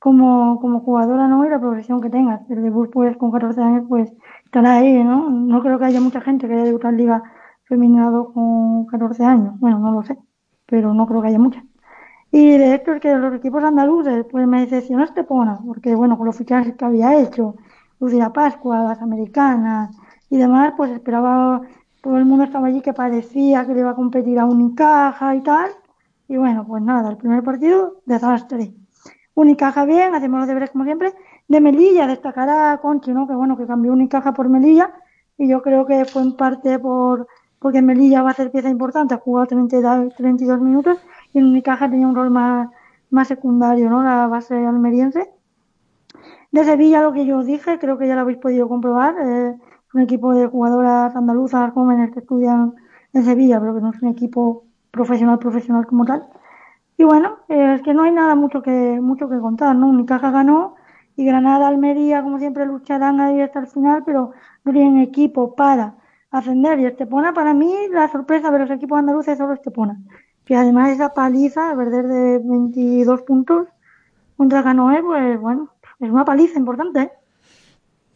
como, 0.00 0.58
como 0.60 0.80
jugadora, 0.80 1.28
¿no? 1.28 1.46
Y 1.46 1.50
la 1.50 1.60
progresión 1.60 2.00
que 2.00 2.10
tengas. 2.10 2.40
El 2.50 2.62
debut, 2.62 2.90
pues, 2.92 3.16
con 3.18 3.30
14 3.30 3.62
años, 3.62 3.84
pues, 3.88 4.12
estará 4.46 4.78
ahí, 4.78 5.04
¿no? 5.04 5.30
No 5.30 5.62
creo 5.62 5.78
que 5.78 5.84
haya 5.84 6.00
mucha 6.00 6.20
gente 6.22 6.48
que 6.48 6.54
haya 6.54 6.64
debutado 6.64 6.90
en 6.92 6.98
Liga 6.98 7.22
Femenina 7.64 8.10
con 8.34 8.86
14 8.86 9.24
años. 9.24 9.60
Bueno, 9.60 9.78
no 9.78 9.92
lo 9.92 10.02
sé, 10.02 10.18
pero 10.66 10.92
no 10.94 11.06
creo 11.06 11.22
que 11.22 11.28
haya 11.28 11.38
mucha. 11.38 11.64
Y 12.32 12.58
de 12.58 12.74
hecho, 12.74 12.94
es 12.94 13.00
que 13.00 13.14
los 13.14 13.34
equipos 13.34 13.62
andaluces, 13.62 14.24
pues 14.30 14.46
me 14.48 14.62
decepcionó 14.62 15.04
Estepona, 15.04 15.60
porque, 15.64 15.94
bueno, 15.94 16.16
con 16.18 16.26
los 16.26 16.36
fichajes 16.36 16.74
que 16.76 16.84
había 16.84 17.14
hecho, 17.20 17.54
Lucía 18.00 18.30
Pascua, 18.32 18.82
las 18.82 19.02
americanas 19.02 19.99
y 20.30 20.38
demás, 20.38 20.74
pues 20.76 20.90
esperaba, 20.92 21.60
todo 22.00 22.16
el 22.16 22.24
mundo 22.24 22.44
estaba 22.44 22.68
allí 22.68 22.80
que 22.80 22.94
parecía 22.94 23.66
que 23.66 23.74
le 23.74 23.80
iba 23.80 23.90
a 23.90 23.94
competir 23.94 24.38
a 24.38 24.46
Unicaja 24.46 25.34
y 25.34 25.42
tal. 25.42 25.70
Y 26.28 26.36
bueno, 26.36 26.64
pues 26.66 26.82
nada, 26.82 27.10
el 27.10 27.16
primer 27.16 27.42
partido, 27.42 28.00
desastre. 28.06 28.72
Unicaja 29.34 29.84
bien, 29.84 30.14
hacemos 30.14 30.38
los 30.40 30.48
deberes 30.48 30.70
como 30.70 30.84
siempre. 30.84 31.12
De 31.48 31.60
Melilla 31.60 32.06
destacará 32.06 32.78
Conchi, 32.80 33.12
¿no? 33.12 33.26
Que 33.26 33.34
bueno, 33.34 33.56
que 33.56 33.66
cambió 33.66 33.92
Unicaja 33.92 34.32
por 34.32 34.48
Melilla 34.48 34.92
y 35.36 35.48
yo 35.48 35.62
creo 35.62 35.84
que 35.86 36.04
fue 36.04 36.22
en 36.22 36.36
parte 36.36 36.78
por 36.78 37.26
porque 37.58 37.82
Melilla 37.82 38.22
va 38.22 38.30
a 38.30 38.34
ser 38.34 38.50
pieza 38.50 38.70
importante, 38.70 39.14
ha 39.14 39.18
jugado 39.18 39.46
32 39.46 40.60
minutos 40.60 40.98
y 41.34 41.38
en 41.38 41.44
Unicaja 41.44 41.90
tenía 41.90 42.08
un 42.08 42.14
rol 42.14 42.30
más, 42.30 42.70
más 43.10 43.28
secundario, 43.28 43.90
¿no? 43.90 44.02
La 44.02 44.26
base 44.28 44.54
almeriense. 44.54 45.30
De 46.52 46.64
Sevilla, 46.64 47.02
lo 47.02 47.12
que 47.12 47.26
yo 47.26 47.38
os 47.38 47.46
dije, 47.46 47.78
creo 47.78 47.98
que 47.98 48.08
ya 48.08 48.14
lo 48.14 48.22
habéis 48.22 48.38
podido 48.38 48.66
comprobar, 48.66 49.14
eh, 49.22 49.58
un 49.92 50.00
equipo 50.02 50.34
de 50.34 50.46
jugadoras 50.46 51.14
andaluzas 51.16 51.72
jóvenes 51.72 52.12
que 52.12 52.20
estudian 52.20 52.74
en 53.12 53.24
Sevilla, 53.24 53.60
pero 53.60 53.74
que 53.74 53.80
no 53.80 53.90
es 53.90 54.02
un 54.02 54.08
equipo 54.08 54.64
profesional, 54.90 55.38
profesional 55.38 55.86
como 55.86 56.04
tal. 56.04 56.28
Y 56.96 57.04
bueno, 57.04 57.38
eh, 57.48 57.74
es 57.76 57.82
que 57.82 57.94
no 57.94 58.02
hay 58.02 58.12
nada 58.12 58.34
mucho 58.34 58.62
que 58.62 59.00
mucho 59.00 59.28
que 59.28 59.38
contar, 59.38 59.74
¿no? 59.76 59.88
Unicaja 59.88 60.30
ganó 60.30 60.76
y 61.16 61.24
Granada, 61.24 61.68
Almería, 61.68 62.22
como 62.22 62.38
siempre, 62.38 62.66
lucharán 62.66 63.20
ahí 63.20 63.40
hasta 63.40 63.60
el 63.60 63.66
final, 63.66 64.02
pero 64.04 64.32
no 64.64 64.72
tienen 64.72 64.98
equipo 64.98 65.54
para 65.54 65.94
ascender. 66.30 66.78
Y 66.80 66.86
Estepona, 66.86 67.34
para 67.34 67.54
mí, 67.54 67.74
la 67.90 68.08
sorpresa 68.08 68.50
de 68.50 68.60
los 68.60 68.70
equipos 68.70 68.98
andaluces 68.98 69.32
es 69.32 69.38
solo 69.38 69.54
Estepona. 69.54 70.00
Que 70.44 70.56
además 70.56 70.90
esa 70.90 71.12
paliza, 71.12 71.74
perder 71.76 72.06
de 72.06 72.38
22 72.38 73.22
puntos 73.22 73.68
contra 74.36 74.62
Canoe, 74.62 75.02
pues 75.02 75.40
bueno, 75.40 75.68
es 76.00 76.10
una 76.10 76.24
paliza 76.24 76.58
importante, 76.58 77.00
¿eh? 77.00 77.12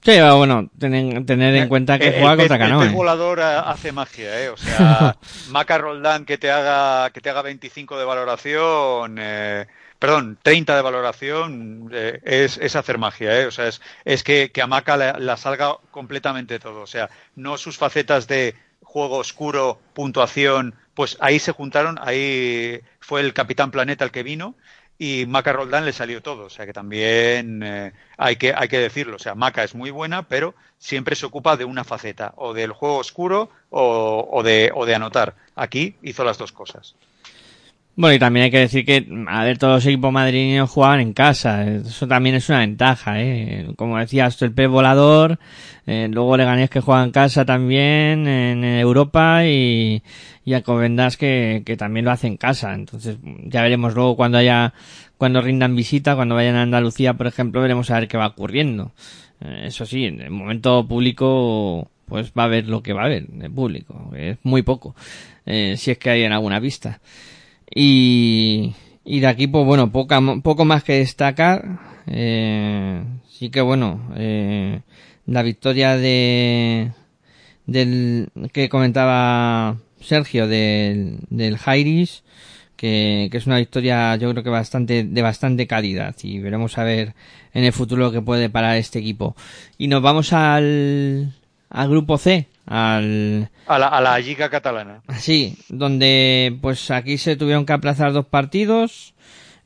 Sí, 0.05 0.20
bueno, 0.20 0.68
tener, 0.78 1.24
tener 1.24 1.55
en 1.55 1.68
cuenta 1.68 1.98
que 1.98 2.09
el, 2.09 2.14
juega 2.14 2.32
el, 2.32 2.39
contra 2.39 2.56
el, 2.56 2.62
Canoe. 2.62 2.86
El 2.89 2.93
volador 2.93 3.40
hace 3.40 3.90
magia, 3.90 4.39
¿eh? 4.43 4.51
O 4.51 4.56
sea, 4.59 5.16
Maca 5.48 5.78
Roldán 5.78 6.26
que 6.26 6.36
te 6.36 6.51
haga 6.51 7.09
que 7.10 7.22
te 7.22 7.31
haga 7.31 7.40
25 7.40 7.98
de 7.98 8.05
valoración, 8.05 9.16
eh, 9.18 9.66
perdón, 9.98 10.39
30 10.43 10.76
de 10.76 10.82
valoración, 10.82 11.90
eh, 11.90 12.20
es, 12.22 12.59
es, 12.59 12.76
hacer 12.76 12.98
magia, 12.98 13.40
¿eh? 13.40 13.47
O 13.47 13.51
sea, 13.51 13.66
es, 13.66 13.81
es 14.05 14.22
que, 14.22 14.51
que 14.52 14.60
a 14.60 14.66
Maca 14.66 14.98
la, 14.98 15.18
la, 15.18 15.39
salga 15.39 15.78
completamente 15.90 16.59
todo. 16.59 16.82
O 16.82 16.86
sea, 16.86 17.09
no 17.35 17.56
sus 17.56 17.78
facetas 17.78 18.26
de 18.28 18.55
juego 18.82 19.16
oscuro, 19.16 19.81
puntuación, 19.94 20.74
pues 20.93 21.16
ahí 21.20 21.39
se 21.39 21.52
juntaron, 21.52 21.98
ahí 22.02 22.82
fue 23.01 23.22
el 23.22 23.32
Capitán 23.32 23.70
Planeta 23.70 24.05
el 24.05 24.10
que 24.10 24.22
vino 24.22 24.55
y 24.98 25.26
Maca 25.26 25.52
Roldán 25.52 25.84
le 25.84 25.92
salió 25.92 26.22
todo, 26.22 26.44
o 26.44 26.50
sea 26.50 26.66
que 26.66 26.72
también 26.72 27.62
eh, 27.62 27.92
hay, 28.16 28.36
que, 28.36 28.54
hay 28.54 28.68
que 28.68 28.78
decirlo, 28.78 29.16
o 29.16 29.18
sea, 29.18 29.34
Maca 29.34 29.64
es 29.64 29.74
muy 29.74 29.90
buena, 29.90 30.28
pero 30.28 30.54
siempre 30.78 31.16
se 31.16 31.26
ocupa 31.26 31.56
de 31.56 31.64
una 31.64 31.84
faceta, 31.84 32.32
o 32.36 32.54
del 32.54 32.72
juego 32.72 32.98
oscuro 32.98 33.50
o, 33.70 34.28
o, 34.30 34.42
de, 34.42 34.70
o 34.74 34.86
de 34.86 34.94
anotar. 34.94 35.34
Aquí 35.56 35.96
hizo 36.02 36.24
las 36.24 36.38
dos 36.38 36.52
cosas. 36.52 36.94
Bueno, 37.96 38.16
y 38.16 38.18
también 38.18 38.44
hay 38.44 38.50
que 38.50 38.58
decir 38.58 38.84
que, 38.84 39.06
a 39.28 39.44
ver, 39.44 39.56
todos 39.56 39.74
los 39.74 39.86
equipos 39.86 40.12
madrileños 40.12 40.68
jugaban 40.68 40.98
en 40.98 41.12
casa. 41.12 41.64
Eso 41.64 42.08
también 42.08 42.34
es 42.34 42.48
una 42.48 42.58
ventaja, 42.58 43.22
¿eh? 43.22 43.68
Como 43.76 43.98
decías, 43.98 44.42
el 44.42 44.52
pez 44.52 44.68
volador, 44.68 45.38
eh, 45.86 46.08
luego 46.10 46.36
Leganés 46.36 46.70
que 46.70 46.80
juega 46.80 47.04
en 47.04 47.12
casa 47.12 47.44
también, 47.44 48.26
en 48.26 48.64
Europa, 48.64 49.46
y, 49.46 50.02
y 50.44 50.54
Alcobendas 50.54 51.16
que, 51.16 51.62
que 51.64 51.76
también 51.76 52.04
lo 52.04 52.10
hace 52.10 52.26
en 52.26 52.36
casa. 52.36 52.74
Entonces, 52.74 53.16
ya 53.44 53.62
veremos 53.62 53.94
luego 53.94 54.16
cuando 54.16 54.38
haya, 54.38 54.74
cuando 55.16 55.40
rindan 55.40 55.76
visita, 55.76 56.16
cuando 56.16 56.34
vayan 56.34 56.56
a 56.56 56.62
Andalucía, 56.62 57.14
por 57.14 57.28
ejemplo, 57.28 57.60
veremos 57.60 57.92
a 57.92 58.00
ver 58.00 58.08
qué 58.08 58.16
va 58.16 58.26
ocurriendo. 58.26 58.90
Eh, 59.40 59.66
eso 59.66 59.86
sí, 59.86 60.06
en 60.06 60.20
el 60.20 60.30
momento 60.30 60.84
público, 60.88 61.88
pues 62.06 62.32
va 62.36 62.44
a 62.44 62.48
ver 62.48 62.66
lo 62.66 62.82
que 62.82 62.92
va 62.92 63.02
a 63.02 63.06
haber, 63.06 63.26
el 63.40 63.52
público. 63.52 64.10
Es 64.16 64.38
muy 64.42 64.62
poco. 64.62 64.96
Eh, 65.46 65.76
si 65.78 65.92
es 65.92 65.98
que 65.98 66.10
hay 66.10 66.24
en 66.24 66.32
alguna 66.32 66.60
pista. 66.60 66.98
Y, 67.74 68.74
y 69.05 69.20
de 69.20 69.26
aquí, 69.26 69.46
pues 69.48 69.64
bueno, 69.66 69.90
poca, 69.90 70.20
poco 70.42 70.64
más 70.64 70.84
que 70.84 70.98
destacar. 70.98 71.80
Eh, 72.06 73.02
sí 73.28 73.51
que 73.51 73.60
bueno, 73.60 74.12
eh, 74.16 74.80
la 75.26 75.42
victoria 75.42 75.96
de, 75.96 76.92
del, 77.66 78.28
que 78.52 78.68
comentaba 78.68 79.78
Sergio 80.01 80.46
del, 80.46 81.18
del 81.30 81.59
Jairis, 81.59 82.22
que, 82.76 83.28
que 83.30 83.38
es 83.38 83.46
una 83.46 83.59
victoria 83.59 84.16
yo 84.16 84.30
creo 84.30 84.44
que 84.44 84.51
bastante, 84.51 85.05
de 85.05 85.22
bastante 85.22 85.66
calidad 85.66 86.14
y 86.22 86.38
veremos 86.40 86.76
a 86.78 86.84
ver 86.84 87.14
en 87.55 87.64
el 87.64 87.72
futuro 87.72 88.12
que 88.12 88.20
puede 88.20 88.51
parar 88.51 88.76
este 88.76 88.98
equipo. 88.98 89.34
Y 89.78 89.88
nos 89.88 90.02
vamos 90.02 90.32
al, 90.32 91.34
al 91.70 91.88
grupo 91.88 92.18
C, 92.18 92.46
al 92.66 93.51
a 93.66 93.78
la, 93.78 93.89
a 93.89 94.01
la 94.01 94.19
Liga 94.19 94.49
catalana. 94.49 95.03
Sí, 95.19 95.59
donde 95.69 96.57
pues 96.61 96.91
aquí 96.91 97.19
se 97.19 97.36
tuvieron 97.36 97.66
que 97.66 97.73
aplazar 97.73 98.12
dos 98.12 98.27
partidos. 98.27 99.15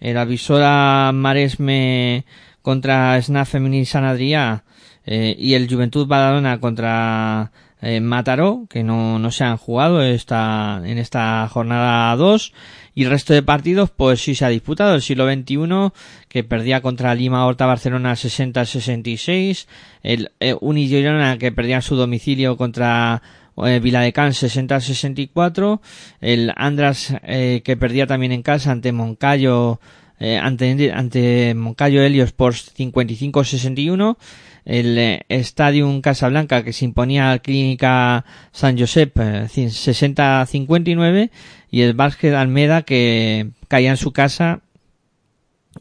El 0.00 0.16
avisora 0.16 1.10
Maresme 1.12 2.24
contra 2.62 3.20
SNAF 3.20 3.50
Feminin 3.50 3.86
San 3.86 4.04
Adrià 4.04 4.62
eh, 5.06 5.34
y 5.38 5.54
el 5.54 5.68
Juventud 5.72 6.06
Badalona 6.06 6.60
contra 6.60 7.50
eh, 7.80 8.00
Mataró, 8.00 8.66
que 8.68 8.82
no, 8.82 9.18
no 9.18 9.30
se 9.30 9.44
han 9.44 9.56
jugado 9.56 10.02
esta, 10.02 10.80
en 10.84 10.98
esta 10.98 11.48
jornada 11.48 12.14
2. 12.16 12.52
Y 12.98 13.04
el 13.04 13.10
resto 13.10 13.32
de 13.32 13.44
partidos, 13.44 13.90
pues 13.90 14.20
sí 14.20 14.34
se 14.34 14.44
ha 14.44 14.48
disputado. 14.48 14.96
El 14.96 15.02
siglo 15.02 15.32
XXI, 15.32 15.92
que 16.28 16.42
perdía 16.42 16.80
contra 16.80 17.14
Lima 17.14 17.46
Horta 17.46 17.64
Barcelona 17.64 18.14
60-66. 18.14 19.68
El 20.02 20.32
eh, 20.40 20.56
Unigirona, 20.60 21.38
que 21.38 21.52
perdía 21.52 21.80
su 21.80 21.94
domicilio 21.94 22.56
contra 22.56 23.22
eh, 23.64 23.78
Viladecans 23.78 24.42
60-64. 24.42 25.78
El 26.20 26.52
Andras, 26.56 27.14
eh, 27.22 27.62
que 27.64 27.76
perdía 27.76 28.08
también 28.08 28.32
en 28.32 28.42
casa 28.42 28.72
ante 28.72 28.90
Moncayo, 28.90 29.78
eh, 30.18 30.36
ante, 30.36 30.90
ante 30.90 31.54
Moncayo 31.54 32.02
Helios 32.02 32.32
por 32.32 32.54
55-61 32.54 34.16
el 34.64 34.98
eh, 34.98 35.24
Stadium 35.28 36.00
Casablanca 36.00 36.62
que 36.62 36.72
se 36.72 36.84
imponía 36.84 37.30
al 37.30 37.42
Clínica 37.42 38.24
San 38.52 38.78
Josep 38.78 39.18
eh, 39.18 39.46
60-59 39.48 41.30
y 41.70 41.80
el 41.82 41.94
Básquet 41.94 42.34
Almeda 42.34 42.82
que 42.82 43.50
caía 43.68 43.90
en 43.90 43.96
su 43.96 44.12
casa 44.12 44.60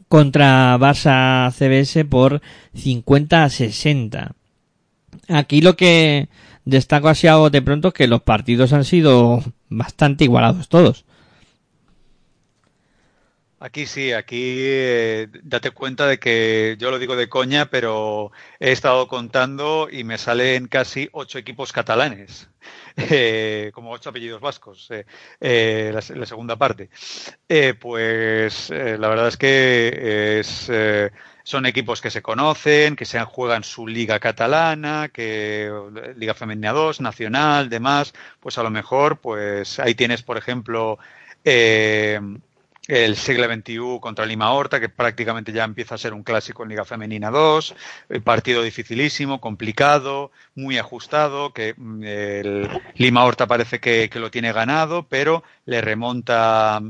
contra 0.08 0.78
Barça 0.78 1.50
CBS 1.52 2.04
por 2.04 2.40
50-60. 2.74 4.32
Aquí 5.28 5.60
lo 5.60 5.76
que 5.76 6.28
destaco 6.64 7.08
así 7.08 7.26
a 7.26 7.36
de 7.36 7.62
pronto 7.62 7.88
es 7.88 7.94
que 7.94 8.08
los 8.08 8.22
partidos 8.22 8.72
han 8.72 8.84
sido 8.84 9.42
bastante 9.68 10.24
igualados 10.24 10.68
todos. 10.68 11.04
Aquí 13.60 13.86
sí, 13.86 14.12
aquí 14.12 14.56
eh, 14.60 15.26
date 15.42 15.72
cuenta 15.72 16.06
de 16.06 16.20
que 16.20 16.76
yo 16.78 16.92
lo 16.92 16.98
digo 17.00 17.16
de 17.16 17.28
coña, 17.28 17.66
pero 17.66 18.30
he 18.60 18.70
estado 18.70 19.08
contando 19.08 19.88
y 19.90 20.04
me 20.04 20.16
salen 20.16 20.68
casi 20.68 21.08
ocho 21.10 21.38
equipos 21.38 21.72
catalanes, 21.72 22.48
eh, 22.96 23.72
como 23.74 23.90
ocho 23.90 24.10
apellidos 24.10 24.40
vascos, 24.40 24.88
eh, 25.40 25.90
la, 25.92 26.00
la, 26.16 26.26
segunda 26.26 26.54
parte. 26.54 26.88
pues 27.80 28.70
la 28.70 29.08
verdad 29.08 29.26
es 29.26 29.36
que 29.36 30.38
es, 30.38 30.70
son 31.42 31.66
equipos 31.66 32.00
que 32.00 32.10
se 32.10 32.22
conocen, 32.22 32.94
que 32.94 33.06
se 33.06 33.20
juegan 33.24 33.64
su 33.64 33.88
liga 33.88 34.20
catalana, 34.20 35.08
que 35.08 35.68
liga 36.16 36.34
femenina 36.34 36.72
2, 36.72 37.00
nacional, 37.00 37.70
demás. 37.70 38.12
Pues 38.38 38.56
a 38.58 38.62
lo 38.62 38.70
mejor, 38.70 39.18
pues 39.20 39.80
ahí 39.80 39.96
tienes, 39.96 40.22
por 40.22 40.38
ejemplo 40.38 40.98
el 42.88 43.16
siglo 43.16 43.44
XXI 43.44 44.00
contra 44.00 44.24
Lima 44.24 44.50
Horta, 44.50 44.80
que 44.80 44.88
prácticamente 44.88 45.52
ya 45.52 45.64
empieza 45.64 45.94
a 45.94 45.98
ser 45.98 46.14
un 46.14 46.22
clásico 46.24 46.62
en 46.62 46.70
Liga 46.70 46.86
Femenina 46.86 47.30
2, 47.30 47.76
el 48.08 48.22
partido 48.22 48.62
dificilísimo, 48.62 49.40
complicado, 49.42 50.32
muy 50.54 50.78
ajustado, 50.78 51.52
que 51.52 51.74
mm, 51.76 52.02
el 52.02 52.82
Lima 52.96 53.24
Horta 53.24 53.46
parece 53.46 53.78
que, 53.78 54.10
lo 54.18 54.30
tiene 54.30 54.52
ganado, 54.52 55.06
pero 55.06 55.44
le 55.66 55.80
remonta 55.80 56.82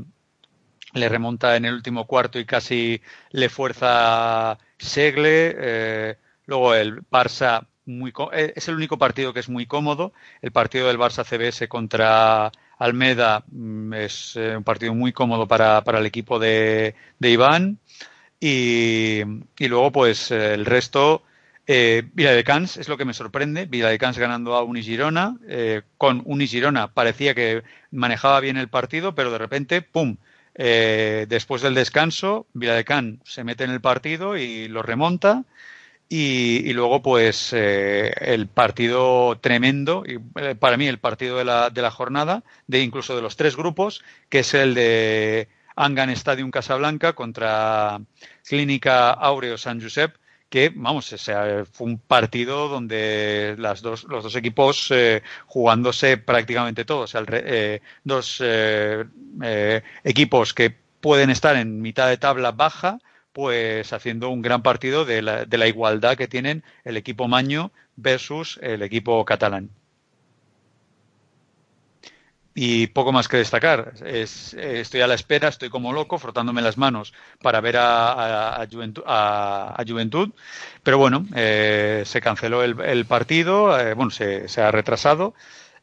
le 0.93 1.09
remonta 1.09 1.55
en 1.55 1.65
el 1.65 1.75
último 1.75 2.07
cuarto 2.07 2.39
y 2.39 2.45
casi 2.45 3.01
le 3.31 3.49
fuerza 3.49 4.57
Segle. 4.79 5.55
Eh, 5.59 6.17
luego 6.47 6.73
el 6.73 7.01
Barça 7.11 7.67
muy, 7.85 8.11
eh, 8.33 8.53
es 8.55 8.67
el 8.69 8.75
único 8.75 8.97
partido 8.97 9.33
que 9.33 9.41
es 9.41 9.49
muy 9.49 9.67
cómodo. 9.67 10.13
El 10.41 10.51
partido 10.51 10.87
del 10.87 10.97
Barça 10.97 11.23
CBS 11.23 11.67
contra 11.67 12.51
Almeda 12.79 13.43
mm, 13.51 13.93
es 13.93 14.35
eh, 14.35 14.57
un 14.57 14.63
partido 14.63 14.95
muy 14.95 15.13
cómodo 15.13 15.47
para, 15.47 15.83
para 15.83 15.99
el 15.99 16.05
equipo 16.05 16.39
de, 16.39 16.95
de 17.19 17.29
Iván. 17.29 17.77
Y, 18.39 19.21
y, 19.59 19.67
luego, 19.67 19.91
pues 19.91 20.31
el 20.31 20.65
resto, 20.65 21.23
eh, 21.71 22.01
Vila 22.13 22.31
de 22.31 22.43
Cans 22.43 22.77
es 22.77 22.89
lo 22.89 22.97
que 22.97 23.05
me 23.05 23.13
sorprende. 23.13 23.67
Vila 23.67 23.89
de 23.89 23.99
Cans 23.99 24.17
ganando 24.17 24.55
a 24.55 24.63
Unigirona. 24.63 25.37
Eh, 25.47 25.83
con 25.99 26.23
Unigirona 26.25 26.95
parecía 26.95 27.35
que 27.35 27.61
manejaba 27.91 28.39
bien 28.39 28.57
el 28.57 28.69
partido, 28.69 29.13
pero 29.13 29.29
de 29.29 29.37
repente, 29.37 29.83
¡pum! 29.83 30.17
Eh, 30.55 31.27
después 31.29 31.61
del 31.61 31.75
descanso, 31.75 32.47
Vila 32.53 32.73
de 32.73 33.19
se 33.23 33.43
mete 33.43 33.65
en 33.65 33.69
el 33.69 33.81
partido 33.81 34.35
y 34.35 34.67
lo 34.67 34.81
remonta. 34.81 35.43
Y, 36.11 36.73
luego, 36.73 37.03
pues, 37.03 37.53
eh, 37.53 38.11
el 38.21 38.47
partido 38.47 39.37
tremendo, 39.39 40.03
y, 40.07 40.15
eh, 40.41 40.55
para 40.55 40.75
mí 40.75 40.87
el 40.87 40.97
partido 40.97 41.37
de 41.37 41.45
la, 41.45 41.69
de 41.69 41.83
la 41.83 41.91
jornada, 41.91 42.43
de 42.65 42.81
incluso 42.81 43.15
de 43.15 43.21
los 43.21 43.35
tres 43.35 43.55
grupos, 43.55 44.03
que 44.27 44.39
es 44.39 44.55
el 44.55 44.73
de 44.73 45.49
Angan 45.75 46.09
Stadium 46.09 46.49
Casablanca 46.49 47.13
contra 47.13 48.01
Clínica 48.43 49.11
Aureo 49.11 49.55
San 49.59 49.79
Josep, 49.79 50.15
que, 50.49 50.71
vamos, 50.73 51.13
fue 51.71 51.87
un 51.87 51.99
partido 51.99 52.69
donde 52.69 53.55
las 53.59 53.83
dos, 53.83 54.05
los 54.05 54.23
dos 54.23 54.35
equipos 54.35 54.87
eh, 54.89 55.21
jugándose 55.45 56.17
prácticamente 56.17 56.85
todos, 56.85 57.13
o 57.13 57.23
dos 58.03 58.41
equipos 60.03 60.53
que 60.55 60.75
pueden 61.01 61.29
estar 61.29 61.55
en 61.55 61.81
mitad 61.81 62.09
de 62.09 62.17
tabla 62.17 62.51
baja, 62.51 62.97
pues 63.33 63.93
haciendo 63.93 64.29
un 64.29 64.41
gran 64.41 64.63
partido 64.63 65.05
de 65.05 65.21
la, 65.21 65.45
de 65.45 65.57
la 65.57 65.67
igualdad 65.67 66.17
que 66.17 66.27
tienen 66.27 66.63
el 66.83 66.97
equipo 66.97 67.27
maño 67.27 67.71
versus 67.95 68.59
el 68.61 68.81
equipo 68.81 69.23
catalán. 69.25 69.69
Y 72.61 72.87
poco 72.87 73.13
más 73.13 73.29
que 73.29 73.37
destacar. 73.37 73.93
Es, 74.05 74.53
estoy 74.53 74.99
a 74.99 75.07
la 75.07 75.13
espera, 75.13 75.47
estoy 75.47 75.69
como 75.69 75.93
loco, 75.93 76.17
frotándome 76.17 76.61
las 76.61 76.77
manos 76.77 77.13
para 77.41 77.61
ver 77.61 77.77
a, 77.77 78.61
a, 78.61 78.67
Juventud, 78.67 80.31
Pero 80.83 80.97
bueno, 80.97 81.25
eh, 81.35 82.03
se 82.05 82.19
canceló 82.19 82.61
el, 82.63 82.79
el 82.81 83.05
partido, 83.05 83.79
eh, 83.79 83.93
bueno, 83.93 84.11
se, 84.11 84.45
ha 84.61 84.71
retrasado 84.71 85.35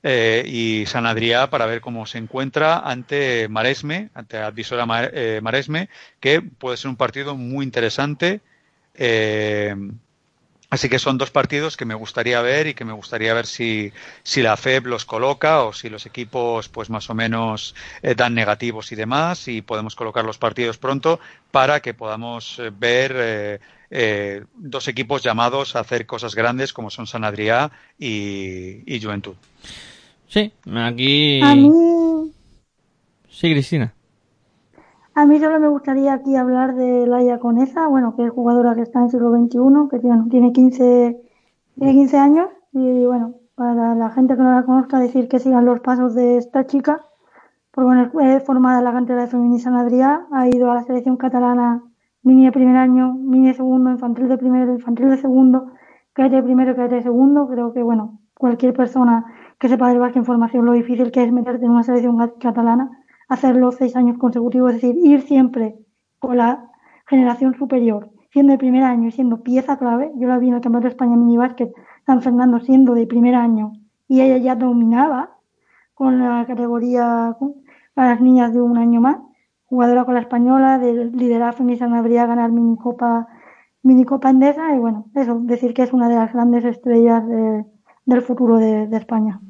eh, 0.02 0.44
y 0.46 0.86
San 0.86 1.06
Adrià 1.06 1.48
para 1.50 1.66
ver 1.66 1.80
cómo 1.80 2.06
se 2.06 2.18
encuentra 2.18 2.78
ante 2.78 3.48
Maresme, 3.48 4.10
ante 4.14 4.38
Advisora 4.38 4.86
eh, 5.12 5.40
Maresme, 5.42 5.88
que 6.20 6.42
puede 6.42 6.76
ser 6.76 6.90
un 6.90 6.96
partido 6.96 7.36
muy 7.36 7.64
interesante. 7.64 8.40
Eh, 8.94 9.74
así 10.70 10.88
que 10.88 10.98
son 10.98 11.18
dos 11.18 11.30
partidos 11.30 11.76
que 11.76 11.84
me 11.84 11.94
gustaría 11.94 12.40
ver 12.40 12.66
y 12.66 12.74
que 12.74 12.84
me 12.84 12.92
gustaría 12.92 13.34
ver 13.34 13.46
si, 13.46 13.92
si 14.22 14.42
la 14.42 14.56
FEB 14.56 14.86
los 14.86 15.04
coloca 15.04 15.62
o 15.62 15.72
si 15.72 15.88
los 15.88 16.06
equipos 16.06 16.68
pues 16.68 16.90
más 16.90 17.08
o 17.10 17.14
menos 17.14 17.74
dan 18.16 18.34
negativos 18.34 18.92
y 18.92 18.96
demás 18.96 19.48
y 19.48 19.62
podemos 19.62 19.94
colocar 19.94 20.24
los 20.24 20.38
partidos 20.38 20.78
pronto 20.78 21.20
para 21.50 21.80
que 21.80 21.94
podamos 21.94 22.60
ver 22.78 23.60
dos 23.90 24.88
equipos 24.88 25.22
llamados 25.22 25.76
a 25.76 25.80
hacer 25.80 26.06
cosas 26.06 26.34
grandes 26.34 26.72
como 26.72 26.90
son 26.90 27.06
San 27.06 27.22
Adrià 27.22 27.70
y, 27.98 28.82
y 28.86 29.00
Juventud. 29.00 29.34
Sí, 30.28 30.52
aquí. 30.74 31.40
A 31.42 31.54
mí. 31.54 32.32
Sí, 33.28 33.52
Cristina. 33.52 33.92
A 35.14 35.24
mí 35.24 35.38
solo 35.38 35.58
me 35.58 35.68
gustaría 35.68 36.12
aquí 36.12 36.36
hablar 36.36 36.74
de 36.74 37.06
Laia 37.06 37.38
Coneza, 37.38 37.86
bueno, 37.86 38.14
que 38.16 38.26
es 38.26 38.30
jugadora 38.30 38.74
que 38.74 38.82
está 38.82 38.98
en 38.98 39.06
el 39.06 39.10
siglo 39.10 39.30
XXI, 39.30 39.88
que 39.90 39.98
tiene, 39.98 40.22
tiene, 40.30 40.52
15, 40.52 41.22
tiene 41.78 41.92
15 41.92 42.18
años. 42.18 42.48
Y 42.72 43.06
bueno, 43.06 43.34
para 43.54 43.94
la 43.94 44.10
gente 44.10 44.36
que 44.36 44.42
no 44.42 44.52
la 44.52 44.64
conozca, 44.64 44.98
decir 44.98 45.28
que 45.28 45.38
sigan 45.38 45.64
los 45.64 45.80
pasos 45.80 46.14
de 46.14 46.36
esta 46.36 46.66
chica. 46.66 47.06
Porque 47.70 47.86
bueno, 47.86 48.10
es 48.20 48.44
formada 48.44 48.78
en 48.78 48.84
la 48.84 48.92
cantera 48.92 49.22
de 49.22 49.28
Femini 49.28 49.58
San 49.58 49.74
Adrià, 49.74 50.26
ha 50.32 50.48
ido 50.48 50.70
a 50.70 50.74
la 50.74 50.84
selección 50.84 51.16
catalana 51.16 51.82
mini 52.26 52.44
de 52.44 52.52
primer 52.52 52.76
año, 52.76 53.14
mini 53.14 53.46
de 53.46 53.54
segundo, 53.54 53.88
infantil 53.88 54.26
de 54.28 54.36
primero, 54.36 54.72
infantil 54.74 55.10
de 55.10 55.16
segundo, 55.16 55.70
que 56.12 56.28
de 56.28 56.42
primero, 56.42 56.74
que 56.74 56.88
de 56.88 57.00
segundo. 57.00 57.46
Creo 57.46 57.72
que, 57.72 57.82
bueno, 57.84 58.18
cualquier 58.34 58.74
persona 58.74 59.24
que 59.60 59.68
sepa 59.68 59.88
del 59.90 60.00
Barça 60.00 60.16
Información 60.16 60.66
lo 60.66 60.72
difícil 60.72 61.12
que 61.12 61.22
es 61.22 61.30
meterte 61.32 61.64
en 61.64 61.70
una 61.70 61.84
selección 61.84 62.18
catalana, 62.40 62.90
hacerlo 63.28 63.70
seis 63.70 63.94
años 63.94 64.18
consecutivos, 64.18 64.74
es 64.74 64.82
decir, 64.82 64.96
ir 65.04 65.22
siempre 65.22 65.76
con 66.18 66.36
la 66.38 66.68
generación 67.06 67.54
superior, 67.54 68.10
siendo 68.32 68.50
de 68.50 68.58
primer 68.58 68.82
año 68.82 69.06
y 69.06 69.12
siendo 69.12 69.44
pieza 69.44 69.78
clave. 69.78 70.10
Yo 70.16 70.26
la 70.26 70.38
vi 70.38 70.48
en 70.48 70.54
el 70.54 70.60
Campeonato 70.60 70.88
de 70.88 70.94
España 70.94 71.16
Mini 71.16 71.36
Basket 71.36 71.72
San 72.06 72.22
Fernando 72.22 72.58
siendo 72.58 72.94
de 72.94 73.06
primer 73.06 73.36
año 73.36 73.72
y 74.08 74.20
ella 74.20 74.38
ya 74.38 74.56
dominaba 74.56 75.30
con 75.94 76.18
la 76.18 76.44
categoría 76.44 77.36
para 77.94 78.10
las 78.10 78.20
niñas 78.20 78.52
de 78.52 78.60
un 78.60 78.78
año 78.78 79.00
más, 79.00 79.18
jugadora 79.66 80.04
con 80.04 80.14
la 80.14 80.20
española, 80.20 80.78
de 80.78 81.06
liderar 81.06 81.54
Femisa 81.54 81.86
habría 81.86 82.26
ganar 82.26 82.50
minicopa, 82.50 83.26
minicopa 83.82 84.30
endesa 84.30 84.74
y 84.74 84.78
bueno, 84.78 85.06
eso, 85.14 85.40
decir 85.42 85.74
que 85.74 85.82
es 85.82 85.92
una 85.92 86.08
de 86.08 86.16
las 86.16 86.32
grandes 86.32 86.64
estrellas 86.64 87.26
de, 87.26 87.64
del 88.04 88.22
futuro 88.22 88.58
de, 88.58 88.86
de 88.86 88.96
España. 88.96 89.40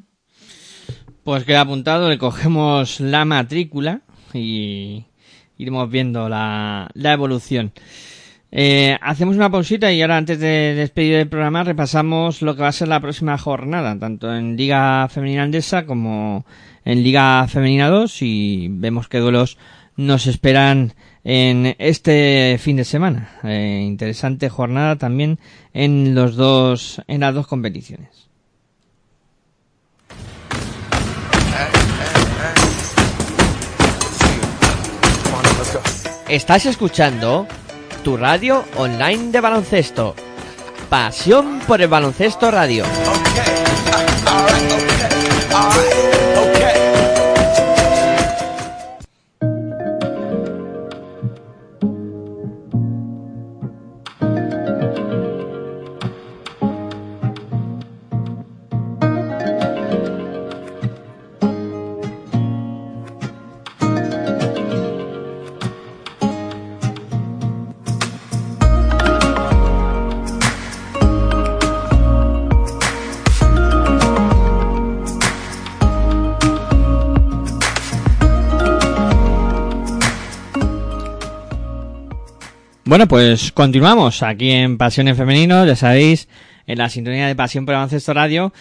Pues 1.23 1.43
queda 1.43 1.61
apuntado, 1.61 2.09
le 2.09 2.17
cogemos 2.17 2.99
la 2.99 3.25
matrícula 3.25 4.01
y 4.33 5.05
iremos 5.57 5.89
viendo 5.89 6.29
la, 6.29 6.89
la 6.93 7.13
evolución. 7.13 7.71
Eh, 8.49 8.97
hacemos 9.01 9.35
una 9.35 9.51
pausita 9.51 9.91
y 9.91 10.01
ahora 10.01 10.17
antes 10.17 10.39
de 10.39 10.73
despedir 10.73 11.15
el 11.15 11.27
programa 11.27 11.65
repasamos 11.65 12.41
lo 12.41 12.55
que 12.55 12.61
va 12.61 12.69
a 12.69 12.71
ser 12.71 12.87
la 12.87 13.01
próxima 13.01 13.37
jornada, 13.37 13.99
tanto 13.99 14.33
en 14.33 14.55
Liga 14.55 15.07
Femenina 15.09 15.43
Andesa 15.43 15.85
como 15.85 16.45
en 16.85 17.03
Liga 17.03 17.45
Femenina 17.49 17.89
2 17.89 18.21
y 18.21 18.69
vemos 18.71 19.09
qué 19.09 19.17
duelos 19.17 19.57
nos 19.97 20.27
esperan 20.27 20.93
en 21.23 21.75
este 21.79 22.57
fin 22.59 22.77
de 22.77 22.85
semana. 22.85 23.31
Eh, 23.43 23.83
interesante 23.85 24.47
jornada 24.47 24.95
también 24.95 25.39
en 25.73 26.15
los 26.15 26.35
dos, 26.35 27.01
en 27.07 27.19
las 27.21 27.33
dos 27.33 27.47
competiciones. 27.47 28.29
Estás 36.29 36.65
escuchando 36.65 37.47
tu 38.03 38.17
radio 38.17 38.63
online 38.75 39.31
de 39.31 39.41
baloncesto. 39.41 40.13
Pasión 40.89 41.59
por 41.67 41.81
el 41.81 41.87
baloncesto 41.87 42.51
radio. 42.51 42.85
Bueno, 82.97 83.09
pues 83.09 83.51
continuamos 83.51 84.23
aquí 84.23 84.49
en 84.49 84.79
Pasión 84.79 85.07
en 85.07 85.15
ya 85.15 85.75
sabéis, 85.75 86.27
en 86.65 86.79
la 86.79 86.89
sintonía 86.89 87.27
de 87.27 87.35
Pasión 87.35 87.63
por 87.63 87.75
Baloncesto 87.75 88.11
Radio. 88.11 88.51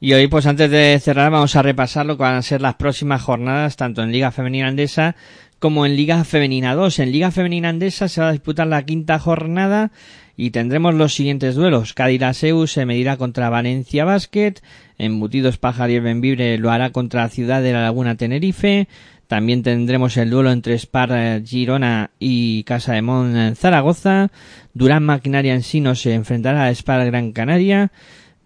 Y 0.00 0.12
hoy, 0.12 0.26
pues 0.26 0.44
antes 0.44 0.70
de 0.70 1.00
cerrar, 1.02 1.30
vamos 1.30 1.56
a 1.56 1.62
repasar 1.62 2.04
lo 2.04 2.18
que 2.18 2.24
van 2.24 2.34
a 2.34 2.42
ser 2.42 2.60
las 2.60 2.74
próximas 2.74 3.22
jornadas, 3.22 3.76
tanto 3.76 4.02
en 4.02 4.12
Liga 4.12 4.32
Femenina 4.32 4.68
Andesa 4.68 5.16
como 5.58 5.86
en 5.86 5.96
Liga 5.96 6.22
Femenina 6.24 6.74
2. 6.74 6.98
En 6.98 7.10
Liga 7.10 7.30
Femenina 7.30 7.70
Andesa 7.70 8.08
se 8.08 8.20
va 8.20 8.28
a 8.28 8.32
disputar 8.32 8.66
la 8.66 8.84
quinta 8.84 9.18
jornada 9.18 9.90
y 10.36 10.50
tendremos 10.50 10.94
los 10.94 11.14
siguientes 11.14 11.54
duelos. 11.54 11.94
Cádiz 11.94 12.20
Seu 12.36 12.66
se 12.66 12.84
medirá 12.84 13.16
contra 13.16 13.48
Valencia 13.48 14.04
Basket, 14.04 14.56
Embutidos 14.98 15.56
Pájar 15.56 15.88
y 15.88 16.00
Benvibre 16.00 16.58
lo 16.58 16.70
hará 16.70 16.90
contra 16.90 17.30
Ciudad 17.30 17.62
de 17.62 17.72
la 17.72 17.80
Laguna 17.80 18.16
Tenerife, 18.16 18.88
también 19.26 19.62
tendremos 19.62 20.16
el 20.16 20.30
duelo 20.30 20.52
entre 20.52 20.78
Spar 20.78 21.10
eh, 21.12 21.42
Girona 21.44 22.10
y 22.18 22.62
Casa 22.64 22.92
de 22.92 23.02
Mon 23.02 23.56
Zaragoza. 23.56 24.30
Durán 24.72 25.02
Maquinaria 25.02 25.54
en 25.54 25.62
Sino 25.62 25.94
se 25.94 26.14
enfrentará 26.14 26.66
a 26.66 26.74
Spar 26.74 27.04
Gran 27.06 27.32
Canaria. 27.32 27.90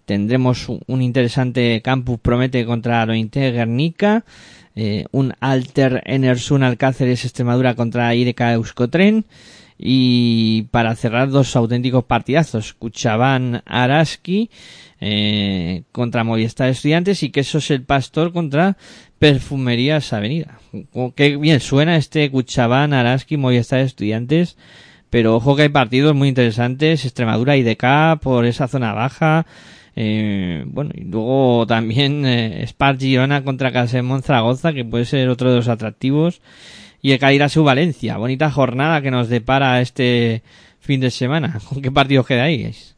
Tendremos 0.07 0.69
un 0.69 1.03
interesante 1.03 1.83
campus 1.83 2.19
promete 2.19 2.65
contra 2.65 3.05
Lointe 3.05 3.53
Guernica. 3.53 4.25
Eh, 4.75 5.05
un 5.13 5.35
Alter 5.41 6.03
Enersun 6.07 6.63
Alcáceres 6.63 7.25
Extremadura 7.25 7.75
contra 7.75 8.15
IDK 8.15 8.41
Euskotren. 8.53 9.27
Y 9.77 10.63
para 10.71 10.95
cerrar 10.95 11.31
dos 11.31 11.57
auténticos 11.57 12.05
partidazos. 12.05 12.73
Cuchabán 12.73 13.63
Araski 13.67 14.51
eh, 15.01 15.85
contra 15.93 16.25
Movistar 16.25 16.69
Estudiantes 16.69 17.23
y 17.23 17.31
Quesos 17.31 17.71
el 17.71 17.83
Pastor 17.83 18.33
contra 18.33 18.77
Perfumerías 19.21 20.15
Avenida. 20.15 20.59
Qué 21.15 21.37
bien 21.37 21.61
suena 21.61 21.97
este 21.97 22.31
Cuchabán, 22.31 22.95
Araski, 22.95 23.37
Movistar 23.37 23.81
Estudiantes. 23.81 24.57
Pero 25.11 25.37
ojo 25.37 25.57
que 25.57 25.63
hay 25.63 25.69
partidos 25.69 26.15
muy 26.15 26.29
interesantes, 26.29 27.05
Extremadura 27.05 27.59
y 27.59 27.63
DK 27.63 28.19
por 28.23 28.47
esa 28.47 28.67
zona 28.67 28.95
baja. 28.95 29.45
Eh, 29.95 30.65
bueno, 30.69 30.93
y 30.95 31.05
luego 31.05 31.67
también 31.67 32.25
eh, 32.25 32.65
Spar 32.67 32.97
Girona 32.99 33.45
contra 33.45 33.73
Casemón 33.73 34.23
Zaragoza, 34.23 34.73
que 34.73 34.87
puede 34.87 35.05
ser 35.05 35.29
otro 35.29 35.51
de 35.51 35.57
los 35.57 35.69
atractivos. 35.69 36.41
Y 37.03 37.13
el 37.13 37.51
su 37.51 37.63
Valencia. 37.63 38.17
Bonita 38.17 38.51
jornada 38.51 39.03
que 39.03 39.11
nos 39.11 39.29
depara 39.29 39.83
este 39.83 40.43
fin 40.81 40.99
de 41.01 41.11
semana. 41.11 41.61
¿Con 41.69 41.83
qué 41.83 41.93
partidos 41.93 42.27
quedáis? 42.27 42.97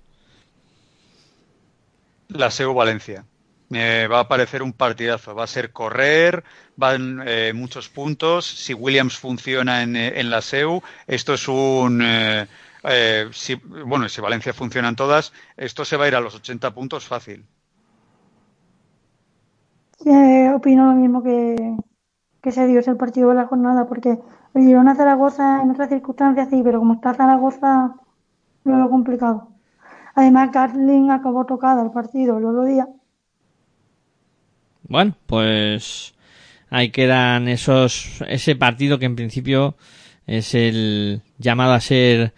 La 2.29 2.49
SEU 2.53 2.75
Valencia. 2.75 3.25
Me 3.73 4.07
va 4.07 4.21
a 4.21 4.29
parecer 4.29 4.63
un 4.63 4.75
partidazo. 4.75 5.35
Va 5.35 5.45
a 5.45 5.47
ser 5.47 5.73
correr, 5.73 6.45
van 6.77 7.23
eh, 7.27 7.53
muchos 7.55 7.89
puntos. 7.89 8.45
Si 8.45 8.75
Williams 8.75 9.17
funciona 9.17 9.83
en, 9.83 9.97
en 9.97 10.29
la 10.29 10.43
SEU, 10.43 10.83
esto 11.07 11.33
es 11.33 11.49
un. 11.49 12.03
Eh, 12.03 12.47
eh, 12.85 13.31
si, 13.33 13.55
bueno, 13.55 14.11
si 14.11 14.21
Valencia 14.21 14.53
funcionan 14.53 14.95
todas, 14.95 15.33
esto 15.57 15.87
se 15.87 15.97
va 15.97 16.05
a 16.05 16.09
ir 16.09 16.17
a 16.17 16.21
los 16.21 16.35
80 16.35 16.75
puntos 16.75 17.07
fácil. 17.07 17.47
opino 20.55 20.93
lo 20.93 20.93
mismo 20.93 21.23
que, 21.23 21.75
que 22.43 22.53
se 22.53 22.67
dio 22.67 22.81
ese 22.81 22.95
partido 22.97 23.31
de 23.31 23.37
la 23.37 23.47
jornada, 23.47 23.87
porque 23.87 24.19
el 24.53 24.63
Girona 24.67 24.95
Zaragoza 24.95 25.63
en 25.63 25.71
otras 25.71 25.89
circunstancias 25.89 26.49
sí, 26.51 26.61
pero 26.63 26.79
como 26.79 26.93
está 26.93 27.15
Zaragoza, 27.15 27.95
lo 28.65 28.91
complicado. 28.91 29.49
Además, 30.15 30.51
Carlin 30.53 31.11
acabó 31.11 31.47
tocada 31.47 31.83
el 31.83 31.91
partido 31.91 32.37
el 32.37 32.45
otro 32.45 32.65
día 32.67 32.87
bueno, 34.89 35.17
pues 35.27 36.15
ahí 36.71 36.91
quedan 36.91 37.49
esos, 37.49 38.23
ese 38.29 38.57
partido 38.57 38.99
que 38.99 39.07
en 39.07 39.17
principio 39.17 39.77
es 40.27 40.55
el 40.55 41.23
llamado 41.39 41.73
a 41.73 41.81
ser 41.81 42.33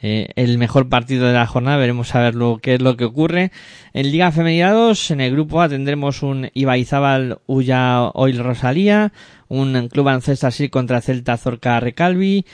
eh, 0.00 0.28
el 0.36 0.58
mejor 0.58 0.88
partido 0.88 1.26
de 1.26 1.32
la 1.32 1.46
jornada. 1.46 1.76
Veremos 1.76 2.14
a 2.14 2.20
ver 2.20 2.34
lo 2.34 2.58
qué 2.58 2.74
es 2.74 2.82
lo 2.82 2.96
que 2.96 3.04
ocurre. 3.04 3.50
En 3.94 4.10
Liga 4.12 4.30
Femenina 4.30 4.72
2, 4.72 5.10
en 5.12 5.20
el 5.20 5.32
grupo 5.32 5.60
A 5.60 5.68
tendremos 5.68 6.22
un 6.22 6.50
Ibaizábal 6.54 7.40
Uya 7.46 8.02
Oil 8.14 8.38
Rosalía, 8.38 9.12
un 9.48 9.88
Club 9.88 10.08
Ancestral 10.08 10.52
contra 10.70 11.00
Celta 11.00 11.36
Zorca 11.36 11.80
Recalvi, 11.80 12.44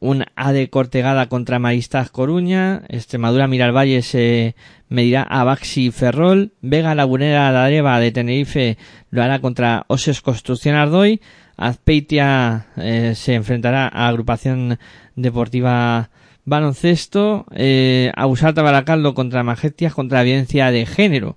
un 0.00 0.24
AD 0.36 0.68
Cortegada 0.68 1.28
contra 1.28 1.58
Maristas 1.58 2.10
Coruña, 2.10 2.82
Extremadura 2.88 3.46
Miralvalle 3.46 4.02
se 4.02 4.54
medirá 4.88 5.22
a 5.22 5.44
Baxi 5.44 5.90
Ferrol, 5.90 6.52
Vega 6.60 6.94
Lagunera 6.94 7.50
Dareva 7.52 7.98
de 8.00 8.12
Tenerife 8.12 8.78
lo 9.10 9.22
hará 9.22 9.40
contra 9.40 9.84
Oses 9.88 10.20
Construcción 10.20 10.76
Ardoy, 10.76 11.20
Azpeitia 11.56 12.66
eh, 12.76 13.14
se 13.14 13.34
enfrentará 13.34 13.88
a 13.88 14.08
Agrupación 14.08 14.78
Deportiva 15.14 16.10
Baloncesto, 16.44 17.44
eh, 17.50 18.12
Abusarta 18.14 18.62
Baracaldo 18.62 19.14
contra 19.14 19.42
Majestias 19.42 19.94
contra 19.94 20.22
violencia 20.22 20.70
de 20.70 20.86
género. 20.86 21.36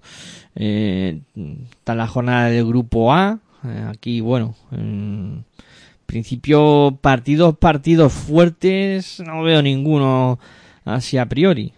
Eh, 0.55 1.21
está 1.71 1.95
la 1.95 2.07
jornada 2.07 2.49
del 2.49 2.65
grupo 2.65 3.11
A, 3.11 3.39
eh, 3.63 3.85
aquí 3.89 4.21
bueno, 4.21 4.55
principio 6.09 6.97
partidos, 7.01 7.55
partidos 7.59 8.11
fuertes, 8.11 9.19
no 9.19 9.43
veo 9.43 9.61
ninguno 9.61 10.39
así 10.83 11.19
a 11.19 11.27
priori. 11.27 11.71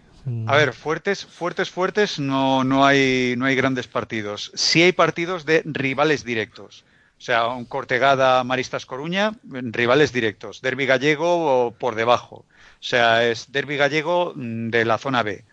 A 0.46 0.56
ver, 0.56 0.72
fuertes, 0.72 1.26
fuertes, 1.26 1.68
fuertes, 1.68 2.18
no, 2.18 2.64
no, 2.64 2.86
hay, 2.86 3.34
no 3.36 3.44
hay 3.44 3.54
grandes 3.54 3.88
partidos. 3.88 4.50
Sí 4.54 4.80
hay 4.82 4.92
partidos 4.92 5.44
de 5.44 5.60
rivales 5.66 6.24
directos. 6.24 6.86
O 7.18 7.20
sea, 7.20 7.48
un 7.48 7.66
Cortegada, 7.66 8.42
Maristas 8.42 8.86
Coruña, 8.86 9.32
rivales 9.44 10.14
directos. 10.14 10.62
Derby 10.62 10.86
Gallego 10.86 11.74
por 11.78 11.94
debajo. 11.94 12.36
O 12.36 12.84
sea, 12.84 13.28
es 13.28 13.52
Derby 13.52 13.76
Gallego 13.76 14.32
mm, 14.34 14.70
de 14.70 14.84
la 14.86 14.96
zona 14.96 15.22
B. 15.22 15.44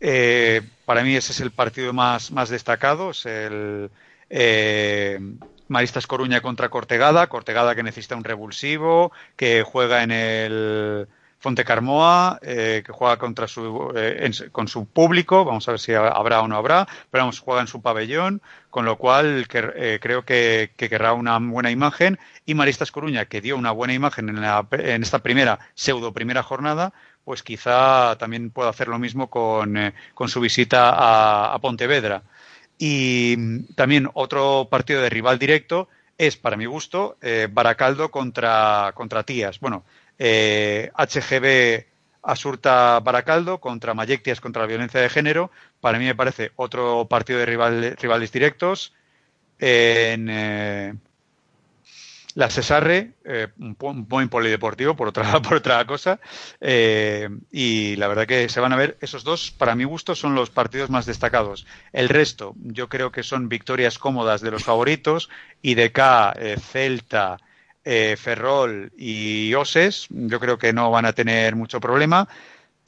Eh, 0.00 0.62
para 0.84 1.04
mí 1.04 1.14
ese 1.14 1.30
es 1.30 1.40
el 1.40 1.52
partido 1.52 1.92
más, 1.92 2.32
más 2.32 2.48
destacado. 2.48 3.10
Es 3.10 3.24
el, 3.24 3.90
eh, 4.30 5.20
Maristas 5.68 6.06
Coruña 6.06 6.40
contra 6.40 6.68
Cortegada, 6.68 7.26
Cortegada 7.28 7.74
que 7.74 7.82
necesita 7.82 8.16
un 8.16 8.24
revulsivo, 8.24 9.12
que 9.36 9.62
juega 9.62 10.02
en 10.02 10.10
el 10.10 11.08
Fonte 11.38 11.64
Carmoa, 11.64 12.38
eh, 12.42 12.82
que 12.84 12.92
juega 12.92 13.18
contra 13.18 13.46
su, 13.46 13.92
eh, 13.94 14.30
con 14.52 14.68
su 14.68 14.86
público, 14.86 15.44
vamos 15.44 15.68
a 15.68 15.72
ver 15.72 15.80
si 15.80 15.92
habrá 15.92 16.40
o 16.40 16.48
no 16.48 16.56
habrá, 16.56 16.88
pero 17.10 17.22
vamos, 17.22 17.40
juega 17.40 17.60
en 17.60 17.66
su 17.66 17.82
pabellón, 17.82 18.40
con 18.70 18.84
lo 18.84 18.96
cual 18.96 19.46
eh, 19.52 19.98
creo 20.00 20.24
que, 20.24 20.70
querrá 20.76 21.12
una 21.12 21.38
buena 21.38 21.70
imagen, 21.70 22.18
y 22.46 22.54
Maristas 22.54 22.90
Coruña, 22.90 23.26
que 23.26 23.40
dio 23.40 23.56
una 23.56 23.70
buena 23.70 23.94
imagen 23.94 24.28
en, 24.28 24.44
en 24.80 25.02
esta 25.02 25.20
primera, 25.20 25.58
pseudo 25.74 26.12
primera 26.12 26.42
jornada, 26.42 26.92
pues 27.24 27.42
quizá 27.42 28.16
también 28.18 28.50
pueda 28.50 28.70
hacer 28.70 28.88
lo 28.88 28.98
mismo 28.98 29.28
con, 29.28 29.94
con 30.14 30.28
su 30.28 30.40
visita 30.40 31.52
a 31.52 31.58
Pontevedra. 31.60 32.22
Y 32.78 33.62
también 33.74 34.08
otro 34.14 34.68
partido 34.70 35.00
de 35.00 35.10
rival 35.10 35.38
directo 35.38 35.88
es, 36.18 36.36
para 36.36 36.56
mi 36.56 36.66
gusto, 36.66 37.16
eh, 37.22 37.48
Baracaldo 37.50 38.10
contra, 38.10 38.92
contra 38.94 39.22
Tías. 39.22 39.60
Bueno, 39.60 39.84
eh, 40.18 40.90
HGB 40.96 41.86
Asurta 42.22 43.00
Baracaldo 43.00 43.60
contra 43.60 43.94
Mayectias 43.94 44.40
contra 44.40 44.62
la 44.62 44.68
violencia 44.68 45.00
de 45.00 45.08
género. 45.08 45.50
Para 45.80 45.98
mí 45.98 46.04
me 46.04 46.14
parece 46.14 46.52
otro 46.56 47.06
partido 47.08 47.38
de 47.38 47.46
rivales 47.46 48.32
directos. 48.32 48.92
en, 49.58 50.28
eh, 50.28 50.94
la 52.36 52.50
Cesarre, 52.50 53.14
eh, 53.24 53.48
un 53.58 53.76
buen 54.06 54.28
polideportivo 54.28 54.94
por 54.94 55.08
otra, 55.08 55.40
por 55.42 55.54
otra 55.54 55.84
cosa. 55.86 56.20
Eh, 56.60 57.30
y 57.50 57.96
la 57.96 58.08
verdad 58.08 58.26
que 58.26 58.50
se 58.50 58.60
van 58.60 58.74
a 58.74 58.76
ver, 58.76 58.98
esos 59.00 59.24
dos, 59.24 59.50
para 59.50 59.74
mi 59.74 59.84
gusto, 59.84 60.14
son 60.14 60.34
los 60.34 60.50
partidos 60.50 60.90
más 60.90 61.06
destacados. 61.06 61.66
El 61.94 62.10
resto, 62.10 62.54
yo 62.56 62.90
creo 62.90 63.10
que 63.10 63.22
son 63.22 63.48
victorias 63.48 63.98
cómodas 63.98 64.42
de 64.42 64.50
los 64.50 64.64
favoritos. 64.64 65.30
IDK, 65.62 65.98
eh, 66.36 66.56
Celta, 66.60 67.38
eh, 67.82 68.16
Ferrol 68.18 68.92
y 68.98 69.54
Oses, 69.54 70.06
yo 70.10 70.38
creo 70.38 70.58
que 70.58 70.74
no 70.74 70.90
van 70.90 71.06
a 71.06 71.14
tener 71.14 71.56
mucho 71.56 71.80
problema. 71.80 72.28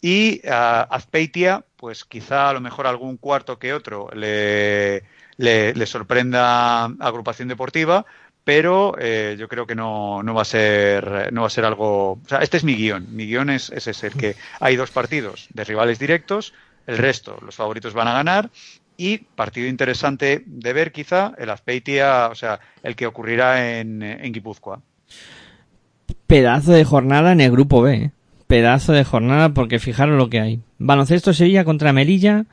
Y 0.02 0.42
Azpeitia, 0.46 1.64
pues 1.76 2.04
quizá 2.04 2.50
a 2.50 2.52
lo 2.52 2.60
mejor 2.60 2.86
algún 2.86 3.16
cuarto 3.16 3.58
que 3.58 3.72
otro 3.72 4.10
le, 4.14 5.02
le 5.38 5.86
sorprenda 5.86 6.84
agrupación 6.84 7.48
deportiva, 7.48 8.06
pero 8.48 8.94
eh, 8.98 9.36
yo 9.38 9.46
creo 9.46 9.66
que 9.66 9.74
no, 9.74 10.22
no, 10.22 10.32
va 10.32 10.40
a 10.40 10.46
ser 10.46 11.30
no 11.34 11.42
va 11.42 11.48
a 11.48 11.50
ser 11.50 11.66
algo 11.66 12.18
este 12.40 12.56
es 12.56 12.64
mi 12.64 12.76
guion. 12.76 13.14
Mi 13.14 13.26
guion 13.26 13.50
es, 13.50 13.68
es 13.68 13.88
ese 13.88 14.10
que 14.10 14.36
hay 14.58 14.74
dos 14.74 14.90
partidos 14.90 15.48
de 15.52 15.64
rivales 15.64 15.98
directos 15.98 16.54
el 16.86 16.96
resto 16.96 17.36
los 17.44 17.56
favoritos 17.56 17.92
van 17.92 18.08
a 18.08 18.14
ganar 18.14 18.48
y 18.96 19.18
partido 19.18 19.68
interesante 19.68 20.44
de 20.46 20.72
ver 20.72 20.92
quizá 20.92 21.34
el 21.36 21.50
Azpeitia 21.50 22.28
o 22.28 22.34
sea 22.34 22.58
el 22.82 22.96
que 22.96 23.06
ocurrirá 23.06 23.80
en, 23.80 24.00
Guipúzcoa. 24.32 24.80
Pedazo 26.26 26.72
de 26.72 26.84
jornada 26.84 27.32
en 27.32 27.42
el 27.42 27.50
grupo 27.50 27.82
B 27.82 27.94
¿eh? 27.96 28.10
pedazo 28.46 28.94
de 28.94 29.04
jornada 29.04 29.50
porque 29.50 29.78
fijaros 29.78 30.16
lo 30.16 30.30
que 30.30 30.40
hay. 30.40 30.60
Baloncesto 30.78 31.34
Sevilla 31.34 31.66
contra 31.66 31.92
Melilla 31.92 32.46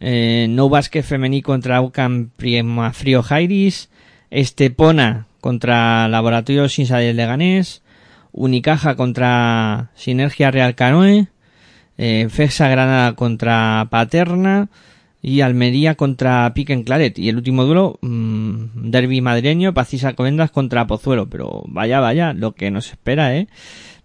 eh, 0.00 0.48
no 0.50 0.68
Basque 0.68 1.04
Femení 1.04 1.42
contra 1.42 1.80
Ucam 1.80 2.30
Frío 2.36 3.22
Jairis 3.22 3.88
Estepona 4.30 5.27
contra 5.40 6.08
Laboratorios 6.08 6.78
Insa 6.78 6.98
del 6.98 7.16
Leganés, 7.16 7.82
Unicaja 8.32 8.94
contra 8.94 9.90
Sinergia 9.94 10.50
Real 10.50 10.74
Canoe, 10.74 11.28
eh, 11.96 12.28
Fexa 12.30 12.68
Granada 12.68 13.14
contra 13.14 13.86
Paterna 13.90 14.68
y 15.20 15.40
Almería 15.40 15.96
contra 15.96 16.52
Piquen 16.54 16.84
Claret. 16.84 17.18
Y 17.18 17.28
el 17.28 17.36
último 17.36 17.64
duelo, 17.64 17.98
mmm, 18.02 18.90
Derby 18.90 19.20
madrileño, 19.20 19.74
Pacisa 19.74 20.14
Covendas 20.14 20.50
contra 20.50 20.86
Pozuelo. 20.86 21.28
Pero 21.28 21.64
vaya, 21.66 22.00
vaya, 22.00 22.32
lo 22.32 22.52
que 22.52 22.70
nos 22.70 22.90
espera, 22.90 23.36
¿eh? 23.36 23.48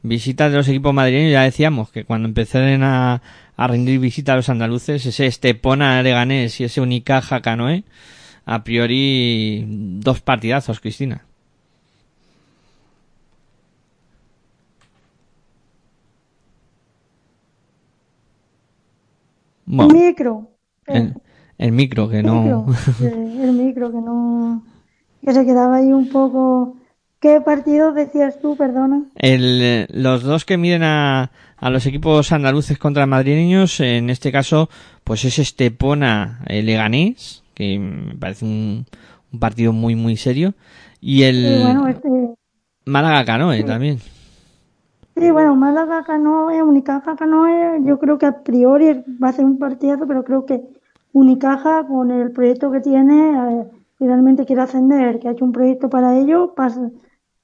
Visitas 0.02 0.52
de 0.52 0.58
los 0.58 0.68
equipos 0.68 0.94
madrileños, 0.94 1.32
ya 1.32 1.44
decíamos 1.44 1.90
que 1.92 2.04
cuando 2.04 2.28
empezaron 2.28 2.84
a, 2.84 3.22
a 3.56 3.68
rendir 3.68 4.00
visita 4.00 4.34
a 4.34 4.36
los 4.36 4.50
andaluces, 4.50 5.06
ese 5.06 5.28
Estepona 5.28 6.02
Leganés 6.04 6.60
y 6.60 6.66
ese 6.66 6.82
Unicaja 6.82 7.42
Canoe, 7.42 7.84
a 8.46 8.64
priori 8.64 9.66
dos 9.68 10.22
partidazos, 10.22 10.80
Cristina. 10.80 11.26
Bueno, 19.66 19.94
micro. 19.94 20.50
El, 20.86 21.14
el, 21.58 21.72
micro, 21.72 22.10
que 22.10 22.22
no. 22.22 22.68
el 23.02 23.54
micro, 23.54 23.92
que 23.92 23.98
no. 23.98 24.64
Que 25.24 25.34
se 25.34 25.46
quedaba 25.46 25.78
ahí 25.78 25.92
un 25.92 26.10
poco. 26.10 26.76
¿Qué 27.20 27.40
partido 27.40 27.94
decías 27.94 28.42
tú, 28.42 28.58
perdona? 28.58 29.04
El, 29.16 29.88
los 29.90 30.24
dos 30.24 30.44
que 30.44 30.58
miden 30.58 30.84
a, 30.84 31.32
a 31.56 31.70
los 31.70 31.86
equipos 31.86 32.34
andaluces 32.34 32.78
contra 32.78 33.06
madrileños, 33.06 33.80
en 33.80 34.10
este 34.10 34.34
caso, 34.34 34.70
pues 35.06 35.24
es 35.24 35.40
Estepona 35.40 36.42
el 36.48 36.66
Leganés, 36.66 37.43
que 37.54 37.80
me 37.80 38.16
parece 38.16 38.46
un, 38.46 38.86
un 39.32 39.40
partido 39.40 39.74
muy, 39.74 39.96
muy 39.96 40.18
serio, 40.18 40.54
y 41.00 41.24
el 41.24 41.36
sí, 41.36 41.64
bueno, 41.64 41.88
este... 41.88 42.36
Málaga 42.86 43.26
Canoe 43.26 43.58
sí. 43.58 43.64
también. 43.64 44.00
Sí, 45.16 45.30
bueno, 45.30 45.56
Málaga 45.56 46.04
Canoe, 46.04 46.64
Unicaja 46.64 47.16
Canoe, 47.16 47.82
yo 47.84 48.00
creo 48.00 48.18
que 48.18 48.26
a 48.26 48.44
priori 48.44 49.04
va 49.24 49.30
a 49.30 49.34
ser 49.34 49.46
un 49.46 49.60
partidazo, 49.60 50.08
pero 50.08 50.24
creo 50.24 50.46
que 50.46 50.62
Unicaja, 51.12 51.86
con 51.86 52.10
el 52.10 52.32
proyecto 52.32 52.72
que 52.72 52.80
tiene, 52.80 53.62
eh, 53.62 53.66
realmente 54.00 54.46
quiere 54.46 54.64
ascender, 54.64 55.20
que 55.20 55.28
ha 55.28 55.32
hecho 55.32 55.46
un 55.46 55.52
proyecto 55.52 55.90
para 55.90 56.18
ello, 56.18 56.54
pasa, 56.56 56.90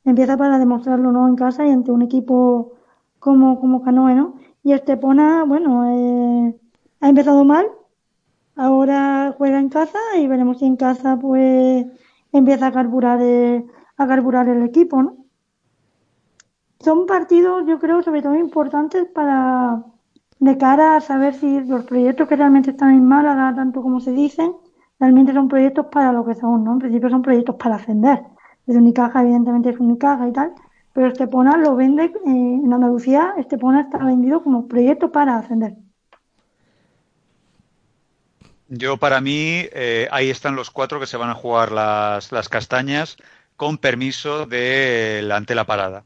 empieza 0.04 0.36
para 0.38 0.58
demostrarlo 0.58 1.12
no 1.12 1.28
en 1.28 1.36
casa 1.36 1.66
y 1.66 1.70
ante 1.70 1.92
un 1.92 2.02
equipo 2.02 2.74
como, 3.20 3.60
como 3.60 3.84
Canoe, 3.84 4.16
¿no? 4.16 4.36
Y 4.64 4.74
Estepona, 4.74 5.44
bueno, 5.44 5.86
eh, 5.86 6.56
ha 7.02 7.10
empezado 7.10 7.46
mal, 7.46 7.68
ahora 8.60 9.34
juega 9.38 9.60
en 9.60 9.70
casa 9.70 10.00
y 10.18 10.28
veremos 10.28 10.60
si 10.60 10.66
en 10.66 10.76
casa 10.76 11.18
pues 11.18 11.86
empieza 12.34 12.68
a 12.68 12.72
carburar 12.72 13.22
el, 13.22 13.66
carburar 13.98 14.50
el 14.50 14.64
equipo, 14.64 15.02
¿no? 15.02 15.18
Son 16.80 17.06
partidos, 17.06 17.66
yo 17.68 17.80
creo, 17.80 18.02
sobre 18.04 18.22
todo 18.22 18.36
importantes 18.36 19.06
para 19.08 19.84
de 20.40 20.58
cara 20.58 20.96
a 20.96 21.02
saber 21.02 21.34
si 21.34 21.62
los 21.62 21.84
proyectos 21.86 22.28
que 22.28 22.36
realmente 22.38 22.72
están 22.72 22.92
en 22.92 23.06
Málaga, 23.06 23.54
tanto 23.56 23.82
como 23.82 24.00
se 24.00 24.12
dicen, 24.14 24.54
realmente 25.00 25.34
son 25.34 25.48
proyectos 25.50 25.88
para 25.88 26.14
lo 26.14 26.26
que 26.26 26.36
son, 26.36 26.64
¿no? 26.64 26.74
En 26.74 26.80
principio 26.80 27.10
son 27.10 27.22
proyectos 27.22 27.56
para 27.56 27.76
ascender. 27.76 28.24
Desde 28.66 28.80
Unicaja, 28.80 29.22
evidentemente, 29.22 29.70
es 29.70 29.80
Unicaja 29.80 30.28
y 30.28 30.32
tal, 30.32 30.54
pero 30.94 31.08
Estepona 31.08 31.58
lo 31.58 31.76
vende, 31.76 32.06
eh, 32.06 32.12
en 32.26 32.74
Andalucía, 32.74 33.34
Estepona 33.38 33.82
está 33.82 33.98
vendido 34.00 34.44
como 34.44 34.68
proyecto 34.68 35.12
para 35.12 35.38
ascender. 35.38 35.76
Yo, 38.70 38.98
para 38.98 39.20
mí, 39.20 39.68
eh, 39.74 40.08
ahí 40.12 40.30
están 40.30 40.56
los 40.56 40.70
cuatro 40.70 41.00
que 41.00 41.08
se 41.08 41.18
van 41.18 41.32
a 41.32 41.34
jugar 41.34 41.72
las, 41.72 42.32
las 42.32 42.50
castañas 42.50 43.18
con 43.56 43.80
permiso 43.80 44.46
de 44.46 45.22
la 45.24 45.38
ante 45.38 45.56
la 45.56 45.66
parada. 45.66 46.06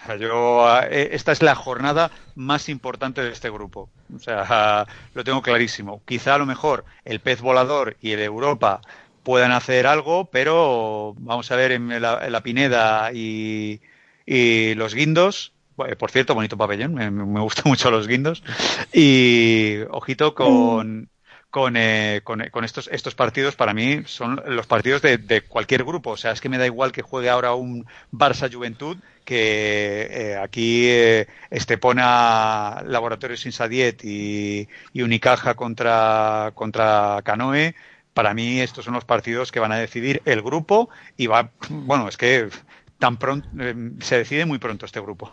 O 0.00 0.06
sea, 0.06 0.16
yo, 0.16 0.82
eh, 0.84 1.10
esta 1.12 1.32
es 1.32 1.42
la 1.42 1.56
jornada 1.56 2.12
más 2.36 2.68
importante 2.68 3.22
de 3.22 3.32
este 3.32 3.50
grupo. 3.50 3.90
O 4.14 4.20
sea, 4.20 4.86
lo 5.14 5.24
tengo 5.24 5.42
clarísimo. 5.42 6.00
Quizá 6.06 6.36
a 6.36 6.38
lo 6.38 6.46
mejor 6.46 6.84
el 7.04 7.18
pez 7.18 7.40
volador 7.40 7.96
y 8.00 8.12
el 8.12 8.20
Europa 8.20 8.82
puedan 9.24 9.50
hacer 9.50 9.88
algo, 9.88 10.26
pero 10.26 11.14
vamos 11.18 11.50
a 11.50 11.56
ver 11.56 11.72
en 11.72 12.00
la, 12.00 12.40
Pineda 12.42 13.10
y, 13.12 13.80
y, 14.26 14.74
los 14.74 14.94
guindos. 14.94 15.52
Por 15.98 16.10
cierto, 16.10 16.34
bonito 16.36 16.56
pabellón, 16.56 16.94
me, 16.94 17.10
me 17.10 17.40
gustan 17.40 17.64
mucho 17.66 17.90
los 17.90 18.06
guindos. 18.06 18.44
Y 18.92 19.78
ojito 19.90 20.36
con, 20.36 21.10
con, 21.50 21.76
eh, 21.76 22.20
con, 22.22 22.64
estos, 22.64 22.88
estos 22.92 23.14
partidos, 23.14 23.56
para 23.56 23.74
mí, 23.74 24.02
son 24.06 24.40
los 24.46 24.66
partidos 24.66 25.02
de, 25.02 25.18
de, 25.18 25.42
cualquier 25.42 25.84
grupo. 25.84 26.10
O 26.10 26.16
sea, 26.16 26.32
es 26.32 26.40
que 26.40 26.48
me 26.48 26.58
da 26.58 26.66
igual 26.66 26.92
que 26.92 27.02
juegue 27.02 27.28
ahora 27.28 27.54
un 27.54 27.86
Barça 28.12 28.52
Juventud, 28.52 28.96
que 29.24 30.08
eh, 30.10 30.36
aquí 30.36 30.86
eh, 30.88 31.26
Estepona 31.50 32.82
Laboratorios 32.86 33.46
Insadiet 33.46 34.04
y, 34.04 34.68
y 34.92 35.02
Unicaja 35.02 35.54
contra, 35.54 36.52
contra 36.54 37.20
Canoe. 37.24 37.74
Para 38.14 38.34
mí, 38.34 38.60
estos 38.60 38.84
son 38.84 38.94
los 38.94 39.04
partidos 39.04 39.52
que 39.52 39.60
van 39.60 39.72
a 39.72 39.78
decidir 39.78 40.22
el 40.24 40.42
grupo 40.42 40.88
y 41.16 41.26
va, 41.26 41.50
bueno, 41.68 42.08
es 42.08 42.16
que 42.16 42.48
tan 43.00 43.16
pronto, 43.16 43.48
eh, 43.58 43.74
se 44.00 44.18
decide 44.18 44.46
muy 44.46 44.58
pronto 44.58 44.86
este 44.86 45.00
grupo. 45.00 45.32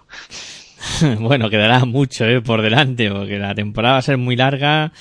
bueno, 1.19 1.49
quedará 1.52 1.85
mucho 1.85 2.26
eh, 2.26 2.41
por 2.41 2.64
delante, 2.64 3.11
porque 3.11 3.38
la 3.38 3.53
temporada 3.53 3.94
va 3.94 3.99
a 3.99 4.03
ser 4.03 4.18
muy 4.18 4.35
larga. 4.35 4.91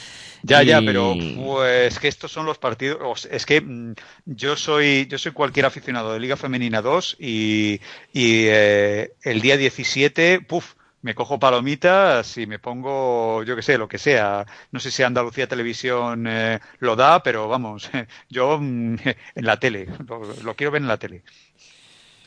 Ya, 0.47 0.63
y... 0.63 0.67
ya, 0.67 0.81
pero 0.81 1.15
pues 1.37 1.99
que 1.99 2.09
estos 2.09 2.31
son 2.31 2.47
los 2.47 2.59
partidos. 2.59 3.27
Es 3.31 3.45
que 3.45 3.61
mm, 3.61 3.95
yo 4.27 4.57
soy 4.57 5.07
yo 5.07 5.19
soy 5.19 5.33
cualquier 5.33 5.67
aficionado 5.67 6.13
de 6.13 6.21
Liga 6.21 6.37
Femenina 6.37 6.83
2 6.83 7.17
y, 7.19 7.81
y 8.13 8.45
eh, 8.47 9.13
el 9.23 9.41
día 9.41 9.57
17, 9.57 10.41
puf, 10.43 10.75
me 11.03 11.15
cojo 11.15 11.39
palomitas 11.39 12.39
y 12.39 12.47
me 12.47 12.59
pongo, 12.59 13.43
yo 13.43 13.57
que 13.57 13.63
sé, 13.63 13.77
lo 13.77 13.89
que 13.89 13.99
sea. 13.99 14.47
No 14.71 14.81
sé 14.81 14.91
si 14.91 15.03
Andalucía 15.03 15.49
Televisión 15.49 16.27
eh, 16.29 16.61
lo 16.79 16.97
da, 16.97 17.23
pero 17.23 17.49
vamos, 17.49 17.91
yo 18.31 18.59
mm, 18.61 18.97
en 19.35 19.47
la 19.47 19.59
tele, 19.59 19.89
lo, 20.07 20.23
lo 20.45 20.55
quiero 20.55 20.71
ver 20.71 20.83
en 20.83 20.89
la 20.89 20.97
tele. 20.97 21.23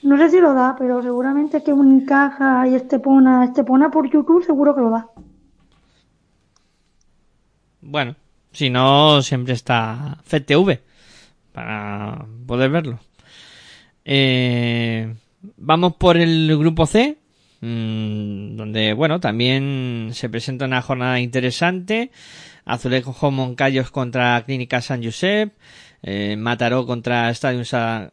No 0.02 0.18
sé 0.18 0.30
si 0.30 0.40
lo 0.40 0.54
da, 0.54 0.76
pero 0.78 1.02
seguramente 1.02 1.62
que 1.62 1.74
Unicaja 1.74 2.68
y 2.68 2.76
Estepona, 2.76 3.46
Estepona 3.46 3.92
por 3.92 4.10
YouTube 4.10 4.46
seguro 4.46 4.74
que 4.74 4.82
lo 4.82 4.90
da. 4.92 5.10
Bueno, 7.82 8.16
si 8.52 8.70
no, 8.70 9.22
siempre 9.22 9.54
está 9.54 10.18
FETV 10.24 10.80
para 11.54 12.26
poder 12.46 12.70
verlo. 12.70 13.00
Eh, 14.04 15.14
vamos 15.58 15.96
por 15.96 16.18
el 16.18 16.58
grupo 16.58 16.86
C, 16.86 17.18
mmm, 17.62 18.56
donde, 18.56 18.94
bueno, 18.94 19.20
también 19.20 20.10
se 20.14 20.30
presenta 20.30 20.66
una 20.66 20.82
jornada 20.82 21.20
interesante. 21.20 22.12
Azulejo 22.66 23.32
Moncayos 23.32 23.92
contra 23.92 24.44
Clínica 24.46 24.82
San 24.82 25.04
Josep, 25.04 25.54
eh, 26.04 26.36
Mataró 26.38 26.86
contra 26.86 27.30
Estadio 27.30 27.64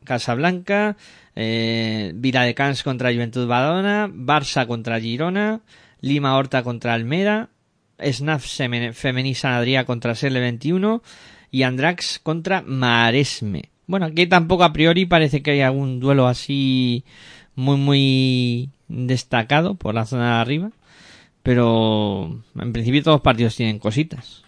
Casablanca, 0.05 0.97
eh, 1.35 2.13
Vila 2.15 2.43
de 2.43 2.55
Cans 2.55 2.83
contra 2.83 3.13
Juventud 3.13 3.47
Badona, 3.47 4.09
Barça 4.09 4.67
contra 4.67 5.01
Girona, 5.01 5.61
Lima 6.01 6.37
Horta 6.37 6.63
contra 6.63 6.95
Almeda, 6.95 7.51
Snaf 7.99 8.47
Adrià 9.45 9.85
contra 9.85 10.15
Serle 10.15 10.41
21 10.41 11.03
y 11.51 11.63
Andrax 11.63 12.21
contra 12.23 12.63
Maresme. 12.63 13.71
Bueno, 13.87 14.07
aquí 14.07 14.27
tampoco 14.27 14.65
a 14.65 14.73
priori 14.73 15.07
parece 15.07 15.43
que 15.43 15.53
hay 15.53 15.61
algún 15.61 16.01
duelo 16.01 16.27
así 16.27 17.05
muy 17.55 17.77
muy 17.77 18.71
destacado 18.89 19.75
por 19.75 19.95
la 19.95 20.07
zona 20.07 20.35
de 20.37 20.41
arriba, 20.41 20.71
pero 21.43 22.43
en 22.59 22.73
principio 22.73 23.03
todos 23.03 23.17
los 23.17 23.23
partidos 23.23 23.57
tienen 23.57 23.79
cositas. 23.79 24.43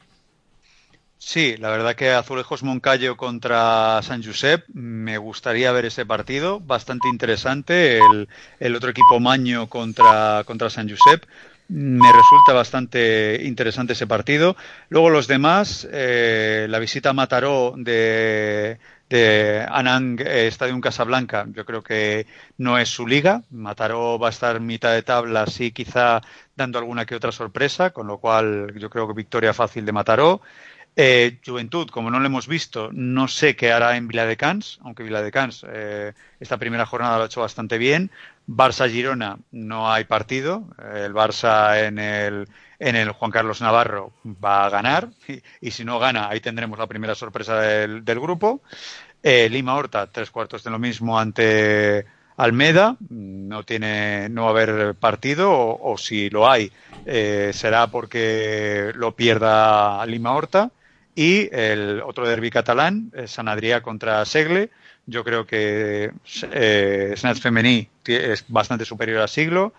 Sí, 1.28 1.56
la 1.58 1.68
verdad 1.68 1.94
que 1.94 2.10
Azulejos 2.12 2.62
Moncayo 2.62 3.16
contra 3.16 4.00
San 4.02 4.22
Josep, 4.22 4.64
me 4.72 5.18
gustaría 5.18 5.72
ver 5.72 5.84
ese 5.84 6.06
partido, 6.06 6.60
bastante 6.60 7.08
interesante. 7.08 7.98
El, 7.98 8.28
el 8.60 8.76
otro 8.76 8.90
equipo 8.90 9.20
Maño 9.20 9.68
contra, 9.68 10.42
contra 10.46 10.70
San 10.70 10.88
Josep, 10.88 11.24
me 11.68 12.10
resulta 12.12 12.52
bastante 12.54 13.40
interesante 13.44 13.92
ese 13.92 14.06
partido. 14.06 14.56
Luego 14.88 15.10
los 15.10 15.28
demás, 15.28 15.86
eh, 15.92 16.66
la 16.68 16.78
visita 16.78 17.10
a 17.10 17.12
Mataró 17.12 17.74
de, 17.76 18.78
de 19.10 19.66
Anang 19.68 20.20
eh, 20.20 20.46
Stadium 20.48 20.80
Casablanca, 20.80 21.46
yo 21.52 21.64
creo 21.66 21.82
que 21.82 22.26
no 22.56 22.78
es 22.78 22.88
su 22.88 23.06
liga. 23.06 23.42
Mataró 23.50 24.18
va 24.18 24.28
a 24.28 24.30
estar 24.30 24.60
mitad 24.60 24.94
de 24.94 25.02
tabla, 25.02 25.46
sí, 25.46 25.70
quizá 25.72 26.22
dando 26.56 26.78
alguna 26.78 27.04
que 27.04 27.14
otra 27.14 27.32
sorpresa, 27.32 27.90
con 27.90 28.06
lo 28.06 28.18
cual 28.18 28.74
yo 28.78 28.88
creo 28.88 29.06
que 29.06 29.14
victoria 29.14 29.52
fácil 29.52 29.84
de 29.84 29.92
Mataró. 29.92 30.40
Eh, 30.96 31.38
Juventud, 31.44 31.88
como 31.90 32.10
no 32.10 32.18
lo 32.18 32.26
hemos 32.26 32.48
visto, 32.48 32.90
no 32.92 33.28
sé 33.28 33.54
qué 33.54 33.70
hará 33.70 33.96
en 33.96 34.08
Viladecans, 34.08 34.80
aunque 34.82 35.04
Viladecans 35.04 35.64
eh, 35.68 36.12
esta 36.40 36.56
primera 36.56 36.86
jornada 36.86 37.18
lo 37.18 37.22
ha 37.22 37.26
hecho 37.26 37.40
bastante 37.40 37.78
bien. 37.78 38.10
Barça-Girona 38.48 39.38
no 39.52 39.92
hay 39.92 40.04
partido. 40.04 40.64
El 40.92 41.14
Barça 41.14 41.86
en 41.86 41.98
el, 41.98 42.48
en 42.78 42.96
el 42.96 43.10
Juan 43.12 43.30
Carlos 43.30 43.60
Navarro 43.60 44.12
va 44.24 44.66
a 44.66 44.70
ganar 44.70 45.08
y, 45.60 45.70
si 45.70 45.84
no 45.84 45.98
gana, 45.98 46.28
ahí 46.28 46.40
tendremos 46.40 46.78
la 46.78 46.86
primera 46.86 47.14
sorpresa 47.14 47.60
del, 47.60 48.04
del 48.04 48.20
grupo. 48.20 48.62
Eh, 49.22 49.48
Lima 49.48 49.74
Horta, 49.74 50.06
tres 50.06 50.30
cuartos 50.30 50.64
de 50.64 50.70
lo 50.70 50.78
mismo 50.78 51.18
ante, 51.18 52.06
Almeda, 52.38 52.96
no 53.10 53.64
tiene, 53.64 54.28
no 54.28 54.42
va 54.42 54.48
a 54.48 54.50
haber 54.52 54.94
partido, 54.94 55.50
o, 55.52 55.98
si 55.98 56.30
lo 56.30 56.48
hay, 56.48 56.70
eh, 57.04 57.50
será 57.52 57.88
porque 57.88 58.92
lo 58.94 59.16
pierda 59.16 60.06
Lima 60.06 60.32
Horta. 60.32 60.70
Y 61.18 61.48
el 61.52 62.00
otro 62.06 62.28
derby 62.28 62.48
catalán, 62.48 63.10
eh, 63.12 63.26
San 63.26 63.48
Adrià 63.48 63.82
contra 63.82 64.24
Segle. 64.24 64.70
Yo 65.04 65.24
creo 65.24 65.44
que 65.44 66.12
eh, 66.52 67.14
Femení 67.40 67.88
es 68.06 68.44
bastante 68.46 68.84
superior 68.84 69.22
a 69.22 69.26
Siglo. 69.26 69.72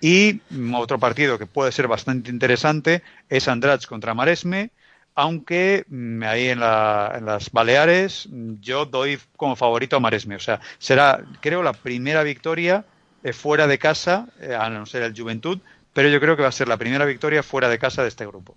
Y 0.00 0.40
otro 0.72 1.00
partido 1.00 1.36
que 1.36 1.46
puede 1.46 1.72
ser 1.72 1.88
bastante 1.88 2.30
interesante 2.30 3.02
es 3.28 3.48
Andrach 3.48 3.86
contra 3.86 4.14
Maresme, 4.14 4.70
aunque 5.16 5.84
mm, 5.88 6.22
ahí 6.22 6.50
en, 6.50 6.60
la- 6.60 7.12
en 7.18 7.26
las 7.26 7.50
Baleares 7.50 8.28
yo 8.60 8.84
doy 8.84 9.18
como 9.36 9.56
favorito 9.56 9.96
a 9.96 10.00
Maresme. 10.00 10.36
O 10.36 10.40
sea, 10.40 10.60
será, 10.78 11.24
creo, 11.40 11.64
la 11.64 11.72
primera 11.72 12.22
victoria 12.22 12.84
eh, 13.24 13.32
fuera 13.32 13.66
de 13.66 13.78
casa, 13.80 14.28
eh, 14.40 14.54
a 14.54 14.70
no 14.70 14.86
ser 14.86 15.02
el 15.02 15.12
Juventud, 15.20 15.58
pero 15.92 16.08
yo 16.08 16.20
creo 16.20 16.36
que 16.36 16.42
va 16.42 16.50
a 16.50 16.52
ser 16.52 16.68
la 16.68 16.76
primera 16.76 17.04
victoria 17.04 17.42
fuera 17.42 17.68
de 17.68 17.80
casa 17.80 18.02
de 18.02 18.08
este 18.10 18.24
grupo. 18.26 18.56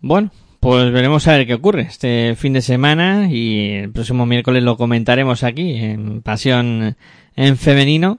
Bueno, 0.00 0.30
pues 0.60 0.92
veremos 0.92 1.26
a 1.28 1.32
ver 1.32 1.46
qué 1.46 1.54
ocurre 1.54 1.82
este 1.82 2.34
fin 2.36 2.52
de 2.52 2.62
semana 2.62 3.28
y 3.30 3.70
el 3.70 3.92
próximo 3.92 4.26
miércoles 4.26 4.62
lo 4.62 4.76
comentaremos 4.76 5.44
aquí 5.44 5.74
en 5.76 6.22
Pasión 6.22 6.96
en 7.36 7.56
Femenino. 7.56 8.18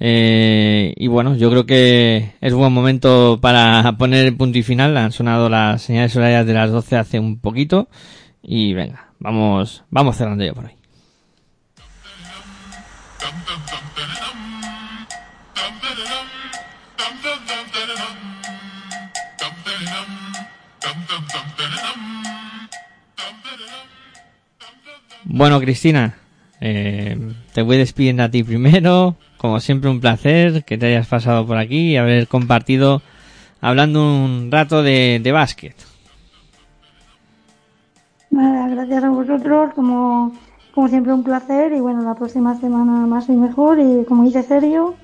Eh, 0.00 0.94
y 0.96 1.08
bueno, 1.08 1.36
yo 1.36 1.50
creo 1.50 1.66
que 1.66 2.32
es 2.40 2.54
buen 2.54 2.72
momento 2.72 3.38
para 3.40 3.96
poner 3.98 4.26
el 4.26 4.36
punto 4.36 4.58
y 4.58 4.62
final. 4.62 4.96
Han 4.96 5.12
sonado 5.12 5.48
las 5.48 5.82
señales 5.82 6.14
horarias 6.16 6.46
de 6.46 6.54
las 6.54 6.70
12 6.70 6.96
hace 6.96 7.18
un 7.18 7.38
poquito. 7.40 7.88
Y 8.42 8.74
venga, 8.74 9.10
vamos, 9.18 9.84
vamos 9.90 10.16
cerrando 10.16 10.44
ya 10.44 10.54
por 10.54 10.66
hoy. 10.66 10.78
Bueno, 25.24 25.60
Cristina, 25.60 26.14
eh, 26.60 27.16
te 27.52 27.62
voy 27.62 27.76
despidiendo 27.76 28.22
a 28.22 28.30
ti 28.30 28.42
primero. 28.42 29.16
Como 29.36 29.60
siempre, 29.60 29.90
un 29.90 30.00
placer 30.00 30.64
que 30.64 30.78
te 30.78 30.86
hayas 30.86 31.06
pasado 31.06 31.46
por 31.46 31.58
aquí 31.58 31.92
y 31.92 31.96
haber 31.96 32.26
compartido 32.26 33.02
hablando 33.60 34.00
un 34.00 34.50
rato 34.50 34.82
de, 34.82 35.30
básquet. 35.32 35.76
Nada, 38.30 38.68
gracias 38.68 39.04
a 39.04 39.10
vosotros, 39.10 39.74
como, 39.74 40.32
como 40.74 40.88
siempre 40.88 41.12
un 41.12 41.24
placer 41.24 41.72
y 41.72 41.80
bueno, 41.80 42.02
la 42.02 42.14
próxima 42.14 42.58
semana 42.58 43.06
más 43.06 43.28
y 43.28 43.32
mejor 43.32 43.78
y 43.78 44.04
como 44.06 44.24
dice 44.24 44.42
Sergio, 44.42 44.94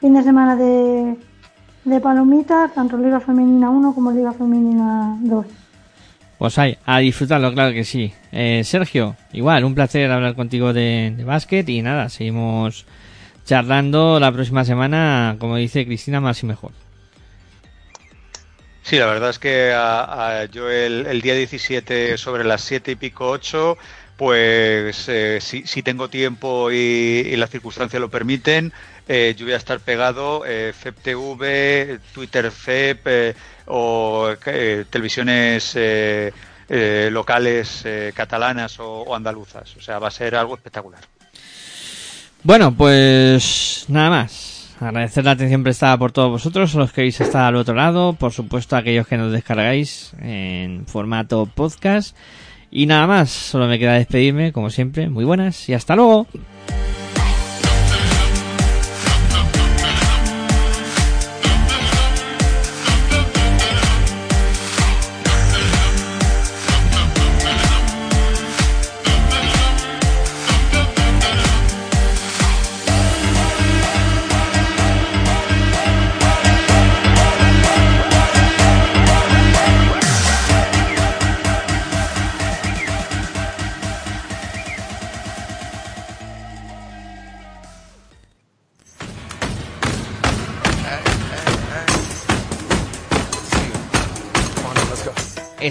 fin 0.00 0.14
de 0.14 0.22
semana 0.22 0.56
de, 0.56 1.16
de 1.84 2.00
palomitas, 2.00 2.72
tanto 2.74 2.96
Liga 2.96 3.20
Femenina 3.20 3.70
1 3.70 3.94
como 3.94 4.12
Liga 4.12 4.32
Femenina 4.32 5.16
2. 5.20 5.46
Pues 6.38 6.58
hay, 6.58 6.76
a 6.86 6.98
disfrutarlo, 6.98 7.52
claro 7.52 7.72
que 7.72 7.84
sí. 7.84 8.12
Eh, 8.32 8.62
Sergio, 8.64 9.16
igual, 9.32 9.64
un 9.64 9.74
placer 9.74 10.10
hablar 10.10 10.34
contigo 10.34 10.72
de, 10.72 11.12
de 11.16 11.24
básquet 11.24 11.68
y 11.68 11.82
nada, 11.82 12.08
seguimos 12.08 12.84
charlando 13.44 14.18
la 14.20 14.32
próxima 14.32 14.64
semana, 14.64 15.36
como 15.38 15.56
dice 15.56 15.84
Cristina, 15.86 16.20
más 16.20 16.42
y 16.42 16.46
mejor. 16.46 16.72
Sí, 18.82 18.96
la 18.98 19.06
verdad 19.06 19.30
es 19.30 19.38
que 19.38 19.72
a- 19.72 20.40
a- 20.40 20.44
yo 20.46 20.68
el, 20.68 21.06
el 21.06 21.20
día 21.20 21.34
17 21.34 22.18
sobre 22.18 22.42
las 22.44 22.62
7 22.62 22.92
y 22.92 22.96
pico 22.96 23.28
8, 23.30 23.78
pues 24.22 25.08
eh, 25.08 25.38
si, 25.40 25.66
si 25.66 25.82
tengo 25.82 26.08
tiempo 26.08 26.70
y, 26.70 27.34
las 27.34 27.50
circunstancias 27.50 28.00
lo 28.00 28.08
permiten, 28.08 28.72
eh, 29.08 29.34
yo 29.36 29.46
voy 29.46 29.54
a 29.54 29.56
estar 29.56 29.80
pegado 29.80 30.44
eh, 30.46 30.72
FEP-TV, 30.72 31.98
Twitter 32.14 32.52
FEP 32.52 33.00
eh, 33.04 33.34
o 33.66 34.32
televisiones 34.88 35.76
locales 37.10 37.84
catalanas 38.14 38.78
o, 38.78 39.00
o 39.00 39.12
andaluzas. 39.16 39.76
O 39.76 39.80
sea, 39.80 39.98
va 39.98 40.06
a 40.06 40.12
ser 40.12 40.36
algo 40.36 40.54
espectacular. 40.54 41.00
Bueno, 42.44 42.72
pues 42.72 43.86
nada 43.88 44.08
más. 44.08 44.76
Agradecer 44.78 45.24
la 45.24 45.32
atención 45.32 45.64
prestada 45.64 45.98
por 45.98 46.12
todos 46.12 46.30
vosotros, 46.30 46.76
a 46.76 46.78
los 46.78 46.92
que 46.92 47.00
habéis 47.00 47.20
estado 47.20 47.46
al 47.46 47.56
otro 47.56 47.74
lado, 47.74 48.12
por 48.12 48.30
supuesto 48.30 48.76
a 48.76 48.78
aquellos 48.78 49.08
que 49.08 49.16
nos 49.16 49.32
descargáis 49.32 50.12
en 50.20 50.86
formato 50.86 51.46
podcast. 51.46 52.16
Y 52.74 52.86
nada 52.86 53.06
más, 53.06 53.30
solo 53.30 53.66
me 53.68 53.78
queda 53.78 53.92
despedirme, 53.92 54.50
como 54.50 54.70
siempre. 54.70 55.10
Muy 55.10 55.26
buenas 55.26 55.68
y 55.68 55.74
hasta 55.74 55.94
luego. 55.94 56.26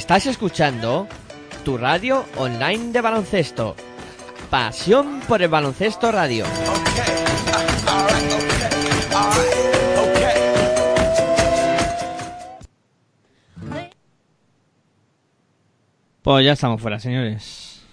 Estás 0.02 0.26
escuchando 0.26 1.07
tu 1.64 1.78
radio 1.78 2.26
online 2.36 2.91
de 2.91 3.02
baloncesto. 3.02 3.76
Pasión 4.49 5.19
por 5.28 5.44
el 5.44 5.48
baloncesto 5.48 6.11
radio. 6.11 6.44
Pues 16.23 16.45
ya 16.45 16.53
estamos 16.53 16.82
fuera, 16.82 16.99
señores. 16.99 17.86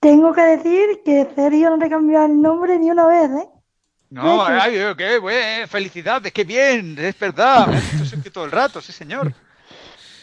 Tengo 0.00 0.32
que 0.32 0.42
decir 0.42 1.02
que 1.04 1.28
Sergio 1.36 1.70
no 1.70 1.78
te 1.78 1.88
cambió 1.88 2.24
el 2.24 2.42
nombre 2.42 2.80
ni 2.80 2.90
una 2.90 3.06
vez, 3.06 3.30
¿eh? 3.30 3.59
No, 4.10 4.44
ay, 4.44 4.74
eh, 4.74 4.94
qué 4.98 5.18
buen, 5.18 5.68
felicidades, 5.68 6.32
qué 6.32 6.42
bien, 6.44 6.96
es 6.98 7.18
verdad. 7.18 7.68
Me 7.68 7.76
has 7.76 7.92
dicho 7.92 8.16
eso 8.16 8.30
todo 8.32 8.44
el 8.44 8.50
rato, 8.50 8.80
sí, 8.80 8.92
señor. 8.92 9.32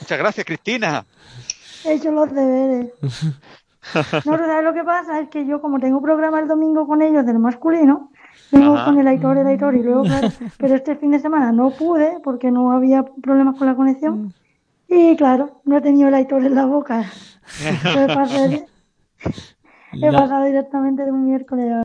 Muchas 0.01 0.17
gracias, 0.17 0.45
Cristina. 0.45 1.05
He 1.85 1.93
hecho 1.93 2.11
los 2.11 2.33
deberes. 2.33 2.91
No, 4.25 4.37
¿sabes 4.37 4.63
lo 4.63 4.73
que 4.73 4.83
pasa? 4.83 5.19
Es 5.21 5.29
que 5.29 5.45
yo, 5.45 5.61
como 5.61 5.79
tengo 5.79 6.01
programa 6.01 6.39
el 6.39 6.47
domingo 6.47 6.85
con 6.85 7.01
ellos 7.01 7.25
del 7.25 7.39
masculino, 7.39 8.11
vengo 8.51 8.75
Ajá. 8.75 8.85
con 8.85 8.99
el 8.99 9.07
Aitor, 9.07 9.37
el 9.37 9.47
Aitor 9.47 9.75
y 9.75 9.83
luego, 9.83 10.03
claro, 10.03 10.27
pero 10.57 10.75
este 10.75 10.97
fin 10.97 11.11
de 11.11 11.19
semana 11.19 11.53
no 11.53 11.69
pude 11.71 12.19
porque 12.23 12.51
no 12.51 12.71
había 12.73 13.03
problemas 13.21 13.55
con 13.57 13.67
la 13.67 13.75
conexión. 13.75 14.33
Y 14.89 15.15
claro, 15.15 15.61
no 15.63 15.77
he 15.77 15.81
tenido 15.81 16.09
el 16.09 16.13
Aitor 16.15 16.43
en 16.45 16.55
la 16.55 16.65
boca. 16.65 17.05
Entonces 17.63 18.07
pasé- 18.17 18.65
he 19.93 20.11
pasado 20.11 20.43
directamente 20.45 21.05
de 21.05 21.11
un 21.11 21.25
miércoles 21.25 21.71
a 21.71 21.75